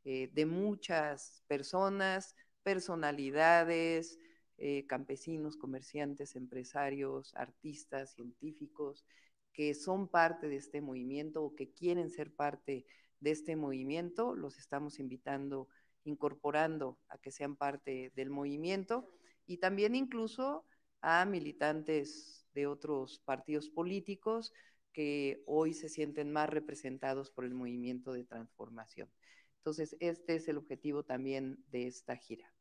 eh, 0.04 0.30
de 0.32 0.46
muchas 0.46 1.44
personas, 1.46 2.34
personalidades, 2.62 4.18
eh, 4.58 4.86
campesinos, 4.86 5.56
comerciantes, 5.56 6.36
empresarios, 6.36 7.34
artistas, 7.34 8.14
científicos, 8.14 9.04
que 9.52 9.74
son 9.74 10.08
parte 10.08 10.48
de 10.48 10.56
este 10.56 10.80
movimiento 10.80 11.42
o 11.42 11.54
que 11.54 11.72
quieren 11.72 12.10
ser 12.10 12.34
parte 12.34 12.86
de 13.20 13.30
este 13.30 13.54
movimiento, 13.56 14.34
los 14.34 14.58
estamos 14.58 14.98
invitando, 14.98 15.68
incorporando 16.04 16.98
a 17.08 17.18
que 17.18 17.30
sean 17.30 17.56
parte 17.56 18.12
del 18.14 18.30
movimiento 18.30 19.08
y 19.46 19.58
también 19.58 19.94
incluso 19.94 20.64
a 21.00 21.24
militantes 21.24 22.46
de 22.54 22.66
otros 22.66 23.20
partidos 23.24 23.70
políticos 23.70 24.52
que 24.92 25.42
hoy 25.46 25.74
se 25.74 25.88
sienten 25.88 26.32
más 26.32 26.48
representados 26.50 27.30
por 27.30 27.44
el 27.44 27.54
movimiento 27.54 28.12
de 28.12 28.24
transformación. 28.24 29.10
Entonces, 29.58 29.96
este 30.00 30.36
es 30.36 30.48
el 30.48 30.58
objetivo 30.58 31.04
también 31.04 31.64
de 31.70 31.86
esta 31.86 32.16
gira. 32.16 32.52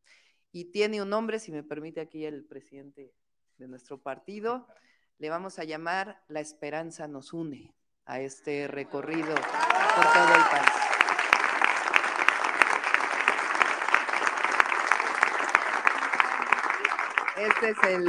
Y 0.51 0.65
tiene 0.65 1.01
un 1.01 1.09
nombre, 1.09 1.39
si 1.39 1.51
me 1.51 1.63
permite 1.63 2.01
aquí 2.01 2.25
el 2.25 2.45
presidente 2.45 3.13
de 3.57 3.67
nuestro 3.67 4.01
partido, 4.01 4.67
le 5.17 5.29
vamos 5.29 5.59
a 5.59 5.63
llamar 5.63 6.23
La 6.27 6.41
Esperanza 6.41 7.07
nos 7.07 7.33
une 7.33 7.73
a 8.05 8.19
este 8.21 8.67
recorrido 8.67 9.33
por 9.35 10.13
todo 10.13 10.35
el 10.35 10.43
país. 10.51 10.80
Esta 17.41 17.69
es 17.69 17.77
el, 17.89 18.05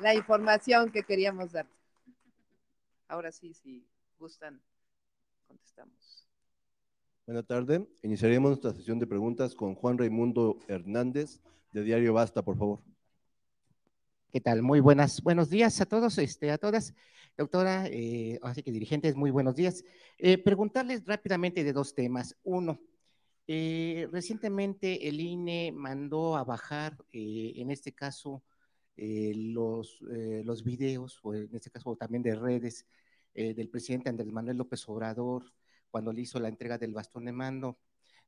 la 0.00 0.14
información 0.14 0.92
que 0.92 1.02
queríamos 1.02 1.50
dar. 1.50 1.66
Ahora 3.08 3.32
sí, 3.32 3.52
si 3.52 3.84
gustan, 4.16 4.62
contestamos. 5.48 6.24
Buenas 7.26 7.46
tardes. 7.46 7.82
Iniciaremos 8.04 8.50
nuestra 8.50 8.72
sesión 8.74 9.00
de 9.00 9.08
preguntas 9.08 9.56
con 9.56 9.74
Juan 9.74 9.98
Raimundo 9.98 10.60
Hernández, 10.68 11.40
de 11.72 11.82
Diario 11.82 12.14
Basta, 12.14 12.42
por 12.42 12.56
favor. 12.56 12.78
¿Qué 14.30 14.40
tal? 14.40 14.62
Muy 14.62 14.78
buenas, 14.78 15.20
buenos 15.20 15.50
días 15.50 15.80
a 15.80 15.86
todos, 15.86 16.16
este, 16.18 16.52
a 16.52 16.58
todas. 16.58 16.94
Doctora, 17.36 17.88
eh, 17.88 18.38
así 18.42 18.62
que 18.62 18.70
dirigentes, 18.70 19.16
muy 19.16 19.32
buenos 19.32 19.56
días. 19.56 19.84
Eh, 20.16 20.38
preguntarles 20.38 21.04
rápidamente 21.06 21.64
de 21.64 21.72
dos 21.72 21.92
temas. 21.92 22.36
Uno, 22.44 22.78
eh, 23.52 24.08
recientemente 24.12 25.08
el 25.08 25.18
INE 25.20 25.72
mandó 25.72 26.36
a 26.36 26.44
bajar, 26.44 26.96
eh, 27.12 27.54
en 27.56 27.72
este 27.72 27.92
caso, 27.92 28.44
eh, 28.96 29.32
los, 29.34 30.00
eh, 30.12 30.42
los 30.44 30.62
videos, 30.62 31.18
o 31.24 31.34
en 31.34 31.52
este 31.52 31.68
caso 31.68 31.96
también 31.96 32.22
de 32.22 32.36
redes, 32.36 32.86
eh, 33.34 33.52
del 33.54 33.68
presidente 33.68 34.08
Andrés 34.08 34.30
Manuel 34.30 34.56
López 34.56 34.88
Obrador, 34.88 35.52
cuando 35.90 36.12
le 36.12 36.20
hizo 36.20 36.38
la 36.38 36.46
entrega 36.48 36.78
del 36.78 36.94
bastón 36.94 37.24
de 37.24 37.32
mando. 37.32 37.76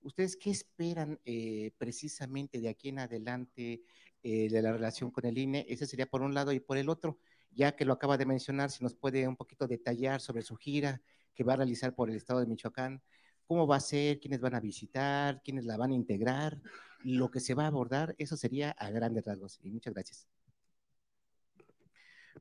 ¿Ustedes 0.01 0.37
qué 0.37 0.51
esperan 0.51 1.21
eh, 1.25 1.71
precisamente 1.79 2.61
de 2.61 2.69
aquí 2.69 2.89
en 2.89 2.99
adelante 2.99 3.83
de 4.25 4.63
la 4.63 4.73
relación 4.73 5.13
con 5.13 5.25
el 5.27 5.39
INE? 5.39 5.67
Ese 5.69 5.87
sería 5.87 6.07
por 6.07 6.23
un 6.23 6.35
lado 6.35 6.53
y 6.53 6.59
por 6.59 6.79
el 6.79 6.89
otro, 6.89 7.19
ya 7.53 7.77
que 7.77 7.85
lo 7.85 7.93
acaba 7.93 8.19
de 8.19 8.27
mencionar, 8.27 8.71
si 8.73 8.83
nos 8.83 8.95
puede 8.95 9.29
un 9.29 9.37
poquito 9.37 9.69
detallar 9.69 10.21
sobre 10.21 10.43
su 10.43 10.57
gira 10.57 11.01
que 11.35 11.45
va 11.45 11.53
a 11.53 11.57
realizar 11.57 11.95
por 11.95 12.11
el 12.11 12.17
estado 12.17 12.41
de 12.41 12.47
Michoacán, 12.47 13.03
cómo 13.47 13.67
va 13.67 13.77
a 13.77 13.81
ser, 13.81 14.21
quiénes 14.21 14.41
van 14.41 14.55
a 14.55 14.61
visitar, 14.61 15.43
quiénes 15.43 15.65
la 15.65 15.77
van 15.77 15.93
a 15.93 15.95
integrar, 15.95 16.61
lo 17.03 17.31
que 17.31 17.41
se 17.41 17.55
va 17.55 17.65
a 17.65 17.69
abordar, 17.69 18.15
eso 18.19 18.37
sería 18.37 18.71
a 18.73 18.91
grandes 18.91 19.25
rasgos. 19.25 19.59
Y 19.63 19.71
muchas 19.71 19.95
gracias. 19.95 20.29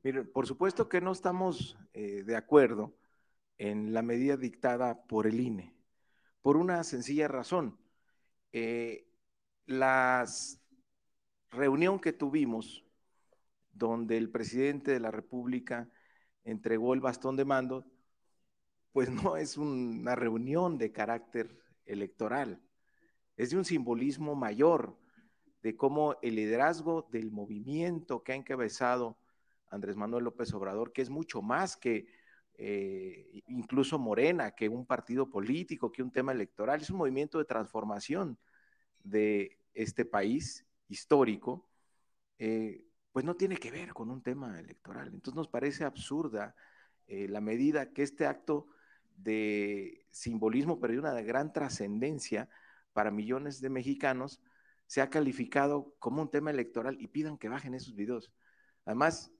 Miren, 0.02 0.30
por 0.32 0.46
supuesto 0.46 0.88
que 0.88 1.00
no 1.00 1.12
estamos 1.12 1.78
eh, 1.92 2.24
de 2.24 2.36
acuerdo 2.36 2.96
en 3.58 3.92
la 3.92 4.02
medida 4.02 4.36
dictada 4.36 5.04
por 5.06 5.26
el 5.26 5.38
INE, 5.40 5.74
por 6.40 6.56
una 6.56 6.82
sencilla 6.82 7.28
razón. 7.28 7.78
Eh, 8.52 9.06
la 9.66 10.26
reunión 11.50 12.00
que 12.00 12.12
tuvimos, 12.12 12.84
donde 13.72 14.16
el 14.16 14.30
presidente 14.30 14.90
de 14.90 15.00
la 15.00 15.10
República 15.10 15.88
entregó 16.44 16.94
el 16.94 17.00
bastón 17.00 17.36
de 17.36 17.44
mando, 17.44 17.86
pues 18.92 19.10
no 19.10 19.36
es 19.36 19.56
una 19.56 20.14
reunión 20.14 20.78
de 20.78 20.92
carácter 20.92 21.58
electoral, 21.86 22.60
es 23.36 23.50
de 23.50 23.56
un 23.56 23.64
simbolismo 23.64 24.34
mayor 24.34 24.98
de 25.62 25.76
cómo 25.76 26.16
el 26.22 26.36
liderazgo 26.36 27.08
del 27.10 27.30
movimiento 27.30 28.22
que 28.22 28.32
ha 28.32 28.36
encabezado 28.36 29.16
Andrés 29.70 29.96
Manuel 29.96 30.24
López 30.24 30.52
Obrador, 30.52 30.92
que 30.92 31.02
es 31.02 31.10
mucho 31.10 31.40
más 31.40 31.76
que 31.76 32.06
eh, 32.54 33.42
incluso 33.46 33.98
Morena, 33.98 34.52
que 34.52 34.68
un 34.68 34.84
partido 34.84 35.30
político, 35.30 35.90
que 35.90 36.02
un 36.02 36.10
tema 36.10 36.32
electoral, 36.32 36.80
es 36.80 36.90
un 36.90 36.98
movimiento 36.98 37.38
de 37.38 37.44
transformación 37.44 38.38
de 39.02 39.58
este 39.72 40.04
país 40.04 40.66
histórico, 40.88 41.66
eh, 42.38 42.84
pues 43.12 43.24
no 43.24 43.34
tiene 43.34 43.56
que 43.56 43.70
ver 43.70 43.94
con 43.94 44.10
un 44.10 44.22
tema 44.22 44.58
electoral. 44.60 45.08
Entonces 45.08 45.34
nos 45.34 45.48
parece 45.48 45.84
absurda 45.84 46.54
eh, 47.06 47.28
la 47.28 47.40
medida 47.40 47.92
que 47.92 48.02
este 48.02 48.26
acto 48.26 48.68
de 49.16 50.06
simbolismo, 50.10 50.80
pero 50.80 50.94
de 50.94 50.98
una 50.98 51.20
gran 51.22 51.52
trascendencia 51.52 52.48
para 52.92 53.10
millones 53.10 53.60
de 53.60 53.70
mexicanos, 53.70 54.40
se 54.86 55.00
ha 55.00 55.10
calificado 55.10 55.94
como 55.98 56.22
un 56.22 56.30
tema 56.30 56.50
electoral 56.50 56.96
y 57.00 57.08
pidan 57.08 57.38
que 57.38 57.48
bajen 57.48 57.74
esos 57.74 57.94
videos. 57.94 58.32
Además, 58.84 59.32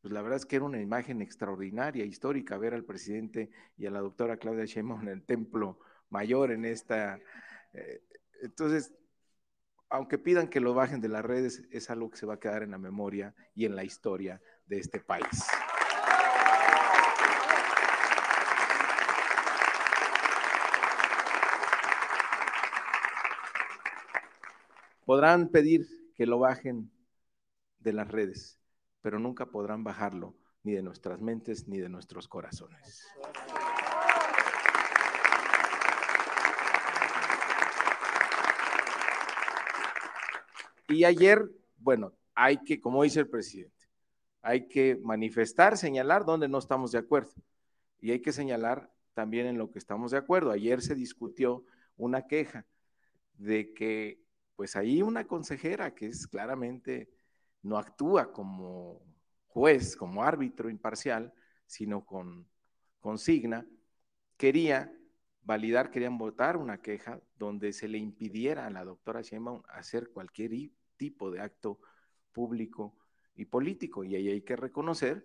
pues 0.00 0.12
la 0.12 0.22
verdad 0.22 0.38
es 0.38 0.46
que 0.46 0.56
era 0.56 0.64
una 0.64 0.80
imagen 0.80 1.20
extraordinaria, 1.20 2.04
histórica, 2.04 2.58
ver 2.58 2.74
al 2.74 2.84
presidente 2.84 3.50
y 3.76 3.86
a 3.86 3.90
la 3.90 4.00
doctora 4.00 4.38
Claudia 4.38 4.64
Sheinbaum 4.64 5.02
en 5.02 5.08
el 5.08 5.22
templo 5.24 5.78
mayor 6.08 6.50
en 6.50 6.64
esta... 6.64 7.20
Eh, 7.72 8.02
entonces, 8.42 8.94
aunque 9.90 10.18
pidan 10.18 10.48
que 10.48 10.60
lo 10.60 10.72
bajen 10.72 11.00
de 11.00 11.08
las 11.08 11.24
redes, 11.24 11.62
es 11.70 11.90
algo 11.90 12.10
que 12.10 12.16
se 12.16 12.26
va 12.26 12.34
a 12.34 12.40
quedar 12.40 12.62
en 12.62 12.70
la 12.70 12.78
memoria 12.78 13.34
y 13.54 13.66
en 13.66 13.76
la 13.76 13.84
historia 13.84 14.40
de 14.66 14.78
este 14.78 15.00
país. 15.00 15.46
Podrán 25.10 25.48
pedir 25.48 25.88
que 26.14 26.24
lo 26.24 26.38
bajen 26.38 26.88
de 27.80 27.92
las 27.92 28.06
redes, 28.06 28.60
pero 29.00 29.18
nunca 29.18 29.46
podrán 29.46 29.82
bajarlo 29.82 30.36
ni 30.62 30.70
de 30.70 30.84
nuestras 30.84 31.20
mentes 31.20 31.66
ni 31.66 31.78
de 31.78 31.88
nuestros 31.88 32.28
corazones. 32.28 33.04
Y 40.86 41.02
ayer, 41.02 41.44
bueno, 41.76 42.12
hay 42.36 42.58
que, 42.58 42.80
como 42.80 43.02
dice 43.02 43.18
el 43.18 43.28
presidente, 43.28 43.88
hay 44.42 44.68
que 44.68 44.96
manifestar, 45.02 45.76
señalar 45.76 46.24
dónde 46.24 46.46
no 46.46 46.58
estamos 46.58 46.92
de 46.92 46.98
acuerdo. 46.98 47.32
Y 47.98 48.12
hay 48.12 48.22
que 48.22 48.30
señalar 48.30 48.92
también 49.14 49.46
en 49.46 49.58
lo 49.58 49.72
que 49.72 49.80
estamos 49.80 50.12
de 50.12 50.18
acuerdo. 50.18 50.52
Ayer 50.52 50.80
se 50.80 50.94
discutió 50.94 51.64
una 51.96 52.28
queja 52.28 52.64
de 53.38 53.74
que, 53.74 54.20
pues 54.60 54.76
ahí 54.76 55.00
una 55.00 55.26
consejera 55.26 55.94
que 55.94 56.08
es 56.08 56.26
claramente, 56.26 57.08
no 57.62 57.78
actúa 57.78 58.30
como 58.30 59.00
juez, 59.46 59.96
como 59.96 60.22
árbitro 60.22 60.68
imparcial, 60.68 61.32
sino 61.64 62.04
con 62.04 62.46
consigna, 63.00 63.66
quería 64.36 64.92
validar, 65.40 65.90
querían 65.90 66.18
votar 66.18 66.58
una 66.58 66.82
queja 66.82 67.22
donde 67.36 67.72
se 67.72 67.88
le 67.88 67.96
impidiera 67.96 68.66
a 68.66 68.70
la 68.70 68.84
doctora 68.84 69.22
Sheinbaum 69.22 69.62
hacer 69.66 70.10
cualquier 70.10 70.52
tipo 70.98 71.30
de 71.30 71.40
acto 71.40 71.80
público 72.30 72.98
y 73.36 73.46
político. 73.46 74.04
Y 74.04 74.14
ahí 74.14 74.28
hay 74.28 74.42
que 74.42 74.56
reconocer 74.56 75.24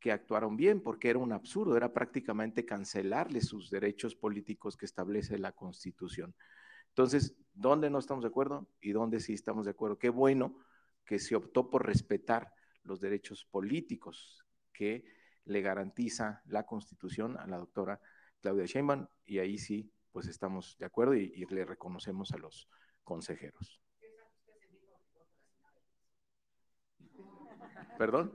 que 0.00 0.10
actuaron 0.10 0.56
bien, 0.56 0.82
porque 0.82 1.10
era 1.10 1.20
un 1.20 1.30
absurdo, 1.30 1.76
era 1.76 1.92
prácticamente 1.92 2.66
cancelarle 2.66 3.40
sus 3.40 3.70
derechos 3.70 4.16
políticos 4.16 4.76
que 4.76 4.86
establece 4.86 5.38
la 5.38 5.52
Constitución. 5.52 6.34
Entonces, 6.94 7.34
¿dónde 7.54 7.90
no 7.90 7.98
estamos 7.98 8.22
de 8.22 8.28
acuerdo 8.28 8.68
y 8.80 8.92
dónde 8.92 9.18
sí 9.18 9.32
estamos 9.32 9.64
de 9.64 9.72
acuerdo? 9.72 9.98
Qué 9.98 10.10
bueno 10.10 10.60
que 11.04 11.18
se 11.18 11.34
optó 11.34 11.68
por 11.68 11.84
respetar 11.84 12.54
los 12.84 13.00
derechos 13.00 13.44
políticos 13.46 14.46
que 14.72 15.04
le 15.44 15.60
garantiza 15.60 16.40
la 16.46 16.64
Constitución 16.64 17.36
a 17.36 17.48
la 17.48 17.56
doctora 17.58 18.00
Claudia 18.40 18.66
Sheinbaum 18.66 19.08
y 19.24 19.40
ahí 19.40 19.58
sí, 19.58 19.90
pues 20.12 20.28
estamos 20.28 20.78
de 20.78 20.86
acuerdo 20.86 21.16
y, 21.16 21.32
y 21.34 21.44
le 21.46 21.64
reconocemos 21.64 22.30
a 22.30 22.38
los 22.38 22.68
consejeros. 23.02 23.80
¿Perdón? 27.98 28.32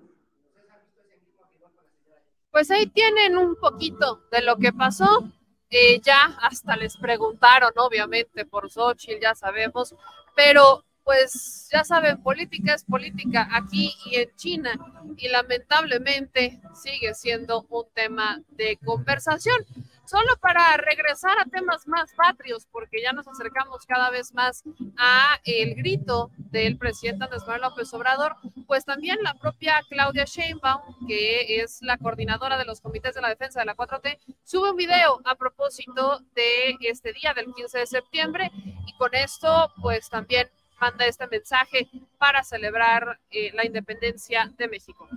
Pues 2.52 2.70
ahí 2.72 2.88
tienen 2.88 3.38
un 3.38 3.56
poquito 3.56 4.28
de 4.30 4.42
lo 4.42 4.58
que 4.58 4.74
pasó. 4.74 5.32
Eh, 5.72 6.02
ya 6.02 6.38
hasta 6.42 6.76
les 6.76 6.98
preguntaron, 6.98 7.72
obviamente, 7.76 8.46
por 8.46 8.72
Xochitl, 8.72 9.22
ya 9.22 9.36
sabemos, 9.36 9.96
pero 10.36 10.84
pues 11.04 11.68
ya 11.72 11.84
saben, 11.84 12.22
política 12.22 12.76
es 12.76 12.84
política 12.84 13.48
aquí 13.52 13.96
y 14.06 14.16
en 14.18 14.36
China 14.36 14.72
y 15.18 15.28
lamentablemente 15.28 16.62
sigue 16.76 17.16
siendo 17.16 17.66
un 17.70 17.86
tema 17.96 18.42
de 18.50 18.78
conversación 18.86 19.66
solo 20.10 20.38
para 20.42 20.76
regresar 20.78 21.38
a 21.40 21.46
temas 21.46 21.88
más 21.88 22.12
patrios, 22.16 22.68
porque 22.72 23.02
ya 23.02 23.14
nos 23.14 23.28
acercamos 23.28 23.86
cada 23.86 24.10
vez 24.10 24.34
más 24.34 24.64
a 24.98 25.40
el 25.44 25.76
grito 25.76 26.32
del 26.38 26.78
presidente 26.80 27.26
Andrés 27.26 27.44
Manuel 27.44 27.62
López 27.62 27.94
Obrador, 27.94 28.36
pues 28.66 28.86
también 28.86 29.20
la 29.22 29.36
propia 29.36 29.80
Claudia 29.88 30.26
Sheinbaum, 30.26 31.08
que 31.08 31.62
es 31.62 31.82
la 31.82 31.98
coordinadora 31.98 32.58
de 32.58 32.66
los 32.66 32.82
comités 32.82 33.14
de 33.14 33.22
la 33.22 33.30
defensa 33.30 33.60
de 33.60 33.68
la 33.68 33.76
4T, 33.76 34.18
sube 34.44 34.72
un 34.72 34.78
video 34.78 35.22
a 35.26 35.36
propósito 35.36 36.22
de 36.34 36.76
este 36.82 37.14
día 37.14 37.36
del 37.36 37.54
15 37.54 37.78
de 37.78 37.86
septiembre 37.86 38.52
y 38.88 38.98
con 38.98 39.14
esto 39.14 39.72
pues 39.80 40.10
también 40.10 40.50
manda 40.82 41.06
este 41.06 41.28
mensaje 41.28 41.88
para 42.18 42.44
celebrar 42.44 43.20
eh, 43.30 43.52
la 43.54 43.64
independencia 43.64 44.52
de 44.58 44.68
México. 44.68 45.08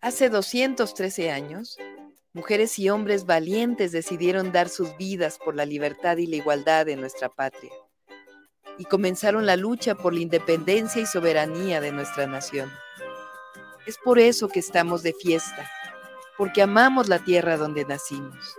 Hace 0.00 0.28
213 0.28 1.30
años, 1.30 1.78
Mujeres 2.34 2.78
y 2.78 2.90
hombres 2.90 3.24
valientes 3.24 3.90
decidieron 3.90 4.52
dar 4.52 4.68
sus 4.68 4.94
vidas 4.98 5.38
por 5.42 5.56
la 5.56 5.64
libertad 5.64 6.18
y 6.18 6.26
la 6.26 6.36
igualdad 6.36 6.84
de 6.84 6.94
nuestra 6.94 7.30
patria. 7.30 7.72
Y 8.76 8.84
comenzaron 8.84 9.46
la 9.46 9.56
lucha 9.56 9.94
por 9.94 10.12
la 10.12 10.20
independencia 10.20 11.00
y 11.00 11.06
soberanía 11.06 11.80
de 11.80 11.90
nuestra 11.90 12.26
nación. 12.26 12.70
Es 13.86 13.96
por 14.04 14.18
eso 14.18 14.48
que 14.48 14.60
estamos 14.60 15.02
de 15.02 15.14
fiesta, 15.14 15.70
porque 16.36 16.60
amamos 16.60 17.08
la 17.08 17.18
tierra 17.18 17.56
donde 17.56 17.86
nacimos. 17.86 18.54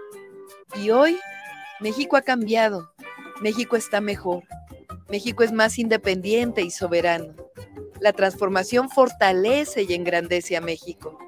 Y 0.75 0.89
hoy 0.89 1.19
México 1.79 2.17
ha 2.17 2.23
cambiado, 2.23 2.91
México 3.39 3.75
está 3.75 4.01
mejor, 4.01 4.43
México 5.09 5.43
es 5.43 5.51
más 5.51 5.77
independiente 5.77 6.63
y 6.63 6.71
soberano. 6.71 7.35
La 7.99 8.13
transformación 8.13 8.89
fortalece 8.89 9.83
y 9.83 9.93
engrandece 9.93 10.57
a 10.57 10.61
México 10.61 11.19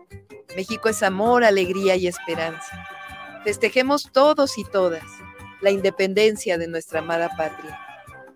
México 0.55 0.89
es 0.89 1.01
amor, 1.03 1.43
alegría 1.43 1.95
y 1.95 2.07
esperanza. 2.07 2.87
Festejemos 3.43 4.11
todos 4.11 4.57
y 4.57 4.63
todas 4.65 5.03
la 5.61 5.71
independencia 5.71 6.57
de 6.57 6.67
nuestra 6.67 6.99
amada 6.99 7.29
patria, 7.37 7.79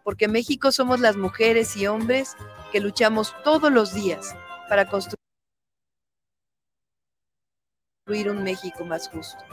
porque 0.04 0.28
México 0.28 0.72
somos 0.72 1.00
las 1.00 1.18
mujeres 1.18 1.76
y 1.76 1.88
hombres 1.88 2.36
que 2.72 2.80
luchamos 2.80 3.36
todos 3.44 3.72
los 3.72 3.94
días 3.94 4.36
para 4.70 4.88
construir 4.88 5.20
un 8.30 8.44
México 8.44 8.86
más 8.86 9.10
justo. 9.10 9.44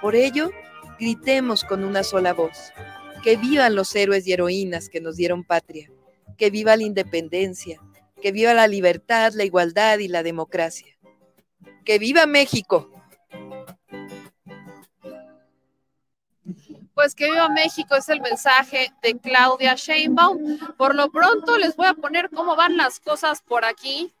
Por 0.00 0.14
ello, 0.14 0.50
gritemos 0.98 1.64
con 1.64 1.84
una 1.84 2.04
sola 2.04 2.32
voz, 2.32 2.72
que 3.22 3.36
vivan 3.36 3.74
los 3.74 3.94
héroes 3.94 4.26
y 4.26 4.32
heroínas 4.32 4.88
que 4.88 5.00
nos 5.00 5.16
dieron 5.16 5.44
patria, 5.44 5.90
que 6.38 6.50
viva 6.50 6.76
la 6.76 6.84
independencia, 6.84 7.80
que 8.20 8.32
viva 8.32 8.54
la 8.54 8.68
libertad, 8.68 9.32
la 9.34 9.44
igualdad 9.44 9.98
y 9.98 10.08
la 10.08 10.22
democracia. 10.22 10.96
¡Que 11.84 11.98
viva 11.98 12.26
México! 12.26 12.90
Pues 16.94 17.14
que 17.14 17.30
viva 17.30 17.48
México 17.48 17.96
es 17.96 18.08
el 18.08 18.20
mensaje 18.20 18.92
de 19.02 19.18
Claudia 19.18 19.74
Sheinbaum. 19.74 20.58
Por 20.76 20.94
lo 20.94 21.10
pronto 21.10 21.58
les 21.58 21.74
voy 21.74 21.86
a 21.86 21.94
poner 21.94 22.30
cómo 22.30 22.54
van 22.54 22.76
las 22.76 23.00
cosas 23.00 23.42
por 23.42 23.64
aquí, 23.64 24.12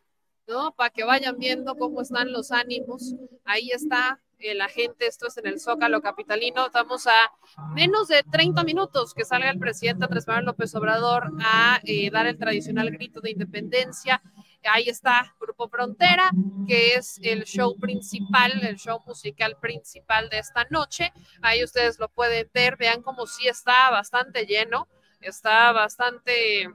¿no? 0.48 0.72
Para 0.72 0.90
que 0.90 1.04
vayan 1.04 1.38
viendo 1.38 1.76
cómo 1.76 2.00
están 2.00 2.32
los 2.32 2.50
ánimos. 2.50 3.14
Ahí 3.44 3.70
está 3.70 4.20
la 4.54 4.68
gente, 4.68 5.06
esto 5.06 5.28
es 5.28 5.36
en 5.38 5.46
el 5.46 5.60
Zócalo 5.60 6.00
Capitalino, 6.02 6.66
estamos 6.66 7.06
a 7.06 7.30
menos 7.74 8.08
de 8.08 8.22
30 8.24 8.64
minutos 8.64 9.14
que 9.14 9.24
salga 9.24 9.50
el 9.50 9.58
presidente 9.58 10.04
Andrés 10.04 10.26
Manuel 10.26 10.46
López 10.46 10.74
Obrador 10.74 11.30
a 11.44 11.80
eh, 11.84 12.10
dar 12.10 12.26
el 12.26 12.36
tradicional 12.36 12.90
grito 12.90 13.20
de 13.20 13.30
independencia. 13.30 14.20
Ahí 14.64 14.88
está, 14.88 15.34
Grupo 15.40 15.68
Frontera, 15.68 16.30
que 16.66 16.94
es 16.94 17.18
el 17.22 17.44
show 17.44 17.76
principal, 17.78 18.52
el 18.64 18.76
show 18.76 19.02
musical 19.06 19.56
principal 19.60 20.28
de 20.28 20.38
esta 20.38 20.66
noche. 20.70 21.12
Ahí 21.40 21.64
ustedes 21.64 21.98
lo 21.98 22.08
pueden 22.08 22.48
ver, 22.54 22.76
vean 22.76 23.02
como 23.02 23.26
sí 23.26 23.48
está 23.48 23.90
bastante 23.90 24.46
lleno, 24.46 24.88
está 25.20 25.72
bastante 25.72 26.68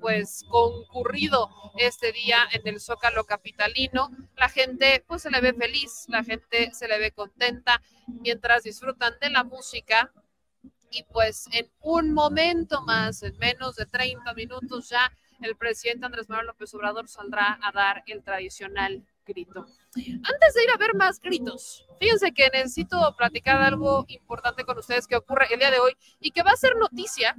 pues 0.00 0.44
concurrido 0.48 1.50
este 1.76 2.12
día 2.12 2.38
en 2.52 2.66
el 2.66 2.80
Zócalo 2.80 3.24
capitalino. 3.24 4.10
La 4.36 4.48
gente 4.48 5.04
pues 5.06 5.22
se 5.22 5.30
le 5.30 5.40
ve 5.40 5.52
feliz, 5.52 6.06
la 6.08 6.24
gente 6.24 6.70
se 6.72 6.88
le 6.88 6.98
ve 6.98 7.12
contenta 7.12 7.80
mientras 8.06 8.64
disfrutan 8.64 9.14
de 9.20 9.30
la 9.30 9.44
música 9.44 10.12
y 10.90 11.04
pues 11.04 11.46
en 11.52 11.70
un 11.80 12.12
momento 12.12 12.82
más, 12.82 13.22
en 13.22 13.36
menos 13.38 13.76
de 13.76 13.86
30 13.86 14.32
minutos 14.34 14.88
ya, 14.88 15.12
el 15.40 15.56
presidente 15.56 16.06
Andrés 16.06 16.28
Manuel 16.28 16.48
López 16.48 16.72
Obrador 16.74 17.08
saldrá 17.08 17.58
a 17.62 17.72
dar 17.72 18.02
el 18.06 18.22
tradicional 18.22 19.04
grito. 19.26 19.66
Antes 19.94 20.54
de 20.54 20.64
ir 20.64 20.70
a 20.70 20.78
ver 20.78 20.94
más 20.94 21.20
gritos, 21.20 21.86
fíjense 21.98 22.32
que 22.32 22.48
necesito 22.50 23.14
platicar 23.16 23.60
algo 23.60 24.04
importante 24.08 24.64
con 24.64 24.78
ustedes 24.78 25.06
que 25.06 25.16
ocurre 25.16 25.46
el 25.50 25.58
día 25.58 25.70
de 25.70 25.78
hoy 25.78 25.92
y 26.18 26.30
que 26.30 26.42
va 26.42 26.52
a 26.52 26.56
ser 26.56 26.76
noticia 26.76 27.34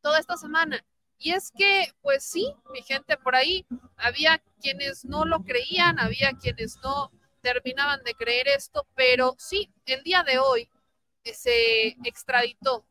toda 0.00 0.18
esta 0.18 0.36
semana. 0.36 0.84
Y 1.18 1.32
es 1.32 1.52
que, 1.54 1.92
pues 2.00 2.24
sí, 2.24 2.54
mi 2.72 2.80
gente, 2.82 3.16
por 3.18 3.34
ahí 3.34 3.66
había 3.96 4.42
quienes 4.60 5.04
no 5.04 5.24
lo 5.26 5.42
creían, 5.42 5.98
había 5.98 6.32
quienes 6.32 6.78
no 6.82 7.12
terminaban 7.42 8.02
de 8.04 8.14
creer 8.14 8.48
esto, 8.48 8.86
pero 8.94 9.34
sí, 9.38 9.70
el 9.84 10.02
día 10.02 10.22
de 10.22 10.38
hoy 10.38 10.70
se 11.24 11.88
extraditó 12.04 12.86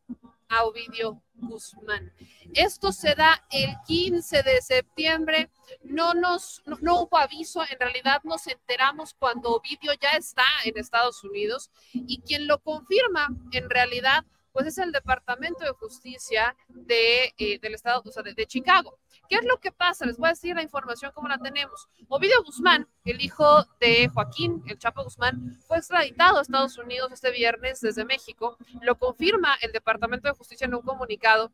a 0.50 0.66
Ovidio 0.66 1.22
Guzmán. 1.36 2.12
Esto 2.54 2.92
se 2.92 3.16
da 3.16 3.46
el 3.52 3.76
15 3.88 4.44
de 4.44 4.62
septiembre. 4.62 5.50
No 5.84 6.14
nos 6.14 6.62
no, 6.66 6.78
no, 6.82 7.02
hubo 7.02 7.18
aviso, 7.18 7.64
en 7.70 7.80
realidad 7.80 8.22
nos 8.24 8.48
enteramos 8.48 9.14
cuando 9.14 9.52
Ovidio 9.52 9.94
ya 10.02 10.12
está 10.18 10.44
en 10.66 10.78
Estados 10.78 11.24
Unidos 11.24 11.70
y 11.94 12.22
quien 12.22 12.48
lo 12.48 12.60
confirma 12.60 13.30
en 13.52 13.70
realidad 13.70 14.26
pues 14.52 14.68
es 14.68 14.78
el 14.78 14.92
Departamento 14.92 15.64
de 15.64 15.72
Justicia 15.72 16.56
de, 16.68 17.34
eh, 17.38 17.60
del 17.60 17.76
Estado, 17.76 18.02
o 18.06 18.12
sea, 18.12 18.24
de, 18.24 18.46
Chicago. 18.46 18.98
¿Qué 19.28 19.36
es 19.36 19.46
lo 19.46 19.60
que 19.60 19.72
pasa? 19.72 20.06
Les 20.06 20.18
voy 20.18 20.28
a 20.28 20.32
decir 20.32 20.56
la 20.56 20.64
información 20.64 21.12
como 21.14 21.28
la 21.28 21.38
tenemos. 21.38 21.88
Ovidio 22.08 22.44
Guzmán, 22.44 22.88
el 23.06 23.22
hijo 23.22 23.66
de 23.80 24.10
Joaquín, 24.10 24.64
el 24.68 24.78
Chapo 24.78 25.04
Guzmán, 25.04 25.58
fue 25.68 25.78
extraditado 25.78 26.40
a 26.40 26.42
Estados 26.42 26.78
Unidos 26.78 27.12
este 27.12 27.32
viernes 27.32 27.82
desde 27.82 28.06
México. 28.06 28.58
Lo 28.82 28.98
confirma 28.98 29.56
el 29.62 29.72
Departamento 29.72 30.28
de 30.28 30.36
Justicia 30.36 30.66
en 30.66 30.74
un 30.74 30.82
comunicado. 30.82 31.52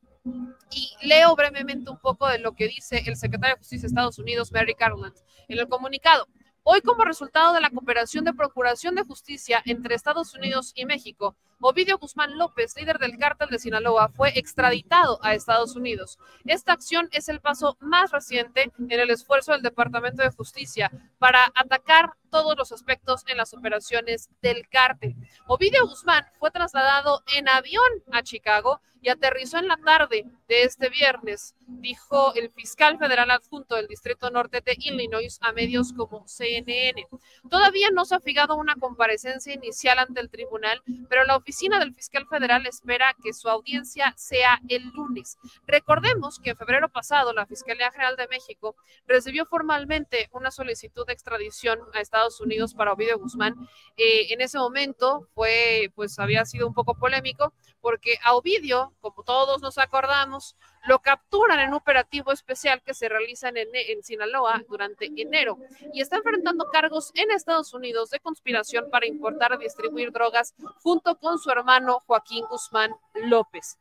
Y 0.72 0.96
leo 1.02 1.36
brevemente 1.36 1.92
un 1.92 2.00
poco 2.00 2.28
de 2.28 2.40
lo 2.40 2.54
que 2.54 2.68
dice 2.68 3.04
el 3.06 3.16
secretario 3.16 3.56
de 3.56 3.60
Justicia 3.60 3.82
de 3.82 3.88
Estados 3.88 4.18
Unidos, 4.18 4.52
Mary 4.52 4.76
Garland, 4.78 5.16
en 5.48 5.60
el 5.60 5.68
comunicado. 5.68 6.28
Hoy, 6.68 6.82
como 6.82 7.06
resultado 7.06 7.54
de 7.54 7.62
la 7.62 7.70
cooperación 7.70 8.26
de 8.26 8.34
procuración 8.34 8.96
de 8.96 9.04
justicia 9.04 9.62
entre 9.66 9.94
Estados 9.94 10.34
Unidos 10.34 10.72
y 10.74 10.86
México, 10.86 11.36
Ovidio 11.62 11.98
Guzmán 11.98 12.38
López, 12.38 12.76
líder 12.76 13.00
del 13.00 13.18
cártel 13.18 13.50
de 13.50 13.60
Sinaloa, 13.60 14.10
fue 14.10 14.38
extraditado 14.38 15.20
a 15.24 15.34
Estados 15.34 15.76
Unidos. 15.76 16.20
Esta 16.46 16.74
acción 16.74 17.08
es 17.12 17.30
el 17.30 17.40
paso 17.40 17.78
más 17.80 18.12
reciente 18.12 18.72
en 18.78 19.00
el 19.00 19.10
esfuerzo 19.10 19.54
del 19.54 19.62
Departamento 19.62 20.22
de 20.22 20.32
Justicia 20.32 20.92
para 21.18 21.52
atacar 21.56 22.14
todos 22.30 22.58
los 22.58 22.72
aspectos 22.72 23.24
en 23.28 23.38
las 23.38 23.54
operaciones 23.54 24.30
del 24.42 24.68
cártel. 24.68 25.16
Ovidio 25.48 25.88
Guzmán 25.88 26.26
fue 26.38 26.52
trasladado 26.52 27.24
en 27.36 27.48
avión 27.48 27.90
a 28.12 28.22
Chicago 28.24 28.82
y 29.06 29.10
aterrizó 29.10 29.60
en 29.60 29.68
la 29.68 29.78
tarde 29.78 30.26
de 30.48 30.64
este 30.64 30.90
viernes, 30.90 31.54
dijo 31.68 32.34
el 32.34 32.52
fiscal 32.52 32.98
federal 32.98 33.30
adjunto 33.30 33.76
del 33.76 33.88
Distrito 33.88 34.32
Norte 34.32 34.62
de 34.66 34.76
Illinois 34.80 35.38
a 35.42 35.52
medios 35.52 35.94
como 35.94 36.28
CNN. 36.28 37.08
Todavía 37.48 37.90
no 37.94 38.06
se 38.06 38.16
ha 38.16 38.20
fijado 38.20 38.56
una 38.56 38.74
comparecencia 38.76 39.54
inicial 39.54 40.00
ante 40.00 40.22
el 40.22 40.32
tribunal, 40.32 40.82
pero 41.08 41.24
la 41.24 41.36
oficina 41.46 41.78
del 41.78 41.94
fiscal 41.94 42.26
federal 42.28 42.66
espera 42.66 43.16
que 43.24 43.32
su 43.32 43.48
audiencia 43.48 44.12
sea 44.18 44.60
el 44.68 44.90
lunes. 44.96 45.38
Recordemos 45.68 46.40
que 46.40 46.50
en 46.50 46.58
febrero 46.58 46.90
pasado 46.90 47.34
la 47.34 47.46
Fiscalía 47.46 47.92
General 47.92 48.16
de 48.16 48.28
México 48.28 48.76
recibió 49.06 49.46
formalmente 49.46 50.28
una 50.32 50.50
solicitud 50.50 51.06
de 51.06 51.14
extradición 51.14 51.78
a 51.94 52.00
Estados 52.00 52.42
Unidos 52.42 52.74
para 52.74 52.94
Ovidio 52.94 53.20
Guzmán. 53.20 53.54
Eh, 53.96 54.34
en 54.34 54.42
ese 54.42 54.58
momento 54.58 55.28
fue, 55.36 55.92
pues 55.94 56.18
había 56.18 56.46
sido 56.46 56.66
un 56.68 56.74
poco 56.74 56.96
polémico 56.96 57.54
porque 57.80 58.18
a 58.24 58.34
Ovidio, 58.34 58.96
como 59.00 59.22
todos 59.24 59.62
nos 59.62 59.78
acordamos, 59.78 60.56
lo 60.88 61.00
capturan 61.00 61.60
en 61.60 61.70
un 61.70 61.76
operativo 61.76 62.32
especial 62.32 62.82
que 62.84 62.94
se 62.94 63.10
realiza 63.10 63.50
en, 63.50 63.58
en, 63.58 64.04
Sinaloa 64.04 64.64
durante 64.70 65.12
enero 65.16 65.58
y 65.94 66.02
está 66.02 66.18
enfrentando 66.18 66.66
cargos 66.72 67.12
en 67.16 67.32
Estados 67.32 67.74
Unidos 67.74 68.10
de 68.10 68.20
conspiración 68.20 68.90
para 68.90 69.06
importar 69.06 69.54
y 69.54 69.64
distribuir 69.64 70.12
drogas 70.12 70.54
junto 70.82 71.18
con 71.18 71.40
su 71.40 71.50
hermano 71.50 72.02
Joaquín 72.06 72.46
Guzmán 72.50 72.92
López. 73.16 73.78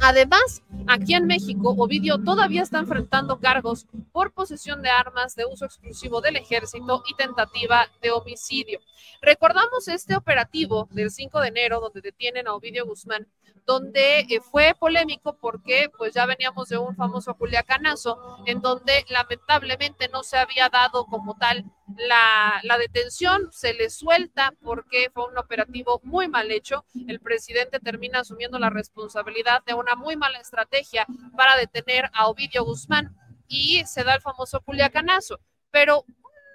Además, 0.00 0.62
aquí 0.88 1.14
en 1.14 1.26
México, 1.26 1.74
Ovidio 1.78 2.18
todavía 2.18 2.62
está 2.62 2.80
enfrentando 2.80 3.38
cargos 3.38 3.86
por 4.12 4.32
posesión 4.32 4.82
de 4.82 4.90
armas 4.90 5.36
de 5.36 5.44
uso 5.46 5.64
exclusivo 5.64 6.20
del 6.20 6.36
ejército 6.36 7.04
y 7.06 7.14
tentativa 7.14 7.88
de 8.02 8.10
homicidio. 8.10 8.80
Recordamos 9.22 9.86
este 9.86 10.16
operativo 10.16 10.88
del 10.90 11.10
5 11.10 11.40
de 11.40 11.48
enero 11.48 11.80
donde 11.80 12.00
detienen 12.00 12.48
a 12.48 12.54
Ovidio 12.54 12.84
Guzmán, 12.84 13.28
donde 13.66 14.20
eh, 14.20 14.40
fue 14.40 14.74
polémico 14.78 15.36
porque 15.40 15.90
pues 15.98 16.14
ya 16.14 16.24
veníamos 16.24 16.68
de 16.68 16.78
un 16.78 16.94
famoso 16.94 17.34
culiacanazo 17.34 18.38
en 18.46 18.60
donde 18.60 19.04
lamentablemente 19.08 20.08
no 20.08 20.22
se 20.22 20.38
había 20.38 20.68
dado 20.68 21.06
como 21.06 21.36
tal 21.36 21.64
la, 21.96 22.60
la, 22.62 22.78
detención, 22.78 23.48
se 23.52 23.74
le 23.74 23.90
suelta 23.90 24.54
porque 24.62 25.10
fue 25.12 25.26
un 25.26 25.36
operativo 25.36 26.00
muy 26.04 26.28
mal 26.28 26.50
hecho. 26.50 26.84
El 27.08 27.20
presidente 27.20 27.80
termina 27.80 28.20
asumiendo 28.20 28.58
la 28.58 28.70
responsabilidad 28.70 29.64
de 29.64 29.74
una 29.74 29.96
muy 29.96 30.16
mala 30.16 30.38
estrategia 30.38 31.06
para 31.36 31.56
detener 31.56 32.10
a 32.12 32.28
Ovidio 32.28 32.64
Guzmán 32.64 33.16
y 33.48 33.84
se 33.84 34.04
da 34.04 34.14
el 34.14 34.20
famoso 34.20 34.60
culiacanazo. 34.60 35.40
Pero 35.70 36.04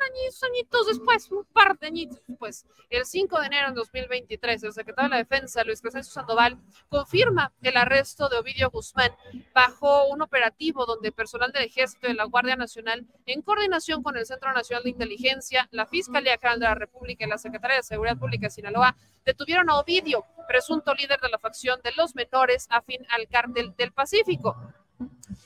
añitos, 0.02 0.44
añitos 0.44 0.88
después, 0.88 1.32
un 1.32 1.46
par 1.46 1.78
de 1.80 1.88
añitos 1.88 2.20
después, 2.28 2.66
el 2.90 3.06
5 3.06 3.40
de 3.40 3.46
enero 3.48 3.70
de 3.70 3.76
2023, 3.76 4.64
el 4.64 4.74
secretario 4.74 5.10
de 5.10 5.16
la 5.16 5.24
Defensa, 5.24 5.64
Luis 5.64 5.82
Crescencio 5.82 6.12
Sandoval, 6.12 6.58
confirma 6.90 7.54
el 7.62 7.78
arresto 7.78 8.28
de 8.30 8.38
Ovidio 8.38 8.70
Guzmán 8.70 9.12
bajo 9.54 10.08
un 10.08 10.22
operativo 10.22 10.86
donde 10.86 11.12
personal 11.12 11.52
del 11.52 11.64
Ejército 11.64 12.08
y 12.08 12.10
de 12.10 12.16
la 12.16 12.26
Guardia 12.26 12.56
Nacional, 12.56 13.06
en 13.26 13.42
coordinación 13.42 14.04
con 14.04 14.18
el 14.18 14.26
Centro 14.26 14.52
Nacional 14.54 14.84
de 14.84 14.90
Inteligencia, 14.90 15.68
la 15.72 15.86
Fiscalía 15.86 16.38
General 16.38 16.60
de 16.60 16.66
la 16.66 16.76
República 16.76 17.26
y 17.26 17.30
la 17.30 17.38
Secretaría 17.38 17.78
de 17.78 17.84
Seguridad 17.84 18.18
Pública 18.18 18.48
de 18.48 18.52
Sinaloa, 18.52 18.96
detuvieron 19.26 19.70
a 19.70 19.80
Ovidio, 19.80 20.26
presunto 20.48 20.94
líder 20.94 21.20
de 21.20 21.30
la 21.30 21.40
facción 21.40 21.80
de 21.82 21.92
los 21.96 22.16
menores 22.16 22.68
afín 22.70 23.06
al 23.10 23.28
cártel 23.28 23.76
del 23.76 23.92
Pacífico. 23.92 24.56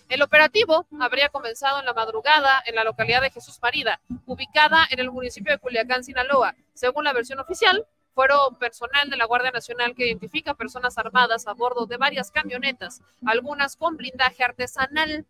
El 0.09 0.21
operativo 0.21 0.87
habría 0.99 1.29
comenzado 1.29 1.79
en 1.79 1.85
la 1.85 1.93
madrugada 1.93 2.61
en 2.65 2.75
la 2.75 2.83
localidad 2.83 3.21
de 3.21 3.31
Jesús 3.31 3.59
Marida, 3.61 3.99
ubicada 4.25 4.85
en 4.89 4.99
el 4.99 5.11
municipio 5.11 5.51
de 5.51 5.59
Culiacán, 5.59 6.03
Sinaloa. 6.03 6.55
Según 6.73 7.03
la 7.05 7.13
versión 7.13 7.39
oficial, 7.39 7.85
fueron 8.15 8.55
personal 8.55 9.09
de 9.09 9.17
la 9.17 9.25
Guardia 9.25 9.51
Nacional 9.51 9.93
que 9.93 10.07
identifica 10.07 10.53
personas 10.53 10.97
armadas 10.97 11.47
a 11.47 11.53
bordo 11.53 11.85
de 11.85 11.97
varias 11.97 12.31
camionetas, 12.31 13.01
algunas 13.25 13.75
con 13.75 13.97
blindaje 13.97 14.43
artesanal. 14.43 15.25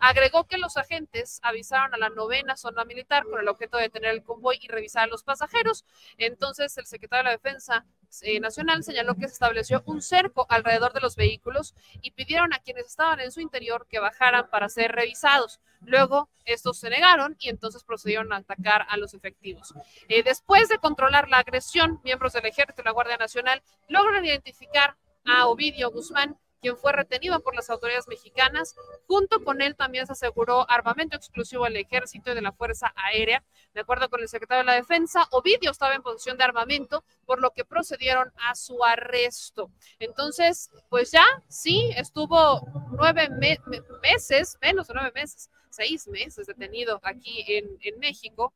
Agregó 0.00 0.46
que 0.46 0.58
los 0.58 0.76
agentes 0.76 1.40
avisaron 1.42 1.94
a 1.94 1.98
la 1.98 2.08
novena 2.08 2.56
zona 2.56 2.84
militar 2.84 3.24
con 3.24 3.40
el 3.40 3.48
objeto 3.48 3.76
de 3.76 3.84
detener 3.84 4.10
el 4.10 4.22
convoy 4.22 4.58
y 4.60 4.68
revisar 4.68 5.04
a 5.04 5.06
los 5.06 5.22
pasajeros. 5.22 5.84
Entonces, 6.16 6.76
el 6.78 6.86
secretario 6.86 7.24
de 7.24 7.24
la 7.24 7.38
Defensa 7.42 7.84
eh, 8.22 8.40
Nacional 8.40 8.82
señaló 8.82 9.14
que 9.14 9.26
se 9.28 9.34
estableció 9.34 9.82
un 9.86 10.00
cerco 10.02 10.46
alrededor 10.48 10.92
de 10.92 11.00
los 11.00 11.16
vehículos 11.16 11.74
y 12.00 12.12
pidieron 12.12 12.52
a 12.52 12.58
quienes 12.58 12.86
estaban 12.86 13.20
en 13.20 13.32
su 13.32 13.40
interior 13.40 13.86
que 13.88 13.98
bajaran 13.98 14.48
para 14.50 14.68
ser 14.68 14.92
revisados. 14.92 15.60
Luego, 15.80 16.28
estos 16.44 16.78
se 16.78 16.90
negaron 16.90 17.36
y 17.38 17.48
entonces 17.50 17.84
procedieron 17.84 18.32
a 18.32 18.36
atacar 18.36 18.86
a 18.88 18.96
los 18.96 19.14
efectivos. 19.14 19.74
Eh, 20.08 20.22
después 20.22 20.68
de 20.68 20.78
controlar 20.78 21.28
la 21.28 21.38
agresión, 21.38 22.00
miembros 22.02 22.32
del 22.32 22.46
Ejército 22.46 22.82
y 22.82 22.84
la 22.84 22.92
Guardia 22.92 23.16
Nacional 23.16 23.62
logran 23.88 24.24
identificar 24.24 24.96
a 25.24 25.46
Ovidio 25.46 25.90
Guzmán, 25.90 26.38
quien 26.60 26.76
fue 26.76 26.92
retenido 26.92 27.40
por 27.40 27.54
las 27.54 27.70
autoridades 27.70 28.08
mexicanas. 28.08 28.74
Junto 29.06 29.42
con 29.44 29.62
él 29.62 29.76
también 29.76 30.06
se 30.06 30.12
aseguró 30.12 30.68
armamento 30.70 31.16
exclusivo 31.16 31.64
al 31.64 31.76
ejército 31.76 32.30
y 32.30 32.34
de 32.34 32.42
la 32.42 32.52
Fuerza 32.52 32.92
Aérea. 32.96 33.44
De 33.74 33.80
acuerdo 33.80 34.08
con 34.08 34.20
el 34.20 34.28
secretario 34.28 34.60
de 34.60 34.66
la 34.66 34.74
Defensa, 34.74 35.26
Ovidio 35.30 35.70
estaba 35.70 35.94
en 35.94 36.02
posición 36.02 36.36
de 36.36 36.44
armamento, 36.44 37.04
por 37.26 37.40
lo 37.40 37.52
que 37.52 37.64
procedieron 37.64 38.32
a 38.48 38.54
su 38.54 38.84
arresto. 38.84 39.70
Entonces, 39.98 40.70
pues 40.88 41.10
ya, 41.12 41.24
sí, 41.48 41.90
estuvo 41.96 42.66
nueve 42.92 43.28
me 43.30 43.58
meses, 44.02 44.58
menos 44.60 44.88
de 44.88 44.94
nueve 44.94 45.12
meses, 45.14 45.50
seis 45.70 46.08
meses 46.08 46.46
detenido 46.46 47.00
aquí 47.02 47.44
en, 47.48 47.78
en 47.80 47.98
México. 47.98 48.52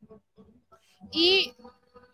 Y 1.10 1.54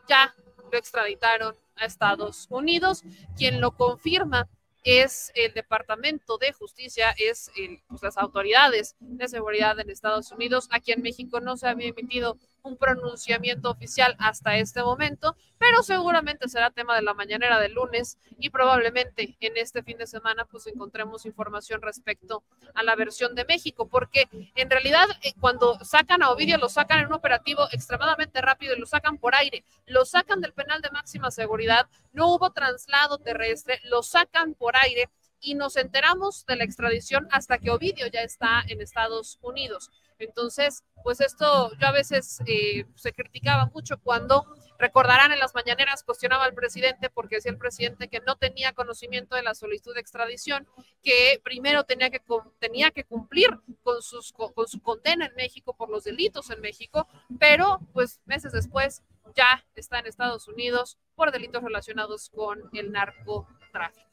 ya 0.09 0.35
lo 0.71 0.79
extraditaron 0.79 1.55
a 1.77 1.85
Estados 1.85 2.47
Unidos, 2.51 3.03
quien 3.37 3.61
lo 3.61 3.73
confirma 3.73 4.49
es 4.85 5.33
el 5.35 5.53
Departamento 5.55 6.39
de 6.39 6.53
Justicia, 6.53 7.15
es 7.19 7.51
el, 7.57 7.81
pues, 7.89 8.03
las 8.03 8.17
autoridades 8.17 8.97
de 9.01 9.29
seguridad 9.29 9.79
en 9.81 9.91
Estados 9.91 10.31
Unidos. 10.33 10.69
Aquí 10.71 10.93
en 10.93 11.03
México 11.03 11.41
no 11.41 11.57
se 11.57 11.69
había 11.69 11.89
emitido 11.89 12.39
un 12.63 12.77
pronunciamiento 12.77 13.71
oficial 13.71 14.17
hasta 14.19 14.57
este 14.57 14.83
momento, 14.83 15.37
pero 15.59 15.83
seguramente 15.83 16.49
será 16.49 16.71
tema 16.71 16.95
de 16.95 17.03
la 17.03 17.15
mañanera 17.15 17.59
del 17.59 17.73
lunes 17.73 18.19
y 18.39 18.51
probablemente 18.51 19.37
en 19.41 19.57
este 19.57 19.83
fin 19.83 19.99
de 19.99 20.07
semana 20.07 20.45
pues 20.45 20.67
encontremos 20.67 21.27
información 21.27 21.83
respecto 21.83 22.43
a 22.75 22.83
la 22.83 22.95
versión 22.97 23.35
de 23.35 23.45
México, 23.45 23.89
porque 23.89 24.29
en 24.55 24.71
realidad 24.71 25.07
eh, 25.23 25.33
cuando 25.41 25.79
sacan 25.85 26.23
a 26.23 26.31
Ovidio 26.31 26.59
lo 26.59 26.69
sacan 26.69 27.01
en 27.01 27.07
un 27.07 27.15
operativo 27.15 27.69
extremadamente 27.73 28.41
rápido 28.41 28.75
y 28.75 28.81
lo 28.81 28.87
sacan 28.87 29.19
por 29.19 29.35
aire, 29.35 29.65
lo 29.87 30.05
sacan 30.05 30.41
del 30.41 30.53
penal 30.53 30.81
de 30.81 30.91
máxima 30.91 31.31
seguridad, 31.31 31.89
no 32.13 32.35
hubo 32.35 32.51
traslado 32.51 33.19
terrestre, 33.19 33.81
lo 33.85 34.03
sacan 34.03 34.55
por 34.55 34.77
aire 34.77 35.09
y 35.41 35.55
nos 35.55 35.77
enteramos 35.77 36.45
de 36.47 36.57
la 36.57 36.65
extradición 36.65 37.29
hasta 37.31 37.59
que 37.59 37.71
Ovidio 37.71 38.07
ya 38.09 38.23
está 38.23 38.63
en 38.67 38.81
Estados 38.81 39.39
Unidos. 39.43 39.91
Entonces, 40.19 40.85
pues 41.03 41.21
esto 41.21 41.73
yo 41.79 41.87
a 41.87 41.93
veces 41.93 42.41
eh, 42.47 42.85
se 42.95 43.13
criticaba 43.13 43.71
mucho 43.73 43.99
cuando 43.99 44.47
recordarán 44.79 45.33
en 45.33 45.39
las 45.39 45.55
mañaneras 45.55 46.05
cuestionaba 46.05 46.45
al 46.45 46.55
presidente 46.55 47.11
porque 47.11 47.37
decía 47.37 47.53
el 47.53 47.59
presidente 47.59 48.09
que 48.09 48.21
no 48.21 48.37
tenía 48.37 48.73
conocimiento 48.73 49.37
de 49.37 49.43
la 49.43 49.55
solicitud 49.55 49.95
de 49.95 50.01
extradición, 50.01 50.67
que 51.03 51.41
primero 51.43 51.85
tenía 51.85 52.11
que, 52.11 52.23
tenía 52.59 52.91
que 52.91 53.05
cumplir 53.05 53.59
con, 53.83 54.03
sus, 54.03 54.33
con 54.33 54.69
su 54.69 54.81
condena 54.81 55.27
en 55.27 55.35
México 55.35 55.75
por 55.75 55.91
los 55.91 56.05
delitos 56.05 56.51
en 56.51 56.61
México, 56.61 57.09
pero 57.39 57.81
pues 57.93 58.21
meses 58.25 58.53
después 58.53 59.03
ya 59.35 59.65
está 59.75 59.99
en 59.99 60.07
Estados 60.07 60.49
Unidos 60.49 60.99
por 61.15 61.33
delitos 61.33 61.63
relacionados 61.63 62.31
con 62.31 62.71
el 62.73 62.93
narcotráfico. 62.93 64.08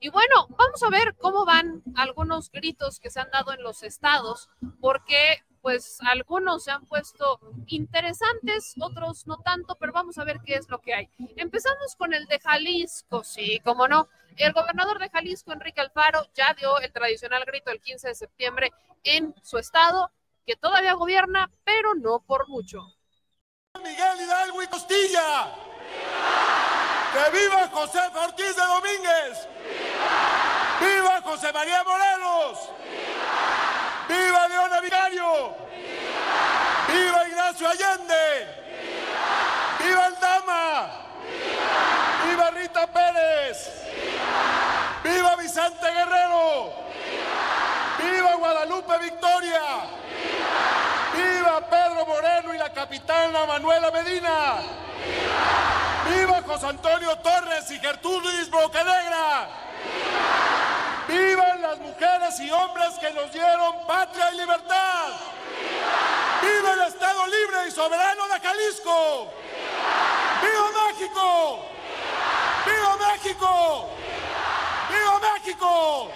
Y 0.00 0.10
bueno, 0.10 0.46
vamos 0.50 0.82
a 0.82 0.90
ver 0.90 1.16
cómo 1.16 1.44
van 1.44 1.82
algunos 1.96 2.50
gritos 2.50 3.00
que 3.00 3.10
se 3.10 3.20
han 3.20 3.30
dado 3.30 3.52
en 3.52 3.62
los 3.62 3.82
estados, 3.82 4.48
porque 4.80 5.42
pues 5.60 5.98
algunos 6.02 6.64
se 6.64 6.70
han 6.70 6.86
puesto 6.86 7.40
interesantes, 7.66 8.74
otros 8.80 9.26
no 9.26 9.38
tanto, 9.38 9.76
pero 9.76 9.92
vamos 9.92 10.16
a 10.18 10.24
ver 10.24 10.38
qué 10.44 10.54
es 10.54 10.68
lo 10.68 10.80
que 10.80 10.94
hay. 10.94 11.10
Empezamos 11.36 11.96
con 11.96 12.14
el 12.14 12.26
de 12.26 12.38
Jalisco, 12.38 13.24
sí, 13.24 13.60
como 13.64 13.88
no. 13.88 14.08
El 14.36 14.52
gobernador 14.52 15.00
de 15.00 15.10
Jalisco, 15.10 15.52
Enrique 15.52 15.80
Alfaro, 15.80 16.26
ya 16.32 16.54
dio 16.54 16.78
el 16.78 16.92
tradicional 16.92 17.44
grito 17.44 17.72
el 17.72 17.80
15 17.80 18.08
de 18.08 18.14
septiembre 18.14 18.72
en 19.02 19.34
su 19.42 19.58
estado, 19.58 20.12
que 20.46 20.54
todavía 20.54 20.94
gobierna, 20.94 21.50
pero 21.64 21.94
no 21.94 22.20
por 22.20 22.48
mucho. 22.48 22.94
Miguel 23.82 24.20
Hidalgo 24.20 24.62
y 24.62 24.66
Costilla. 24.68 25.54
¡Que 27.12 27.30
viva 27.38 27.68
José 27.72 28.00
Ortiz 28.14 28.54
de 28.56 28.66
Domínguez! 28.66 29.48
¡Viva! 30.80 30.92
¡Viva 30.92 31.20
José 31.22 31.52
María 31.52 31.82
Morelos! 31.84 32.70
¡Viva! 34.08 34.18
¡Viva 34.20 34.48
Leona 34.48 34.80
Vicario! 34.80 35.56
¡Viva! 36.86 36.94
¡Viva 36.94 37.28
Ignacio 37.28 37.68
Allende! 37.68 38.46
¡Viva! 39.78 39.88
¡Viva 39.88 40.06
el 40.06 40.20
Dama! 40.20 40.90
¡Viva! 42.26 42.30
¡Viva 42.30 42.50
Rita 42.50 42.86
Pérez! 42.86 43.84
¡Viva! 45.02 45.14
¡Viva 45.14 45.36
Vicente 45.36 45.86
Guerrero! 45.90 46.72
¡Viva! 47.98 48.12
¡Viva 48.12 48.34
Guadalupe 48.34 48.98
Victoria! 48.98 49.62
¡Viva! 51.14 51.24
¡Viva 51.24 51.60
Pedro 51.70 52.06
Moreno 52.06 52.54
y 52.54 52.58
la 52.58 52.70
capitana 52.70 53.46
Manuela 53.46 53.90
Medina! 53.90 54.56
¡Viva! 55.04 55.87
¡Viva 56.08 56.42
José 56.42 56.66
Antonio 56.66 57.16
Torres 57.18 57.70
y 57.70 57.78
Gertrudis 57.78 58.50
Bocanegra! 58.50 59.48
¡Viva! 61.06 61.24
¡Vivan 61.26 61.62
las 61.62 61.78
mujeres 61.78 62.40
y 62.40 62.50
hombres 62.50 62.98
que 63.00 63.12
nos 63.12 63.32
dieron 63.32 63.86
patria 63.86 64.32
y 64.32 64.38
libertad! 64.38 65.12
¡Viva! 66.42 66.60
¡Viva 66.60 66.72
el 66.74 66.92
Estado 66.92 67.26
libre 67.26 67.68
y 67.68 67.70
soberano 67.70 68.28
de 68.28 68.40
Jalisco! 68.40 69.32
¡Viva, 70.42 70.70
México! 70.86 71.66
¡Viva 72.66 72.96
México! 72.96 73.88
¡Viva 74.88 75.20
México! 75.34 76.10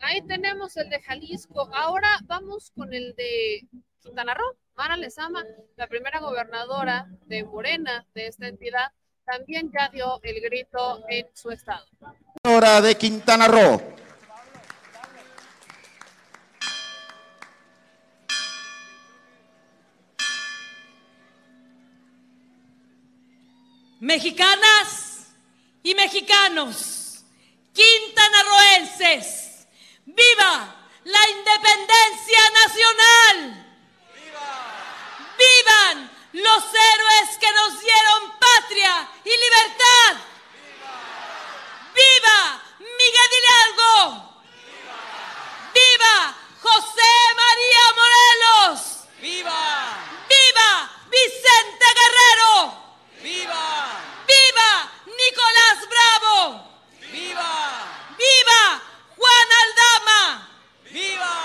Ahí 0.00 0.22
tenemos 0.22 0.76
el 0.76 0.88
de 0.90 1.00
Jalisco. 1.02 1.68
Ahora 1.74 2.18
vamos 2.24 2.70
con 2.74 2.94
el 2.94 3.14
de 3.16 3.66
Quintana 4.00 4.34
Roo. 4.34 4.63
Mara 4.76 4.96
Lezama, 4.96 5.44
la 5.76 5.86
primera 5.86 6.18
gobernadora 6.18 7.06
de 7.26 7.44
Morena 7.44 8.04
de 8.12 8.26
esta 8.26 8.48
entidad, 8.48 8.90
también 9.24 9.70
ya 9.72 9.88
dio 9.88 10.20
el 10.22 10.40
grito 10.40 11.04
en 11.08 11.28
su 11.32 11.50
estado. 11.52 11.86
Hora 12.42 12.80
de 12.80 12.96
Quintana 12.96 13.46
Roo. 13.46 13.80
Mexicanas 24.00 25.28
y 25.84 25.94
mexicanos, 25.94 27.24
quintanarroenses, 27.72 29.68
¡viva 30.04 30.88
la 31.04 31.20
independencia 31.30 32.40
nacional! 32.64 33.63
¡Vivan 35.44 36.10
los 36.32 36.64
héroes 36.64 37.38
que 37.38 37.52
nos 37.52 37.80
dieron 37.80 38.38
patria 38.38 39.08
y 39.24 39.30
libertad! 39.30 40.12
¡Viva 41.94 42.62
Miguel 42.78 43.30
Hidalgo! 43.38 44.42
¡Viva 45.74 46.34
José 46.62 47.12
María 47.42 47.84
Morelos! 48.00 48.80
¡Viva! 49.20 49.62
¡Viva 50.28 50.70
Vicente 51.10 51.86
Guerrero! 51.98 52.54
¡Viva! 53.22 53.66
¡Viva 54.26 54.92
Nicolás 55.06 55.78
Bravo! 55.92 56.38
¡Viva! 57.12 57.52
¡Viva 58.18 58.82
Juan 59.16 59.48
Aldama! 59.62 60.48
¡Viva! 60.90 61.36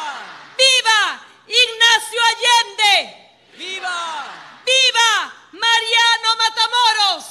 ¡Viva 0.58 1.22
Ignacio 1.48 2.22
Allende! 2.32 3.30
¡Viva! 3.60 4.26
¡Viva 4.66 5.34
Mariano 5.52 6.30
Matamoros! 6.38 7.26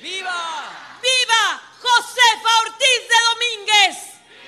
¡Viva! 0.00 0.40
¡Viva 1.02 1.62
Josefa 1.82 2.52
Ortiz 2.62 3.02
de 3.10 3.18
Domínguez! 3.28 3.96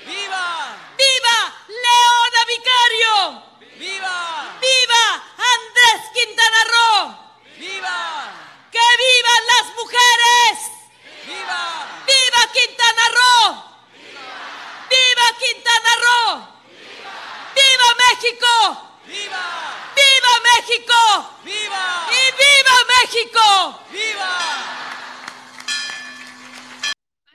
¡Viva! 0.07 0.75
¡Viva 0.97 1.37
Leona 1.67 2.41
Vicario! 2.47 3.15
¡Viva! 3.77 4.57
¡Viva 4.59 5.03
Andrés 5.53 6.01
Quintana 6.15 6.63
Roo! 6.73 7.03
¡Viva! 7.57 8.31
¡Que 8.71 8.87
vivan 9.03 9.43
las 9.53 9.67
mujeres! 9.79 10.55
¡Viva! 11.27 11.63
¡Viva 12.07 12.41
Quintana 12.51 13.05
Roo! 13.17 13.63
¡Viva 14.89 15.27
Quintana 15.37 15.93
Roo! 16.03 16.47
¡Viva 17.53 17.87
México! 18.17 18.47
¡Viva! 19.05 19.45
¡Viva 19.95 20.33
México! 20.55 20.93
¡Viva! 21.43 22.07
¡Y 22.09 22.21
viva 22.41 22.75
México! 22.97 23.45
¡Viva! 23.91 24.33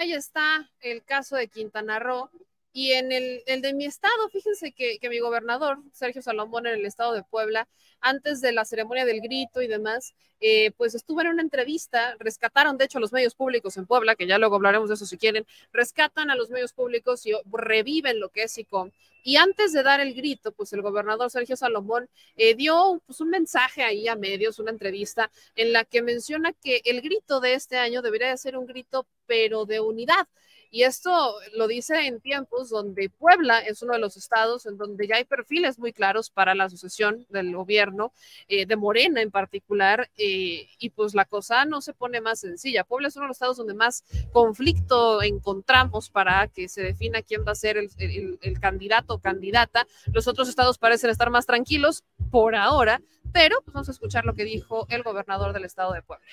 Ahí 0.00 0.12
está 0.12 0.68
el 0.80 1.04
caso 1.04 1.36
de 1.36 1.46
Quintana 1.46 2.00
Roo. 2.00 2.28
Y 2.72 2.92
en 2.92 3.12
el, 3.12 3.42
de 3.44 3.74
mi 3.74 3.84
estado, 3.84 4.28
fíjense 4.30 4.72
que, 4.72 4.98
que, 4.98 5.10
mi 5.10 5.18
gobernador, 5.18 5.78
Sergio 5.92 6.22
Salomón, 6.22 6.66
en 6.66 6.74
el 6.74 6.86
estado 6.86 7.12
de 7.12 7.22
Puebla, 7.22 7.68
antes 8.00 8.40
de 8.40 8.52
la 8.52 8.64
ceremonia 8.64 9.04
del 9.04 9.20
grito 9.20 9.60
y 9.60 9.66
demás, 9.66 10.14
eh, 10.40 10.72
pues 10.76 10.94
estuvo 10.94 11.20
en 11.20 11.28
una 11.28 11.42
entrevista, 11.42 12.16
rescataron 12.18 12.76
de 12.76 12.86
hecho 12.86 12.98
a 12.98 13.00
los 13.00 13.12
medios 13.12 13.34
públicos 13.34 13.76
en 13.76 13.86
Puebla, 13.86 14.16
que 14.16 14.26
ya 14.26 14.38
luego 14.38 14.56
hablaremos 14.56 14.88
de 14.88 14.96
eso 14.96 15.06
si 15.06 15.16
quieren, 15.16 15.46
rescatan 15.72 16.30
a 16.30 16.34
los 16.34 16.50
medios 16.50 16.72
públicos 16.72 17.24
y 17.26 17.32
reviven 17.52 18.18
lo 18.18 18.30
que 18.30 18.44
es 18.44 18.58
ICOM. 18.58 18.90
Y 19.22 19.36
antes 19.36 19.72
de 19.72 19.84
dar 19.84 20.00
el 20.00 20.14
grito, 20.14 20.50
pues 20.50 20.72
el 20.72 20.82
gobernador 20.82 21.30
Sergio 21.30 21.56
Salomón 21.56 22.08
eh, 22.36 22.56
dio 22.56 23.00
pues, 23.06 23.20
un 23.20 23.30
mensaje 23.30 23.84
ahí 23.84 24.08
a 24.08 24.16
medios, 24.16 24.58
una 24.58 24.72
entrevista 24.72 25.30
en 25.54 25.72
la 25.72 25.84
que 25.84 26.02
menciona 26.02 26.52
que 26.52 26.82
el 26.84 27.02
grito 27.02 27.40
de 27.40 27.54
este 27.54 27.78
año 27.78 28.02
debería 28.02 28.30
de 28.30 28.36
ser 28.36 28.56
un 28.56 28.66
grito, 28.66 29.06
pero 29.26 29.64
de 29.64 29.78
unidad. 29.78 30.26
Y 30.74 30.84
esto 30.84 31.34
lo 31.52 31.68
dice 31.68 32.06
en 32.06 32.22
tiempos 32.22 32.70
donde 32.70 33.10
Puebla 33.10 33.58
es 33.58 33.82
uno 33.82 33.92
de 33.92 33.98
los 33.98 34.16
estados 34.16 34.64
en 34.64 34.78
donde 34.78 35.06
ya 35.06 35.16
hay 35.16 35.24
perfiles 35.24 35.78
muy 35.78 35.92
claros 35.92 36.30
para 36.30 36.54
la 36.54 36.64
asociación 36.64 37.26
del 37.28 37.54
gobierno, 37.54 38.14
eh, 38.48 38.64
de 38.64 38.76
Morena 38.76 39.20
en 39.20 39.30
particular, 39.30 40.10
eh, 40.16 40.66
y 40.78 40.88
pues 40.88 41.14
la 41.14 41.26
cosa 41.26 41.66
no 41.66 41.82
se 41.82 41.92
pone 41.92 42.22
más 42.22 42.40
sencilla. 42.40 42.84
Puebla 42.84 43.08
es 43.08 43.16
uno 43.16 43.24
de 43.24 43.28
los 43.28 43.36
estados 43.36 43.58
donde 43.58 43.74
más 43.74 44.02
conflicto 44.32 45.22
encontramos 45.22 46.08
para 46.08 46.48
que 46.48 46.70
se 46.70 46.82
defina 46.82 47.20
quién 47.20 47.44
va 47.46 47.52
a 47.52 47.54
ser 47.54 47.76
el 47.76 48.58
candidato 48.58 49.12
o 49.12 49.18
candidata. 49.18 49.86
Los 50.10 50.26
otros 50.26 50.48
estados 50.48 50.78
parecen 50.78 51.10
estar 51.10 51.28
más 51.28 51.44
tranquilos 51.44 52.02
por 52.30 52.54
ahora, 52.54 53.02
pero 53.30 53.60
pues 53.62 53.74
vamos 53.74 53.90
a 53.90 53.92
escuchar 53.92 54.24
lo 54.24 54.34
que 54.34 54.44
dijo 54.44 54.86
el 54.88 55.02
gobernador 55.02 55.52
del 55.52 55.66
estado 55.66 55.92
de 55.92 56.00
Puebla 56.00 56.26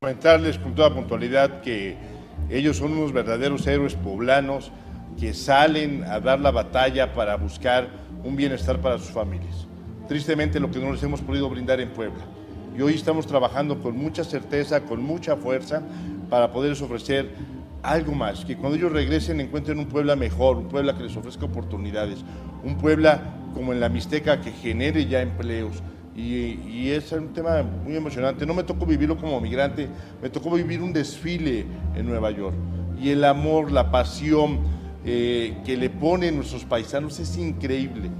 Comentarles 0.00 0.58
con 0.58 0.74
toda 0.74 0.92
puntualidad 0.92 1.62
que 1.62 1.96
ellos 2.50 2.76
son 2.76 2.92
unos 2.92 3.12
verdaderos 3.12 3.66
héroes 3.66 3.94
poblanos 3.94 4.70
que 5.18 5.32
salen 5.32 6.04
a 6.04 6.20
dar 6.20 6.40
la 6.40 6.50
batalla 6.50 7.14
para 7.14 7.36
buscar 7.36 7.88
un 8.24 8.36
bienestar 8.36 8.80
para 8.80 8.98
sus 8.98 9.10
familias. 9.10 9.66
Tristemente 10.08 10.60
lo 10.60 10.70
que 10.70 10.78
no 10.78 10.92
les 10.92 11.02
hemos 11.02 11.20
podido 11.20 11.48
brindar 11.48 11.80
en 11.80 11.90
Puebla. 11.90 12.24
Y 12.76 12.82
hoy 12.82 12.94
estamos 12.94 13.26
trabajando 13.26 13.80
con 13.80 13.96
mucha 13.96 14.24
certeza, 14.24 14.80
con 14.82 15.02
mucha 15.02 15.36
fuerza, 15.36 15.82
para 16.28 16.52
poderles 16.52 16.82
ofrecer 16.82 17.30
algo 17.82 18.12
más, 18.12 18.44
que 18.44 18.56
cuando 18.56 18.76
ellos 18.76 18.92
regresen 18.92 19.40
encuentren 19.40 19.78
un 19.78 19.86
Puebla 19.86 20.16
mejor, 20.16 20.56
un 20.56 20.68
Puebla 20.68 20.96
que 20.96 21.04
les 21.04 21.16
ofrezca 21.16 21.44
oportunidades, 21.44 22.24
un 22.64 22.76
Puebla 22.76 23.20
como 23.54 23.72
en 23.72 23.80
la 23.80 23.88
Mixteca 23.88 24.40
que 24.40 24.50
genere 24.50 25.06
ya 25.06 25.20
empleos. 25.20 25.82
Y, 26.16 26.90
es 26.90 27.10
un 27.12 27.32
tema 27.32 27.62
muy 27.62 27.96
emocionante. 27.96 28.46
No 28.46 28.54
me 28.54 28.62
tocó 28.62 28.86
vivirlo 28.86 29.16
como 29.16 29.40
migrante, 29.40 29.88
me 30.22 30.30
tocó 30.30 30.50
vivir 30.50 30.80
un 30.80 30.92
desfile 30.92 31.66
en 31.96 32.06
Nueva 32.06 32.30
York. 32.30 32.54
Y 33.00 33.10
el 33.10 33.24
amor, 33.24 33.72
la 33.72 33.90
pasión 33.90 34.60
eh, 35.04 35.56
que 35.64 35.76
le 35.76 35.90
ponen 35.90 36.36
nuestros 36.36 36.64
paisanos 36.64 37.18
es 37.18 37.36
increíble, 37.36 38.10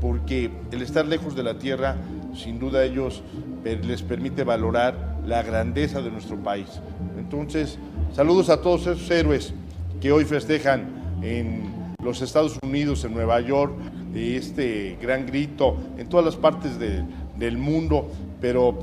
porque 0.00 0.50
el 0.70 0.82
estar 0.82 1.06
lejos 1.06 1.36
de 1.36 1.42
la 1.42 1.58
tierra, 1.58 1.96
sin 2.34 2.58
duda 2.58 2.84
ellos 2.84 3.22
les 3.64 4.02
permite 4.02 4.44
valorar 4.44 5.18
la 5.26 5.42
grandeza 5.42 6.00
de 6.00 6.10
nuestro 6.10 6.36
país. 6.42 6.80
Entonces, 7.18 7.78
saludos 8.12 8.48
a 8.48 8.60
todos 8.60 8.86
esos 8.86 9.10
héroes 9.10 9.52
que 10.00 10.10
hoy 10.10 10.24
festejan 10.24 11.18
en 11.22 11.94
los 12.02 12.22
Estados 12.22 12.58
Unidos, 12.64 13.04
en 13.04 13.12
Nueva 13.12 13.40
York, 13.40 13.74
este 14.14 14.98
gran 15.00 15.26
grito, 15.26 15.76
en 15.96 16.08
todas 16.08 16.26
las 16.26 16.36
partes 16.36 16.78
de- 16.78 17.04
del 17.42 17.58
mundo, 17.58 18.08
pero 18.40 18.78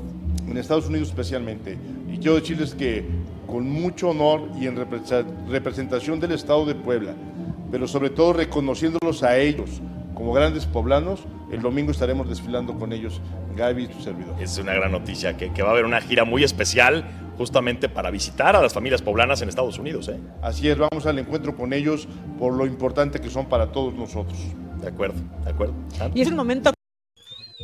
en 0.48 0.56
Estados 0.56 0.86
Unidos 0.86 1.08
especialmente. 1.08 1.78
Y 2.12 2.18
quiero 2.18 2.34
decirles 2.34 2.74
que 2.74 3.04
con 3.46 3.68
mucho 3.68 4.10
honor 4.10 4.42
y 4.60 4.66
en 4.66 4.76
representación 5.48 6.20
del 6.20 6.32
Estado 6.32 6.66
de 6.66 6.74
Puebla, 6.74 7.14
pero 7.70 7.88
sobre 7.88 8.10
todo 8.10 8.34
reconociéndolos 8.34 9.22
a 9.22 9.38
ellos 9.38 9.80
como 10.14 10.32
grandes 10.32 10.66
poblanos, 10.66 11.20
el 11.50 11.62
domingo 11.62 11.90
estaremos 11.90 12.28
desfilando 12.28 12.78
con 12.78 12.92
ellos, 12.92 13.20
Gaby 13.56 13.84
y 13.84 13.88
tu 13.88 14.00
servidor. 14.02 14.36
Es 14.40 14.58
una 14.58 14.74
gran 14.74 14.92
noticia 14.92 15.36
que, 15.36 15.50
que 15.52 15.62
va 15.62 15.70
a 15.70 15.72
haber 15.72 15.86
una 15.86 16.00
gira 16.02 16.24
muy 16.24 16.44
especial 16.44 17.04
justamente 17.38 17.88
para 17.88 18.10
visitar 18.10 18.54
a 18.54 18.60
las 18.60 18.74
familias 18.74 19.00
poblanas 19.00 19.40
en 19.40 19.48
Estados 19.48 19.78
Unidos. 19.78 20.08
¿eh? 20.08 20.20
Así 20.42 20.68
es, 20.68 20.76
vamos 20.76 21.06
al 21.06 21.18
encuentro 21.18 21.56
con 21.56 21.72
ellos 21.72 22.06
por 22.38 22.52
lo 22.52 22.66
importante 22.66 23.20
que 23.20 23.30
son 23.30 23.46
para 23.46 23.72
todos 23.72 23.94
nosotros. 23.94 24.38
De 24.82 24.88
acuerdo, 24.88 25.18
de 25.44 25.50
acuerdo. 25.50 25.74
Y 26.14 26.20
es 26.20 26.28
el 26.28 26.34
momento. 26.34 26.70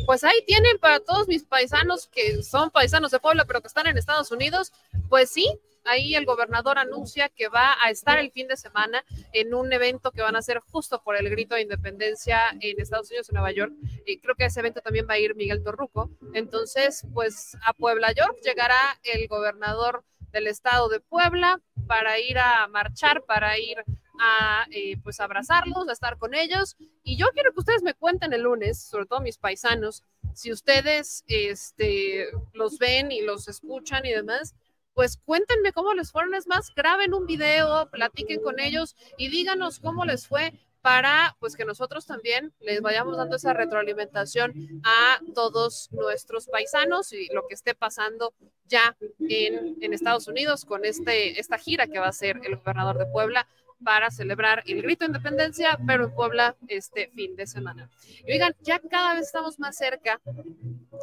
Pues 0.05 0.25
ahí 0.25 0.45
tienen 0.47 0.79
para 0.79 1.01
todos 1.01 1.27
mis 1.27 1.45
paisanos 1.45 2.07
que 2.07 2.43
son 2.43 2.71
paisanos 2.71 3.11
de 3.11 3.19
Puebla, 3.19 3.45
pero 3.45 3.61
que 3.61 3.69
están 3.69 3.87
en 3.87 3.97
Estados 3.97 4.31
Unidos. 4.31 4.73
Pues 5.09 5.31
sí, 5.31 5.59
ahí 5.85 6.15
el 6.15 6.27
gobernador 6.27 6.79
anuncia 6.79 7.29
que 7.29 7.49
va 7.49 7.77
a 7.83 7.91
estar 7.91 8.19
el 8.19 8.31
fin 8.31 8.49
de 8.49 8.57
semana 8.57 9.05
en 9.33 9.55
un 9.55 9.73
evento 9.73 10.11
que 10.11 10.23
van 10.23 10.37
a 10.37 10.41
hacer 10.41 10.61
justo 10.71 11.03
por 11.03 11.17
el 11.17 11.31
grito 11.31 11.55
de 11.55 11.63
independencia 11.63 12.41
en 12.61 12.81
Estados 12.81 13.09
Unidos, 13.11 13.29
en 13.29 13.35
Nueva 13.35 13.53
York. 13.53 13.73
Y 14.05 14.19
creo 14.19 14.35
que 14.35 14.45
ese 14.45 14.61
evento 14.61 14.81
también 14.81 15.07
va 15.09 15.15
a 15.15 15.19
ir 15.19 15.35
Miguel 15.35 15.63
Torruco. 15.63 16.11
Entonces, 16.35 17.05
pues 17.15 17.57
a 17.65 17.73
Puebla 17.73 18.13
York 18.13 18.37
llegará 18.45 18.99
el 19.03 19.27
gobernador 19.29 20.05
del 20.33 20.49
estado 20.49 20.89
de 20.89 21.01
Puebla 21.01 21.61
para 21.87 22.19
ir 22.19 22.39
a 22.39 22.67
marchar, 22.69 23.23
para 23.23 23.59
ir 23.59 23.79
a 24.21 24.67
eh, 24.71 24.97
pues 25.03 25.21
abrazarlos, 25.21 25.89
a 25.89 25.93
estar 25.93 26.19
con 26.19 26.35
ellos. 26.35 26.77
Y 27.03 27.17
yo 27.17 27.27
quiero 27.35 27.53
que 27.53 27.61
ustedes 27.61 27.83
me 27.83 27.95
cuenten 27.95 28.33
el 28.33 28.43
lunes, 28.43 28.81
sobre 28.81 29.07
todo 29.07 29.21
mis 29.21 29.39
paisanos, 29.39 30.03
si 30.35 30.53
ustedes 30.53 31.25
este, 31.29 32.29
los 32.53 32.79
ven 32.79 33.11
y 33.11 33.23
los 33.23 33.49
escuchan 33.49 34.05
y 34.05 34.13
demás, 34.13 34.55
pues 34.93 35.19
cuéntenme 35.25 35.73
cómo 35.73 35.95
les 35.95 36.13
fueron. 36.13 36.35
Es 36.35 36.47
más, 36.47 36.75
graben 36.75 37.15
un 37.15 37.27
video, 37.27 37.89
platiquen 37.91 38.43
con 38.43 38.61
ellos 38.61 38.97
y 39.17 39.29
díganos 39.29 39.79
cómo 39.79 40.05
les 40.05 40.27
fue 40.27 40.53
para 40.87 41.37
pues 41.41 41.57
que 41.57 41.65
nosotros 41.65 42.07
también 42.07 42.53
les 42.61 42.81
vayamos 42.81 43.17
dando 43.17 43.35
esa 43.35 43.53
retroalimentación 43.53 44.81
a 44.85 45.19
todos 45.35 45.89
nuestros 45.91 46.47
paisanos 46.47 47.13
y 47.13 47.27
lo 47.35 47.49
que 47.49 47.55
esté 47.55 47.75
pasando 47.75 48.35
ya 48.67 48.97
en, 49.19 49.77
en 49.81 49.93
Estados 49.93 50.29
Unidos 50.29 50.65
con 50.65 50.85
este, 50.85 51.41
esta 51.41 51.59
gira 51.59 51.89
que 51.89 51.99
va 51.99 52.07
a 52.07 52.11
hacer 52.11 52.41
el 52.45 52.55
gobernador 52.55 52.99
de 52.99 53.07
Puebla 53.07 53.49
para 53.83 54.11
celebrar 54.11 54.63
el 54.67 54.83
grito 54.83 55.05
de 55.05 55.09
independencia, 55.09 55.79
pero 55.87 56.05
en 56.05 56.15
Puebla 56.15 56.57
este 56.69 57.09
fin 57.15 57.37
de 57.37 57.47
semana. 57.47 57.91
Y 58.27 58.33
oigan, 58.33 58.55
ya 58.61 58.79
cada 58.79 59.15
vez 59.15 59.27
estamos 59.27 59.59
más 59.59 59.77
cerca 59.77 60.21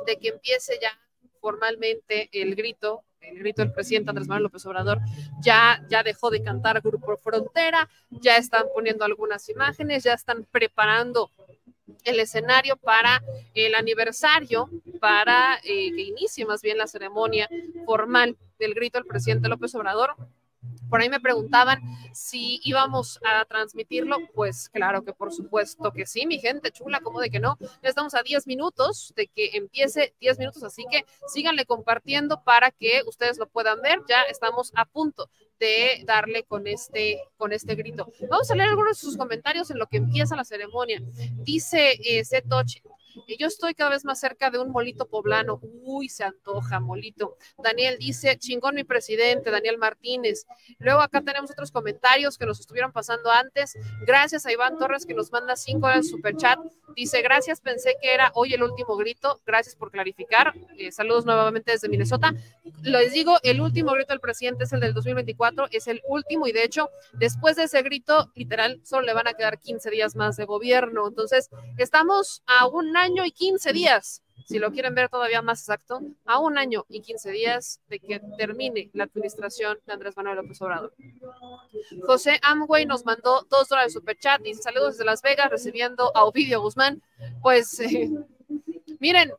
de 0.06 0.18
que 0.18 0.30
empiece 0.30 0.80
ya 0.82 0.92
formalmente 1.40 2.30
el 2.32 2.56
grito, 2.56 3.04
el 3.20 3.40
grito 3.40 3.62
del 3.62 3.74
presidente 3.74 4.10
Andrés 4.10 4.28
Manuel 4.28 4.44
López 4.44 4.66
Obrador, 4.66 5.00
ya, 5.42 5.84
ya 5.90 6.04
dejó 6.04 6.30
de 6.30 6.42
cantar 6.42 6.82
Grupo 6.82 7.18
Frontera, 7.18 7.90
ya 8.10 8.38
están 8.38 8.66
poniendo 8.74 9.06
algunas 9.06 9.48
imágenes, 9.50 10.04
ya 10.04 10.14
están 10.14 10.46
preparando 10.46 11.32
el 12.04 12.20
escenario 12.20 12.78
para 12.78 13.22
el 13.54 13.76
aniversario, 13.76 14.70
para 15.00 15.56
eh, 15.64 15.92
que 15.94 16.02
inicie 16.02 16.46
más 16.46 16.62
bien 16.62 16.78
la 16.78 16.88
ceremonia 16.88 17.50
formal 17.86 18.38
del 18.60 18.74
grito 18.74 18.98
del 18.98 19.08
presidente 19.08 19.50
López 19.50 19.74
Obrador. 19.76 20.16
Por 20.90 21.02
ahí 21.02 21.10
me 21.10 21.20
preguntaban 21.20 21.82
si 22.14 22.60
íbamos 22.64 23.20
a 23.26 23.46
transmitirlo. 23.46 24.18
Pues 24.36 24.70
claro 24.70 25.04
que 25.04 25.14
por 25.14 25.34
supuesto 25.34 25.92
que 25.92 26.06
sí, 26.06 26.28
mi 26.28 26.38
gente 26.38 26.72
chula, 26.72 27.00
como 27.02 27.20
de 27.20 27.30
que 27.30 27.40
no. 27.40 27.58
Ya 27.82 27.90
estamos 27.90 28.14
a 28.14 28.22
10 28.22 28.46
minutos 28.46 29.14
de 29.16 29.28
que 29.28 29.52
empiece 29.54 30.14
10 30.20 30.38
minutos, 30.40 30.64
así 30.64 30.86
que 30.92 31.06
síganle 31.28 31.66
compartiendo 31.66 32.44
para 32.44 32.70
que 32.72 33.02
ustedes 33.08 33.38
lo 33.38 33.48
puedan 33.48 33.82
ver. 33.82 34.02
Ya 34.08 34.22
estamos 34.24 34.72
a 34.76 34.86
punto 34.86 35.30
de 35.60 36.04
darle 36.06 36.44
con 36.44 36.68
este, 36.68 37.20
con 37.38 37.54
este 37.54 37.76
grito. 37.76 38.12
Vamos 38.30 38.52
a 38.52 38.56
leer 38.56 38.70
algunos 38.70 38.98
de 38.98 39.02
sus 39.02 39.18
comentarios 39.18 39.72
en 39.72 39.80
lo 39.80 39.88
que 39.88 39.98
empieza 39.98 40.36
la 40.36 40.44
ceremonia. 40.44 41.02
Dice 41.44 41.98
eh, 42.04 42.24
Zetoche, 42.26 42.84
y 42.84 43.03
yo 43.38 43.48
estoy 43.48 43.74
cada 43.74 43.92
vez 43.92 44.06
más 44.06 44.20
cerca 44.20 44.50
de 44.50 44.60
un 44.60 44.72
molito 44.72 45.08
poblano. 45.08 45.60
Uy, 45.84 46.10
se 46.10 46.24
antoja, 46.24 46.80
molito. 46.80 47.38
Daniel 47.58 47.98
dice, 48.00 48.38
chingón 48.38 48.76
mi 48.76 48.84
presidente, 48.84 49.52
Daniel 49.52 49.78
Martínez. 49.78 50.46
Luego 50.80 51.02
acá 51.02 51.22
tenemos 51.22 51.52
otros 51.52 51.72
comentarios 51.72 52.38
que 52.38 52.46
nos 52.46 52.60
estuvieron 52.60 52.92
pasando 52.92 53.32
antes. 53.32 53.78
Gracias 54.06 54.46
a 54.46 54.52
Iván 54.52 54.78
Torres 54.78 55.06
que 55.06 55.14
nos 55.14 55.32
manda 55.32 55.56
cinco 55.56 55.88
horas 55.88 56.08
super 56.08 56.36
chat. 56.36 56.60
Dice, 56.96 57.22
gracias, 57.22 57.62
pensé 57.62 57.96
que 58.02 58.14
era 58.14 58.32
hoy 58.36 58.54
el 58.54 58.64
último 58.64 58.96
grito. 58.96 59.42
Gracias 59.46 59.76
por 59.76 59.92
clarificar. 59.92 60.54
Eh, 60.78 60.92
saludos 60.92 61.26
nuevamente 61.26 61.72
desde 61.72 61.90
Minnesota. 61.90 62.34
Les 62.82 63.14
digo, 63.14 63.38
el 63.44 63.62
último 63.62 63.92
grito 63.94 64.14
del 64.14 64.20
presidente 64.20 64.66
es 64.66 64.74
el 64.74 64.80
del 64.80 64.94
2024, 64.94 65.68
es 65.72 65.88
el 65.88 66.02
último 66.08 66.48
y 66.48 66.52
de 66.52 66.64
hecho, 66.64 66.90
después 67.14 67.56
de 67.56 67.64
ese 67.64 67.82
grito, 67.82 68.32
literal, 68.36 68.82
solo 68.84 69.06
le 69.06 69.14
van 69.14 69.28
a 69.28 69.34
quedar 69.34 69.60
15 69.60 69.90
días 69.90 70.16
más 70.16 70.38
de 70.38 70.46
gobierno. 70.46 71.08
Entonces, 71.08 71.50
estamos 71.78 72.44
a 72.46 72.68
un 72.68 72.92
año 73.04 73.26
y 73.26 73.32
15 73.32 73.74
días, 73.74 74.24
si 74.46 74.60
lo 74.60 74.72
quieren 74.72 74.96
ver 74.96 75.10
todavía 75.10 75.42
más 75.42 75.60
exacto, 75.60 76.02
a 76.26 76.40
un 76.40 76.58
año 76.58 76.86
y 76.90 77.02
15 77.02 77.32
días 77.32 77.80
de 77.88 78.00
que 78.00 78.22
termine 78.38 78.90
la 78.94 79.04
administración 79.04 79.78
de 79.86 79.94
Andrés 79.94 80.16
Manuel 80.16 80.38
López 80.38 80.62
Obrador. 80.62 80.94
José 82.04 82.40
Amway 82.42 82.86
nos 82.86 83.06
mandó 83.06 83.46
dos 83.50 83.70
dólares 83.70 83.94
de 83.94 84.00
superchat, 84.00 84.42
dice 84.42 84.62
saludos 84.62 84.94
desde 84.94 85.06
Las 85.06 85.22
Vegas, 85.22 85.50
recibiendo 85.50 86.12
a 86.16 86.24
Ovidio 86.24 86.62
Guzmán. 86.62 87.02
Pues, 87.42 87.80
eh, 87.80 88.10
miren, 89.00 89.34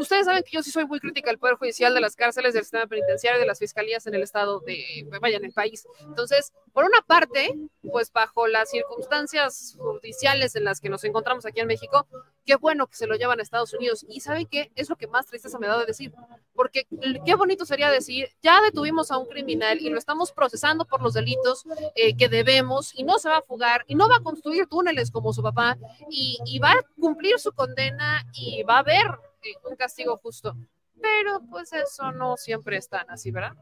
ustedes 0.00 0.26
saben 0.26 0.42
que 0.42 0.52
yo 0.52 0.62
sí 0.62 0.70
soy 0.70 0.86
muy 0.86 1.00
crítica 1.00 1.30
del 1.30 1.38
Poder 1.38 1.56
Judicial, 1.56 1.94
de 1.94 2.00
las 2.00 2.16
cárceles, 2.16 2.54
del 2.54 2.62
sistema 2.62 2.86
penitenciario, 2.86 3.40
de 3.40 3.46
las 3.46 3.58
fiscalías 3.58 4.06
en 4.06 4.14
el 4.14 4.22
estado 4.22 4.60
de, 4.60 5.06
vaya, 5.20 5.36
en 5.36 5.44
el 5.44 5.52
país. 5.52 5.86
Entonces, 6.00 6.52
por 6.72 6.84
una 6.84 7.00
parte, 7.06 7.54
pues 7.90 8.12
bajo 8.12 8.46
las 8.46 8.70
circunstancias 8.70 9.76
judiciales 9.78 10.56
en 10.56 10.64
las 10.64 10.80
que 10.80 10.88
nos 10.88 11.04
encontramos 11.04 11.46
aquí 11.46 11.60
en 11.60 11.66
México, 11.66 12.06
qué 12.44 12.56
bueno 12.56 12.86
que 12.86 12.96
se 12.96 13.06
lo 13.06 13.14
llevan 13.16 13.38
a 13.38 13.42
Estados 13.42 13.72
Unidos. 13.74 14.04
Y 14.08 14.20
¿saben 14.20 14.46
qué? 14.46 14.72
Es 14.74 14.88
lo 14.88 14.96
que 14.96 15.06
más 15.06 15.26
tristeza 15.26 15.58
me 15.58 15.66
da 15.66 15.78
de 15.78 15.86
decir, 15.86 16.12
porque 16.54 16.86
qué 17.24 17.34
bonito 17.34 17.64
sería 17.64 17.90
decir, 17.90 18.28
ya 18.42 18.60
detuvimos 18.60 19.10
a 19.10 19.18
un 19.18 19.26
criminal 19.26 19.80
y 19.80 19.90
lo 19.90 19.98
estamos 19.98 20.32
procesando 20.32 20.84
por 20.84 21.02
los 21.02 21.14
delitos 21.14 21.64
eh, 21.94 22.16
que 22.16 22.28
debemos 22.28 22.92
y 22.94 23.04
no 23.04 23.18
se 23.18 23.28
va 23.28 23.38
a 23.38 23.42
fugar 23.42 23.84
y 23.86 23.94
no 23.94 24.08
va 24.08 24.16
a 24.16 24.22
construir 24.22 24.66
túneles 24.66 25.10
como 25.10 25.32
su 25.32 25.42
papá 25.42 25.76
y, 26.08 26.38
y 26.44 26.58
va 26.58 26.72
a 26.72 26.82
cumplir 26.98 27.38
su 27.38 27.52
condena 27.52 28.24
y 28.32 28.62
va 28.62 28.76
a 28.76 28.80
haber 28.80 29.06
eh, 29.42 29.54
un 29.68 29.76
castigo 29.76 30.16
justo. 30.18 30.56
Pero 31.00 31.40
pues 31.50 31.72
eso 31.72 32.12
no 32.12 32.36
siempre 32.36 32.76
es 32.76 32.88
tan 32.88 33.08
así, 33.10 33.30
¿verdad? 33.30 33.54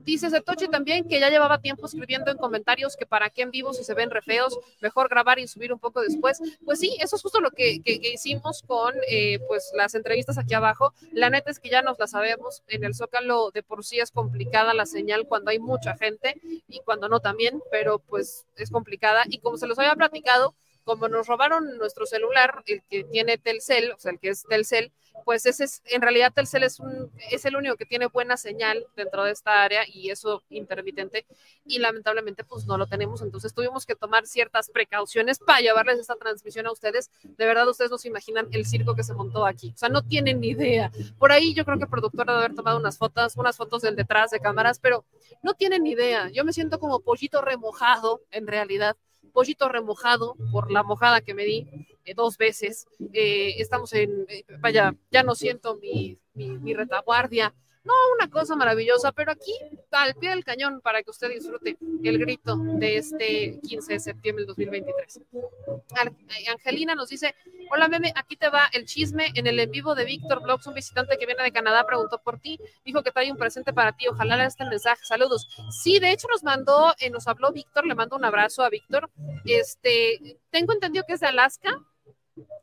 Dice 0.00 0.30
Setochi 0.30 0.68
también 0.68 1.08
que 1.08 1.20
ya 1.20 1.28
llevaba 1.28 1.60
tiempo 1.60 1.86
escribiendo 1.86 2.30
en 2.30 2.38
comentarios 2.38 2.96
que 2.96 3.06
para 3.06 3.30
qué 3.30 3.42
en 3.42 3.50
vivo 3.50 3.72
si 3.72 3.84
se 3.84 3.94
ven 3.94 4.10
re 4.10 4.22
feos, 4.22 4.58
mejor 4.80 5.08
grabar 5.08 5.38
y 5.38 5.48
subir 5.48 5.72
un 5.72 5.78
poco 5.78 6.00
después. 6.00 6.40
Pues 6.64 6.78
sí, 6.78 6.96
eso 7.00 7.16
es 7.16 7.22
justo 7.22 7.40
lo 7.40 7.50
que, 7.50 7.80
que, 7.82 8.00
hicimos 8.12 8.62
con 8.62 8.94
eh, 9.08 9.38
pues 9.48 9.70
las 9.74 9.94
entrevistas 9.94 10.38
aquí 10.38 10.54
abajo. 10.54 10.92
La 11.12 11.30
neta 11.30 11.50
es 11.50 11.58
que 11.58 11.68
ya 11.68 11.82
nos 11.82 11.98
la 11.98 12.06
sabemos. 12.06 12.62
En 12.68 12.84
el 12.84 12.94
Zócalo 12.94 13.50
de 13.50 13.62
por 13.62 13.84
sí 13.84 13.98
es 13.98 14.10
complicada 14.10 14.74
la 14.74 14.86
señal 14.86 15.26
cuando 15.26 15.50
hay 15.50 15.58
mucha 15.58 15.96
gente 15.96 16.40
y 16.68 16.80
cuando 16.80 17.08
no 17.08 17.20
también, 17.20 17.62
pero 17.70 17.98
pues 17.98 18.46
es 18.56 18.70
complicada. 18.70 19.24
Y 19.28 19.38
como 19.38 19.56
se 19.56 19.66
los 19.66 19.78
había 19.78 19.94
platicado, 19.94 20.54
como 20.84 21.08
nos 21.08 21.26
robaron 21.26 21.76
nuestro 21.76 22.06
celular, 22.06 22.62
el 22.66 22.82
que 22.88 23.04
tiene 23.04 23.36
Telcel, 23.36 23.92
o 23.92 23.98
sea, 23.98 24.12
el 24.12 24.18
que 24.18 24.30
es 24.30 24.44
Telcel, 24.48 24.90
pues 25.24 25.46
ese 25.46 25.64
es, 25.64 25.82
en 25.86 26.02
realidad 26.02 26.32
Telcel 26.32 26.62
es, 26.62 26.78
es 27.30 27.44
el 27.44 27.56
único 27.56 27.76
que 27.76 27.86
tiene 27.86 28.06
buena 28.06 28.36
señal 28.36 28.86
dentro 28.96 29.24
de 29.24 29.32
esta 29.32 29.62
área 29.62 29.82
y 29.86 30.10
eso 30.10 30.42
intermitente 30.50 31.26
y 31.64 31.78
lamentablemente 31.78 32.44
pues 32.44 32.66
no 32.66 32.76
lo 32.76 32.86
tenemos, 32.86 33.22
entonces 33.22 33.54
tuvimos 33.54 33.86
que 33.86 33.94
tomar 33.94 34.26
ciertas 34.26 34.70
precauciones 34.70 35.38
para 35.38 35.60
llevarles 35.60 35.98
esta 35.98 36.16
transmisión 36.16 36.66
a 36.66 36.72
ustedes. 36.72 37.10
De 37.22 37.46
verdad 37.46 37.68
ustedes 37.68 37.90
no 37.90 37.98
se 37.98 38.08
imaginan 38.08 38.48
el 38.50 38.66
circo 38.66 38.94
que 38.94 39.02
se 39.02 39.14
montó 39.14 39.46
aquí, 39.46 39.72
o 39.74 39.78
sea, 39.78 39.88
no 39.88 40.02
tienen 40.02 40.40
ni 40.40 40.48
idea. 40.48 40.90
Por 41.18 41.32
ahí 41.32 41.54
yo 41.54 41.64
creo 41.64 41.78
que 41.78 41.84
el 41.84 41.90
productor 41.90 42.26
debe 42.26 42.38
haber 42.38 42.54
tomado 42.54 42.78
unas 42.78 42.98
fotos, 42.98 43.36
unas 43.36 43.56
fotos 43.56 43.82
del 43.82 43.96
detrás 43.96 44.30
de 44.30 44.40
cámaras, 44.40 44.78
pero 44.78 45.04
no 45.42 45.54
tienen 45.54 45.82
ni 45.82 45.92
idea. 45.92 46.28
Yo 46.30 46.44
me 46.44 46.52
siento 46.52 46.78
como 46.78 47.00
pollito 47.00 47.42
remojado 47.42 48.22
en 48.30 48.46
realidad 48.46 48.96
pollito 49.38 49.68
remojado 49.68 50.36
por 50.50 50.70
la 50.70 50.82
mojada 50.82 51.20
que 51.20 51.34
me 51.34 51.44
di 51.44 51.68
dos 52.14 52.36
veces. 52.36 52.86
Eh, 53.12 53.54
estamos 53.58 53.92
en, 53.92 54.26
eh, 54.28 54.44
vaya, 54.60 54.94
ya 55.10 55.22
no 55.22 55.34
siento 55.34 55.76
mi, 55.76 56.18
mi, 56.34 56.50
mi 56.58 56.74
retaguardia. 56.74 57.54
No, 57.84 57.94
una 58.18 58.28
cosa 58.28 58.54
maravillosa, 58.54 59.12
pero 59.12 59.32
aquí 59.32 59.52
al 59.92 60.14
pie 60.16 60.28
del 60.30 60.44
cañón 60.44 60.82
para 60.82 61.02
que 61.02 61.10
usted 61.10 61.30
disfrute 61.30 61.78
el 62.04 62.18
grito 62.18 62.56
de 62.58 62.98
este 62.98 63.60
15 63.66 63.94
de 63.94 64.00
septiembre 64.00 64.42
del 64.42 64.48
2023. 64.48 65.20
Ar- 65.96 66.08
eh, 66.08 66.50
Angelina 66.50 66.94
nos 66.94 67.08
dice, 67.08 67.34
hola 67.70 67.88
meme, 67.88 68.12
aquí 68.14 68.36
te 68.36 68.50
va 68.50 68.68
el 68.74 68.84
chisme 68.84 69.28
en 69.34 69.46
el 69.46 69.58
en 69.58 69.70
vivo 69.70 69.94
de 69.94 70.04
Víctor 70.04 70.42
Blogs, 70.42 70.66
un 70.66 70.74
visitante 70.74 71.16
que 71.16 71.24
viene 71.24 71.42
de 71.42 71.52
Canadá, 71.52 71.86
preguntó 71.86 72.18
por 72.18 72.38
ti, 72.38 72.58
dijo 72.84 73.02
que 73.02 73.10
trae 73.10 73.30
un 73.32 73.38
presente 73.38 73.72
para 73.72 73.92
ti, 73.92 74.06
ojalá 74.08 74.36
le 74.36 74.44
este 74.44 74.66
mensaje, 74.66 75.02
saludos. 75.06 75.48
Sí, 75.70 75.98
de 75.98 76.12
hecho 76.12 76.28
nos 76.28 76.42
mandó, 76.42 76.94
eh, 76.98 77.08
nos 77.08 77.26
habló 77.26 77.52
Víctor, 77.52 77.86
le 77.86 77.94
mando 77.94 78.16
un 78.16 78.24
abrazo 78.24 78.64
a 78.64 78.68
Víctor, 78.68 79.08
este, 79.46 80.38
tengo 80.50 80.74
entendido 80.74 81.04
que 81.06 81.14
es 81.14 81.20
de 81.20 81.26
Alaska, 81.28 81.70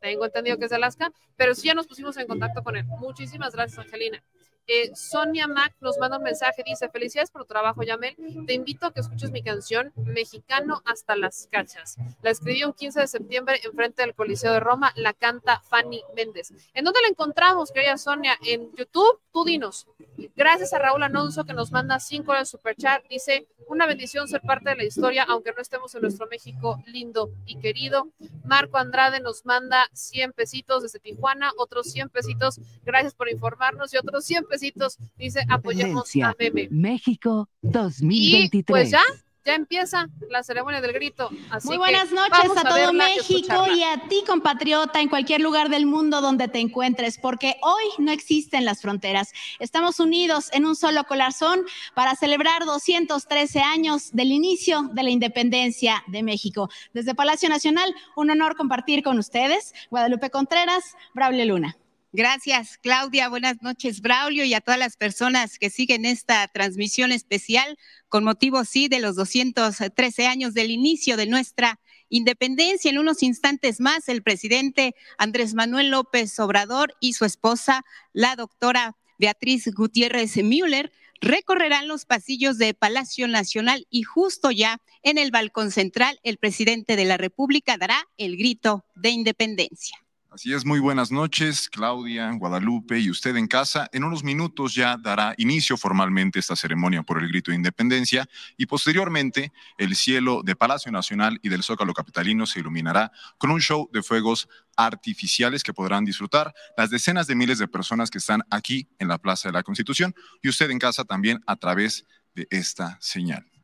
tengo 0.00 0.24
entendido 0.24 0.58
que 0.58 0.64
es 0.64 0.70
de 0.70 0.76
Alaska, 0.76 1.12
pero 1.36 1.54
sí 1.54 1.66
ya 1.66 1.74
nos 1.74 1.86
pusimos 1.86 2.16
en 2.16 2.26
contacto 2.26 2.62
con 2.62 2.76
él. 2.76 2.84
Muchísimas 2.84 3.54
gracias, 3.54 3.78
Angelina. 3.78 4.22
Eh, 4.66 4.90
Sonia 4.94 5.46
Mac 5.46 5.74
nos 5.80 5.98
manda 5.98 6.18
un 6.18 6.24
mensaje, 6.24 6.62
dice, 6.64 6.88
felicidades 6.88 7.30
por 7.30 7.42
tu 7.42 7.48
trabajo, 7.48 7.82
Yamel. 7.82 8.16
Te 8.46 8.54
invito 8.54 8.86
a 8.86 8.92
que 8.92 9.00
escuches 9.00 9.30
mi 9.30 9.42
canción, 9.42 9.92
Mexicano 9.96 10.82
hasta 10.84 11.16
las 11.16 11.48
cachas. 11.50 11.96
La 12.22 12.30
escribió 12.30 12.66
un 12.66 12.72
15 12.72 13.00
de 13.00 13.06
septiembre 13.06 13.60
enfrente 13.64 14.02
del 14.02 14.14
Coliseo 14.14 14.52
de 14.52 14.60
Roma, 14.60 14.92
la 14.96 15.12
canta 15.12 15.60
Fanny 15.60 16.02
Méndez. 16.14 16.52
¿En 16.74 16.84
dónde 16.84 17.00
la 17.02 17.08
encontramos, 17.08 17.70
querida 17.70 17.96
Sonia? 17.96 18.36
¿En 18.44 18.74
YouTube? 18.74 19.20
Tú 19.32 19.44
dinos. 19.44 19.86
Gracias 20.34 20.72
a 20.72 20.78
Raúl 20.78 21.02
Alonso 21.02 21.44
que 21.44 21.52
nos 21.52 21.70
manda 21.70 22.00
5 22.00 22.32
en 22.34 22.40
el 22.40 22.46
superchat. 22.46 23.04
Dice, 23.08 23.46
una 23.68 23.86
bendición 23.86 24.28
ser 24.28 24.40
parte 24.40 24.70
de 24.70 24.76
la 24.76 24.84
historia, 24.84 25.24
aunque 25.28 25.52
no 25.52 25.60
estemos 25.60 25.94
en 25.94 26.02
nuestro 26.02 26.26
México 26.28 26.82
lindo 26.86 27.30
y 27.44 27.58
querido. 27.58 28.08
Marco 28.44 28.78
Andrade 28.78 29.20
nos 29.20 29.44
manda 29.44 29.88
100 29.92 30.32
pesitos 30.32 30.82
desde 30.82 31.00
Tijuana, 31.00 31.52
otros 31.58 31.90
100 31.90 32.08
pesitos, 32.10 32.60
gracias 32.84 33.14
por 33.14 33.28
informarnos, 33.28 33.92
y 33.92 33.98
otros 33.98 34.24
100 34.24 34.44
pesitos, 34.44 34.55
dice, 34.60 35.44
apoyemos 35.48 36.10
a 36.22 36.34
Meme. 36.38 36.68
México 36.70 37.48
Y 37.62 37.68
2023. 37.68 38.64
pues 38.66 38.90
ya, 38.90 39.02
ya 39.46 39.54
empieza 39.54 40.08
la 40.28 40.42
ceremonia 40.42 40.80
del 40.80 40.92
grito. 40.92 41.30
Así 41.50 41.68
Muy 41.68 41.76
que 41.76 41.78
buenas 41.78 42.10
noches 42.10 42.50
a 42.56 42.62
todo 42.64 42.74
verla 42.74 43.10
y 43.10 43.16
México 43.16 43.66
y 43.74 43.82
a 43.84 44.08
ti, 44.08 44.22
compatriota, 44.26 45.00
en 45.00 45.08
cualquier 45.08 45.40
lugar 45.40 45.68
del 45.68 45.86
mundo 45.86 46.20
donde 46.20 46.48
te 46.48 46.58
encuentres, 46.58 47.18
porque 47.18 47.56
hoy 47.62 47.84
no 47.98 48.10
existen 48.10 48.64
las 48.64 48.82
fronteras. 48.82 49.32
Estamos 49.60 50.00
unidos 50.00 50.50
en 50.52 50.66
un 50.66 50.74
solo 50.74 51.04
corazón 51.04 51.64
para 51.94 52.16
celebrar 52.16 52.64
213 52.64 53.60
años 53.60 54.10
del 54.12 54.32
inicio 54.32 54.90
de 54.92 55.02
la 55.04 55.10
independencia 55.10 56.02
de 56.08 56.22
México. 56.24 56.68
Desde 56.92 57.14
Palacio 57.14 57.48
Nacional, 57.48 57.94
un 58.16 58.30
honor 58.30 58.56
compartir 58.56 59.04
con 59.04 59.18
ustedes. 59.18 59.74
Guadalupe 59.90 60.30
Contreras, 60.30 60.96
Braulio 61.14 61.44
Luna. 61.44 61.76
Gracias, 62.12 62.78
Claudia. 62.78 63.28
Buenas 63.28 63.60
noches, 63.62 64.00
Braulio, 64.00 64.44
y 64.44 64.54
a 64.54 64.60
todas 64.60 64.78
las 64.78 64.96
personas 64.96 65.58
que 65.58 65.70
siguen 65.70 66.04
esta 66.04 66.46
transmisión 66.48 67.12
especial 67.12 67.76
con 68.08 68.24
motivo, 68.24 68.64
sí, 68.64 68.88
de 68.88 69.00
los 69.00 69.16
213 69.16 70.26
años 70.26 70.54
del 70.54 70.70
inicio 70.70 71.16
de 71.16 71.26
nuestra 71.26 71.80
independencia. 72.08 72.90
En 72.90 72.98
unos 72.98 73.22
instantes 73.22 73.80
más, 73.80 74.08
el 74.08 74.22
presidente 74.22 74.94
Andrés 75.18 75.54
Manuel 75.54 75.90
López 75.90 76.38
Obrador 76.38 76.94
y 77.00 77.14
su 77.14 77.24
esposa, 77.24 77.84
la 78.12 78.36
doctora 78.36 78.96
Beatriz 79.18 79.68
Gutiérrez 79.74 80.36
Müller, 80.36 80.92
recorrerán 81.20 81.88
los 81.88 82.04
pasillos 82.04 82.58
de 82.58 82.74
Palacio 82.74 83.26
Nacional 83.26 83.86
y 83.90 84.02
justo 84.02 84.50
ya 84.50 84.80
en 85.02 85.18
el 85.18 85.30
balcón 85.30 85.70
central, 85.70 86.20
el 86.22 86.38
presidente 86.38 86.96
de 86.96 87.04
la 87.04 87.16
República 87.16 87.76
dará 87.76 88.06
el 88.16 88.36
grito 88.36 88.84
de 88.94 89.10
independencia. 89.10 90.05
Así 90.36 90.52
es, 90.52 90.66
muy 90.66 90.80
buenas 90.80 91.10
noches, 91.10 91.70
Claudia, 91.70 92.30
Guadalupe 92.32 92.98
y 92.98 93.08
usted 93.08 93.36
en 93.36 93.46
casa. 93.46 93.88
En 93.94 94.04
unos 94.04 94.22
minutos 94.22 94.74
ya 94.74 94.98
dará 94.98 95.34
inicio 95.38 95.78
formalmente 95.78 96.38
esta 96.38 96.54
ceremonia 96.54 97.02
por 97.02 97.22
el 97.22 97.28
grito 97.28 97.50
de 97.50 97.56
independencia 97.56 98.28
y 98.58 98.66
posteriormente 98.66 99.50
el 99.78 99.96
cielo 99.96 100.42
de 100.44 100.54
Palacio 100.54 100.92
Nacional 100.92 101.38
y 101.42 101.48
del 101.48 101.62
Zócalo 101.62 101.94
Capitalino 101.94 102.44
se 102.44 102.60
iluminará 102.60 103.12
con 103.38 103.50
un 103.50 103.62
show 103.62 103.88
de 103.94 104.02
fuegos 104.02 104.46
artificiales 104.76 105.62
que 105.62 105.72
podrán 105.72 106.04
disfrutar 106.04 106.52
las 106.76 106.90
decenas 106.90 107.26
de 107.26 107.34
miles 107.34 107.58
de 107.58 107.66
personas 107.66 108.10
que 108.10 108.18
están 108.18 108.42
aquí 108.50 108.90
en 108.98 109.08
la 109.08 109.16
Plaza 109.16 109.48
de 109.48 109.54
la 109.54 109.62
Constitución 109.62 110.14
y 110.42 110.50
usted 110.50 110.70
en 110.70 110.78
casa 110.78 111.06
también 111.06 111.42
a 111.46 111.56
través 111.56 112.04
de 112.34 112.46
esta 112.50 112.98
señal. 113.00 113.55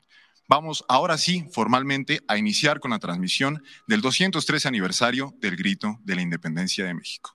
Vamos 0.48 0.84
ahora 0.88 1.18
sí 1.18 1.46
formalmente 1.52 2.20
a 2.28 2.36
iniciar 2.36 2.80
con 2.80 2.90
la 2.90 2.98
transmisión 2.98 3.62
del 3.86 4.00
213 4.00 4.68
aniversario 4.68 5.34
del 5.38 5.56
grito 5.56 5.98
de 6.02 6.16
la 6.16 6.22
independencia 6.22 6.84
de 6.84 6.94
México. 6.94 7.34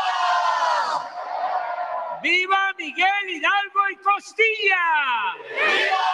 ¡Viva 2.31 2.73
Miguel 2.77 3.29
Hidalgo 3.29 3.89
y 3.89 3.95
Costilla! 3.97 5.35
¡Viva! 5.67 6.07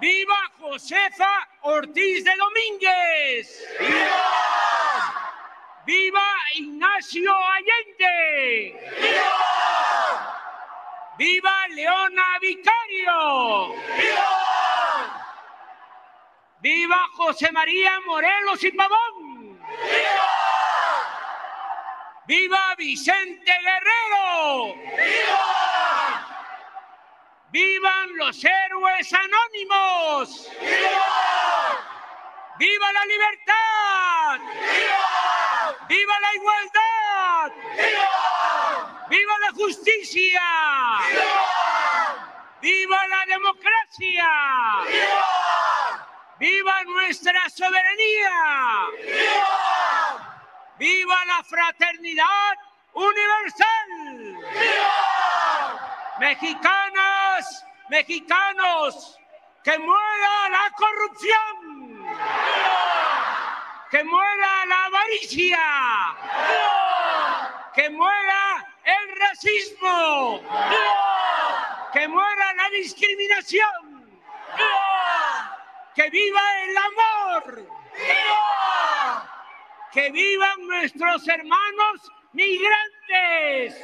¡Viva 0.00 0.50
Josefa 0.58 1.46
Ortiz 1.60 2.24
de 2.24 2.34
Domínguez! 2.36 3.68
¡Viva! 3.78 4.24
¡Viva 5.84 6.26
Ignacio 6.54 7.36
Allende! 7.36 8.80
¡Viva! 8.98 9.42
¡Viva 11.18 11.68
Leona 11.68 12.38
Vicario! 12.40 13.74
¡Viva! 13.94 14.32
¡Viva 16.62 17.08
José 17.12 17.52
María 17.52 18.00
Morelos 18.06 18.64
y 18.64 18.72
Pavón! 18.72 19.58
¡Viva! 19.58 20.38
¡Viva 22.48 22.74
Vicente 22.78 23.52
Guerrero! 23.62 24.74
¡Viva! 24.96 26.26
¡Vivan 27.50 28.16
los 28.16 28.42
héroes 28.42 29.12
anónimos! 29.12 30.48
¡Viva! 30.58 31.76
¡Viva 32.58 32.92
la 32.92 33.04
libertad! 33.04 34.40
¡Viva! 34.62 35.76
¡Viva 35.90 36.20
la 36.20 36.34
igualdad! 36.36 37.52
¡Viva! 37.76 39.06
¡Viva 39.10 39.38
la 39.40 39.52
justicia! 39.52 40.40
¡Viva! 41.10 42.56
¡Viva 42.62 43.06
la 43.08 43.26
democracia! 43.26 44.30
¡Viva! 44.86 46.08
¡Viva 46.38 46.84
nuestra 46.84 47.50
soberanía! 47.50 48.86
¡Viva! 49.04 49.97
¡Viva 50.78 51.24
la 51.24 51.42
fraternidad 51.42 52.56
universal! 52.94 53.88
¡Viva! 54.52 56.16
Mexicanas, 56.20 57.64
mexicanos, 57.88 59.18
que 59.62 59.78
muera 59.78 60.48
la 60.50 60.70
corrupción. 60.76 62.06
Que 63.90 64.04
muera 64.04 64.66
la 64.66 64.84
avaricia. 64.84 65.58
Que 67.74 67.90
muera 67.90 68.66
el 68.84 69.16
racismo. 69.16 70.40
Que 71.92 72.08
muera 72.08 72.52
la 72.54 72.68
discriminación. 72.70 74.20
Que 75.94 76.10
viva 76.10 76.40
el 76.62 76.76
amor. 76.76 77.66
Que 79.92 80.10
vivan 80.10 80.66
nuestros 80.66 81.26
hermanos 81.26 82.12
migrantes. 82.32 83.82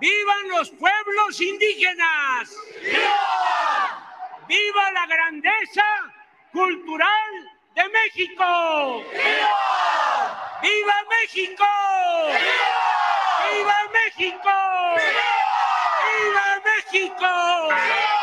¡Vivan 0.00 0.48
los 0.48 0.70
pueblos 0.70 1.40
indígenas! 1.40 2.50
¡Viva! 2.82 4.42
¡Viva 4.48 4.90
la 4.92 5.06
grandeza 5.06 5.84
cultural 6.52 7.50
de 7.74 7.88
México! 7.88 9.04
¡Viva! 9.12 10.58
¡Viva 10.62 10.94
México! 11.20 11.64
¡Viva! 12.28 12.82
¡Viva 13.52 13.76
México! 13.92 14.50
¡Viva, 16.06 16.62
México! 16.64 17.32
Si 17.80 18.21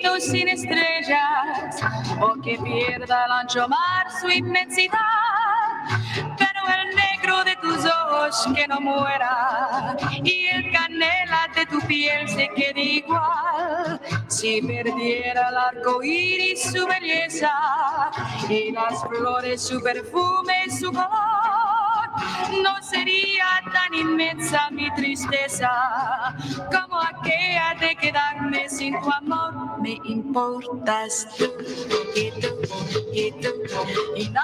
infinito 0.00 0.20
sin 0.20 0.48
estrellas 0.48 1.80
o 2.20 2.34
que 2.40 2.58
pierda 2.58 3.24
el 3.26 3.32
ancho 3.32 3.68
mar 3.68 4.06
su 4.20 4.30
inmensidad. 4.30 4.98
Pero 6.38 6.60
el 6.80 6.96
negro 6.96 7.44
de 7.44 7.56
tus 7.56 7.84
ojos 7.84 8.48
que 8.54 8.66
no 8.66 8.80
muera 8.80 9.96
y 10.22 10.46
el 10.46 10.72
canela 10.72 11.48
de 11.54 11.66
tu 11.66 11.80
piel 11.86 12.28
se 12.28 12.48
quede 12.48 12.80
igual. 12.80 14.00
Si 14.28 14.60
perdiera 14.62 15.48
el 15.48 15.56
arco 15.56 16.02
iris 16.02 16.72
su 16.72 16.86
belleza 16.86 18.10
y 18.48 18.72
las 18.72 19.02
flores 19.08 19.62
su 19.62 19.80
perfume 19.80 20.64
y 20.66 20.70
su 20.70 20.92
color 20.92 21.90
no 22.62 22.82
sería 22.82 23.62
tan 23.72 23.94
inmensa 23.94 24.70
mi 24.70 24.92
tristeza 24.94 25.70
importas. 30.10 31.28
Tú 31.38 31.44
y 32.14 32.30
tú 32.40 32.48
y 33.12 33.32
tú 33.32 33.48
y 34.16 34.28
nadie 34.28 34.39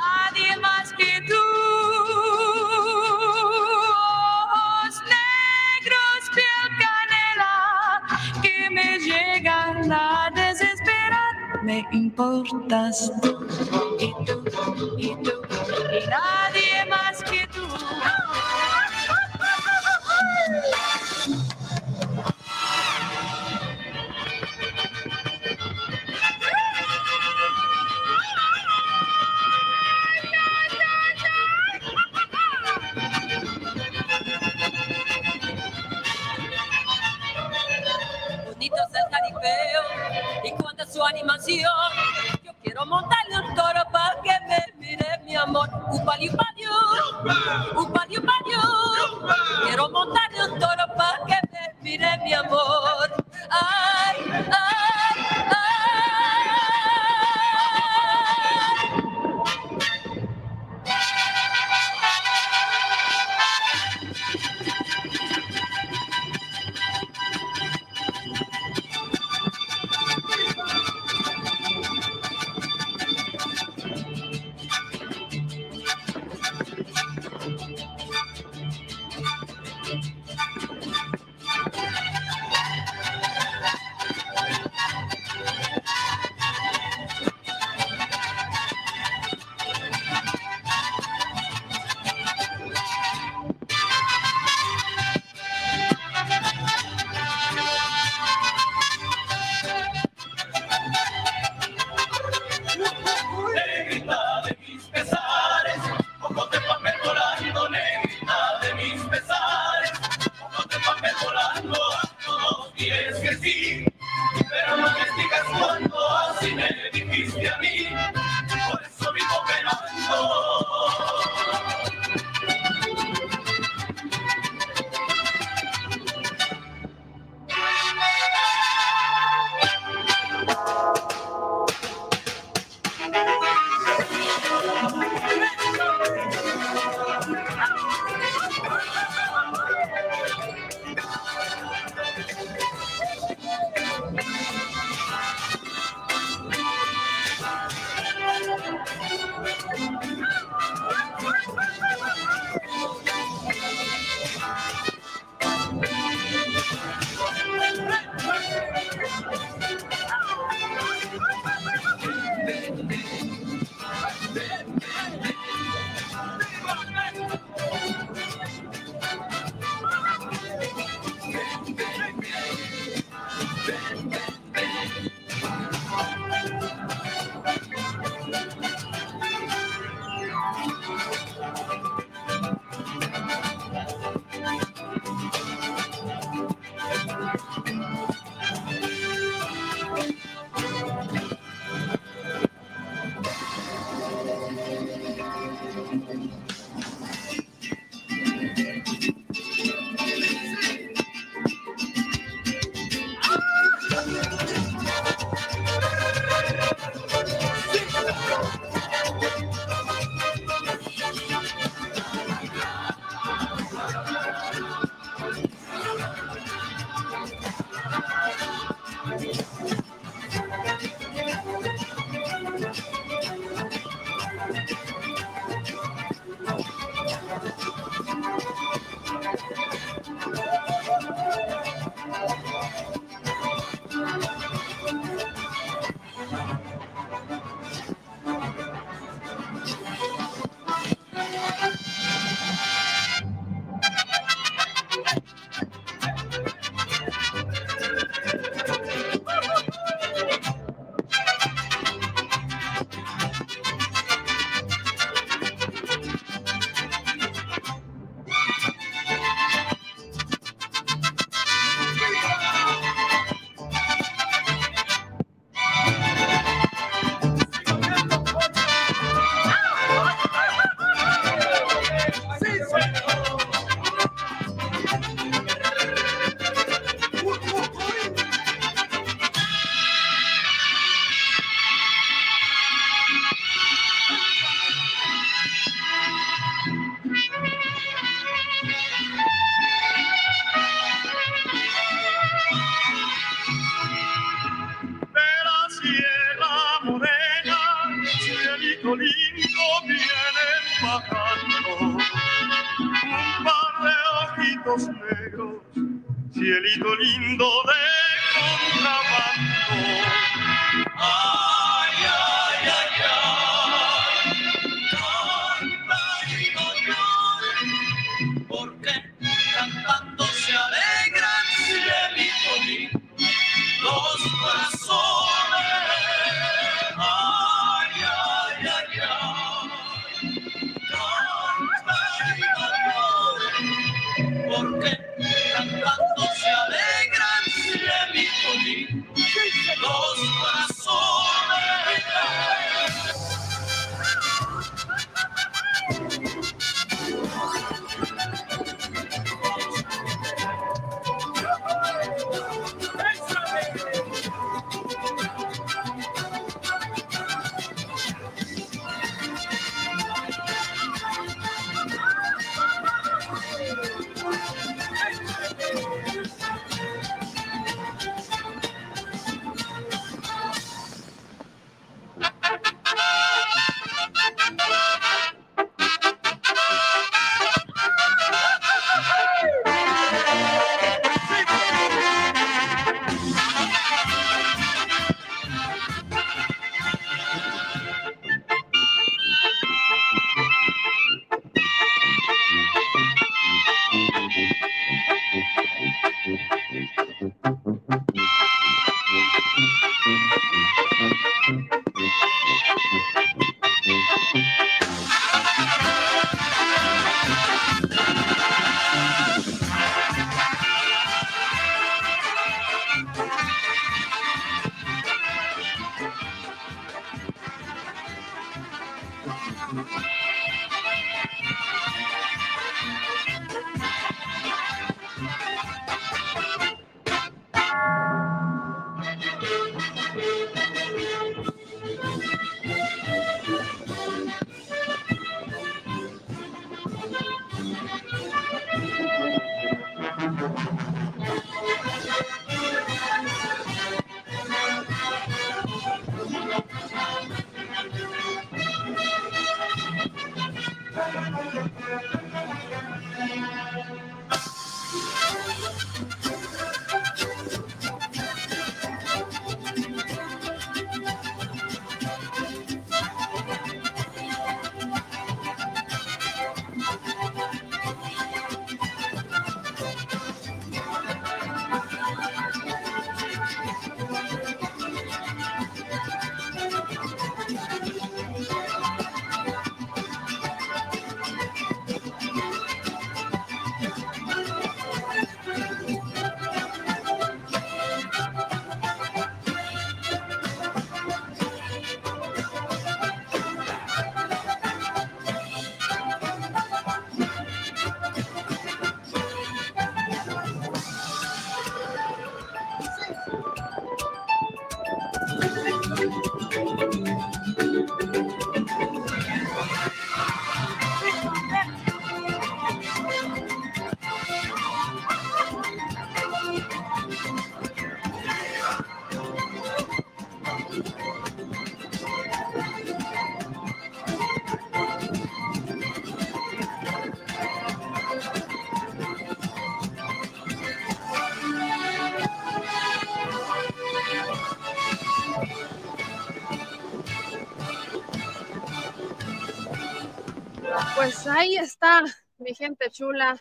Pues 540.96 541.26
ahí 541.26 541.56
está, 541.56 542.02
mi 542.38 542.54
gente 542.54 542.90
chula, 542.90 543.38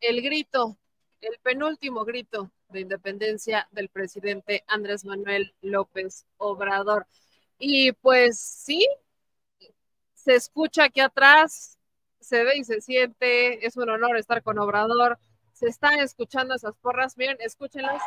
el 0.00 0.22
grito, 0.22 0.78
el 1.20 1.38
penúltimo 1.42 2.06
grito 2.06 2.50
de 2.70 2.80
independencia 2.80 3.68
del 3.70 3.90
presidente 3.90 4.64
Andrés 4.66 5.04
Manuel 5.04 5.54
López 5.60 6.24
Obrador. 6.38 7.06
Y 7.58 7.92
pues 7.92 8.40
sí, 8.40 8.88
se 10.14 10.36
escucha 10.36 10.84
aquí 10.84 11.00
atrás, 11.00 11.78
se 12.18 12.44
ve 12.44 12.56
y 12.56 12.64
se 12.64 12.80
siente, 12.80 13.66
es 13.66 13.76
un 13.76 13.90
honor 13.90 14.16
estar 14.16 14.42
con 14.42 14.58
Obrador, 14.58 15.18
se 15.52 15.68
están 15.68 16.00
escuchando 16.00 16.54
esas 16.54 16.76
porras, 16.78 17.18
miren, 17.18 17.36
escúchenlas. 17.40 18.02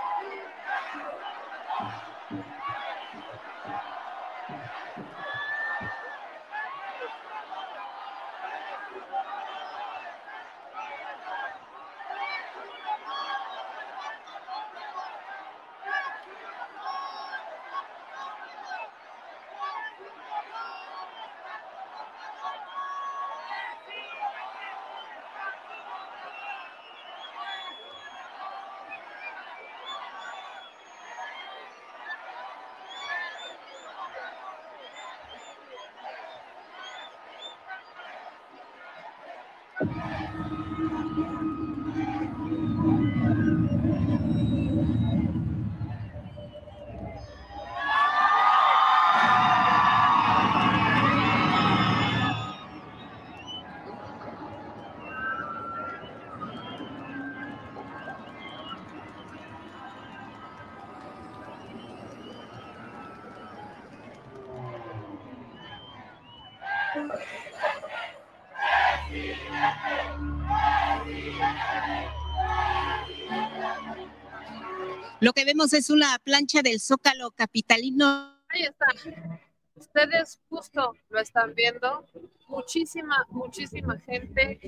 Vemos 75.49 75.73
es 75.73 75.89
una 75.89 76.19
plancha 76.19 76.61
del 76.61 76.79
Zócalo 76.79 77.31
capitalino. 77.31 78.05
Ahí 78.49 78.65
está. 78.65 78.85
Ustedes 79.73 80.39
justo 80.47 80.93
lo 81.09 81.19
están 81.19 81.55
viendo. 81.55 82.05
Muchísima, 82.47 83.25
muchísima 83.29 83.97
gente 84.01 84.59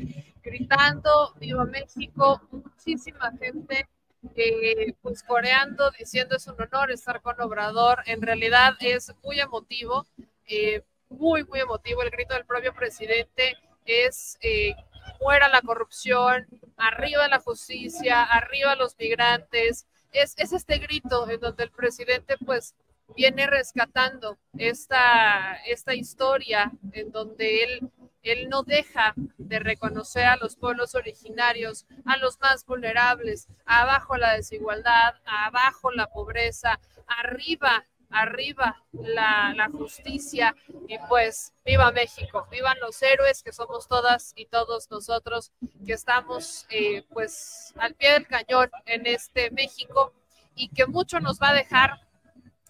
gritando 0.41 1.35
Viva 1.39 1.65
México, 1.65 2.41
muchísima 2.49 3.31
gente 3.39 3.87
eh, 4.35 4.93
pues 5.03 5.21
coreando, 5.21 5.91
diciendo 5.99 6.35
es 6.35 6.47
un 6.47 6.59
honor 6.59 6.89
estar 6.89 7.21
con 7.21 7.39
Obrador. 7.39 7.99
En 8.07 8.19
realidad 8.23 8.73
es 8.79 9.13
muy 9.23 9.39
emotivo, 9.39 10.07
eh, 10.47 10.81
muy, 11.09 11.43
muy 11.43 11.59
emotivo. 11.59 12.01
El 12.01 12.09
grito 12.09 12.33
del 12.33 12.45
propio 12.45 12.73
presidente 12.73 13.55
es 13.85 14.39
eh, 14.41 14.73
muera 15.21 15.47
la 15.47 15.61
corrupción, 15.61 16.47
arriba 16.75 17.27
la 17.27 17.39
justicia, 17.39 18.23
arriba 18.23 18.75
los 18.75 18.97
migrantes, 18.97 19.85
es, 20.11 20.35
es 20.37 20.53
este 20.53 20.77
grito 20.79 21.29
en 21.29 21.39
donde 21.39 21.63
el 21.63 21.71
presidente 21.71 22.37
pues 22.45 22.75
viene 23.15 23.47
rescatando 23.47 24.37
esta, 24.57 25.55
esta 25.67 25.93
historia 25.93 26.71
en 26.93 27.11
donde 27.11 27.63
él, 27.63 27.91
él 28.23 28.49
no 28.49 28.63
deja 28.63 29.13
de 29.37 29.59
reconocer 29.59 30.25
a 30.25 30.37
los 30.37 30.55
pueblos 30.55 30.95
originarios, 30.95 31.85
a 32.05 32.17
los 32.17 32.39
más 32.39 32.65
vulnerables, 32.65 33.47
abajo 33.65 34.17
la 34.17 34.33
desigualdad, 34.33 35.15
abajo 35.25 35.91
la 35.91 36.07
pobreza, 36.07 36.79
arriba 37.07 37.85
arriba 38.11 38.83
la, 38.91 39.69
justicia 39.71 40.55
y 40.87 40.97
pues 41.09 41.53
viva 41.65 41.91
México, 41.91 42.47
vivan 42.51 42.77
los 42.79 43.01
héroes 43.01 43.41
que 43.43 43.51
somos 43.51 43.87
todas 43.87 44.33
y 44.35 44.45
todos 44.45 44.89
nosotros 44.91 45.51
que 45.85 45.93
estamos 45.93 46.65
eh, 46.69 47.03
pues 47.13 47.73
al 47.77 47.93
pie 47.95 48.13
del 48.13 48.27
cañón 48.27 48.69
en 48.85 49.07
este 49.07 49.51
México 49.51 50.13
y 50.55 50.69
que 50.69 50.85
mucho 50.85 51.19
nos 51.19 51.39
va 51.39 51.49
a 51.49 51.53
dejar. 51.53 52.01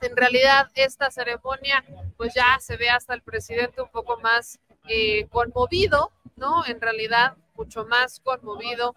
En 0.01 0.15
realidad 0.15 0.69
esta 0.75 1.11
ceremonia 1.11 1.83
pues 2.17 2.33
ya 2.33 2.57
se 2.59 2.77
ve 2.77 2.89
hasta 2.89 3.13
el 3.13 3.21
presidente 3.21 3.81
un 3.81 3.89
poco 3.89 4.19
más 4.19 4.59
eh, 4.87 5.27
conmovido, 5.29 6.11
¿no? 6.35 6.65
En 6.65 6.81
realidad 6.81 7.35
mucho 7.55 7.85
más 7.85 8.19
conmovido 8.19 8.93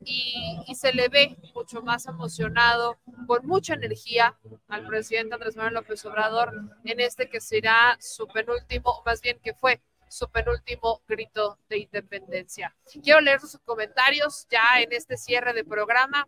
y, 0.00 0.74
se 0.74 0.92
le 0.92 1.08
ve 1.08 1.36
mucho 1.54 1.82
más 1.82 2.06
emocionado, 2.06 2.98
con 3.26 3.46
mucha 3.46 3.74
energía 3.74 4.36
al 4.68 4.86
presidente 4.86 5.34
Andrés 5.34 5.56
Manuel 5.56 5.74
López 5.74 6.04
Obrador 6.04 6.52
en 6.84 7.00
este 7.00 7.28
que 7.28 7.40
será 7.40 7.96
su 8.00 8.28
penúltimo, 8.28 9.02
más 9.04 9.20
bien 9.20 9.38
que 9.40 9.54
fue 9.54 9.80
su 10.08 10.28
penúltimo 10.30 11.02
grito 11.08 11.58
de 11.68 11.78
independencia. 11.78 12.74
Quiero 13.02 13.20
leer 13.20 13.40
sus 13.40 13.58
comentarios 13.58 14.46
ya 14.50 14.80
en 14.80 14.92
este 14.92 15.16
cierre 15.16 15.52
de 15.52 15.64
programa. 15.64 16.24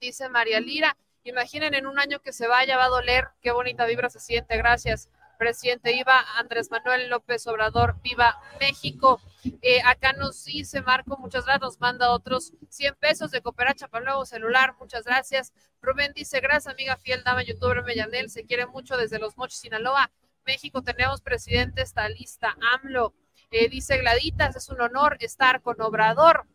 Dice 0.00 0.28
María 0.28 0.60
Lira, 0.60 0.96
imaginen 1.24 1.74
en 1.74 1.86
un 1.86 1.98
año 1.98 2.20
que 2.20 2.32
se 2.32 2.46
vaya, 2.46 2.76
va 2.76 2.84
a 2.84 2.88
doler, 2.88 3.28
qué 3.40 3.50
bonita 3.50 3.86
vibra 3.86 4.10
se 4.10 4.20
siente, 4.20 4.56
gracias 4.56 5.08
presidente 5.36 5.92
Iba 5.92 6.24
Andrés 6.36 6.70
Manuel 6.70 7.08
López 7.08 7.46
Obrador, 7.46 8.00
viva 8.02 8.40
México. 8.60 9.20
Eh, 9.62 9.80
acá 9.84 10.12
nos 10.12 10.44
dice 10.44 10.80
Marco, 10.82 11.16
muchas 11.18 11.44
gracias, 11.44 11.62
nos 11.62 11.80
manda 11.80 12.10
otros 12.10 12.52
100 12.68 12.94
pesos 12.96 13.30
de 13.30 13.40
Cooperacha 13.40 13.88
para 13.88 14.04
nuevo 14.04 14.24
celular, 14.24 14.74
muchas 14.78 15.04
gracias. 15.04 15.52
Rubén 15.82 16.12
dice, 16.14 16.40
gracias 16.40 16.72
amiga 16.72 16.96
fiel, 16.96 17.22
dama 17.24 17.42
youtuber 17.42 17.82
Mellanel, 17.82 18.30
se 18.30 18.44
quiere 18.44 18.66
mucho 18.66 18.96
desde 18.96 19.18
Los 19.18 19.36
Mochis, 19.36 19.60
Sinaloa. 19.60 20.10
México 20.46 20.82
tenemos 20.82 21.20
presidente, 21.20 21.82
está 21.82 22.08
lista, 22.08 22.56
AMLO. 22.74 23.14
Eh, 23.50 23.68
dice 23.68 23.98
Gladitas, 23.98 24.56
es 24.56 24.68
un 24.68 24.80
honor 24.80 25.16
estar 25.20 25.62
con 25.62 25.80
Obrador. 25.80 26.46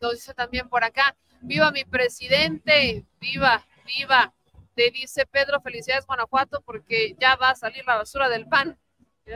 Nos 0.00 0.12
dice 0.12 0.34
también 0.34 0.68
por 0.68 0.84
acá, 0.84 1.16
viva 1.40 1.70
mi 1.70 1.84
presidente, 1.84 3.04
viva, 3.20 3.64
viva 3.86 4.32
te 4.74 4.90
dice 4.90 5.26
Pedro, 5.26 5.60
felicidades 5.60 6.06
Guanajuato, 6.06 6.60
porque 6.62 7.14
ya 7.18 7.36
va 7.36 7.50
a 7.50 7.54
salir 7.54 7.84
la 7.86 7.96
basura 7.96 8.28
del 8.28 8.46
pan. 8.46 8.78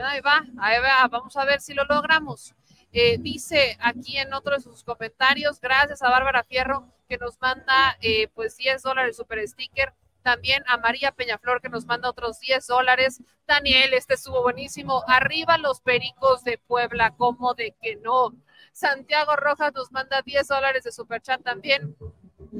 Ahí 0.03 0.21
va, 0.21 0.43
ahí 0.59 0.79
va, 0.81 1.07
vamos 1.07 1.35
a 1.35 1.45
ver 1.45 1.61
si 1.61 1.73
lo 1.73 1.83
logramos. 1.85 2.53
Eh, 2.91 3.17
dice 3.19 3.77
aquí 3.81 4.17
en 4.17 4.33
otro 4.33 4.55
de 4.55 4.61
sus 4.61 4.83
comentarios, 4.83 5.59
gracias 5.61 6.01
a 6.01 6.09
Bárbara 6.09 6.43
Fierro, 6.43 6.91
que 7.07 7.17
nos 7.17 7.39
manda 7.39 7.97
eh, 8.01 8.27
pues 8.33 8.57
10 8.57 8.81
dólares 8.81 9.17
super 9.17 9.45
sticker. 9.47 9.93
También 10.21 10.63
a 10.67 10.77
María 10.77 11.11
Peñaflor, 11.11 11.61
que 11.61 11.69
nos 11.69 11.85
manda 11.85 12.09
otros 12.09 12.39
10 12.39 12.67
dólares. 12.67 13.21
Daniel, 13.47 13.93
este 13.93 14.15
estuvo 14.15 14.41
buenísimo. 14.41 15.03
Arriba 15.07 15.57
los 15.57 15.81
pericos 15.81 16.43
de 16.43 16.57
Puebla, 16.57 17.15
como 17.15 17.53
de 17.53 17.73
que 17.81 17.95
no. 17.95 18.33
Santiago 18.73 19.35
Rojas 19.35 19.73
nos 19.73 19.91
manda 19.91 20.21
10 20.21 20.47
dólares 20.47 20.83
de 20.83 20.91
super 20.91 21.21
chat 21.21 21.41
también. 21.41 21.95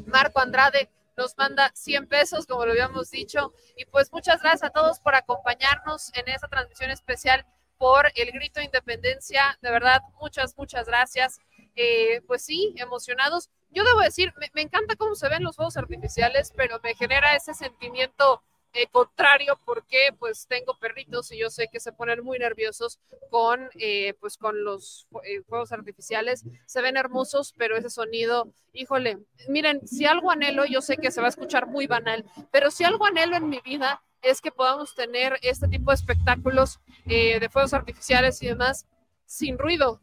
Marco 0.08 0.40
Andrade, 0.40 0.90
nos 1.20 1.38
manda 1.38 1.70
100 1.76 2.08
pesos, 2.08 2.48
como 2.48 2.66
lo 2.66 2.72
habíamos 2.72 3.12
dicho. 3.12 3.54
Y 3.76 3.86
pues 3.86 4.12
muchas 4.12 4.42
gracias 4.42 4.64
a 4.64 4.70
todos 4.72 5.00
por 5.02 5.16
acompañarnos 5.16 6.12
en 6.16 6.30
esta 6.30 6.48
transmisión 6.48 6.92
especial 6.92 7.46
por 7.78 8.10
el 8.16 8.32
grito 8.32 8.62
de 8.62 8.68
independencia. 8.68 9.60
De 9.62 9.70
verdad, 9.70 10.02
muchas, 10.22 10.58
muchas 10.58 10.88
gracias. 10.88 11.40
Eh, 11.76 12.22
pues 12.26 12.44
sí, 12.46 12.74
emocionados. 12.78 13.50
Yo 13.70 13.84
debo 13.84 14.00
decir, 14.00 14.34
me, 14.38 14.50
me, 14.54 14.62
encanta 14.62 14.96
cómo 14.96 15.14
se 15.14 15.28
ven 15.28 15.44
los 15.44 15.58
juegos 15.58 15.76
artificiales, 15.76 16.54
pero 16.56 16.80
me 16.82 16.96
genera 16.96 17.36
ese 17.36 17.54
sentimiento 17.54 18.42
eh, 18.74 18.86
contrario 18.92 19.60
porque 19.66 20.14
pues 20.20 20.46
tengo 20.46 20.78
perritos 20.78 21.32
y 21.32 21.40
yo 21.40 21.50
sé 21.50 21.70
que 21.72 21.80
se 21.80 21.92
ponen 21.92 22.24
muy 22.24 22.38
nerviosos 22.38 23.00
con 23.32 23.68
eh, 23.80 24.14
pues 24.20 24.38
con 24.38 24.64
los 24.64 25.08
eh, 25.24 25.42
artificiales 25.72 26.46
se 26.68 26.82
ven 26.84 26.96
hermosos 26.96 27.56
pero 27.58 27.76
ese 27.76 27.90
sonido 27.90 28.54
híjole 28.74 29.18
miren 29.48 29.88
si 29.88 30.06
algo 30.06 30.30
anhelo 30.30 30.66
yo 30.66 30.82
sé 30.82 30.98
que 30.98 31.10
se 31.10 31.20
va 31.20 31.26
a 31.26 31.32
escuchar 31.32 31.66
muy 31.66 31.88
banal 31.88 32.24
pero 32.52 32.70
si 32.70 32.84
algo 32.84 33.08
anhelo 33.08 33.36
en 33.38 33.50
mi 33.50 33.60
vida 33.62 34.04
es 34.22 34.40
que 34.40 34.52
podamos 34.52 34.94
tener 34.94 35.40
este 35.42 35.68
tipo 35.68 35.90
de 35.90 35.96
espectáculos 35.96 36.80
de 37.06 37.50
fuegos 37.52 37.74
artificiales 37.74 38.40
y 38.44 38.48
demás 38.48 38.86
sin 39.26 39.58
ruido 39.58 40.00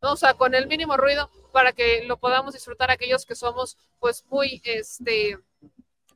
¿no? 0.00 0.12
o 0.12 0.16
sea 0.16 0.32
con 0.32 0.54
el 0.54 0.68
mínimo 0.68 0.96
ruido 0.96 1.30
para 1.52 1.74
que 1.74 2.04
lo 2.04 2.16
podamos 2.16 2.54
disfrutar 2.54 2.90
aquellos 2.90 3.26
que 3.26 3.34
somos 3.34 3.76
pues 3.98 4.24
muy 4.30 4.62
este 4.64 5.38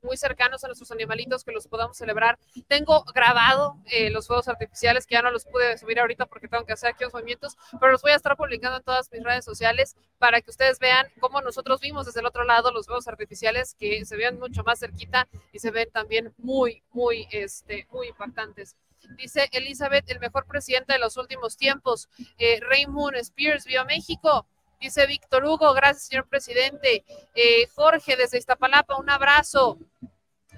muy 0.03 0.17
cercanos 0.17 0.63
a 0.65 0.67
nuestros 0.67 0.91
animalitos, 0.91 1.45
que 1.45 1.53
los 1.53 1.67
podamos 1.67 1.97
celebrar. 1.97 2.39
Tengo 2.69 3.05
grabado 3.15 3.77
eh, 3.87 4.11
los 4.11 4.27
fuegos 4.27 4.49
artificiales, 4.49 5.07
que 5.07 5.15
ya 5.15 5.23
no 5.23 5.31
los 5.31 5.45
pude 5.45 5.79
subir 5.79 6.01
ahorita 6.01 6.27
porque 6.27 6.49
tengo 6.49 6.65
que 6.65 6.73
hacer 6.73 6.91
aquí 6.91 7.05
los 7.05 7.13
movimientos, 7.13 7.57
pero 7.81 7.93
los 7.93 8.03
voy 8.03 8.13
a 8.13 8.17
estar 8.17 8.37
publicando 8.37 8.79
en 8.79 8.83
todas 8.83 9.11
mis 9.11 9.23
redes 9.23 9.45
sociales 9.45 9.97
para 10.19 10.41
que 10.41 10.51
ustedes 10.51 10.79
vean 10.79 11.07
cómo 11.21 11.41
nosotros 11.41 11.81
vimos 11.81 12.07
desde 12.07 12.21
el 12.21 12.27
otro 12.27 12.45
lado 12.45 12.73
los 12.73 12.87
fuegos 12.87 13.09
artificiales, 13.09 13.77
que 13.79 14.05
se 14.05 14.17
vean 14.17 14.39
mucho 14.39 14.63
más 14.65 14.81
cerquita 14.81 15.29
y 15.53 15.59
se 15.59 15.71
ven 15.71 15.91
también 15.91 16.35
muy, 16.39 16.83
muy, 16.93 17.27
este, 17.31 17.87
muy 17.91 18.09
impactantes. 18.09 18.77
Dice 19.17 19.49
Elizabeth, 19.53 20.09
el 20.11 20.21
mejor 20.21 20.47
presidente 20.47 20.93
de 20.93 20.99
los 20.99 21.17
últimos 21.17 21.57
tiempos. 21.57 22.09
Eh, 22.39 22.61
Raymond 22.61 23.17
Spears, 23.17 23.65
Viva 23.65 23.85
México. 23.85 24.47
Dice 24.83 25.07
Víctor 25.07 25.45
Hugo, 25.45 25.73
gracias, 25.75 26.09
señor 26.09 26.27
presidente. 26.27 27.05
Eh, 27.37 27.69
Jorge, 27.69 28.17
desde 28.17 28.39
Iztapalapa, 28.39 28.97
un 28.97 29.09
abrazo. 29.09 29.79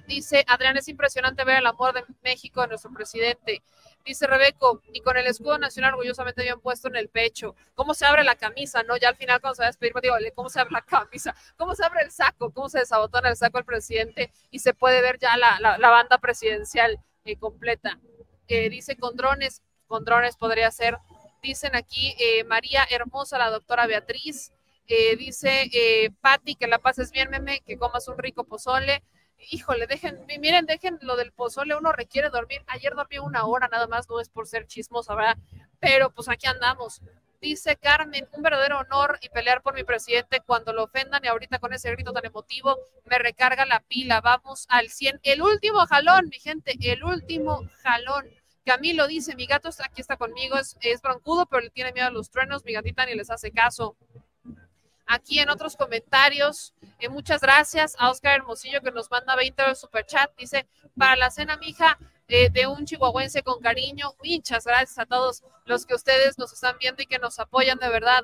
Dice 0.07 0.43
Adrián, 0.47 0.75
es 0.77 0.87
impresionante 0.87 1.43
ver 1.43 1.57
el 1.57 1.67
amor 1.67 1.93
de 1.93 2.03
México 2.23 2.61
a 2.61 2.65
nuestro 2.65 2.91
presidente. 2.91 3.61
Dice 4.03 4.25
Rebeco, 4.25 4.81
y 4.91 5.01
con 5.01 5.15
el 5.15 5.27
escudo 5.27 5.59
nacional 5.59 5.93
orgullosamente 5.93 6.41
bien 6.41 6.59
puesto 6.59 6.87
en 6.87 6.95
el 6.95 7.07
pecho. 7.07 7.55
¿Cómo 7.75 7.93
se 7.93 8.07
abre 8.07 8.23
la 8.23 8.33
camisa? 8.33 8.81
No, 8.81 8.97
ya 8.97 9.09
al 9.09 9.15
final 9.15 9.39
cuando 9.41 9.55
se 9.57 9.61
va 9.61 9.67
a 9.67 9.69
despedir, 9.69 9.93
digo, 10.01 10.15
¿cómo 10.33 10.49
se 10.49 10.59
abre 10.59 10.71
la 10.73 10.81
camisa? 10.81 11.35
¿Cómo 11.55 11.75
se 11.75 11.85
abre 11.85 12.01
el 12.01 12.09
saco? 12.09 12.51
¿Cómo 12.51 12.67
se 12.67 12.79
desabotona 12.79 13.29
el 13.29 13.35
saco 13.35 13.59
el 13.59 13.65
presidente? 13.65 14.33
Y 14.49 14.57
se 14.57 14.73
puede 14.73 15.03
ver 15.03 15.19
ya 15.19 15.37
la, 15.37 15.59
la, 15.59 15.77
la 15.77 15.89
banda 15.91 16.17
presidencial 16.17 16.99
eh, 17.25 17.37
completa. 17.37 17.99
Eh, 18.47 18.69
dice 18.71 18.97
con 18.97 19.15
drones, 19.15 19.61
con 19.85 20.03
drones 20.03 20.35
podría 20.35 20.71
ser 20.71 20.97
Dicen 21.45 21.75
aquí 21.75 22.15
eh, 22.17 22.43
María 22.43 22.87
Hermosa, 22.89 23.37
la 23.37 23.51
doctora 23.51 23.85
Beatriz. 23.85 24.51
Eh, 24.87 25.15
dice 25.15 25.69
eh, 25.71 26.09
Patti, 26.19 26.55
que 26.55 26.65
la 26.65 26.79
pases 26.79 27.11
bien, 27.11 27.29
meme, 27.29 27.59
que 27.59 27.77
comas 27.77 28.07
un 28.07 28.17
rico 28.17 28.45
pozole. 28.45 29.03
Híjole, 29.51 29.85
dejen, 29.85 30.25
miren, 30.39 30.65
dejen 30.65 30.97
lo 31.01 31.15
del 31.15 31.31
pozole, 31.31 31.75
uno 31.75 31.91
requiere 31.91 32.31
dormir. 32.31 32.63
Ayer 32.65 32.95
dormí 32.95 33.19
una 33.19 33.45
hora 33.45 33.67
nada 33.67 33.85
más, 33.85 34.09
no 34.09 34.19
es 34.19 34.27
por 34.27 34.47
ser 34.47 34.65
chismosa, 34.65 35.13
¿verdad? 35.13 35.37
Pero 35.79 36.09
pues 36.09 36.29
aquí 36.29 36.47
andamos. 36.47 37.03
Dice 37.39 37.75
Carmen, 37.75 38.27
un 38.31 38.41
verdadero 38.41 38.79
honor 38.79 39.19
y 39.21 39.29
pelear 39.29 39.61
por 39.61 39.75
mi 39.75 39.83
presidente 39.83 40.41
cuando 40.43 40.73
lo 40.73 40.85
ofendan 40.85 41.23
y 41.23 41.27
ahorita 41.27 41.59
con 41.59 41.73
ese 41.73 41.91
grito 41.91 42.11
tan 42.11 42.25
emotivo 42.25 42.75
me 43.05 43.19
recarga 43.19 43.67
la 43.67 43.81
pila. 43.81 44.19
Vamos 44.19 44.65
al 44.67 44.89
100. 44.89 45.19
El 45.21 45.43
último 45.43 45.85
jalón, 45.85 46.27
mi 46.27 46.39
gente, 46.39 46.75
el 46.81 47.03
último 47.03 47.61
jalón. 47.83 48.31
Camilo 48.65 49.07
dice, 49.07 49.35
mi 49.35 49.45
gato 49.45 49.69
está, 49.69 49.85
aquí 49.85 50.01
está 50.01 50.17
conmigo, 50.17 50.57
es, 50.57 50.75
es 50.81 51.01
broncudo, 51.01 51.45
pero 51.45 51.61
le 51.61 51.69
tiene 51.69 51.93
miedo 51.93 52.07
a 52.07 52.11
los 52.11 52.29
truenos, 52.29 52.65
mi 52.65 52.73
gatita 52.73 53.05
ni 53.05 53.13
les 53.13 53.29
hace 53.29 53.51
caso. 53.51 53.95
Aquí 55.05 55.39
en 55.39 55.49
otros 55.49 55.77
comentarios, 55.77 56.73
eh, 56.99 57.09
muchas 57.09 57.41
gracias 57.41 57.95
a 57.99 58.09
Oscar 58.09 58.37
Hermosillo 58.37 58.81
que 58.81 58.91
nos 58.91 59.11
manda 59.11 59.35
20 59.35 59.61
de 59.61 59.75
super 59.75 60.03
chat. 60.05 60.31
Dice, 60.35 60.67
para 60.97 61.15
la 61.15 61.29
cena, 61.29 61.57
mija, 61.57 61.99
eh, 62.27 62.49
de 62.49 62.65
un 62.65 62.85
chihuahuense 62.85 63.43
con 63.43 63.61
cariño. 63.61 64.15
Muchas 64.23 64.65
gracias 64.65 64.97
a 64.97 65.05
todos 65.05 65.43
los 65.65 65.85
que 65.85 65.93
ustedes 65.93 66.39
nos 66.39 66.51
están 66.53 66.75
viendo 66.79 67.03
y 67.03 67.05
que 67.05 67.19
nos 67.19 67.37
apoyan 67.37 67.77
de 67.77 67.89
verdad. 67.89 68.23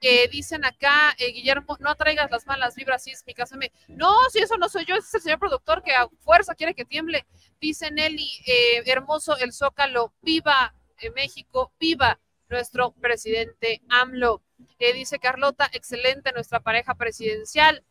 Eh, 0.00 0.28
dicen 0.28 0.64
acá, 0.64 1.14
eh, 1.18 1.32
Guillermo, 1.32 1.76
no 1.80 1.94
traigas 1.94 2.30
las 2.30 2.46
malas 2.46 2.74
vibras 2.74 3.02
sísmicas. 3.02 3.50
No, 3.88 4.14
si 4.30 4.40
eso 4.40 4.56
no 4.58 4.68
soy 4.68 4.84
yo, 4.84 4.96
es 4.96 5.12
el 5.14 5.22
señor 5.22 5.38
productor 5.38 5.82
que 5.82 5.94
a 5.94 6.08
fuerza 6.20 6.54
quiere 6.54 6.74
que 6.74 6.84
tiemble. 6.84 7.26
Dice 7.60 7.90
Nelly, 7.90 8.28
eh, 8.46 8.82
hermoso 8.86 9.36
el 9.38 9.52
Zócalo, 9.52 10.12
viva 10.22 10.74
México, 11.14 11.72
viva 11.78 12.18
nuestro 12.48 12.92
presidente 12.92 13.82
AMLO. 13.88 14.42
dice 14.78 15.18
Carlota, 15.18 15.68
excelente 15.72 16.32
nuestra 16.32 16.60
pareja 16.60 16.94
presidencial. 16.94 17.82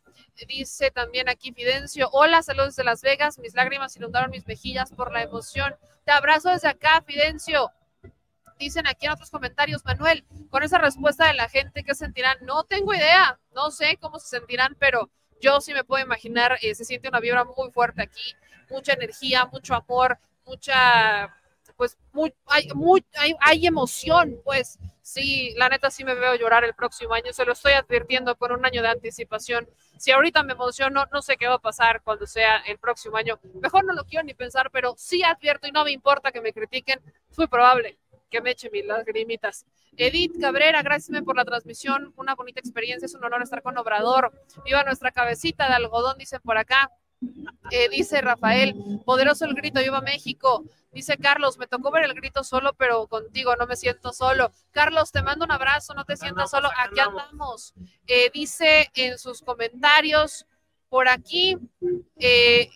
Dice 0.48 0.90
también 0.90 1.28
aquí 1.28 1.52
Fidencio, 1.52 2.08
hola, 2.12 2.42
saludos 2.42 2.76
de 2.76 2.84
Las 2.84 3.02
Vegas, 3.02 3.38
mis 3.38 3.54
lágrimas 3.54 3.96
inundaron 3.96 4.30
mis 4.30 4.46
mejillas 4.46 4.92
por 4.92 5.12
la 5.12 5.22
emoción. 5.22 5.74
Te 6.04 6.12
abrazo 6.12 6.50
desde 6.50 6.68
acá, 6.68 7.02
Fidencio 7.06 7.70
dicen 8.58 8.86
aquí 8.86 9.06
en 9.06 9.12
otros 9.12 9.30
comentarios, 9.30 9.84
Manuel, 9.84 10.24
con 10.50 10.62
esa 10.62 10.78
respuesta 10.78 11.26
de 11.26 11.34
la 11.34 11.48
gente, 11.48 11.84
¿qué 11.84 11.94
sentirán? 11.94 12.38
No 12.42 12.64
tengo 12.64 12.94
idea, 12.94 13.38
no 13.54 13.70
sé 13.70 13.98
cómo 14.00 14.18
se 14.18 14.28
sentirán, 14.28 14.76
pero 14.78 15.10
yo 15.40 15.60
sí 15.60 15.72
me 15.74 15.84
puedo 15.84 16.04
imaginar, 16.04 16.58
eh, 16.62 16.74
se 16.74 16.84
siente 16.84 17.08
una 17.08 17.20
vibra 17.20 17.44
muy 17.44 17.70
fuerte 17.70 18.02
aquí, 18.02 18.34
mucha 18.70 18.94
energía, 18.94 19.46
mucho 19.46 19.74
amor, 19.74 20.18
mucha, 20.46 21.34
pues, 21.76 21.98
muy, 22.12 22.34
hay, 22.46 22.68
muy, 22.74 23.04
hay, 23.40 23.66
emoción, 23.66 24.40
pues, 24.44 24.78
sí, 25.02 25.52
la 25.56 25.68
neta 25.68 25.90
sí 25.90 26.04
me 26.04 26.14
veo 26.14 26.34
llorar 26.36 26.64
el 26.64 26.74
próximo 26.74 27.14
año, 27.14 27.32
se 27.32 27.44
lo 27.44 27.52
estoy 27.52 27.72
advirtiendo 27.72 28.36
con 28.36 28.52
un 28.52 28.64
año 28.64 28.82
de 28.82 28.88
anticipación. 28.88 29.68
Si 29.98 30.10
ahorita 30.10 30.42
me 30.42 30.54
emociono, 30.54 31.06
no 31.12 31.22
sé 31.22 31.36
qué 31.36 31.46
va 31.46 31.54
a 31.54 31.58
pasar 31.58 32.02
cuando 32.02 32.26
sea 32.26 32.58
el 32.66 32.78
próximo 32.78 33.16
año. 33.16 33.38
Mejor 33.60 33.84
no 33.84 33.94
lo 33.94 34.04
quiero 34.04 34.24
ni 34.24 34.34
pensar, 34.34 34.70
pero 34.70 34.94
sí 34.96 35.22
advierto 35.22 35.68
y 35.68 35.72
no 35.72 35.84
me 35.84 35.92
importa 35.92 36.32
que 36.32 36.40
me 36.40 36.52
critiquen, 36.52 37.00
es 37.30 37.38
muy 37.38 37.46
probable 37.46 37.98
que 38.30 38.40
me 38.40 38.50
eche 38.50 38.70
mis 38.70 38.84
lagrimitas. 38.84 39.64
Edith 39.96 40.40
Cabrera, 40.40 40.82
gracias 40.82 41.22
por 41.22 41.36
la 41.36 41.44
transmisión, 41.44 42.12
una 42.16 42.34
bonita 42.34 42.60
experiencia, 42.60 43.06
es 43.06 43.14
un 43.14 43.24
honor 43.24 43.42
estar 43.42 43.62
con 43.62 43.76
Obrador. 43.78 44.32
Viva 44.64 44.84
nuestra 44.84 45.10
cabecita 45.10 45.68
de 45.68 45.74
algodón, 45.74 46.18
dicen 46.18 46.40
por 46.42 46.58
acá. 46.58 46.90
Eh, 47.70 47.88
dice 47.88 48.20
Rafael, 48.20 48.74
poderoso 49.04 49.46
el 49.46 49.54
grito, 49.54 49.80
viva 49.80 50.00
México. 50.00 50.64
Dice 50.92 51.18
Carlos, 51.18 51.58
me 51.58 51.66
tocó 51.66 51.90
ver 51.90 52.04
el 52.04 52.14
grito 52.14 52.44
solo, 52.44 52.74
pero 52.74 53.06
contigo 53.06 53.54
no 53.56 53.66
me 53.66 53.76
siento 53.76 54.12
solo. 54.12 54.50
Carlos, 54.70 55.12
te 55.12 55.22
mando 55.22 55.44
un 55.44 55.52
abrazo, 55.52 55.94
no 55.94 56.04
te 56.04 56.16
sientas 56.16 56.50
solo, 56.50 56.68
aquí 56.76 57.00
andamos. 57.00 57.74
Eh, 58.06 58.30
dice 58.32 58.90
en 58.94 59.18
sus 59.18 59.42
comentarios, 59.42 60.46
por 60.88 61.08
aquí, 61.08 61.58
eh, 62.18 62.70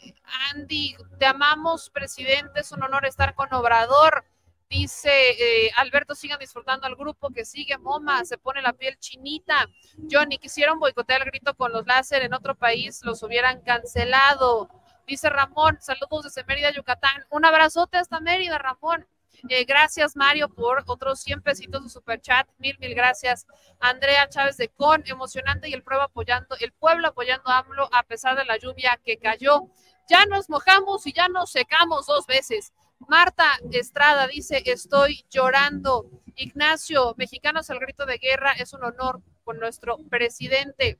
Andy, 0.52 0.96
te 1.18 1.26
amamos, 1.26 1.90
presidente, 1.90 2.60
es 2.60 2.72
un 2.72 2.82
honor 2.82 3.06
estar 3.06 3.34
con 3.34 3.52
Obrador. 3.54 4.24
Dice 4.70 5.10
eh, 5.10 5.72
Alberto, 5.78 6.14
sigan 6.14 6.38
disfrutando 6.38 6.86
al 6.86 6.94
grupo 6.94 7.30
que 7.30 7.44
sigue, 7.44 7.76
Moma, 7.76 8.24
se 8.24 8.38
pone 8.38 8.62
la 8.62 8.72
piel 8.72 8.96
chinita. 9.00 9.68
Johnny, 10.08 10.38
quisieron 10.38 10.78
boicotear 10.78 11.22
el 11.22 11.26
grito 11.26 11.56
con 11.56 11.72
los 11.72 11.84
láser 11.88 12.22
en 12.22 12.34
otro 12.34 12.54
país, 12.54 13.00
los 13.02 13.20
hubieran 13.24 13.62
cancelado. 13.62 14.70
Dice 15.08 15.28
Ramón, 15.28 15.78
saludos 15.80 16.22
desde 16.22 16.44
Mérida, 16.44 16.70
Yucatán. 16.70 17.26
Un 17.30 17.44
abrazote 17.44 17.98
hasta 17.98 18.20
Mérida, 18.20 18.58
Ramón. 18.58 19.08
Eh, 19.48 19.64
gracias, 19.64 20.14
Mario, 20.14 20.48
por 20.48 20.84
otros 20.86 21.20
100 21.20 21.42
pesitos 21.42 21.82
de 21.82 21.88
super 21.88 22.20
chat. 22.20 22.48
Mil, 22.58 22.78
mil 22.78 22.94
gracias. 22.94 23.48
Andrea 23.80 24.28
Chávez 24.28 24.56
de 24.56 24.68
Con, 24.68 25.02
emocionante 25.06 25.68
y 25.68 25.72
el 25.72 25.82
pueblo 25.82 26.04
apoyando, 26.04 26.54
el 26.60 26.70
pueblo 26.70 27.08
apoyando 27.08 27.50
a 27.50 27.58
AMLO 27.58 27.88
a 27.92 28.04
pesar 28.04 28.36
de 28.36 28.44
la 28.44 28.56
lluvia 28.56 29.00
que 29.04 29.18
cayó. 29.18 29.66
Ya 30.08 30.26
nos 30.26 30.48
mojamos 30.48 31.06
y 31.08 31.12
ya 31.12 31.28
nos 31.28 31.50
secamos 31.50 32.06
dos 32.06 32.26
veces. 32.28 32.72
Marta 33.08 33.58
Estrada 33.72 34.26
dice, 34.26 34.62
estoy 34.66 35.24
llorando. 35.30 36.10
Ignacio, 36.36 37.14
mexicanos 37.18 37.68
al 37.70 37.80
grito 37.80 38.06
de 38.06 38.18
guerra, 38.18 38.52
es 38.52 38.72
un 38.72 38.84
honor 38.84 39.20
con 39.44 39.58
nuestro 39.58 39.98
presidente. 40.08 40.98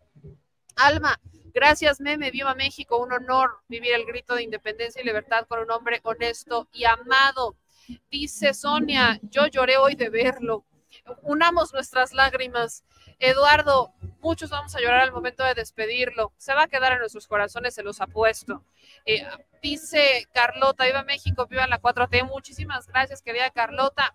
Alma, 0.77 1.21
gracias 1.55 2.01
meme, 2.01 2.31
viva 2.31 2.55
México, 2.55 2.99
un 2.99 3.13
honor 3.13 3.61
vivir 3.69 3.95
el 3.95 4.07
grito 4.07 4.35
de 4.35 4.43
independencia 4.43 5.01
y 5.01 5.05
libertad 5.05 5.47
con 5.47 5.61
un 5.61 5.71
hombre 5.71 6.01
honesto 6.03 6.69
y 6.73 6.85
amado. 6.85 7.57
Dice 8.11 8.55
Sonia, 8.55 9.19
yo 9.23 9.47
lloré 9.47 9.77
hoy 9.77 9.95
de 9.95 10.09
verlo. 10.11 10.65
Unamos 11.23 11.73
nuestras 11.73 12.13
lágrimas. 12.13 12.85
Eduardo, 13.19 13.93
muchos 14.21 14.51
vamos 14.51 14.75
a 14.75 14.81
llorar 14.81 15.01
al 15.01 15.13
momento 15.13 15.45
de 15.45 15.55
despedirlo. 15.55 16.33
Se 16.39 16.55
va 16.55 16.63
a 16.63 16.69
quedar 16.69 16.93
en 16.93 17.01
nuestros 17.01 17.27
corazones, 17.27 17.75
se 17.75 17.83
los 17.83 18.01
apuesto. 18.01 18.65
Eh, 19.05 19.27
dice 19.63 20.27
Carlota, 20.33 20.87
viva 20.87 21.03
México, 21.05 21.47
viva 21.47 21.67
la 21.67 21.81
4T. 21.81 22.25
Muchísimas 22.25 22.87
gracias, 22.87 23.23
querida 23.23 23.51
Carlota. 23.51 24.13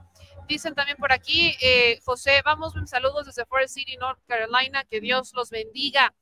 Dicen 0.48 0.76
también 0.76 0.98
por 0.98 1.12
aquí, 1.12 1.56
eh, 1.62 1.99
José, 2.03 2.41
vamos, 2.44 2.74
saludos 2.86 3.26
desde 3.26 3.45
Forest 3.45 3.76
City, 3.76 3.98
North 3.98 4.20
Carolina, 4.28 4.84
que 4.84 5.02
Dios 5.02 5.34
los 5.34 5.49
bendiga. 5.49 6.14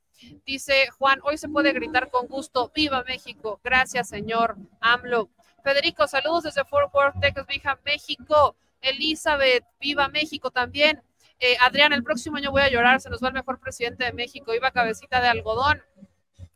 Dice 0.46 0.90
Juan, 0.98 1.20
hoy 1.24 1.38
se 1.38 1.50
puede 1.50 1.74
gritar 1.74 2.10
con 2.10 2.28
gusto, 2.28 2.72
viva 2.74 3.04
México, 3.04 3.60
gracias 3.64 4.10
señor 4.10 4.56
AMLO. 4.80 5.30
Federico, 5.64 6.08
saludos 6.08 6.44
desde 6.44 6.66
Fort 6.66 6.94
Worth, 6.94 7.20
Texas, 7.22 7.48
Vija, 7.48 7.80
México. 7.86 8.56
Elizabeth, 8.84 9.64
viva 9.80 10.08
México 10.10 10.52
también. 10.52 11.02
Eh, 11.40 11.58
Adrián, 11.60 11.94
el 11.94 12.04
próximo 12.04 12.38
año 12.38 12.52
voy 12.52 12.62
a 12.62 12.70
llorar, 12.70 13.02
se 13.02 13.10
nos 13.10 13.24
va 13.24 13.30
el 13.30 13.34
mejor 13.34 13.60
presidente 13.60 14.06
de 14.06 14.14
México, 14.14 14.54
iba 14.54 14.72
cabecita 14.72 15.20
de 15.20 15.28
algodón. 15.28 15.82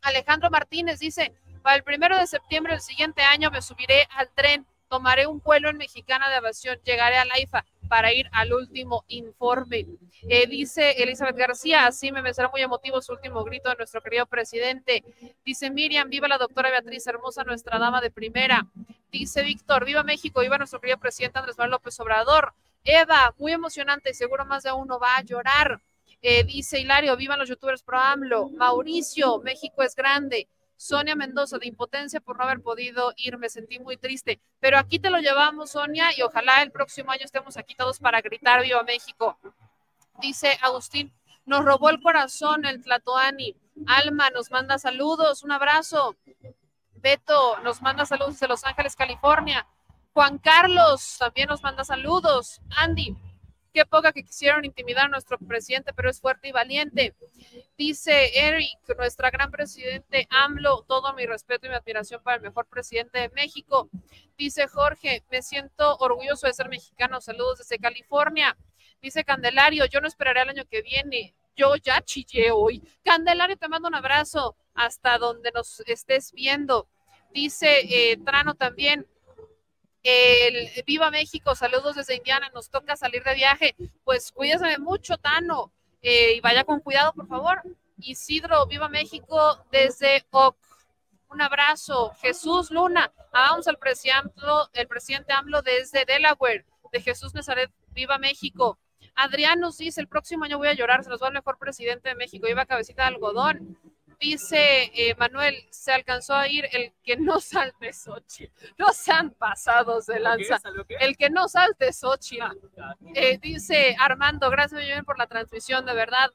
Alejandro 0.02 0.50
Martínez 0.50 1.00
dice, 1.00 1.34
para 1.62 1.76
el 1.76 1.82
primero 1.82 2.16
de 2.16 2.26
septiembre 2.26 2.74
del 2.74 2.82
siguiente 2.82 3.22
año 3.22 3.50
me 3.50 3.60
subiré 3.60 4.06
al 4.10 4.30
tren, 4.30 4.66
tomaré 4.88 5.26
un 5.26 5.40
vuelo 5.40 5.68
en 5.68 5.76
Mexicana 5.76 6.28
de 6.28 6.36
Aviación, 6.36 6.78
llegaré 6.84 7.18
a 7.18 7.24
la 7.24 7.38
IFA 7.38 7.64
para 7.88 8.12
ir 8.12 8.28
al 8.32 8.52
último 8.52 9.04
informe. 9.08 9.86
Eh, 10.28 10.46
dice 10.46 11.02
Elizabeth 11.02 11.36
García, 11.36 11.86
así 11.86 12.12
me 12.12 12.32
será 12.34 12.48
muy 12.48 12.62
emotivo 12.62 13.00
su 13.00 13.12
último 13.12 13.42
grito 13.44 13.68
de 13.70 13.76
nuestro 13.76 14.02
querido 14.02 14.26
presidente. 14.26 15.04
Dice 15.44 15.70
Miriam, 15.70 16.08
viva 16.08 16.28
la 16.28 16.38
doctora 16.38 16.70
Beatriz 16.70 17.06
Hermosa, 17.06 17.44
nuestra 17.44 17.78
dama 17.78 18.00
de 18.00 18.10
primera. 18.10 18.66
Dice 19.10 19.42
Víctor, 19.42 19.84
viva 19.84 20.02
México, 20.02 20.40
viva 20.40 20.58
nuestro 20.58 20.80
querido 20.80 20.98
presidente 20.98 21.38
Andrés 21.38 21.56
Manuel 21.56 21.72
López 21.72 21.98
Obrador. 22.00 22.54
Eva, 22.84 23.34
muy 23.38 23.52
emocionante, 23.52 24.14
seguro 24.14 24.44
más 24.44 24.62
de 24.62 24.72
uno 24.72 24.98
va 24.98 25.16
a 25.16 25.22
llorar. 25.22 25.80
Eh, 26.20 26.44
dice 26.44 26.80
Hilario, 26.80 27.16
vivan 27.16 27.38
los 27.38 27.48
youtubers 27.48 27.82
pro 27.82 27.98
AMLO. 27.98 28.48
Mauricio, 28.50 29.38
México 29.40 29.82
es 29.82 29.94
grande. 29.94 30.48
Sonia 30.78 31.16
Mendoza, 31.16 31.58
de 31.58 31.66
impotencia 31.66 32.20
por 32.20 32.38
no 32.38 32.44
haber 32.44 32.62
podido 32.62 33.12
ir, 33.16 33.36
me 33.36 33.48
sentí 33.48 33.80
muy 33.80 33.96
triste. 33.96 34.40
Pero 34.60 34.78
aquí 34.78 35.00
te 35.00 35.10
lo 35.10 35.18
llevamos, 35.18 35.72
Sonia, 35.72 36.10
y 36.16 36.22
ojalá 36.22 36.62
el 36.62 36.70
próximo 36.70 37.10
año 37.10 37.24
estemos 37.24 37.56
aquí 37.56 37.74
todos 37.74 37.98
para 37.98 38.20
gritar 38.20 38.62
Viva 38.62 38.84
México. 38.84 39.36
Dice 40.20 40.56
Agustín, 40.62 41.12
nos 41.44 41.64
robó 41.64 41.90
el 41.90 42.00
corazón 42.00 42.64
el 42.64 42.80
Tlatoani. 42.80 43.56
Alma 43.86 44.30
nos 44.30 44.52
manda 44.52 44.78
saludos, 44.78 45.42
un 45.42 45.50
abrazo. 45.50 46.16
Beto 46.94 47.58
nos 47.64 47.82
manda 47.82 48.06
saludos 48.06 48.38
de 48.38 48.46
Los 48.46 48.64
Ángeles, 48.64 48.94
California. 48.94 49.66
Juan 50.12 50.38
Carlos 50.38 51.16
también 51.18 51.48
nos 51.48 51.62
manda 51.62 51.84
saludos. 51.84 52.60
Andy, 52.76 53.16
qué 53.72 53.86
poca 53.86 54.12
que 54.12 54.24
quisieron 54.24 54.64
intimidar 54.64 55.06
a 55.06 55.08
nuestro 55.08 55.38
presidente, 55.38 55.92
pero 55.94 56.10
es 56.10 56.20
fuerte 56.20 56.48
y 56.48 56.52
valiente. 56.52 57.14
Dice 57.76 58.38
Eric, 58.38 58.78
nuestra 58.96 59.30
gran 59.30 59.50
presidente 59.50 60.26
AMLO, 60.30 60.84
todo 60.88 61.12
mi 61.14 61.26
respeto 61.26 61.66
y 61.66 61.70
mi 61.70 61.76
admiración 61.76 62.22
para 62.22 62.36
el 62.36 62.42
mejor 62.42 62.66
presidente 62.66 63.18
de 63.18 63.28
México. 63.30 63.88
Dice 64.36 64.66
Jorge, 64.68 65.24
me 65.30 65.42
siento 65.42 65.96
orgulloso 65.98 66.46
de 66.46 66.54
ser 66.54 66.68
mexicano. 66.68 67.20
Saludos 67.20 67.58
desde 67.58 67.78
California. 67.78 68.56
Dice 69.00 69.24
Candelario, 69.24 69.86
yo 69.86 70.00
no 70.00 70.08
esperaré 70.08 70.42
el 70.42 70.50
año 70.50 70.64
que 70.68 70.82
viene. 70.82 71.34
Yo 71.56 71.74
ya 71.76 72.00
chillé 72.02 72.50
hoy. 72.50 72.82
Candelario, 73.04 73.56
te 73.56 73.68
mando 73.68 73.88
un 73.88 73.94
abrazo 73.94 74.56
hasta 74.74 75.18
donde 75.18 75.50
nos 75.52 75.80
estés 75.86 76.32
viendo. 76.32 76.88
Dice 77.32 77.80
eh, 77.82 78.16
Trano 78.24 78.54
también, 78.54 79.06
el 80.02 80.68
Viva 80.86 81.10
México, 81.10 81.54
saludos 81.54 81.96
desde 81.96 82.16
Indiana, 82.16 82.50
nos 82.54 82.70
toca 82.70 82.96
salir 82.96 83.22
de 83.24 83.34
viaje. 83.34 83.76
Pues 84.04 84.32
cuídese 84.32 84.78
mucho, 84.78 85.18
Tano, 85.18 85.72
eh, 86.02 86.34
y 86.34 86.40
vaya 86.40 86.64
con 86.64 86.80
cuidado, 86.80 87.12
por 87.12 87.26
favor. 87.26 87.62
Isidro, 87.98 88.66
Viva 88.66 88.88
México 88.88 89.64
desde 89.70 90.24
OC. 90.30 90.56
Un 91.30 91.42
abrazo. 91.42 92.14
Jesús 92.20 92.70
Luna, 92.70 93.12
vamos 93.32 93.68
al 93.68 93.76
presidente, 93.76 94.32
el 94.72 94.88
presidente 94.88 95.32
AMLO 95.32 95.60
desde 95.62 96.04
Delaware, 96.06 96.64
de 96.90 97.00
Jesús 97.02 97.34
Nazaret, 97.34 97.70
Viva 97.88 98.18
México. 98.18 98.78
Adrián 99.14 99.60
nos 99.60 99.76
dice, 99.76 100.00
el 100.00 100.08
próximo 100.08 100.44
año 100.44 100.58
voy 100.58 100.68
a 100.68 100.74
llorar, 100.74 101.04
se 101.04 101.10
nos 101.10 101.20
va 101.22 101.28
el 101.28 101.34
mejor 101.34 101.58
presidente 101.58 102.08
de 102.08 102.14
México, 102.14 102.46
iba 102.48 102.64
cabecita 102.66 103.02
de 103.02 103.08
algodón. 103.08 103.76
Dice 104.20 104.90
eh, 104.94 105.14
Manuel, 105.16 105.54
se 105.70 105.92
alcanzó 105.92 106.34
a 106.34 106.48
ir 106.48 106.68
el 106.72 106.92
que 107.04 107.16
no 107.16 107.40
salte 107.40 107.92
Xochitl. 107.92 108.52
No 108.76 108.92
sean 108.92 109.30
pasados 109.30 110.06
de 110.06 110.18
lanza. 110.18 110.60
El 111.00 111.16
que 111.16 111.30
no 111.30 111.48
salte 111.48 111.92
Xochitl. 111.92 112.58
Eh, 113.14 113.38
dice 113.38 113.96
Armando, 113.98 114.50
gracias 114.50 114.80
bien 114.80 115.04
por 115.04 115.18
la 115.18 115.26
transmisión, 115.26 115.86
de 115.86 115.94
verdad. 115.94 116.30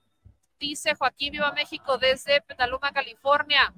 Dice 0.60 0.96
Joaquín 0.96 1.34
Viva 1.34 1.52
México 1.52 1.98
desde 1.98 2.42
Petaluma, 2.42 2.94
California. 2.94 3.74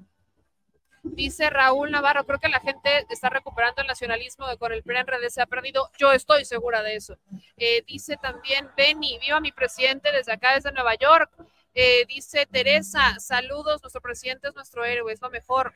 Dice 1.02 1.50
Raúl 1.50 1.90
Navarro, 1.90 2.24
creo 2.24 2.38
que 2.38 2.48
la 2.48 2.60
gente 2.60 3.06
está 3.10 3.28
recuperando 3.28 3.80
el 3.82 3.88
nacionalismo 3.88 4.46
de 4.46 4.56
con 4.56 4.72
el 4.72 4.82
PRI 4.82 4.98
en 4.98 5.06
redes 5.06 5.34
se 5.34 5.42
ha 5.42 5.46
perdido. 5.46 5.90
Yo 5.98 6.12
estoy 6.12 6.44
segura 6.44 6.82
de 6.82 6.96
eso. 6.96 7.16
Eh, 7.56 7.82
dice 7.86 8.16
también 8.16 8.70
Benny, 8.76 9.18
viva 9.18 9.40
mi 9.40 9.52
presidente 9.52 10.12
desde 10.12 10.32
acá, 10.32 10.54
desde 10.54 10.72
Nueva 10.72 10.94
York. 10.94 11.30
Eh, 11.78 12.06
dice 12.08 12.46
Teresa, 12.46 13.20
saludos, 13.20 13.82
nuestro 13.82 14.00
presidente 14.00 14.48
es 14.48 14.54
nuestro 14.54 14.82
héroe, 14.86 15.12
es 15.12 15.20
lo 15.20 15.28
mejor. 15.28 15.74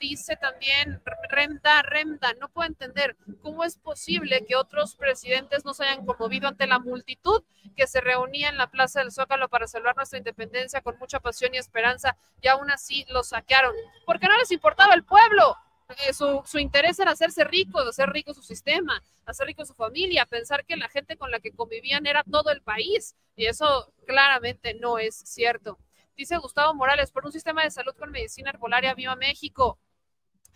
Dice 0.00 0.34
también 0.34 1.02
Remda, 1.28 1.82
Remda, 1.82 2.32
no 2.40 2.48
puedo 2.48 2.66
entender 2.66 3.18
cómo 3.42 3.62
es 3.62 3.76
posible 3.76 4.46
que 4.46 4.56
otros 4.56 4.96
presidentes 4.96 5.66
no 5.66 5.74
se 5.74 5.84
hayan 5.84 6.06
conmovido 6.06 6.48
ante 6.48 6.66
la 6.66 6.78
multitud 6.78 7.44
que 7.76 7.86
se 7.86 8.00
reunía 8.00 8.48
en 8.48 8.56
la 8.56 8.70
Plaza 8.70 9.00
del 9.00 9.12
Zócalo 9.12 9.50
para 9.50 9.66
salvar 9.66 9.94
nuestra 9.94 10.18
independencia 10.18 10.80
con 10.80 10.98
mucha 10.98 11.20
pasión 11.20 11.54
y 11.54 11.58
esperanza 11.58 12.16
y 12.40 12.48
aún 12.48 12.70
así 12.70 13.04
lo 13.10 13.22
saquearon. 13.22 13.74
Porque 14.06 14.28
no 14.28 14.38
les 14.38 14.50
importaba 14.52 14.94
el 14.94 15.04
pueblo. 15.04 15.54
Eh, 16.06 16.12
su, 16.12 16.42
su, 16.44 16.58
interés 16.58 16.98
era 16.98 17.12
hacerse 17.12 17.44
rico, 17.44 17.78
hacer 17.80 18.10
rico 18.10 18.34
su 18.34 18.42
sistema, 18.42 19.02
hacer 19.26 19.46
rico 19.46 19.64
su 19.64 19.74
familia, 19.74 20.26
pensar 20.26 20.64
que 20.64 20.76
la 20.76 20.88
gente 20.88 21.16
con 21.16 21.30
la 21.30 21.40
que 21.40 21.52
convivían 21.52 22.06
era 22.06 22.24
todo 22.24 22.50
el 22.50 22.62
país. 22.62 23.16
Y 23.36 23.46
eso 23.46 23.92
claramente 24.06 24.74
no 24.74 24.98
es 24.98 25.16
cierto. 25.16 25.78
Dice 26.16 26.36
Gustavo 26.38 26.74
Morales, 26.74 27.10
por 27.10 27.24
un 27.24 27.32
sistema 27.32 27.62
de 27.62 27.70
salud 27.70 27.94
con 27.98 28.10
medicina 28.10 28.50
herbolaria, 28.50 28.94
viva 28.94 29.16
México. 29.16 29.78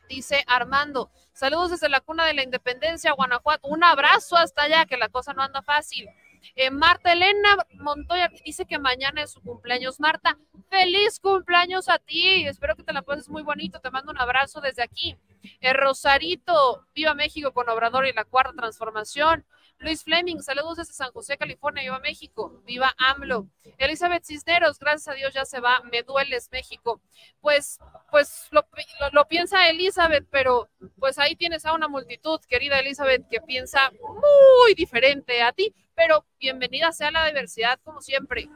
Dice 0.08 0.44
Armando, 0.46 1.10
saludos 1.32 1.70
desde 1.70 1.88
la 1.88 2.00
cuna 2.00 2.26
de 2.26 2.34
la 2.34 2.42
independencia, 2.42 3.12
Guanajuato. 3.12 3.66
Un 3.68 3.82
abrazo 3.82 4.36
hasta 4.36 4.62
allá, 4.62 4.86
que 4.86 4.96
la 4.96 5.08
cosa 5.08 5.32
no 5.32 5.42
anda 5.42 5.62
fácil. 5.62 6.08
Eh, 6.54 6.70
Marta 6.70 7.12
Elena 7.12 7.56
Montoya 7.74 8.30
dice 8.44 8.66
que 8.66 8.78
mañana 8.78 9.22
es 9.22 9.32
su 9.32 9.40
cumpleaños. 9.40 10.00
Marta, 10.00 10.38
feliz 10.70 11.18
cumpleaños 11.20 11.88
a 11.88 11.98
ti. 11.98 12.46
Espero 12.46 12.76
que 12.76 12.82
te 12.82 12.92
la 12.92 13.02
pases 13.02 13.28
muy 13.28 13.42
bonito. 13.42 13.80
Te 13.80 13.90
mando 13.90 14.12
un 14.12 14.18
abrazo 14.18 14.60
desde 14.60 14.82
aquí. 14.82 15.16
Eh, 15.60 15.72
Rosarito, 15.72 16.86
viva 16.94 17.14
México 17.14 17.52
con 17.52 17.68
Obrador 17.68 18.06
y 18.06 18.12
la 18.12 18.24
cuarta 18.24 18.52
transformación. 18.56 19.44
Luis 19.78 20.02
Fleming, 20.04 20.40
saludos 20.40 20.78
desde 20.78 20.94
San 20.94 21.12
José, 21.12 21.36
California, 21.36 21.82
viva 21.82 21.98
México, 21.98 22.62
viva 22.64 22.94
AMLO. 22.98 23.46
Elizabeth 23.78 24.24
Cisneros, 24.24 24.78
gracias 24.78 25.08
a 25.08 25.14
Dios 25.14 25.34
ya 25.34 25.44
se 25.44 25.60
va, 25.60 25.82
me 25.92 26.02
dueles 26.02 26.48
México. 26.50 27.00
Pues, 27.40 27.78
pues 28.10 28.48
lo, 28.50 28.66
lo, 29.12 29.28
piensa 29.28 29.68
Elizabeth, 29.68 30.26
pero 30.30 30.68
pues 30.98 31.18
ahí 31.18 31.36
tienes 31.36 31.66
a 31.66 31.74
una 31.74 31.88
multitud, 31.88 32.40
querida 32.48 32.80
Elizabeth, 32.80 33.28
que 33.28 33.40
piensa 33.42 33.90
muy 33.90 34.74
diferente 34.74 35.42
a 35.42 35.52
ti, 35.52 35.74
pero 35.94 36.24
bienvenida 36.40 36.92
sea 36.92 37.10
la 37.10 37.26
diversidad 37.26 37.78
como 37.84 38.00
siempre. 38.00 38.48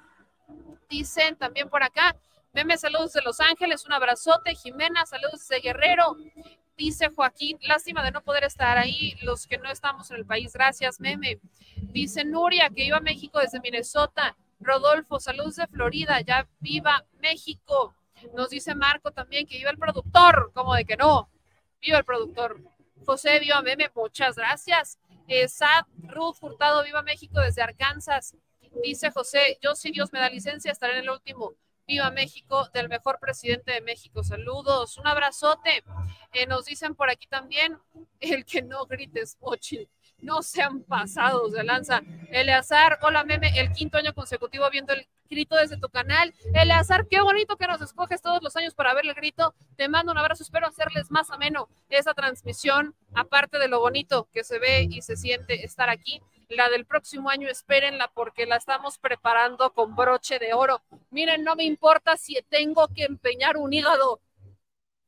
Dicen 0.89 1.37
también 1.37 1.69
por 1.69 1.83
acá, 1.83 2.17
Meme, 2.53 2.77
saludos 2.77 3.13
de 3.13 3.23
Los 3.23 3.39
Ángeles, 3.41 3.87
un 3.87 3.93
abrazote. 3.93 4.57
Jimena, 4.57 5.07
saludos 5.07 5.47
de 5.47 5.61
Guerrero. 5.61 6.17
Dice 6.81 7.11
Joaquín, 7.11 7.59
lástima 7.61 8.03
de 8.03 8.11
no 8.11 8.23
poder 8.23 8.43
estar 8.45 8.79
ahí, 8.79 9.15
los 9.21 9.47
que 9.47 9.59
no 9.59 9.71
estamos 9.71 10.11
en 10.11 10.17
el 10.17 10.25
país. 10.25 10.55
Gracias, 10.55 10.99
Meme. 10.99 11.39
Dice 11.77 12.25
Nuria, 12.25 12.71
que 12.71 12.85
iba 12.85 12.97
a 12.97 13.03
México 13.03 13.39
desde 13.39 13.61
Minnesota. 13.61 14.35
Rodolfo, 14.61 15.21
saludos 15.21 15.57
de 15.57 15.67
Florida, 15.67 16.23
ya 16.23 16.49
viva 16.59 17.05
México. 17.21 17.95
Nos 18.35 18.49
dice 18.49 18.75
Marco 18.75 19.11
también 19.11 19.47
que 19.47 19.59
viva 19.59 19.71
el 19.71 19.77
productor, 19.77 20.53
como 20.55 20.75
de 20.75 20.87
que 20.87 20.97
no. 20.97 21.29
Viva 21.83 21.99
el 21.99 22.05
productor. 22.07 22.63
José, 23.05 23.41
viva 23.41 23.61
Meme, 23.61 23.91
muchas 23.95 24.37
gracias. 24.37 24.99
Eh, 25.29 25.49
Sad 25.49 25.85
Ruth 25.99 26.37
Furtado, 26.37 26.83
viva 26.83 27.03
México 27.03 27.41
desde 27.41 27.61
Arkansas. 27.61 28.35
Dice 28.83 29.11
José, 29.11 29.59
yo 29.61 29.75
si 29.75 29.91
Dios 29.91 30.15
me 30.15 30.19
da 30.19 30.31
licencia, 30.31 30.73
estaré 30.73 30.95
en 30.95 31.01
el 31.01 31.11
último. 31.11 31.53
Viva 31.91 32.09
México, 32.13 32.69
del 32.73 32.89
mejor 32.89 33.19
presidente 33.19 33.73
de 33.73 33.81
México. 33.81 34.23
Saludos, 34.23 34.97
un 34.97 35.09
abrazote. 35.09 35.83
Eh, 36.33 36.47
nos 36.47 36.65
dicen 36.67 36.95
por 36.95 37.11
aquí 37.11 37.27
también 37.27 37.79
el 38.21 38.45
que 38.45 38.63
no 38.63 38.87
grites, 38.87 39.37
Ochil. 39.41 39.89
No 40.19 40.41
sean 40.41 40.85
pasados 40.85 41.51
de 41.51 41.65
lanza. 41.65 42.03
Eleazar, 42.31 43.01
hola 43.03 43.25
meme, 43.25 43.59
el 43.59 43.73
quinto 43.73 43.99
año 43.99 44.15
consecutivo 44.15 44.71
viendo 44.71 44.93
el 44.93 45.05
grito 45.29 45.57
desde 45.57 45.79
tu 45.79 45.89
canal. 45.89 46.33
Eleazar, 46.55 47.09
qué 47.09 47.21
bonito 47.21 47.57
que 47.57 47.67
nos 47.67 47.81
escoges 47.81 48.23
todos 48.23 48.41
los 48.41 48.55
años 48.55 48.73
para 48.73 48.95
ver 48.95 49.07
el 49.07 49.15
grito. 49.15 49.57
Te 49.75 49.89
mando 49.89 50.13
un 50.13 50.19
abrazo, 50.19 50.45
espero 50.45 50.69
hacerles 50.69 51.11
más 51.11 51.29
ameno 51.31 51.69
esa 51.89 52.15
transmisión, 52.15 52.95
aparte 53.15 53.59
de 53.59 53.67
lo 53.67 53.81
bonito 53.81 54.29
que 54.33 54.45
se 54.45 54.61
ve 54.61 54.87
y 54.89 55.03
se 55.03 55.17
siente 55.17 55.65
estar 55.65 55.91
aquí. 55.91 56.23
La 56.51 56.69
del 56.69 56.85
próximo 56.85 57.31
año, 57.31 57.49
espérenla 57.49 58.09
porque 58.09 58.45
la 58.45 58.57
estamos 58.57 58.99
preparando 58.99 59.73
con 59.73 59.95
broche 59.95 60.41
de 60.41 60.53
oro. 60.53 60.83
Miren, 61.11 61.45
no 61.45 61.55
me 61.55 61.63
importa 61.63 62.17
si 62.17 62.37
tengo 62.49 62.89
que 62.89 63.05
empeñar 63.05 63.57
un 63.57 63.73
hígado. 63.73 64.21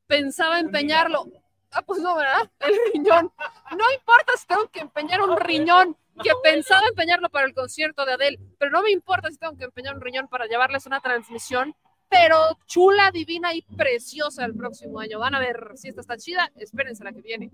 Pensaba 0.07 0.61
empeñarlo. 0.61 1.27
Ah, 1.73 1.83
pues 1.83 2.01
no, 2.01 2.15
¿verdad? 2.15 2.49
El 2.61 2.75
riñón. 2.93 3.33
No 3.77 3.93
importa 3.93 4.33
si 4.39 4.47
tengo 4.47 4.69
que 4.69 4.81
empeñar 4.81 5.21
un 5.21 5.37
riñón, 5.37 5.97
que 6.23 6.31
pensaba 6.45 6.87
empeñarlo 6.87 7.29
para 7.29 7.47
el 7.47 7.55
concierto 7.55 8.05
de 8.05 8.13
Adele, 8.13 8.39
pero 8.59 8.71
no 8.71 8.81
me 8.81 8.93
importa 8.93 9.29
si 9.29 9.37
tengo 9.37 9.57
que 9.57 9.65
empeñar 9.65 9.97
un 9.97 10.01
riñón 10.01 10.29
para 10.29 10.47
llevarles 10.47 10.87
una 10.87 11.01
transmisión, 11.01 11.75
pero 12.09 12.57
chula, 12.67 13.11
divina 13.11 13.53
y 13.53 13.63
preciosa 13.63 14.45
el 14.45 14.55
próximo 14.55 15.01
año. 15.01 15.19
Van 15.19 15.35
a 15.35 15.41
ver 15.41 15.73
si 15.75 15.89
esta 15.89 16.03
está 16.03 16.17
chida, 16.17 16.53
espérense 16.55 17.03
la 17.03 17.13
que 17.13 17.23
viene. 17.23 17.51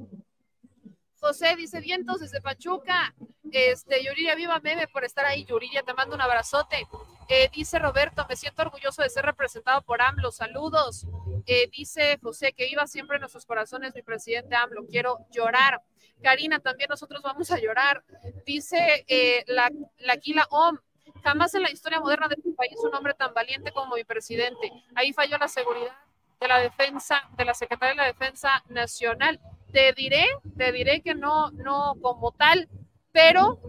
José 1.20 1.56
dice 1.56 1.80
vientos 1.80 2.20
desde 2.20 2.40
Pachuca. 2.40 3.14
Este, 3.50 4.04
Yuriria, 4.04 4.34
viva 4.34 4.60
meme 4.60 4.88
por 4.88 5.04
estar 5.04 5.24
ahí. 5.24 5.44
Yuriria, 5.44 5.82
te 5.82 5.94
mando 5.94 6.14
un 6.14 6.20
abrazote. 6.20 6.86
Eh, 7.28 7.50
dice 7.52 7.78
Roberto, 7.78 8.24
me 8.28 8.36
siento 8.36 8.62
orgulloso 8.62 9.02
de 9.02 9.10
ser 9.10 9.24
representado 9.24 9.82
por 9.82 10.00
AMLO. 10.00 10.30
Saludos. 10.30 11.06
Eh, 11.46 11.68
dice 11.70 12.18
José, 12.22 12.52
que 12.52 12.66
viva 12.66 12.86
siempre 12.86 13.16
en 13.16 13.20
nuestros 13.20 13.46
corazones 13.46 13.94
mi 13.94 14.02
presidente 14.02 14.54
AMLO. 14.54 14.86
Quiero 14.86 15.18
llorar. 15.30 15.82
Karina, 16.22 16.58
también 16.58 16.88
nosotros 16.88 17.22
vamos 17.22 17.50
a 17.50 17.58
llorar. 17.58 18.04
Dice 18.44 19.04
eh, 19.08 19.44
la, 19.46 19.70
la 19.98 20.46
Om, 20.50 20.78
jamás 21.22 21.54
en 21.54 21.62
la 21.62 21.70
historia 21.70 22.00
moderna 22.00 22.28
de 22.28 22.36
tu 22.36 22.54
país 22.54 22.76
un 22.82 22.94
hombre 22.94 23.14
tan 23.14 23.34
valiente 23.34 23.72
como 23.72 23.94
mi 23.94 24.04
presidente. 24.04 24.72
Ahí 24.94 25.12
falló 25.12 25.38
la 25.38 25.48
seguridad 25.48 25.96
de 26.40 26.48
la 26.48 26.58
defensa, 26.58 27.22
de 27.36 27.44
la 27.44 27.54
Secretaría 27.54 27.90
de 27.90 27.96
la 27.96 28.06
Defensa 28.06 28.62
Nacional. 28.68 29.40
Te 29.72 29.92
diré, 29.92 30.26
te 30.56 30.72
diré 30.72 31.00
que 31.02 31.14
no, 31.14 31.50
no 31.50 31.94
como 32.00 32.32
tal, 32.32 32.68
pero 33.12 33.60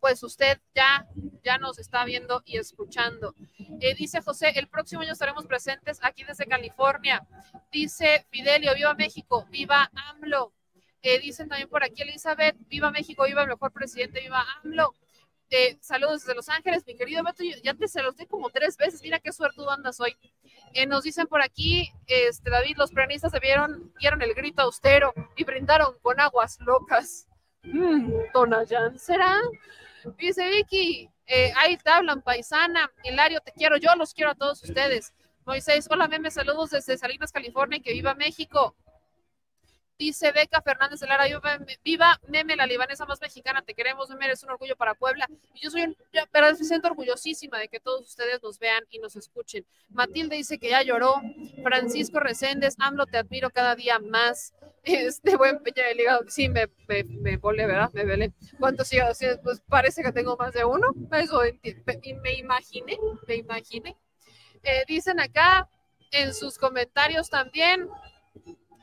pues 0.00 0.22
usted 0.22 0.58
ya, 0.74 1.06
ya 1.44 1.58
nos 1.58 1.78
está 1.78 2.04
viendo 2.04 2.42
y 2.46 2.56
escuchando. 2.56 3.34
Eh, 3.80 3.94
dice 3.94 4.22
José, 4.22 4.52
el 4.56 4.68
próximo 4.68 5.02
año 5.02 5.12
estaremos 5.12 5.46
presentes 5.46 5.98
aquí 6.02 6.24
desde 6.24 6.46
California. 6.46 7.26
Dice 7.70 8.26
Fidelio, 8.30 8.74
viva 8.74 8.94
México, 8.94 9.46
viva 9.50 9.90
AMLO. 9.94 10.52
Eh, 11.02 11.18
dicen 11.20 11.48
también 11.48 11.68
por 11.68 11.84
aquí 11.84 12.02
Elizabeth, 12.02 12.56
viva 12.68 12.90
México, 12.90 13.24
viva 13.24 13.42
el 13.42 13.48
mejor 13.48 13.72
presidente, 13.72 14.20
viva 14.20 14.44
AMLO. 14.62 14.94
Eh, 15.52 15.78
saludos 15.80 16.20
desde 16.20 16.36
Los 16.36 16.48
Ángeles, 16.48 16.84
mi 16.86 16.94
querido 16.94 17.24
Beto, 17.24 17.42
ya 17.62 17.74
te 17.74 17.88
se 17.88 18.02
los 18.02 18.16
di 18.16 18.24
como 18.26 18.50
tres 18.50 18.76
veces, 18.76 19.02
mira 19.02 19.18
qué 19.18 19.32
suertudo 19.32 19.70
andas 19.70 19.98
hoy. 19.98 20.16
Eh, 20.74 20.86
nos 20.86 21.02
dicen 21.02 21.26
por 21.26 21.42
aquí, 21.42 21.92
este 22.06 22.50
David, 22.50 22.76
los 22.76 22.92
planistas 22.92 23.32
debieron, 23.32 23.92
dieron 23.98 24.22
el 24.22 24.32
grito 24.34 24.62
austero 24.62 25.12
y 25.36 25.42
brindaron 25.42 25.98
con 26.02 26.20
aguas 26.20 26.58
locas. 26.60 27.26
Mm, 27.64 28.12
Tonayán, 28.32 28.96
¿será? 28.96 29.40
Dice 30.16 30.48
Vicky, 30.48 31.10
eh, 31.26 31.52
ahí 31.56 31.76
te 31.76 31.90
hablan, 31.90 32.22
paisana. 32.22 32.90
Hilario, 33.02 33.40
te 33.40 33.50
quiero, 33.50 33.76
yo 33.76 33.94
los 33.96 34.14
quiero 34.14 34.30
a 34.30 34.34
todos 34.36 34.62
ustedes. 34.62 35.12
Moisés, 35.44 35.88
hola 35.90 36.06
meme, 36.06 36.30
saludos 36.30 36.70
desde 36.70 36.96
Salinas, 36.96 37.32
California, 37.32 37.80
que 37.82 37.92
viva 37.92 38.14
México. 38.14 38.76
Dice 40.00 40.32
Beca 40.32 40.62
Fernández 40.62 40.98
de 40.98 41.06
Lara, 41.06 41.26
viva, 41.84 42.18
meme, 42.26 42.56
la 42.56 42.64
libanesa 42.64 43.04
más 43.04 43.20
mexicana, 43.20 43.60
te 43.60 43.74
queremos, 43.74 44.08
meme, 44.08 44.24
eres 44.24 44.42
un 44.42 44.48
orgullo 44.48 44.74
para 44.74 44.94
Puebla. 44.94 45.28
Y 45.52 45.60
yo 45.60 45.70
soy, 45.70 45.94
pero 46.32 46.46
me 46.46 46.54
siento 46.54 46.88
orgullosísima 46.88 47.58
de 47.58 47.68
que 47.68 47.80
todos 47.80 48.08
ustedes 48.08 48.42
nos 48.42 48.58
vean 48.58 48.82
y 48.88 48.98
nos 48.98 49.14
escuchen. 49.14 49.66
Matilde 49.90 50.36
dice 50.36 50.58
que 50.58 50.70
ya 50.70 50.82
lloró. 50.82 51.20
Francisco 51.62 52.18
Reséndez, 52.18 52.76
AMLO, 52.78 53.04
te 53.04 53.18
admiro 53.18 53.50
cada 53.50 53.76
día 53.76 53.98
más. 53.98 54.54
Este 54.84 55.36
buen 55.36 55.62
peña 55.62 55.86
del 55.88 56.00
hígado, 56.00 56.24
sí, 56.28 56.48
me, 56.48 56.70
me, 56.88 57.04
me 57.04 57.36
volé, 57.36 57.66
¿verdad? 57.66 57.90
Me 57.92 58.06
velé. 58.06 58.32
¿Cuántos 58.58 58.90
hígados? 58.90 59.18
Pues 59.42 59.60
parece 59.68 60.02
que 60.02 60.12
tengo 60.12 60.34
más 60.38 60.54
de 60.54 60.64
uno. 60.64 60.94
Eso 61.12 61.42
me 62.22 62.32
imaginé, 62.38 62.98
me 63.28 63.34
imaginé. 63.36 63.94
Eh, 64.62 64.84
dicen 64.88 65.20
acá 65.20 65.68
en 66.10 66.32
sus 66.32 66.56
comentarios 66.56 67.28
también, 67.28 67.86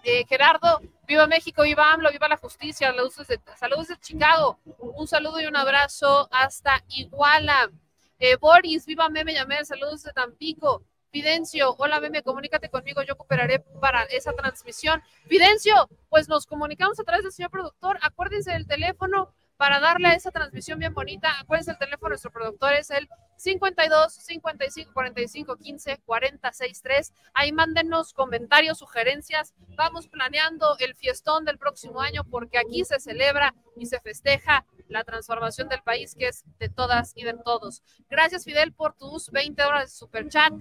eh, 0.08 0.26
Gerardo, 0.26 0.80
viva 1.06 1.28
México, 1.28 1.64
viva 1.64 1.92
AMLO, 1.92 2.10
viva 2.12 2.30
la 2.30 2.38
justicia, 2.38 2.88
saludos 2.88 3.28
de, 3.28 3.42
saludos 3.58 3.90
de 3.90 3.98
Chicago, 4.00 4.58
un 4.78 5.06
saludo 5.06 5.42
y 5.42 5.46
un 5.48 5.58
abrazo 5.58 6.30
hasta 6.32 6.82
Iguala. 6.88 7.70
Eh, 8.18 8.38
Boris, 8.38 8.86
viva 8.86 9.10
Meme 9.10 9.34
Yamel, 9.34 9.66
saludos 9.66 10.04
de 10.04 10.14
Tampico. 10.14 10.82
Fidencio, 11.12 11.76
hola 11.78 12.00
Meme, 12.00 12.24
comunícate 12.24 12.70
conmigo, 12.70 13.02
yo 13.02 13.18
cooperaré 13.18 13.60
para 13.60 14.04
esa 14.04 14.32
transmisión. 14.32 15.04
Fidencio, 15.28 15.90
pues 16.08 16.30
nos 16.30 16.46
comunicamos 16.46 16.98
a 17.02 17.04
través 17.04 17.24
del 17.24 17.34
señor 17.34 17.52
productor, 17.52 18.00
acuérdense 18.02 18.52
del 18.52 18.66
teléfono 18.66 19.34
para 19.58 19.80
darle 19.80 20.10
a 20.10 20.14
esa 20.14 20.32
transmisión 20.32 20.80
bien 20.80 20.94
bonita. 20.94 21.40
Acuérdense 21.40 21.72
el 21.72 21.78
teléfono 21.78 22.10
de 22.10 22.12
nuestro 22.12 22.32
productor 22.32 22.74
es 22.74 22.92
el 22.92 23.10
52 23.38 24.14
55 24.14 24.94
45 24.94 25.58
15 25.58 25.98
46 26.06 26.82
3. 26.82 27.14
Ahí 27.34 27.52
mándenos 27.52 28.14
comentarios, 28.14 28.78
sugerencias. 28.78 29.54
Vamos 29.76 30.08
planeando 30.08 30.76
el 30.80 30.96
fiestón 30.96 31.44
del 31.44 31.58
próximo 31.58 32.02
año 32.02 32.24
porque 32.24 32.60
aquí 32.60 32.86
se 32.86 33.00
celebra 33.00 33.54
y 33.76 33.88
se 33.88 34.00
festeja 34.00 34.66
la 34.88 35.04
transformación 35.04 35.68
del 35.70 35.82
país 35.82 36.16
que 36.16 36.28
es 36.28 36.44
de 36.60 36.70
todas 36.70 37.14
y 37.16 37.24
de 37.24 37.34
todos. 37.34 37.84
Gracias 38.10 38.46
Fidel 38.46 38.74
por 38.74 38.94
tus 38.94 39.32
20 39.32 39.64
horas 39.64 39.86
de 39.86 39.90
super 39.90 40.30
chat. 40.30 40.54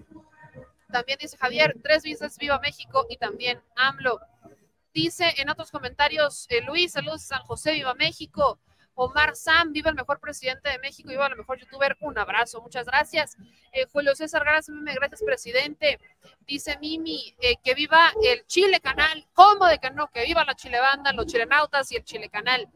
También 0.91 1.19
dice 1.21 1.37
Javier, 1.37 1.77
tres 1.83 2.05
veces 2.05 2.39
viva 2.39 2.59
México 2.61 3.07
y 3.11 3.17
también 3.17 3.61
AMLO. 3.75 4.21
Dice 4.95 5.35
en 5.37 5.51
otros 5.51 5.71
comentarios, 5.71 6.47
eh, 6.49 6.63
Luis, 6.63 6.93
saludos 6.93 7.23
San 7.23 7.43
José, 7.43 7.73
viva 7.73 7.95
México. 7.95 8.59
Omar 8.97 9.37
Sam, 9.37 9.73
viva 9.73 9.91
el 9.91 9.97
mejor 9.97 10.19
presidente 10.19 10.71
de 10.71 10.79
México, 10.79 11.11
viva 11.11 11.27
el 11.27 11.37
mejor 11.37 11.59
youtuber. 11.59 11.97
Un 12.01 12.19
abrazo, 12.19 12.63
muchas 12.63 12.87
gracias. 12.87 13.37
Eh, 13.73 13.85
Julio 13.93 14.15
César, 14.15 14.43
gracias, 14.43 14.75
Mime, 14.75 14.95
gracias, 14.95 15.23
presidente. 15.23 16.01
Dice 16.47 16.79
Mimi, 16.81 17.37
eh, 17.41 17.57
que 17.63 17.75
viva 17.75 18.11
el 18.23 18.47
Chile 18.47 18.81
Canal. 18.81 19.27
¿Cómo 19.35 19.67
de 19.67 19.79
que 19.79 19.91
no? 19.91 20.09
Que 20.09 20.25
viva 20.25 20.45
la 20.45 20.55
Chile 20.55 20.81
Banda, 20.81 21.13
los 21.13 21.27
chilenautas 21.27 21.93
y 21.93 21.97
el 21.97 22.05
Chile 22.05 22.31
Canal. 22.31 22.69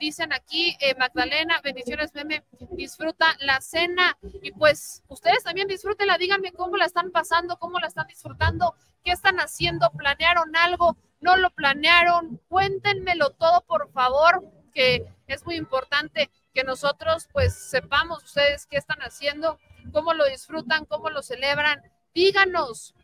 Dicen 0.00 0.32
aquí, 0.32 0.76
eh, 0.80 0.96
Magdalena, 0.96 1.60
bendiciones, 1.62 2.12
Meme, 2.12 2.44
disfruta 2.72 3.36
la 3.40 3.60
cena. 3.60 4.18
Y 4.42 4.50
pues 4.50 5.04
ustedes 5.06 5.44
también 5.44 5.68
disfrútenla, 5.68 6.18
díganme 6.18 6.50
cómo 6.50 6.76
la 6.76 6.86
están 6.86 7.12
pasando, 7.12 7.56
cómo 7.56 7.78
la 7.78 7.86
están 7.86 8.08
disfrutando, 8.08 8.74
qué 9.04 9.12
están 9.12 9.38
haciendo, 9.38 9.90
planearon 9.92 10.56
algo, 10.56 10.96
no 11.20 11.36
lo 11.36 11.50
planearon. 11.50 12.40
Cuéntenmelo 12.48 13.30
todo, 13.30 13.60
por 13.62 13.92
favor, 13.92 14.42
que 14.78 15.04
es 15.26 15.44
muy 15.44 15.56
importante 15.56 16.30
que 16.54 16.62
nosotros 16.62 17.28
pues 17.32 17.52
sepamos 17.52 18.22
ustedes 18.22 18.64
qué 18.66 18.76
están 18.76 19.00
haciendo, 19.00 19.58
cómo 19.92 20.14
lo 20.14 20.24
disfrutan, 20.26 20.84
cómo 20.84 21.10
lo 21.10 21.20
celebran. 21.20 21.82
Díganos. 22.14 22.94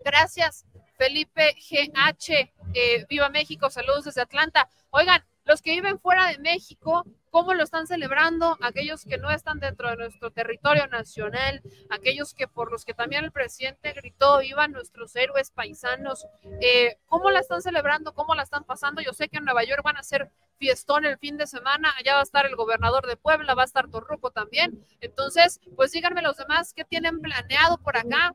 Gracias, 0.00 0.66
Felipe 0.98 1.54
GH. 1.70 2.50
Eh, 2.74 3.06
Viva 3.08 3.28
México, 3.28 3.70
saludos 3.70 4.06
desde 4.06 4.22
Atlanta. 4.22 4.68
Oigan, 4.90 5.24
los 5.46 5.62
que 5.62 5.70
viven 5.70 5.98
fuera 6.00 6.26
de 6.26 6.38
México, 6.38 7.04
¿cómo 7.30 7.54
lo 7.54 7.62
están 7.62 7.86
celebrando? 7.86 8.58
Aquellos 8.60 9.04
que 9.04 9.16
no 9.16 9.30
están 9.30 9.60
dentro 9.60 9.88
de 9.88 9.96
nuestro 9.96 10.32
territorio 10.32 10.88
nacional, 10.88 11.62
aquellos 11.88 12.34
que 12.34 12.48
por 12.48 12.72
los 12.72 12.84
que 12.84 12.94
también 12.94 13.24
el 13.24 13.30
presidente 13.30 13.92
gritó, 13.92 14.40
vivan 14.40 14.72
nuestros 14.72 15.14
héroes 15.14 15.52
paisanos, 15.52 16.26
eh, 16.60 16.98
¿cómo 17.06 17.30
la 17.30 17.38
están 17.38 17.62
celebrando? 17.62 18.12
¿Cómo 18.12 18.34
la 18.34 18.42
están 18.42 18.64
pasando? 18.64 19.00
Yo 19.00 19.12
sé 19.12 19.28
que 19.28 19.38
en 19.38 19.44
Nueva 19.44 19.62
York 19.62 19.82
van 19.84 19.96
a 19.96 20.00
hacer 20.00 20.32
fiestón 20.58 21.04
el 21.04 21.16
fin 21.16 21.36
de 21.36 21.46
semana, 21.46 21.94
allá 21.96 22.14
va 22.14 22.20
a 22.20 22.24
estar 22.24 22.44
el 22.44 22.56
gobernador 22.56 23.06
de 23.06 23.16
Puebla, 23.16 23.54
va 23.54 23.62
a 23.62 23.66
estar 23.66 23.88
Torruco 23.88 24.32
también. 24.32 24.84
Entonces, 25.00 25.60
pues 25.76 25.92
díganme 25.92 26.22
los 26.22 26.36
demás 26.38 26.72
qué 26.74 26.84
tienen 26.84 27.20
planeado 27.20 27.78
por 27.78 27.96
acá. 27.96 28.32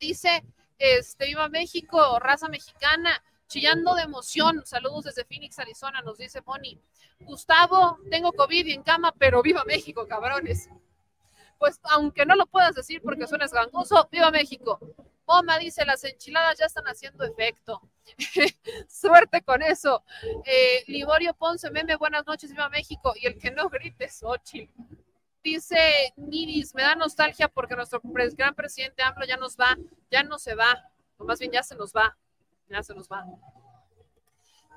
Dice, 0.00 0.42
este, 0.78 1.26
viva 1.26 1.48
México, 1.48 2.18
raza 2.18 2.48
mexicana, 2.48 3.22
chillando 3.50 3.94
de 3.96 4.02
emoción. 4.02 4.62
Saludos 4.64 5.04
desde 5.04 5.24
Phoenix, 5.24 5.58
Arizona, 5.58 6.00
nos 6.02 6.16
dice 6.16 6.40
Moni. 6.46 6.80
Gustavo, 7.18 7.98
tengo 8.08 8.32
COVID 8.32 8.64
y 8.64 8.72
en 8.72 8.82
cama, 8.82 9.12
pero 9.18 9.42
viva 9.42 9.64
México, 9.64 10.06
cabrones. 10.06 10.70
Pues 11.58 11.80
aunque 11.82 12.24
no 12.24 12.36
lo 12.36 12.46
puedas 12.46 12.74
decir 12.76 13.02
porque 13.02 13.26
suenas 13.26 13.52
gangoso, 13.52 14.08
viva 14.10 14.30
México. 14.30 14.78
Moma 15.26 15.58
dice, 15.58 15.84
las 15.84 16.02
enchiladas 16.04 16.58
ya 16.58 16.66
están 16.66 16.84
haciendo 16.84 17.24
efecto. 17.24 17.82
Suerte 18.88 19.42
con 19.42 19.62
eso. 19.62 20.04
Eh, 20.44 20.84
Liborio 20.86 21.34
Ponce, 21.34 21.70
meme, 21.70 21.96
buenas 21.96 22.26
noches, 22.26 22.50
viva 22.50 22.68
México. 22.68 23.12
Y 23.16 23.26
el 23.26 23.38
que 23.38 23.50
no 23.50 23.68
grite 23.68 24.04
es 24.04 24.20
Xochitl. 24.20 24.72
Dice 25.42 26.12
Niris, 26.16 26.74
me 26.74 26.82
da 26.82 26.94
nostalgia 26.94 27.48
porque 27.48 27.74
nuestro 27.74 28.00
gran 28.04 28.54
presidente 28.54 29.02
AMLO 29.02 29.26
ya 29.26 29.36
nos 29.36 29.56
va, 29.56 29.76
ya 30.10 30.22
no 30.22 30.38
se 30.38 30.54
va, 30.54 30.90
o 31.16 31.24
más 31.24 31.38
bien 31.38 31.50
ya 31.50 31.62
se 31.62 31.74
nos 31.76 31.94
va, 31.94 32.14
se 32.82 32.94
nos 32.94 33.08
va. 33.08 33.26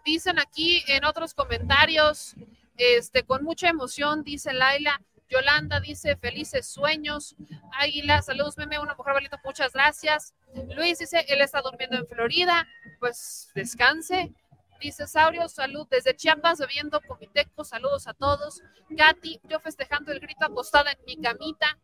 Dicen 0.05 0.39
aquí 0.39 0.83
en 0.87 1.05
otros 1.05 1.33
comentarios, 1.33 2.35
este, 2.75 3.23
con 3.23 3.43
mucha 3.43 3.69
emoción, 3.69 4.23
dice 4.23 4.51
Laila, 4.53 4.99
Yolanda 5.29 5.79
dice 5.79 6.17
felices 6.17 6.67
sueños, 6.67 7.35
Águila, 7.71 8.21
saludos, 8.21 8.57
meme, 8.57 8.79
una 8.79 8.95
mujer 8.95 9.13
bonita, 9.13 9.39
muchas 9.43 9.73
gracias. 9.73 10.33
Luis 10.75 10.99
dice, 10.99 11.25
él 11.27 11.41
está 11.41 11.61
durmiendo 11.61 11.97
en 11.97 12.07
Florida, 12.07 12.67
pues 12.99 13.49
descanse. 13.55 14.33
Dice 14.79 15.07
Saurio, 15.07 15.47
salud 15.47 15.87
desde 15.89 16.15
Chiapas, 16.15 16.59
bebiendo 16.59 16.99
comiteco, 17.01 17.63
saludos 17.63 18.05
a 18.07 18.13
todos. 18.13 18.61
Katy, 18.97 19.39
yo 19.45 19.59
festejando 19.61 20.11
el 20.11 20.19
grito 20.19 20.45
acostada 20.45 20.91
en 20.91 20.99
mi 21.05 21.15
camita. 21.21 21.79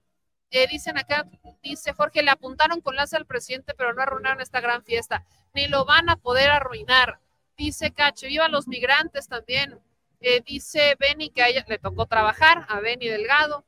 Eh, 0.51 0.67
dicen 0.67 0.97
acá, 0.97 1.27
dice 1.61 1.93
Jorge, 1.93 2.23
le 2.23 2.31
apuntaron 2.31 2.81
con 2.81 2.95
láser 2.95 3.19
al 3.19 3.25
presidente, 3.25 3.73
pero 3.75 3.93
no 3.93 4.01
arruinaron 4.01 4.41
esta 4.41 4.61
gran 4.61 4.83
fiesta. 4.83 5.23
Ni 5.53 5.67
lo 5.67 5.85
van 5.85 6.09
a 6.09 6.15
poder 6.15 6.49
arruinar. 6.49 7.19
Dice 7.57 7.91
Cache, 7.91 8.27
viva 8.27 8.47
los 8.47 8.67
migrantes 8.67 9.27
también. 9.27 9.79
Eh, 10.21 10.41
dice 10.45 10.95
Benny 10.99 11.29
que 11.29 11.43
a 11.43 11.49
ella 11.49 11.65
le 11.67 11.77
tocó 11.77 12.05
trabajar, 12.05 12.65
a 12.67 12.79
Benny 12.79 13.07
Delgado. 13.07 13.65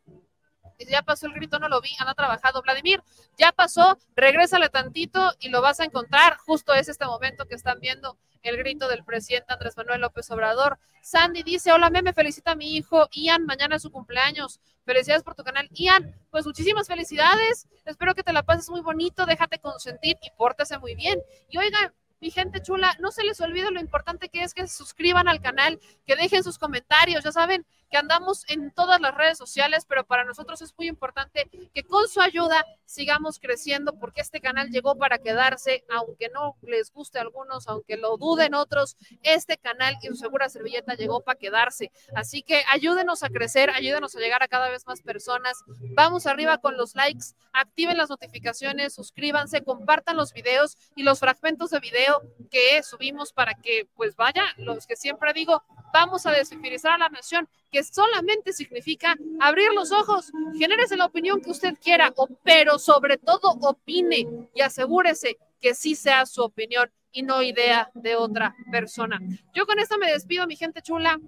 Ya 0.90 1.02
pasó 1.02 1.28
el 1.28 1.34
grito, 1.34 1.60
no 1.60 1.70
lo 1.70 1.82
vi, 1.82 1.90
anda 2.00 2.14
trabajado. 2.14 2.62
Vladimir, 2.62 3.04
ya 3.38 3.52
pasó, 3.52 3.98
regrésale 4.16 4.70
tantito 4.70 5.34
y 5.40 5.50
lo 5.50 5.62
vas 5.62 5.80
a 5.80 5.86
encontrar. 5.86 6.38
Justo 6.38 6.74
es 6.74 6.90
este 6.90 7.06
momento 7.06 7.48
que 7.48 7.56
están 7.56 7.80
viendo 7.80 8.18
el 8.44 8.58
grito 8.58 8.88
del 8.88 9.04
presidente 9.04 9.54
Andrés 9.54 9.78
Manuel 9.78 10.02
López 10.02 10.30
Obrador. 10.32 10.80
Sandy 11.02 11.44
dice, 11.44 11.72
hola, 11.72 11.90
me 11.90 12.14
felicita 12.14 12.52
a 12.52 12.56
mi 12.56 12.76
hijo 12.76 13.08
Ian, 13.12 13.46
mañana 13.46 13.76
es 13.76 13.82
su 13.82 13.92
cumpleaños. 13.92 14.60
Felicidades 14.86 15.24
por 15.24 15.36
tu 15.36 15.44
canal. 15.44 15.68
Ian, 15.72 16.16
pues 16.30 16.46
muchísimas 16.46 16.88
felicidades. 16.88 17.68
Espero 17.86 18.16
que 18.16 18.24
te 18.24 18.34
la 18.34 18.44
pases 18.44 18.70
muy 18.70 18.82
bonito, 18.82 19.26
déjate 19.26 19.60
consentir 19.60 20.18
y 20.22 20.32
pórtese 20.38 20.78
muy 20.80 20.96
bien. 20.96 21.22
Y 21.50 21.58
oigan, 21.58 21.94
mi 22.20 22.30
gente 22.30 22.62
chula, 22.62 22.96
no 23.00 23.12
se 23.12 23.24
les 23.24 23.42
olvide 23.42 23.72
lo 23.72 23.80
importante 23.80 24.30
que 24.30 24.44
es 24.44 24.54
que 24.54 24.68
se 24.68 24.76
suscriban 24.76 25.28
al 25.28 25.42
canal, 25.42 25.80
que 26.06 26.16
dejen 26.16 26.44
sus 26.44 26.60
comentarios, 26.60 27.24
ya 27.24 27.32
saben 27.32 27.66
que 27.92 27.98
andamos 27.98 28.46
en 28.48 28.72
todas 28.72 29.02
las 29.02 29.14
redes 29.14 29.38
sociales, 29.38 29.86
pero 29.88 30.06
para 30.06 30.24
nosotros 30.24 30.62
es 30.62 30.74
muy 30.78 30.88
importante 30.88 31.50
que 31.74 31.84
con 31.84 32.08
su 32.08 32.22
ayuda 32.22 32.66
sigamos 32.86 33.38
creciendo 33.38 34.00
porque 34.00 34.22
este 34.22 34.40
canal 34.40 34.70
llegó 34.70 34.98
para 34.98 35.20
quedarse, 35.20 35.84
aunque 35.90 36.30
no 36.30 36.56
les 36.62 36.92
guste 36.92 37.20
a 37.20 37.22
algunos, 37.22 37.68
aunque 37.68 37.98
lo 37.98 38.18
duden 38.18 38.54
otros, 38.54 38.96
este 39.24 39.58
canal 39.58 39.98
y 40.02 40.08
su 40.08 40.16
segura 40.16 40.48
servilleta 40.50 40.96
llegó 40.96 41.22
para 41.22 41.38
quedarse. 41.38 41.92
Así 42.16 42.44
que 42.44 42.64
ayúdenos 42.72 43.24
a 43.24 43.30
crecer, 43.30 43.70
ayúdenos 43.70 44.16
a 44.16 44.20
llegar 44.20 44.42
a 44.42 44.48
cada 44.48 44.70
vez 44.70 44.88
más 44.88 45.02
personas. 45.02 45.62
Vamos 45.94 46.26
arriba 46.28 46.60
con 46.60 46.78
los 46.78 46.96
likes, 46.96 47.36
activen 47.52 47.98
las 47.98 48.10
notificaciones, 48.10 48.94
suscríbanse, 48.94 49.64
compartan 49.64 50.16
los 50.16 50.32
videos 50.32 50.78
y 50.96 51.04
los 51.04 51.20
fragmentos 51.20 51.72
de 51.72 51.80
video 51.82 52.22
que 52.50 52.82
subimos 52.84 53.34
para 53.34 53.54
que 53.56 53.88
pues 53.96 54.16
vaya, 54.16 54.44
los 54.58 54.88
que 54.88 54.96
siempre 54.96 55.34
digo, 55.34 55.64
vamos 55.94 56.26
a 56.26 56.32
desfilizar 56.32 56.94
a 56.94 56.98
la 56.98 57.10
nación, 57.10 57.48
que 57.72 57.84
solamente 57.84 58.54
significa 58.54 59.16
abrir 59.40 59.72
los 59.74 59.92
ojos, 59.92 60.32
genérese 60.58 60.98
la 60.98 61.06
opinión 61.06 61.42
que 61.42 61.52
usted 61.52 61.76
quiera, 61.82 62.14
pero 62.44 62.80
sobre 62.80 63.18
todo 63.18 63.52
opine 63.62 64.28
y 64.54 64.62
asegúrese 64.62 65.38
que 65.60 65.74
sí 65.74 65.96
sea 65.96 66.26
su 66.26 66.44
opinión 66.44 66.92
y 67.12 67.24
no 67.24 67.42
idea 67.42 67.90
de 67.94 68.16
otra 68.16 68.56
persona. 68.72 69.20
Yo 69.54 69.66
con 69.66 69.80
esto 69.80 69.98
me 69.98 70.12
despido, 70.12 70.48
mi 70.48 70.56
gente 70.56 70.82
chula. 70.82 71.20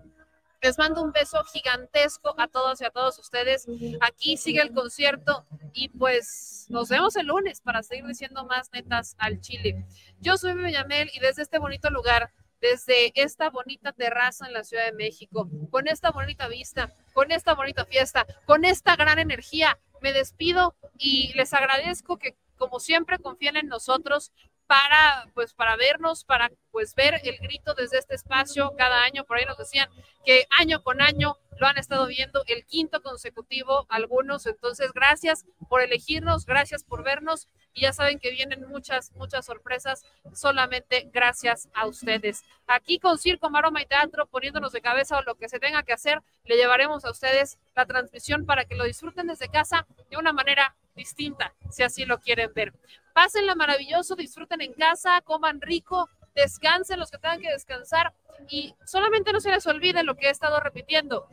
Les 0.61 0.77
mando 0.77 1.03
un 1.03 1.11
beso 1.11 1.43
gigantesco 1.43 2.33
a 2.38 2.48
todos 2.48 2.80
y 2.80 2.85
a 2.85 2.90
todos 2.90 3.19
ustedes. 3.19 3.67
Aquí 4.00 4.38
sigue 4.38 4.61
el 4.61 4.74
concierto 4.74 5.45
y 5.74 5.90
pues 5.90 6.67
nos 6.69 6.88
vemos 6.88 7.17
el 7.17 7.27
lunes 7.27 7.59
para 7.59 7.83
seguir 7.83 8.06
diciendo 8.06 8.45
más 8.45 8.72
netas 8.72 9.16
al 9.19 9.42
Chile. 9.42 9.85
Yo 10.22 10.38
soy 10.38 10.53
Bellamel 10.53 11.11
y 11.14 11.19
desde 11.19 11.42
este 11.42 11.59
bonito 11.59 11.90
lugar, 11.90 12.32
desde 12.64 13.11
esta 13.22 13.50
bonita 13.50 13.92
terraza 13.92 14.48
en 14.48 14.53
la 14.53 14.64
Ciudad 14.64 14.85
de 14.85 14.93
México, 14.93 15.50
con 15.69 15.90
esta 15.90 16.11
bonita 16.11 16.48
vista, 16.48 16.95
con 17.11 17.30
esta 17.30 17.56
bonita 17.56 17.83
fiesta, 17.83 18.25
con 18.45 18.64
esta 18.64 18.95
gran 18.95 19.19
energía, 19.19 19.77
me 20.01 20.14
despido 20.14 20.74
y 20.98 21.33
les 21.33 21.53
agradezco 21.53 22.17
que 22.17 22.38
como 22.56 22.80
siempre 22.80 23.19
confíen 23.19 23.58
en 23.58 23.67
nosotros 23.67 24.32
para 24.67 25.27
pues 25.33 25.53
para 25.53 25.75
vernos, 25.75 26.24
para 26.24 26.51
pues 26.72 26.95
ver 26.95 27.19
el 27.24 27.38
grito 27.38 27.74
desde 27.74 27.98
este 27.98 28.16
espacio 28.16 28.74
cada 28.77 29.03
año, 29.03 29.25
por 29.25 29.38
ahí 29.38 29.45
nos 29.45 29.58
decían 29.58 29.90
que 30.25 30.45
año 30.58 30.82
con 30.82 31.01
año 31.01 31.38
lo 31.59 31.67
han 31.67 31.77
estado 31.77 32.08
viendo 32.08 32.43
el 32.48 32.66
quinto 32.66 33.01
consecutivo 33.01 33.85
algunos, 33.90 34.45
entonces 34.45 34.92
gracias 34.93 35.45
por 35.69 35.82
elegirnos, 35.82 36.45
gracias 36.45 36.83
por 36.83 37.03
vernos 37.03 37.48
y 37.74 37.82
ya 37.82 37.93
saben 37.93 38.19
que 38.19 38.32
vienen 38.32 38.67
muchas, 38.67 39.11
muchas 39.14 39.45
sorpresas 39.45 40.03
solamente 40.33 41.09
gracias 41.11 41.69
a 41.74 41.85
ustedes. 41.85 42.43
Aquí 42.67 43.00
con 43.00 43.17
Circo, 43.17 43.50
Maroma 43.50 43.82
y 43.82 43.85
Teatro, 43.85 44.25
poniéndonos 44.27 44.72
de 44.72 44.82
cabeza 44.82 45.17
o 45.17 45.24
lo 45.24 45.35
que 45.35 45.50
se 45.50 45.59
tenga 45.59 45.83
que 45.83 45.93
hacer, 45.93 46.22
le 46.45 46.56
llevaremos 46.56 47.06
a 47.06 47.11
ustedes 47.11 47.59
la 47.75 47.85
transmisión 47.85 48.45
para 48.45 48.66
que 48.66 48.75
lo 48.75 48.85
disfruten 48.85 49.27
desde 49.27 49.50
casa 49.50 49.85
de 50.09 50.17
una 50.17 50.33
manera 50.33 50.75
distinta, 50.95 51.53
si 51.72 51.83
así 51.83 52.06
lo 52.06 52.19
quieren 52.19 52.51
ver. 52.53 52.74
Pásenla 53.14 53.56
maravilloso, 53.56 54.16
disfruten 54.16 54.61
en 54.61 54.74
casa, 54.74 55.22
coman 55.22 55.61
rico, 55.61 56.09
descansen 56.33 57.00
los 57.00 57.11
que 57.11 57.19
tengan 57.19 57.40
que 57.40 57.51
descansar 57.51 58.14
y 58.50 58.75
solamente 58.85 59.32
no 59.32 59.40
se 59.40 59.51
les 59.51 59.66
olvide 59.67 60.03
lo 60.03 60.16
que 60.16 60.27
he 60.27 60.32
estado 60.32 60.59
repitiendo. 60.59 61.27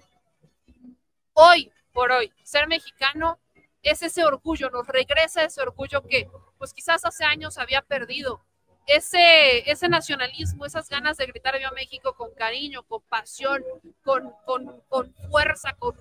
Hoy 1.32 1.72
por 1.92 2.12
hoy, 2.12 2.32
ser 2.42 2.68
mexicano 2.68 3.38
es 3.82 4.02
ese 4.02 4.24
orgullo, 4.24 4.70
nos 4.70 4.86
regresa 4.86 5.42
ese 5.42 5.62
orgullo 5.62 6.02
que 6.02 6.28
pues 6.58 6.72
quizás 6.72 7.04
hace 7.04 7.24
años 7.24 7.58
había 7.58 7.82
perdido. 7.82 8.44
Ese, 8.86 9.70
ese 9.70 9.88
nacionalismo, 9.88 10.66
esas 10.66 10.88
ganas 10.88 11.16
de 11.16 11.26
gritar 11.26 11.56
Viva 11.56 11.70
México 11.70 12.14
con 12.14 12.34
cariño, 12.34 12.82
con 12.82 13.02
pasión, 13.02 13.62
con, 14.02 14.32
con, 14.44 14.80
con 14.88 15.14
fuerza, 15.30 15.74
con 15.74 15.94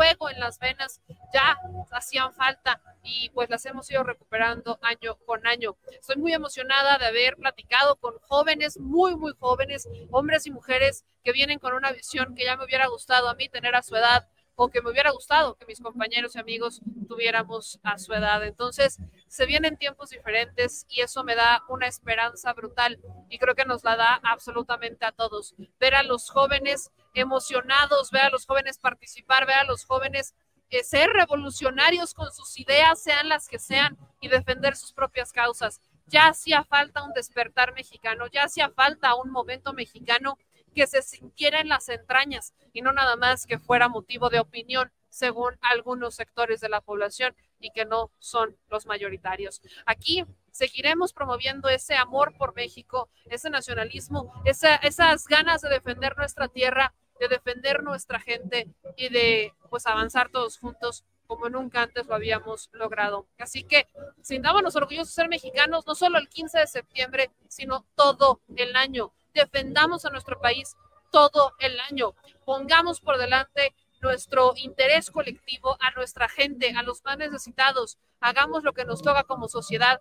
fuego 0.00 0.30
en 0.30 0.40
las 0.40 0.58
venas, 0.58 1.02
ya 1.30 1.58
hacían 1.90 2.32
falta 2.32 2.80
y 3.02 3.28
pues 3.34 3.50
las 3.50 3.66
hemos 3.66 3.90
ido 3.90 4.02
recuperando 4.02 4.78
año 4.80 5.16
con 5.26 5.46
año. 5.46 5.76
Estoy 5.92 6.16
muy 6.16 6.32
emocionada 6.32 6.96
de 6.96 7.04
haber 7.04 7.36
platicado 7.36 7.96
con 7.96 8.18
jóvenes, 8.20 8.78
muy, 8.78 9.14
muy 9.14 9.34
jóvenes, 9.38 9.86
hombres 10.10 10.46
y 10.46 10.52
mujeres 10.52 11.04
que 11.22 11.32
vienen 11.32 11.58
con 11.58 11.74
una 11.74 11.92
visión 11.92 12.34
que 12.34 12.46
ya 12.46 12.56
me 12.56 12.64
hubiera 12.64 12.86
gustado 12.86 13.28
a 13.28 13.34
mí 13.34 13.50
tener 13.50 13.74
a 13.74 13.82
su 13.82 13.94
edad 13.94 14.26
o 14.54 14.70
que 14.70 14.80
me 14.80 14.90
hubiera 14.90 15.10
gustado 15.10 15.54
que 15.56 15.66
mis 15.66 15.80
compañeros 15.82 16.34
y 16.34 16.38
amigos 16.38 16.80
tuviéramos 17.06 17.78
a 17.82 17.98
su 17.98 18.14
edad. 18.14 18.42
Entonces, 18.46 19.00
se 19.28 19.44
vienen 19.44 19.76
tiempos 19.76 20.08
diferentes 20.08 20.86
y 20.88 21.02
eso 21.02 21.24
me 21.24 21.34
da 21.34 21.62
una 21.68 21.86
esperanza 21.86 22.54
brutal 22.54 22.98
y 23.28 23.38
creo 23.38 23.54
que 23.54 23.66
nos 23.66 23.84
la 23.84 23.96
da 23.96 24.20
absolutamente 24.22 25.04
a 25.04 25.12
todos. 25.12 25.54
Ver 25.78 25.94
a 25.94 26.02
los 26.02 26.30
jóvenes 26.30 26.90
emocionados, 27.14 28.10
ver 28.10 28.22
a 28.22 28.30
los 28.30 28.46
jóvenes 28.46 28.78
participar, 28.78 29.46
ver 29.46 29.56
a 29.56 29.64
los 29.64 29.84
jóvenes 29.84 30.34
eh, 30.70 30.84
ser 30.84 31.10
revolucionarios 31.10 32.14
con 32.14 32.30
sus 32.32 32.58
ideas, 32.58 33.02
sean 33.02 33.28
las 33.28 33.48
que 33.48 33.58
sean, 33.58 33.98
y 34.20 34.28
defender 34.28 34.76
sus 34.76 34.92
propias 34.92 35.32
causas. 35.32 35.80
Ya 36.06 36.28
hacía 36.28 36.62
falta 36.62 37.02
un 37.02 37.12
despertar 37.12 37.74
mexicano, 37.74 38.26
ya 38.28 38.44
hacía 38.44 38.70
falta 38.70 39.14
un 39.16 39.30
momento 39.30 39.72
mexicano 39.72 40.38
que 40.74 40.86
se 40.86 41.02
sintiera 41.02 41.60
en 41.60 41.68
las 41.68 41.88
entrañas 41.88 42.54
y 42.72 42.82
no 42.82 42.92
nada 42.92 43.16
más 43.16 43.46
que 43.46 43.58
fuera 43.58 43.88
motivo 43.88 44.28
de 44.30 44.38
opinión 44.38 44.92
según 45.08 45.58
algunos 45.60 46.14
sectores 46.14 46.60
de 46.60 46.68
la 46.68 46.80
población 46.80 47.34
y 47.58 47.70
que 47.72 47.84
no 47.84 48.12
son 48.18 48.56
los 48.68 48.86
mayoritarios. 48.86 49.60
Aquí 49.86 50.24
seguiremos 50.52 51.12
promoviendo 51.12 51.68
ese 51.68 51.96
amor 51.96 52.36
por 52.36 52.54
México, 52.54 53.08
ese 53.26 53.50
nacionalismo, 53.50 54.32
esas 54.44 55.26
ganas 55.26 55.60
de 55.62 55.68
defender 55.68 56.16
nuestra 56.16 56.48
tierra, 56.48 56.94
de 57.20 57.28
defender 57.28 57.84
nuestra 57.84 58.18
gente 58.18 58.68
y 58.96 59.08
de 59.08 59.54
pues 59.68 59.86
avanzar 59.86 60.30
todos 60.30 60.58
juntos 60.58 61.04
como 61.28 61.48
nunca 61.48 61.82
antes 61.82 62.06
lo 62.06 62.16
habíamos 62.16 62.70
logrado. 62.72 63.28
Así 63.38 63.62
que 63.62 63.86
sintámonos 64.20 64.74
orgullosos 64.74 65.14
de 65.14 65.22
ser 65.22 65.28
mexicanos, 65.28 65.86
no 65.86 65.94
solo 65.94 66.18
el 66.18 66.28
15 66.28 66.58
de 66.58 66.66
septiembre, 66.66 67.30
sino 67.48 67.86
todo 67.94 68.40
el 68.56 68.74
año 68.74 69.12
defendamos 69.34 70.04
a 70.04 70.10
nuestro 70.10 70.40
país 70.40 70.76
todo 71.10 71.52
el 71.58 71.78
año. 71.80 72.14
Pongamos 72.44 73.00
por 73.00 73.18
delante 73.18 73.74
nuestro 74.00 74.52
interés 74.56 75.10
colectivo, 75.10 75.76
a 75.80 75.90
nuestra 75.92 76.28
gente, 76.28 76.72
a 76.76 76.82
los 76.82 77.04
más 77.04 77.18
necesitados. 77.18 77.98
Hagamos 78.20 78.64
lo 78.64 78.72
que 78.72 78.84
nos 78.84 79.02
toca 79.02 79.24
como 79.24 79.48
sociedad 79.48 80.00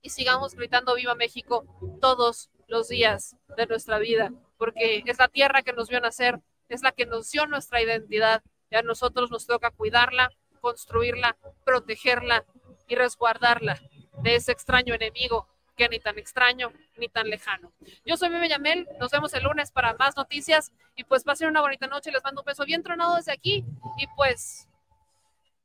y 0.00 0.10
sigamos 0.10 0.54
gritando 0.54 0.94
Viva 0.94 1.14
México 1.14 1.64
todos 2.00 2.50
los 2.66 2.88
días 2.88 3.36
de 3.56 3.66
nuestra 3.66 3.98
vida, 3.98 4.32
porque 4.62 5.02
es 5.04 5.18
la 5.18 5.26
tierra 5.26 5.62
que 5.62 5.72
nos 5.72 5.88
vio 5.88 5.98
nacer, 5.98 6.38
es 6.68 6.82
la 6.82 6.92
que 6.92 7.04
nos 7.04 7.28
dio 7.32 7.48
nuestra 7.48 7.82
identidad 7.82 8.44
y 8.70 8.76
a 8.76 8.82
nosotros 8.82 9.28
nos 9.28 9.44
toca 9.44 9.72
cuidarla, 9.72 10.30
construirla, 10.60 11.36
protegerla 11.64 12.44
y 12.86 12.94
resguardarla 12.94 13.80
de 14.22 14.36
ese 14.36 14.52
extraño 14.52 14.94
enemigo 14.94 15.48
que 15.76 15.88
ni 15.88 15.98
tan 15.98 16.16
extraño 16.16 16.72
ni 16.96 17.08
tan 17.08 17.28
lejano. 17.28 17.72
Yo 18.04 18.16
soy 18.16 18.30
Meme 18.30 18.48
Yamel, 18.48 18.86
nos 19.00 19.10
vemos 19.10 19.34
el 19.34 19.42
lunes 19.42 19.72
para 19.72 19.94
más 19.94 20.16
noticias 20.16 20.70
y 20.94 21.02
pues 21.02 21.24
pasen 21.24 21.48
una 21.48 21.60
bonita 21.60 21.88
noche, 21.88 22.12
les 22.12 22.22
mando 22.22 22.42
un 22.42 22.46
beso 22.46 22.64
bien 22.64 22.84
tronado 22.84 23.16
desde 23.16 23.32
aquí 23.32 23.64
y 23.96 24.06
pues 24.14 24.68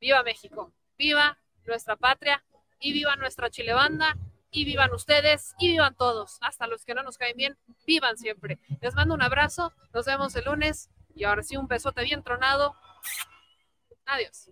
viva 0.01 0.23
México, 0.23 0.73
viva 0.97 1.37
nuestra 1.67 1.97
patria 1.97 2.43
y 2.79 2.93
viva 2.93 3.15
nuestra 3.15 3.51
Chile 3.51 3.73
banda 3.73 4.17
y 4.51 4.65
vivan 4.65 4.93
ustedes 4.93 5.55
y 5.59 5.69
vivan 5.69 5.95
todos, 5.95 6.37
hasta 6.41 6.67
los 6.67 6.85
que 6.85 6.93
no 6.93 7.03
nos 7.03 7.17
caen 7.17 7.37
bien, 7.37 7.57
vivan 7.85 8.17
siempre. 8.17 8.59
Les 8.81 8.95
mando 8.95 9.13
un 9.13 9.21
abrazo, 9.21 9.73
nos 9.93 10.05
vemos 10.05 10.35
el 10.35 10.45
lunes 10.45 10.89
y 11.15 11.23
ahora 11.23 11.43
sí 11.43 11.57
un 11.57 11.67
besote 11.67 12.03
bien 12.03 12.23
tronado. 12.23 12.75
Adiós. 14.05 14.51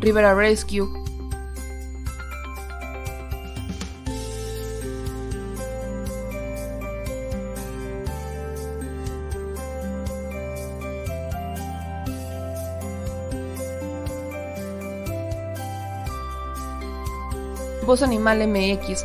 Rivera 0.00 0.34
Rescue. 0.34 0.88
Voz 17.84 18.02
Animal 18.02 18.46
MX. 18.46 19.04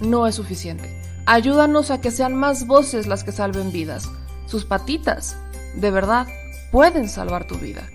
no 0.00 0.26
es 0.26 0.34
suficiente. 0.34 0.88
Ayúdanos 1.26 1.90
a 1.90 2.00
que 2.00 2.10
sean 2.10 2.34
más 2.34 2.66
voces 2.66 3.06
las 3.06 3.24
que 3.24 3.32
salven 3.32 3.72
vidas. 3.72 4.08
Sus 4.46 4.64
patitas, 4.64 5.36
de 5.74 5.90
verdad, 5.90 6.26
pueden 6.70 7.08
salvar 7.08 7.46
tu 7.46 7.56
vida. 7.56 7.88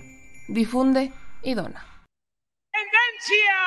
Difunde 0.48 1.12
y 1.42 1.54
dona. 1.54 1.86
¡Tendencia! 2.72 3.58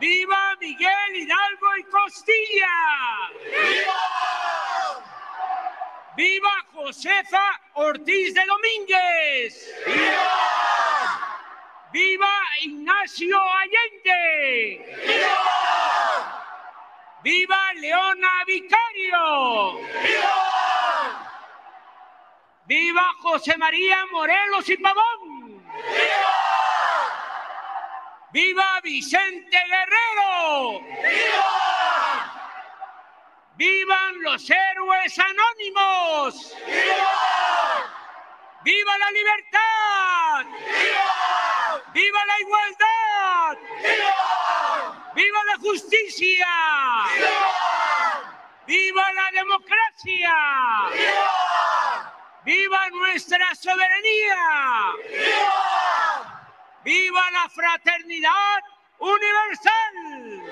¡Viva 0.00 0.56
Miguel 0.58 1.16
Hidalgo 1.16 1.76
y 1.78 1.82
Costilla! 1.84 2.76
¡Viva! 3.44 4.20
¡Viva 6.16 6.50
Josefa 6.72 7.60
Ortiz 7.74 8.34
de 8.34 8.40
Domínguez! 8.46 9.70
¡Viva! 9.86 10.60
¡Viva 11.92 12.30
Ignacio 12.62 13.40
Allende! 13.40 14.84
¡Viva! 15.06 16.44
¡Viva 17.22 17.72
Leona 17.74 18.44
Vicario! 18.46 19.78
¡Viva! 20.02 21.30
¡Viva 22.66 23.12
José 23.22 23.56
María 23.56 24.04
Morelos 24.12 24.68
y 24.68 24.76
Pavón! 24.76 25.62
¡Viva! 25.72 26.36
¡Viva 28.32 28.80
Vicente 28.82 29.58
Guerrero! 29.66 30.80
¡Viva! 30.80 31.50
¡Vivan 33.56 34.22
los 34.22 34.50
héroes 34.50 35.18
anónimos! 35.18 36.56
¡Viva! 36.66 37.86
¡Viva 38.62 38.98
la 38.98 39.10
libertad! 39.12 40.44
¡Viva! 40.46 41.49
¡Viva 41.92 42.24
la 42.24 42.40
igualdad! 42.40 43.58
¡Viva! 43.82 45.12
¡Viva 45.14 45.44
la 45.44 45.56
justicia! 45.58 46.46
¡Viva! 47.16 48.36
¡Viva 48.66 49.12
la 49.12 49.30
democracia! 49.32 50.34
¡Viva! 50.92 52.14
¡Viva 52.44 52.90
nuestra 52.90 53.54
soberanía! 53.54 54.92
¡Viva! 55.08 56.46
¡Viva 56.84 57.30
la 57.32 57.48
fraternidad 57.48 58.62
universal! 58.98 59.94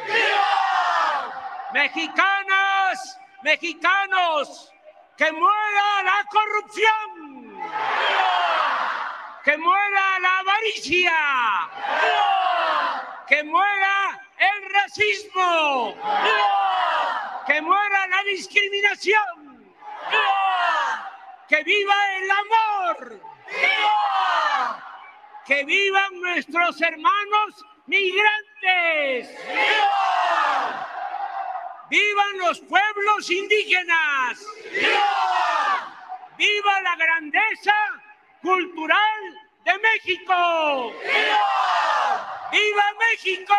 ¡Viva! 0.07 1.69
Mexicanas, 1.73 3.21
mexicanos, 3.43 4.73
que 5.17 5.31
muera 5.31 6.03
la 6.03 6.25
corrupción, 6.31 7.61
que 9.49 9.57
muera 9.57 10.19
la 10.21 10.39
avaricia, 10.41 11.71
que 13.27 13.43
muera 13.45 14.21
el 14.37 14.75
racismo, 14.75 15.97
que 17.47 17.63
muera 17.63 18.07
la 18.09 18.23
discriminación, 18.25 19.75
que 21.49 21.63
viva 21.65 21.95
el 22.17 22.31
amor, 22.31 23.21
que 25.47 25.65
vivan 25.65 26.21
nuestros 26.21 26.83
hermanos 26.83 27.65
migrantes. 27.87 29.35
¡Vivan 31.89 32.39
los 32.41 32.61
pueblos 32.61 33.31
indígenas! 33.31 34.45
¡Viva! 34.71 36.35
¡Viva 36.37 36.83
la 36.83 36.97
grandeza 36.97 37.98
cultural 38.43 39.21
de 39.65 39.79
México! 39.79 40.93
¡Viva! 41.03 42.51
¡Viva 42.53 42.87
México! 42.99 43.55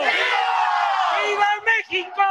¡Viva! 0.00 0.52
¡Viva 1.22 1.50
México! 1.64 2.28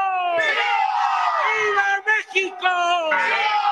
¡Viva, 1.48 1.88
México! 2.06 3.02
que 3.12 3.71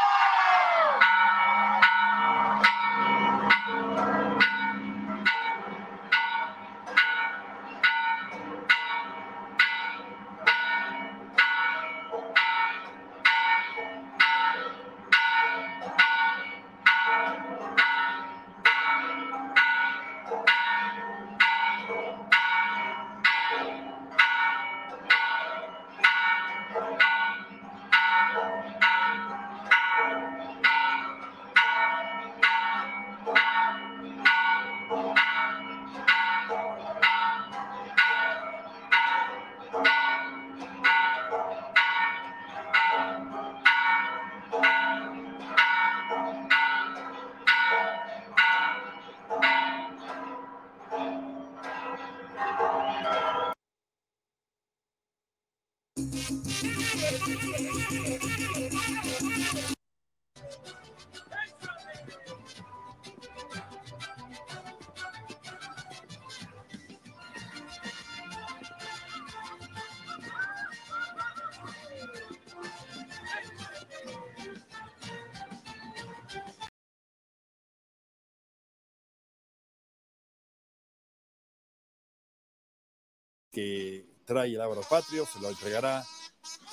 trae 84.30 84.54
el 84.54 84.62
Ábaro 84.62 84.82
Patrio, 84.88 85.26
se 85.26 85.40
lo 85.40 85.50
entregará 85.50 86.06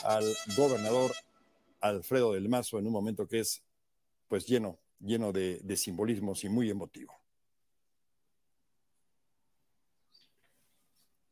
al 0.05 0.25
gobernador 0.59 1.11
Alfredo 1.81 2.35
del 2.35 2.51
Mazo 2.51 2.79
en 2.79 2.87
un 2.87 2.93
momento 2.93 3.27
que 3.27 3.41
es 3.41 3.63
pues 4.29 4.47
lleno, 4.47 4.79
lleno 5.01 5.33
de, 5.33 5.61
de 5.63 5.77
simbolismos 5.79 6.45
y 6.45 6.51
muy 6.51 6.69
emotivo. 6.69 7.15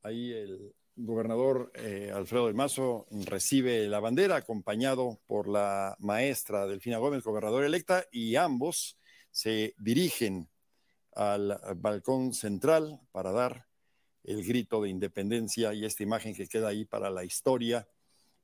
Ahí 0.02 0.32
el 0.32 0.74
gobernador 0.96 1.70
eh, 1.74 2.10
Alfredo 2.14 2.46
del 2.46 2.54
Mazo 2.54 3.06
recibe 3.26 3.86
la 3.86 4.00
bandera 4.00 4.36
acompañado 4.36 5.20
por 5.26 5.46
la 5.46 5.94
maestra 5.98 6.66
Delfina 6.66 6.96
Gómez, 6.96 7.22
gobernadora 7.22 7.66
electa, 7.66 8.06
y 8.10 8.36
ambos 8.36 8.96
se 9.30 9.74
dirigen 9.76 10.48
al 11.14 11.60
balcón 11.76 12.32
central 12.32 12.98
para 13.12 13.30
dar 13.30 13.66
el 14.24 14.44
grito 14.44 14.82
de 14.82 14.88
independencia 14.88 15.74
y 15.74 15.84
esta 15.84 16.02
imagen 16.02 16.34
que 16.34 16.48
queda 16.48 16.68
ahí 16.68 16.84
para 16.84 17.10
la 17.10 17.24
historia 17.24 17.86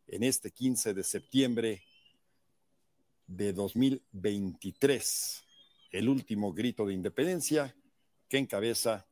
en 0.07 0.23
este 0.23 0.50
15 0.50 0.94
de 0.94 1.02
septiembre 1.02 1.83
de 3.26 3.52
2023, 3.52 5.44
el 5.92 6.09
último 6.09 6.52
grito 6.52 6.84
de 6.86 6.94
independencia 6.94 7.75
que 8.28 8.39
encabeza 8.39 9.07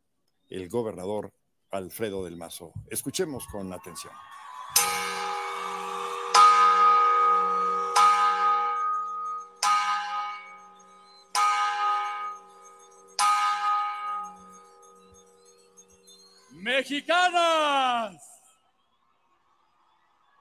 el 0.48 0.68
gobernador 0.68 1.32
Alfredo 1.70 2.24
del 2.24 2.36
Mazo. 2.36 2.72
Escuchemos 2.90 3.46
con 3.46 3.72
atención. 3.72 4.12
Mexicanas, 16.78 18.14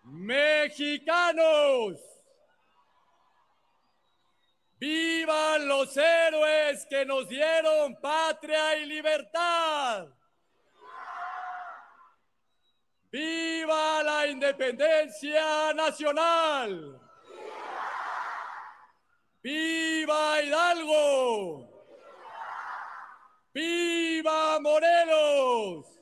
mexicanos, 0.03 1.98
vivan 4.77 5.67
los 5.67 5.98
héroes 5.98 6.85
que 6.91 7.06
nos 7.07 7.27
dieron 7.27 7.99
patria 7.99 8.77
y 8.77 8.85
libertad. 8.85 10.09
¡Viva 13.11 14.03
la 14.03 14.27
independencia 14.27 15.74
nacional! 15.74 17.01
¡Viva 19.41 20.43
Hidalgo! 20.43 21.67
¡Viva 23.51 24.59
Morelos! 24.59 25.97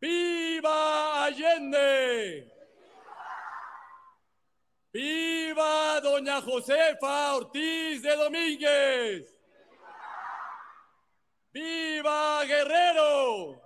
¡Viva 0.00 1.24
Allende! 1.24 2.52
¡Viva 4.92 6.00
Doña 6.00 6.40
Josefa 6.40 7.34
Ortiz 7.34 8.02
de 8.02 8.16
Domínguez! 8.16 9.34
¡Viva 11.52 12.44
Guerrero! 12.44 13.60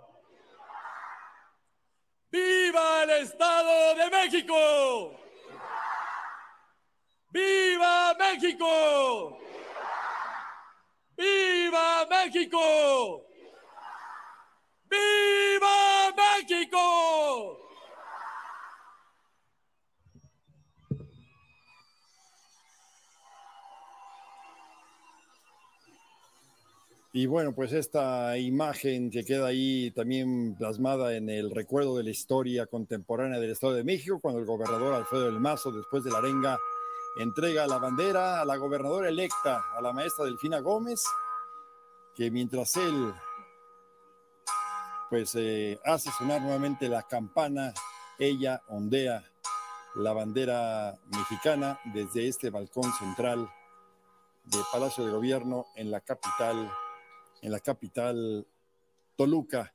¡Viva 2.30 3.02
el 3.02 3.10
Estado 3.10 3.94
de 3.94 4.10
México! 4.10 5.20
¡Viva 7.28 8.14
México! 8.18 9.38
¡Viva 11.14 12.06
México! 12.06 13.26
¡Viva 14.88 16.12
México! 16.16 17.58
Y 27.14 27.26
bueno, 27.26 27.54
pues 27.54 27.72
esta 27.74 28.38
imagen 28.38 29.10
que 29.10 29.22
queda 29.22 29.48
ahí 29.48 29.90
también 29.90 30.54
plasmada 30.56 31.14
en 31.14 31.28
el 31.28 31.50
recuerdo 31.50 31.98
de 31.98 32.04
la 32.04 32.10
historia 32.10 32.64
contemporánea 32.66 33.38
del 33.38 33.50
Estado 33.50 33.74
de 33.74 33.84
México, 33.84 34.18
cuando 34.18 34.40
el 34.40 34.46
gobernador 34.46 34.94
Alfredo 34.94 35.26
del 35.26 35.38
Mazo, 35.38 35.70
después 35.70 36.04
de 36.04 36.10
la 36.10 36.18
arenga, 36.18 36.58
entrega 37.20 37.66
la 37.66 37.76
bandera 37.76 38.40
a 38.40 38.46
la 38.46 38.56
gobernadora 38.56 39.10
electa, 39.10 39.62
a 39.76 39.82
la 39.82 39.92
maestra 39.92 40.24
Delfina 40.24 40.60
Gómez, 40.60 41.02
que 42.14 42.30
mientras 42.30 42.74
él 42.76 43.12
pues 45.10 45.34
eh, 45.34 45.78
hace 45.84 46.10
sonar 46.12 46.40
nuevamente 46.40 46.88
la 46.88 47.02
campana, 47.02 47.74
ella 48.18 48.62
ondea 48.68 49.22
la 49.96 50.14
bandera 50.14 50.98
mexicana 51.10 51.78
desde 51.92 52.28
este 52.28 52.48
balcón 52.48 52.90
central 52.94 53.50
de 54.44 54.58
Palacio 54.72 55.04
de 55.04 55.12
Gobierno 55.12 55.66
en 55.76 55.90
la 55.90 56.00
capital 56.00 56.72
en 57.42 57.52
la 57.52 57.60
capital 57.60 58.46
Toluca. 59.16 59.74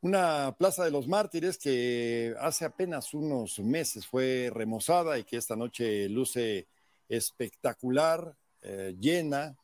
Una 0.00 0.52
plaza 0.58 0.84
de 0.84 0.90
los 0.90 1.06
mártires 1.06 1.58
que 1.58 2.34
hace 2.40 2.64
apenas 2.64 3.14
unos 3.14 3.60
meses 3.60 4.04
fue 4.04 4.50
remozada 4.52 5.16
y 5.18 5.24
que 5.24 5.36
esta 5.36 5.54
noche 5.54 6.08
luce 6.08 6.66
espectacular, 7.08 8.34
eh, 8.62 8.96
llena, 8.98 9.56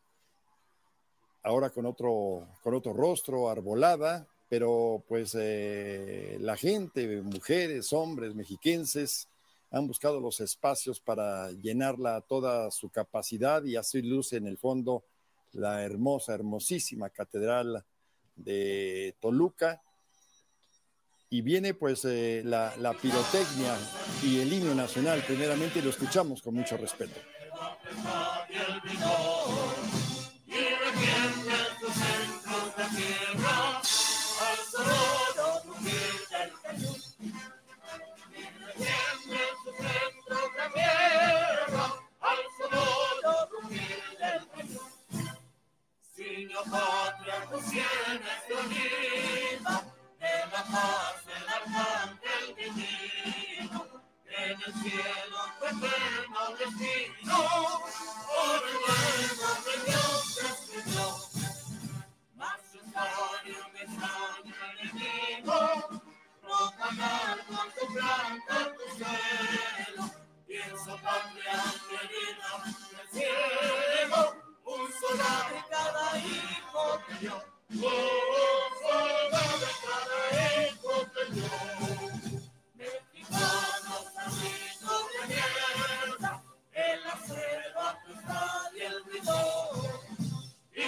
ahora 1.43 1.70
con 1.70 1.87
otro, 1.87 2.47
con 2.62 2.75
otro 2.75 2.93
rostro, 2.93 3.49
arbolada, 3.49 4.28
pero 4.49 5.03
pues 5.09 5.35
eh, 5.39 6.37
la 6.41 6.57
gente, 6.57 7.20
mujeres, 7.23 7.93
hombres, 7.93 8.35
mexiquenses, 8.35 9.28
han 9.70 9.87
buscado 9.87 10.20
los 10.20 10.41
espacios 10.41 11.01
para 11.01 11.51
llenarla 11.51 12.17
a 12.17 12.20
toda 12.20 12.70
su 12.70 12.89
capacidad 12.91 13.65
y 13.65 13.77
así 13.77 14.03
luce 14.03 14.37
en 14.37 14.47
el 14.47 14.57
fondo 14.57 15.05
la 15.52 15.83
hermosa, 15.85 16.35
hermosísima 16.35 17.10
catedral 17.10 17.85
de 18.36 19.17
Toluca. 19.20 19.83
Y 21.31 21.43
viene 21.43 21.75
pues 21.75 22.05
eh, 22.07 22.43
la, 22.44 22.75
la 22.78 22.94
pirotecnia 22.94 23.77
y 24.23 24.41
el 24.41 24.51
himno 24.51 24.75
nacional, 24.75 25.23
primeramente, 25.27 25.81
y 25.81 25.83
lo 25.83 25.91
escuchamos 25.91 26.41
con 26.41 26.55
mucho 26.55 26.77
respeto. 26.78 27.20
Patria, 46.70 47.47
tú 47.50 47.58
tienes 47.70 48.42
unida, 48.62 49.84
de 50.18 50.47
la 50.52 50.62
paz 50.64 51.24
del 51.26 51.48
arcángel 51.48 52.55
divino, 52.56 53.86
en 54.26 54.62
el 54.66 54.74
cielo 54.82 55.38
tu 55.58 55.64
eterno 55.66 56.40
destino, 56.58 57.38
por 58.28 58.60
el 58.68 58.78
verbo 58.86 59.50
de 59.64 59.74
Dios 59.86 60.34
te 60.34 60.47
escribió. 60.47 61.06
Mas 62.36 62.74
extraño, 62.74 63.60
me 63.72 63.82
extraño 63.82 64.55
enemigo, 64.78 65.58
propagar 66.42 67.38
con 67.47 67.66
tu 67.72 67.94
planta 67.94 68.74
tu 68.74 68.97
cielo, 68.97 70.10
pienso 70.47 70.97
patria 71.02 71.62
querida 71.88 72.50
del 72.90 73.08
cielo, 73.12 74.38
soldado 75.01 75.49
de 75.55 75.60
cada 75.70 76.18
hijo 76.18 77.01
que. 77.07 77.28
Un 77.28 77.91
soldado 78.83 79.55
de 79.59 79.73
cada 79.86 80.20
hijo 80.67 80.93
que 81.12 81.23
yo. 81.36 81.52
Mexicanos 82.75 84.05
nacidos 84.17 85.02
de 85.12 85.39
en 86.73 86.99
la 87.05 87.17
selva 87.27 87.89
y 88.75 88.81
el. 88.81 88.97
Y 90.75 90.81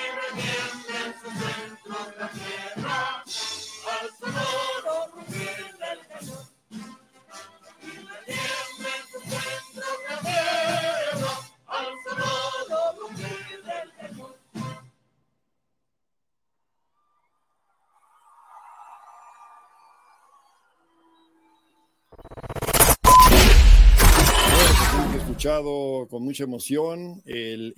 escuchado 25.41 26.07
con 26.11 26.23
mucha 26.23 26.45
emoción 26.45 27.23
el 27.25 27.73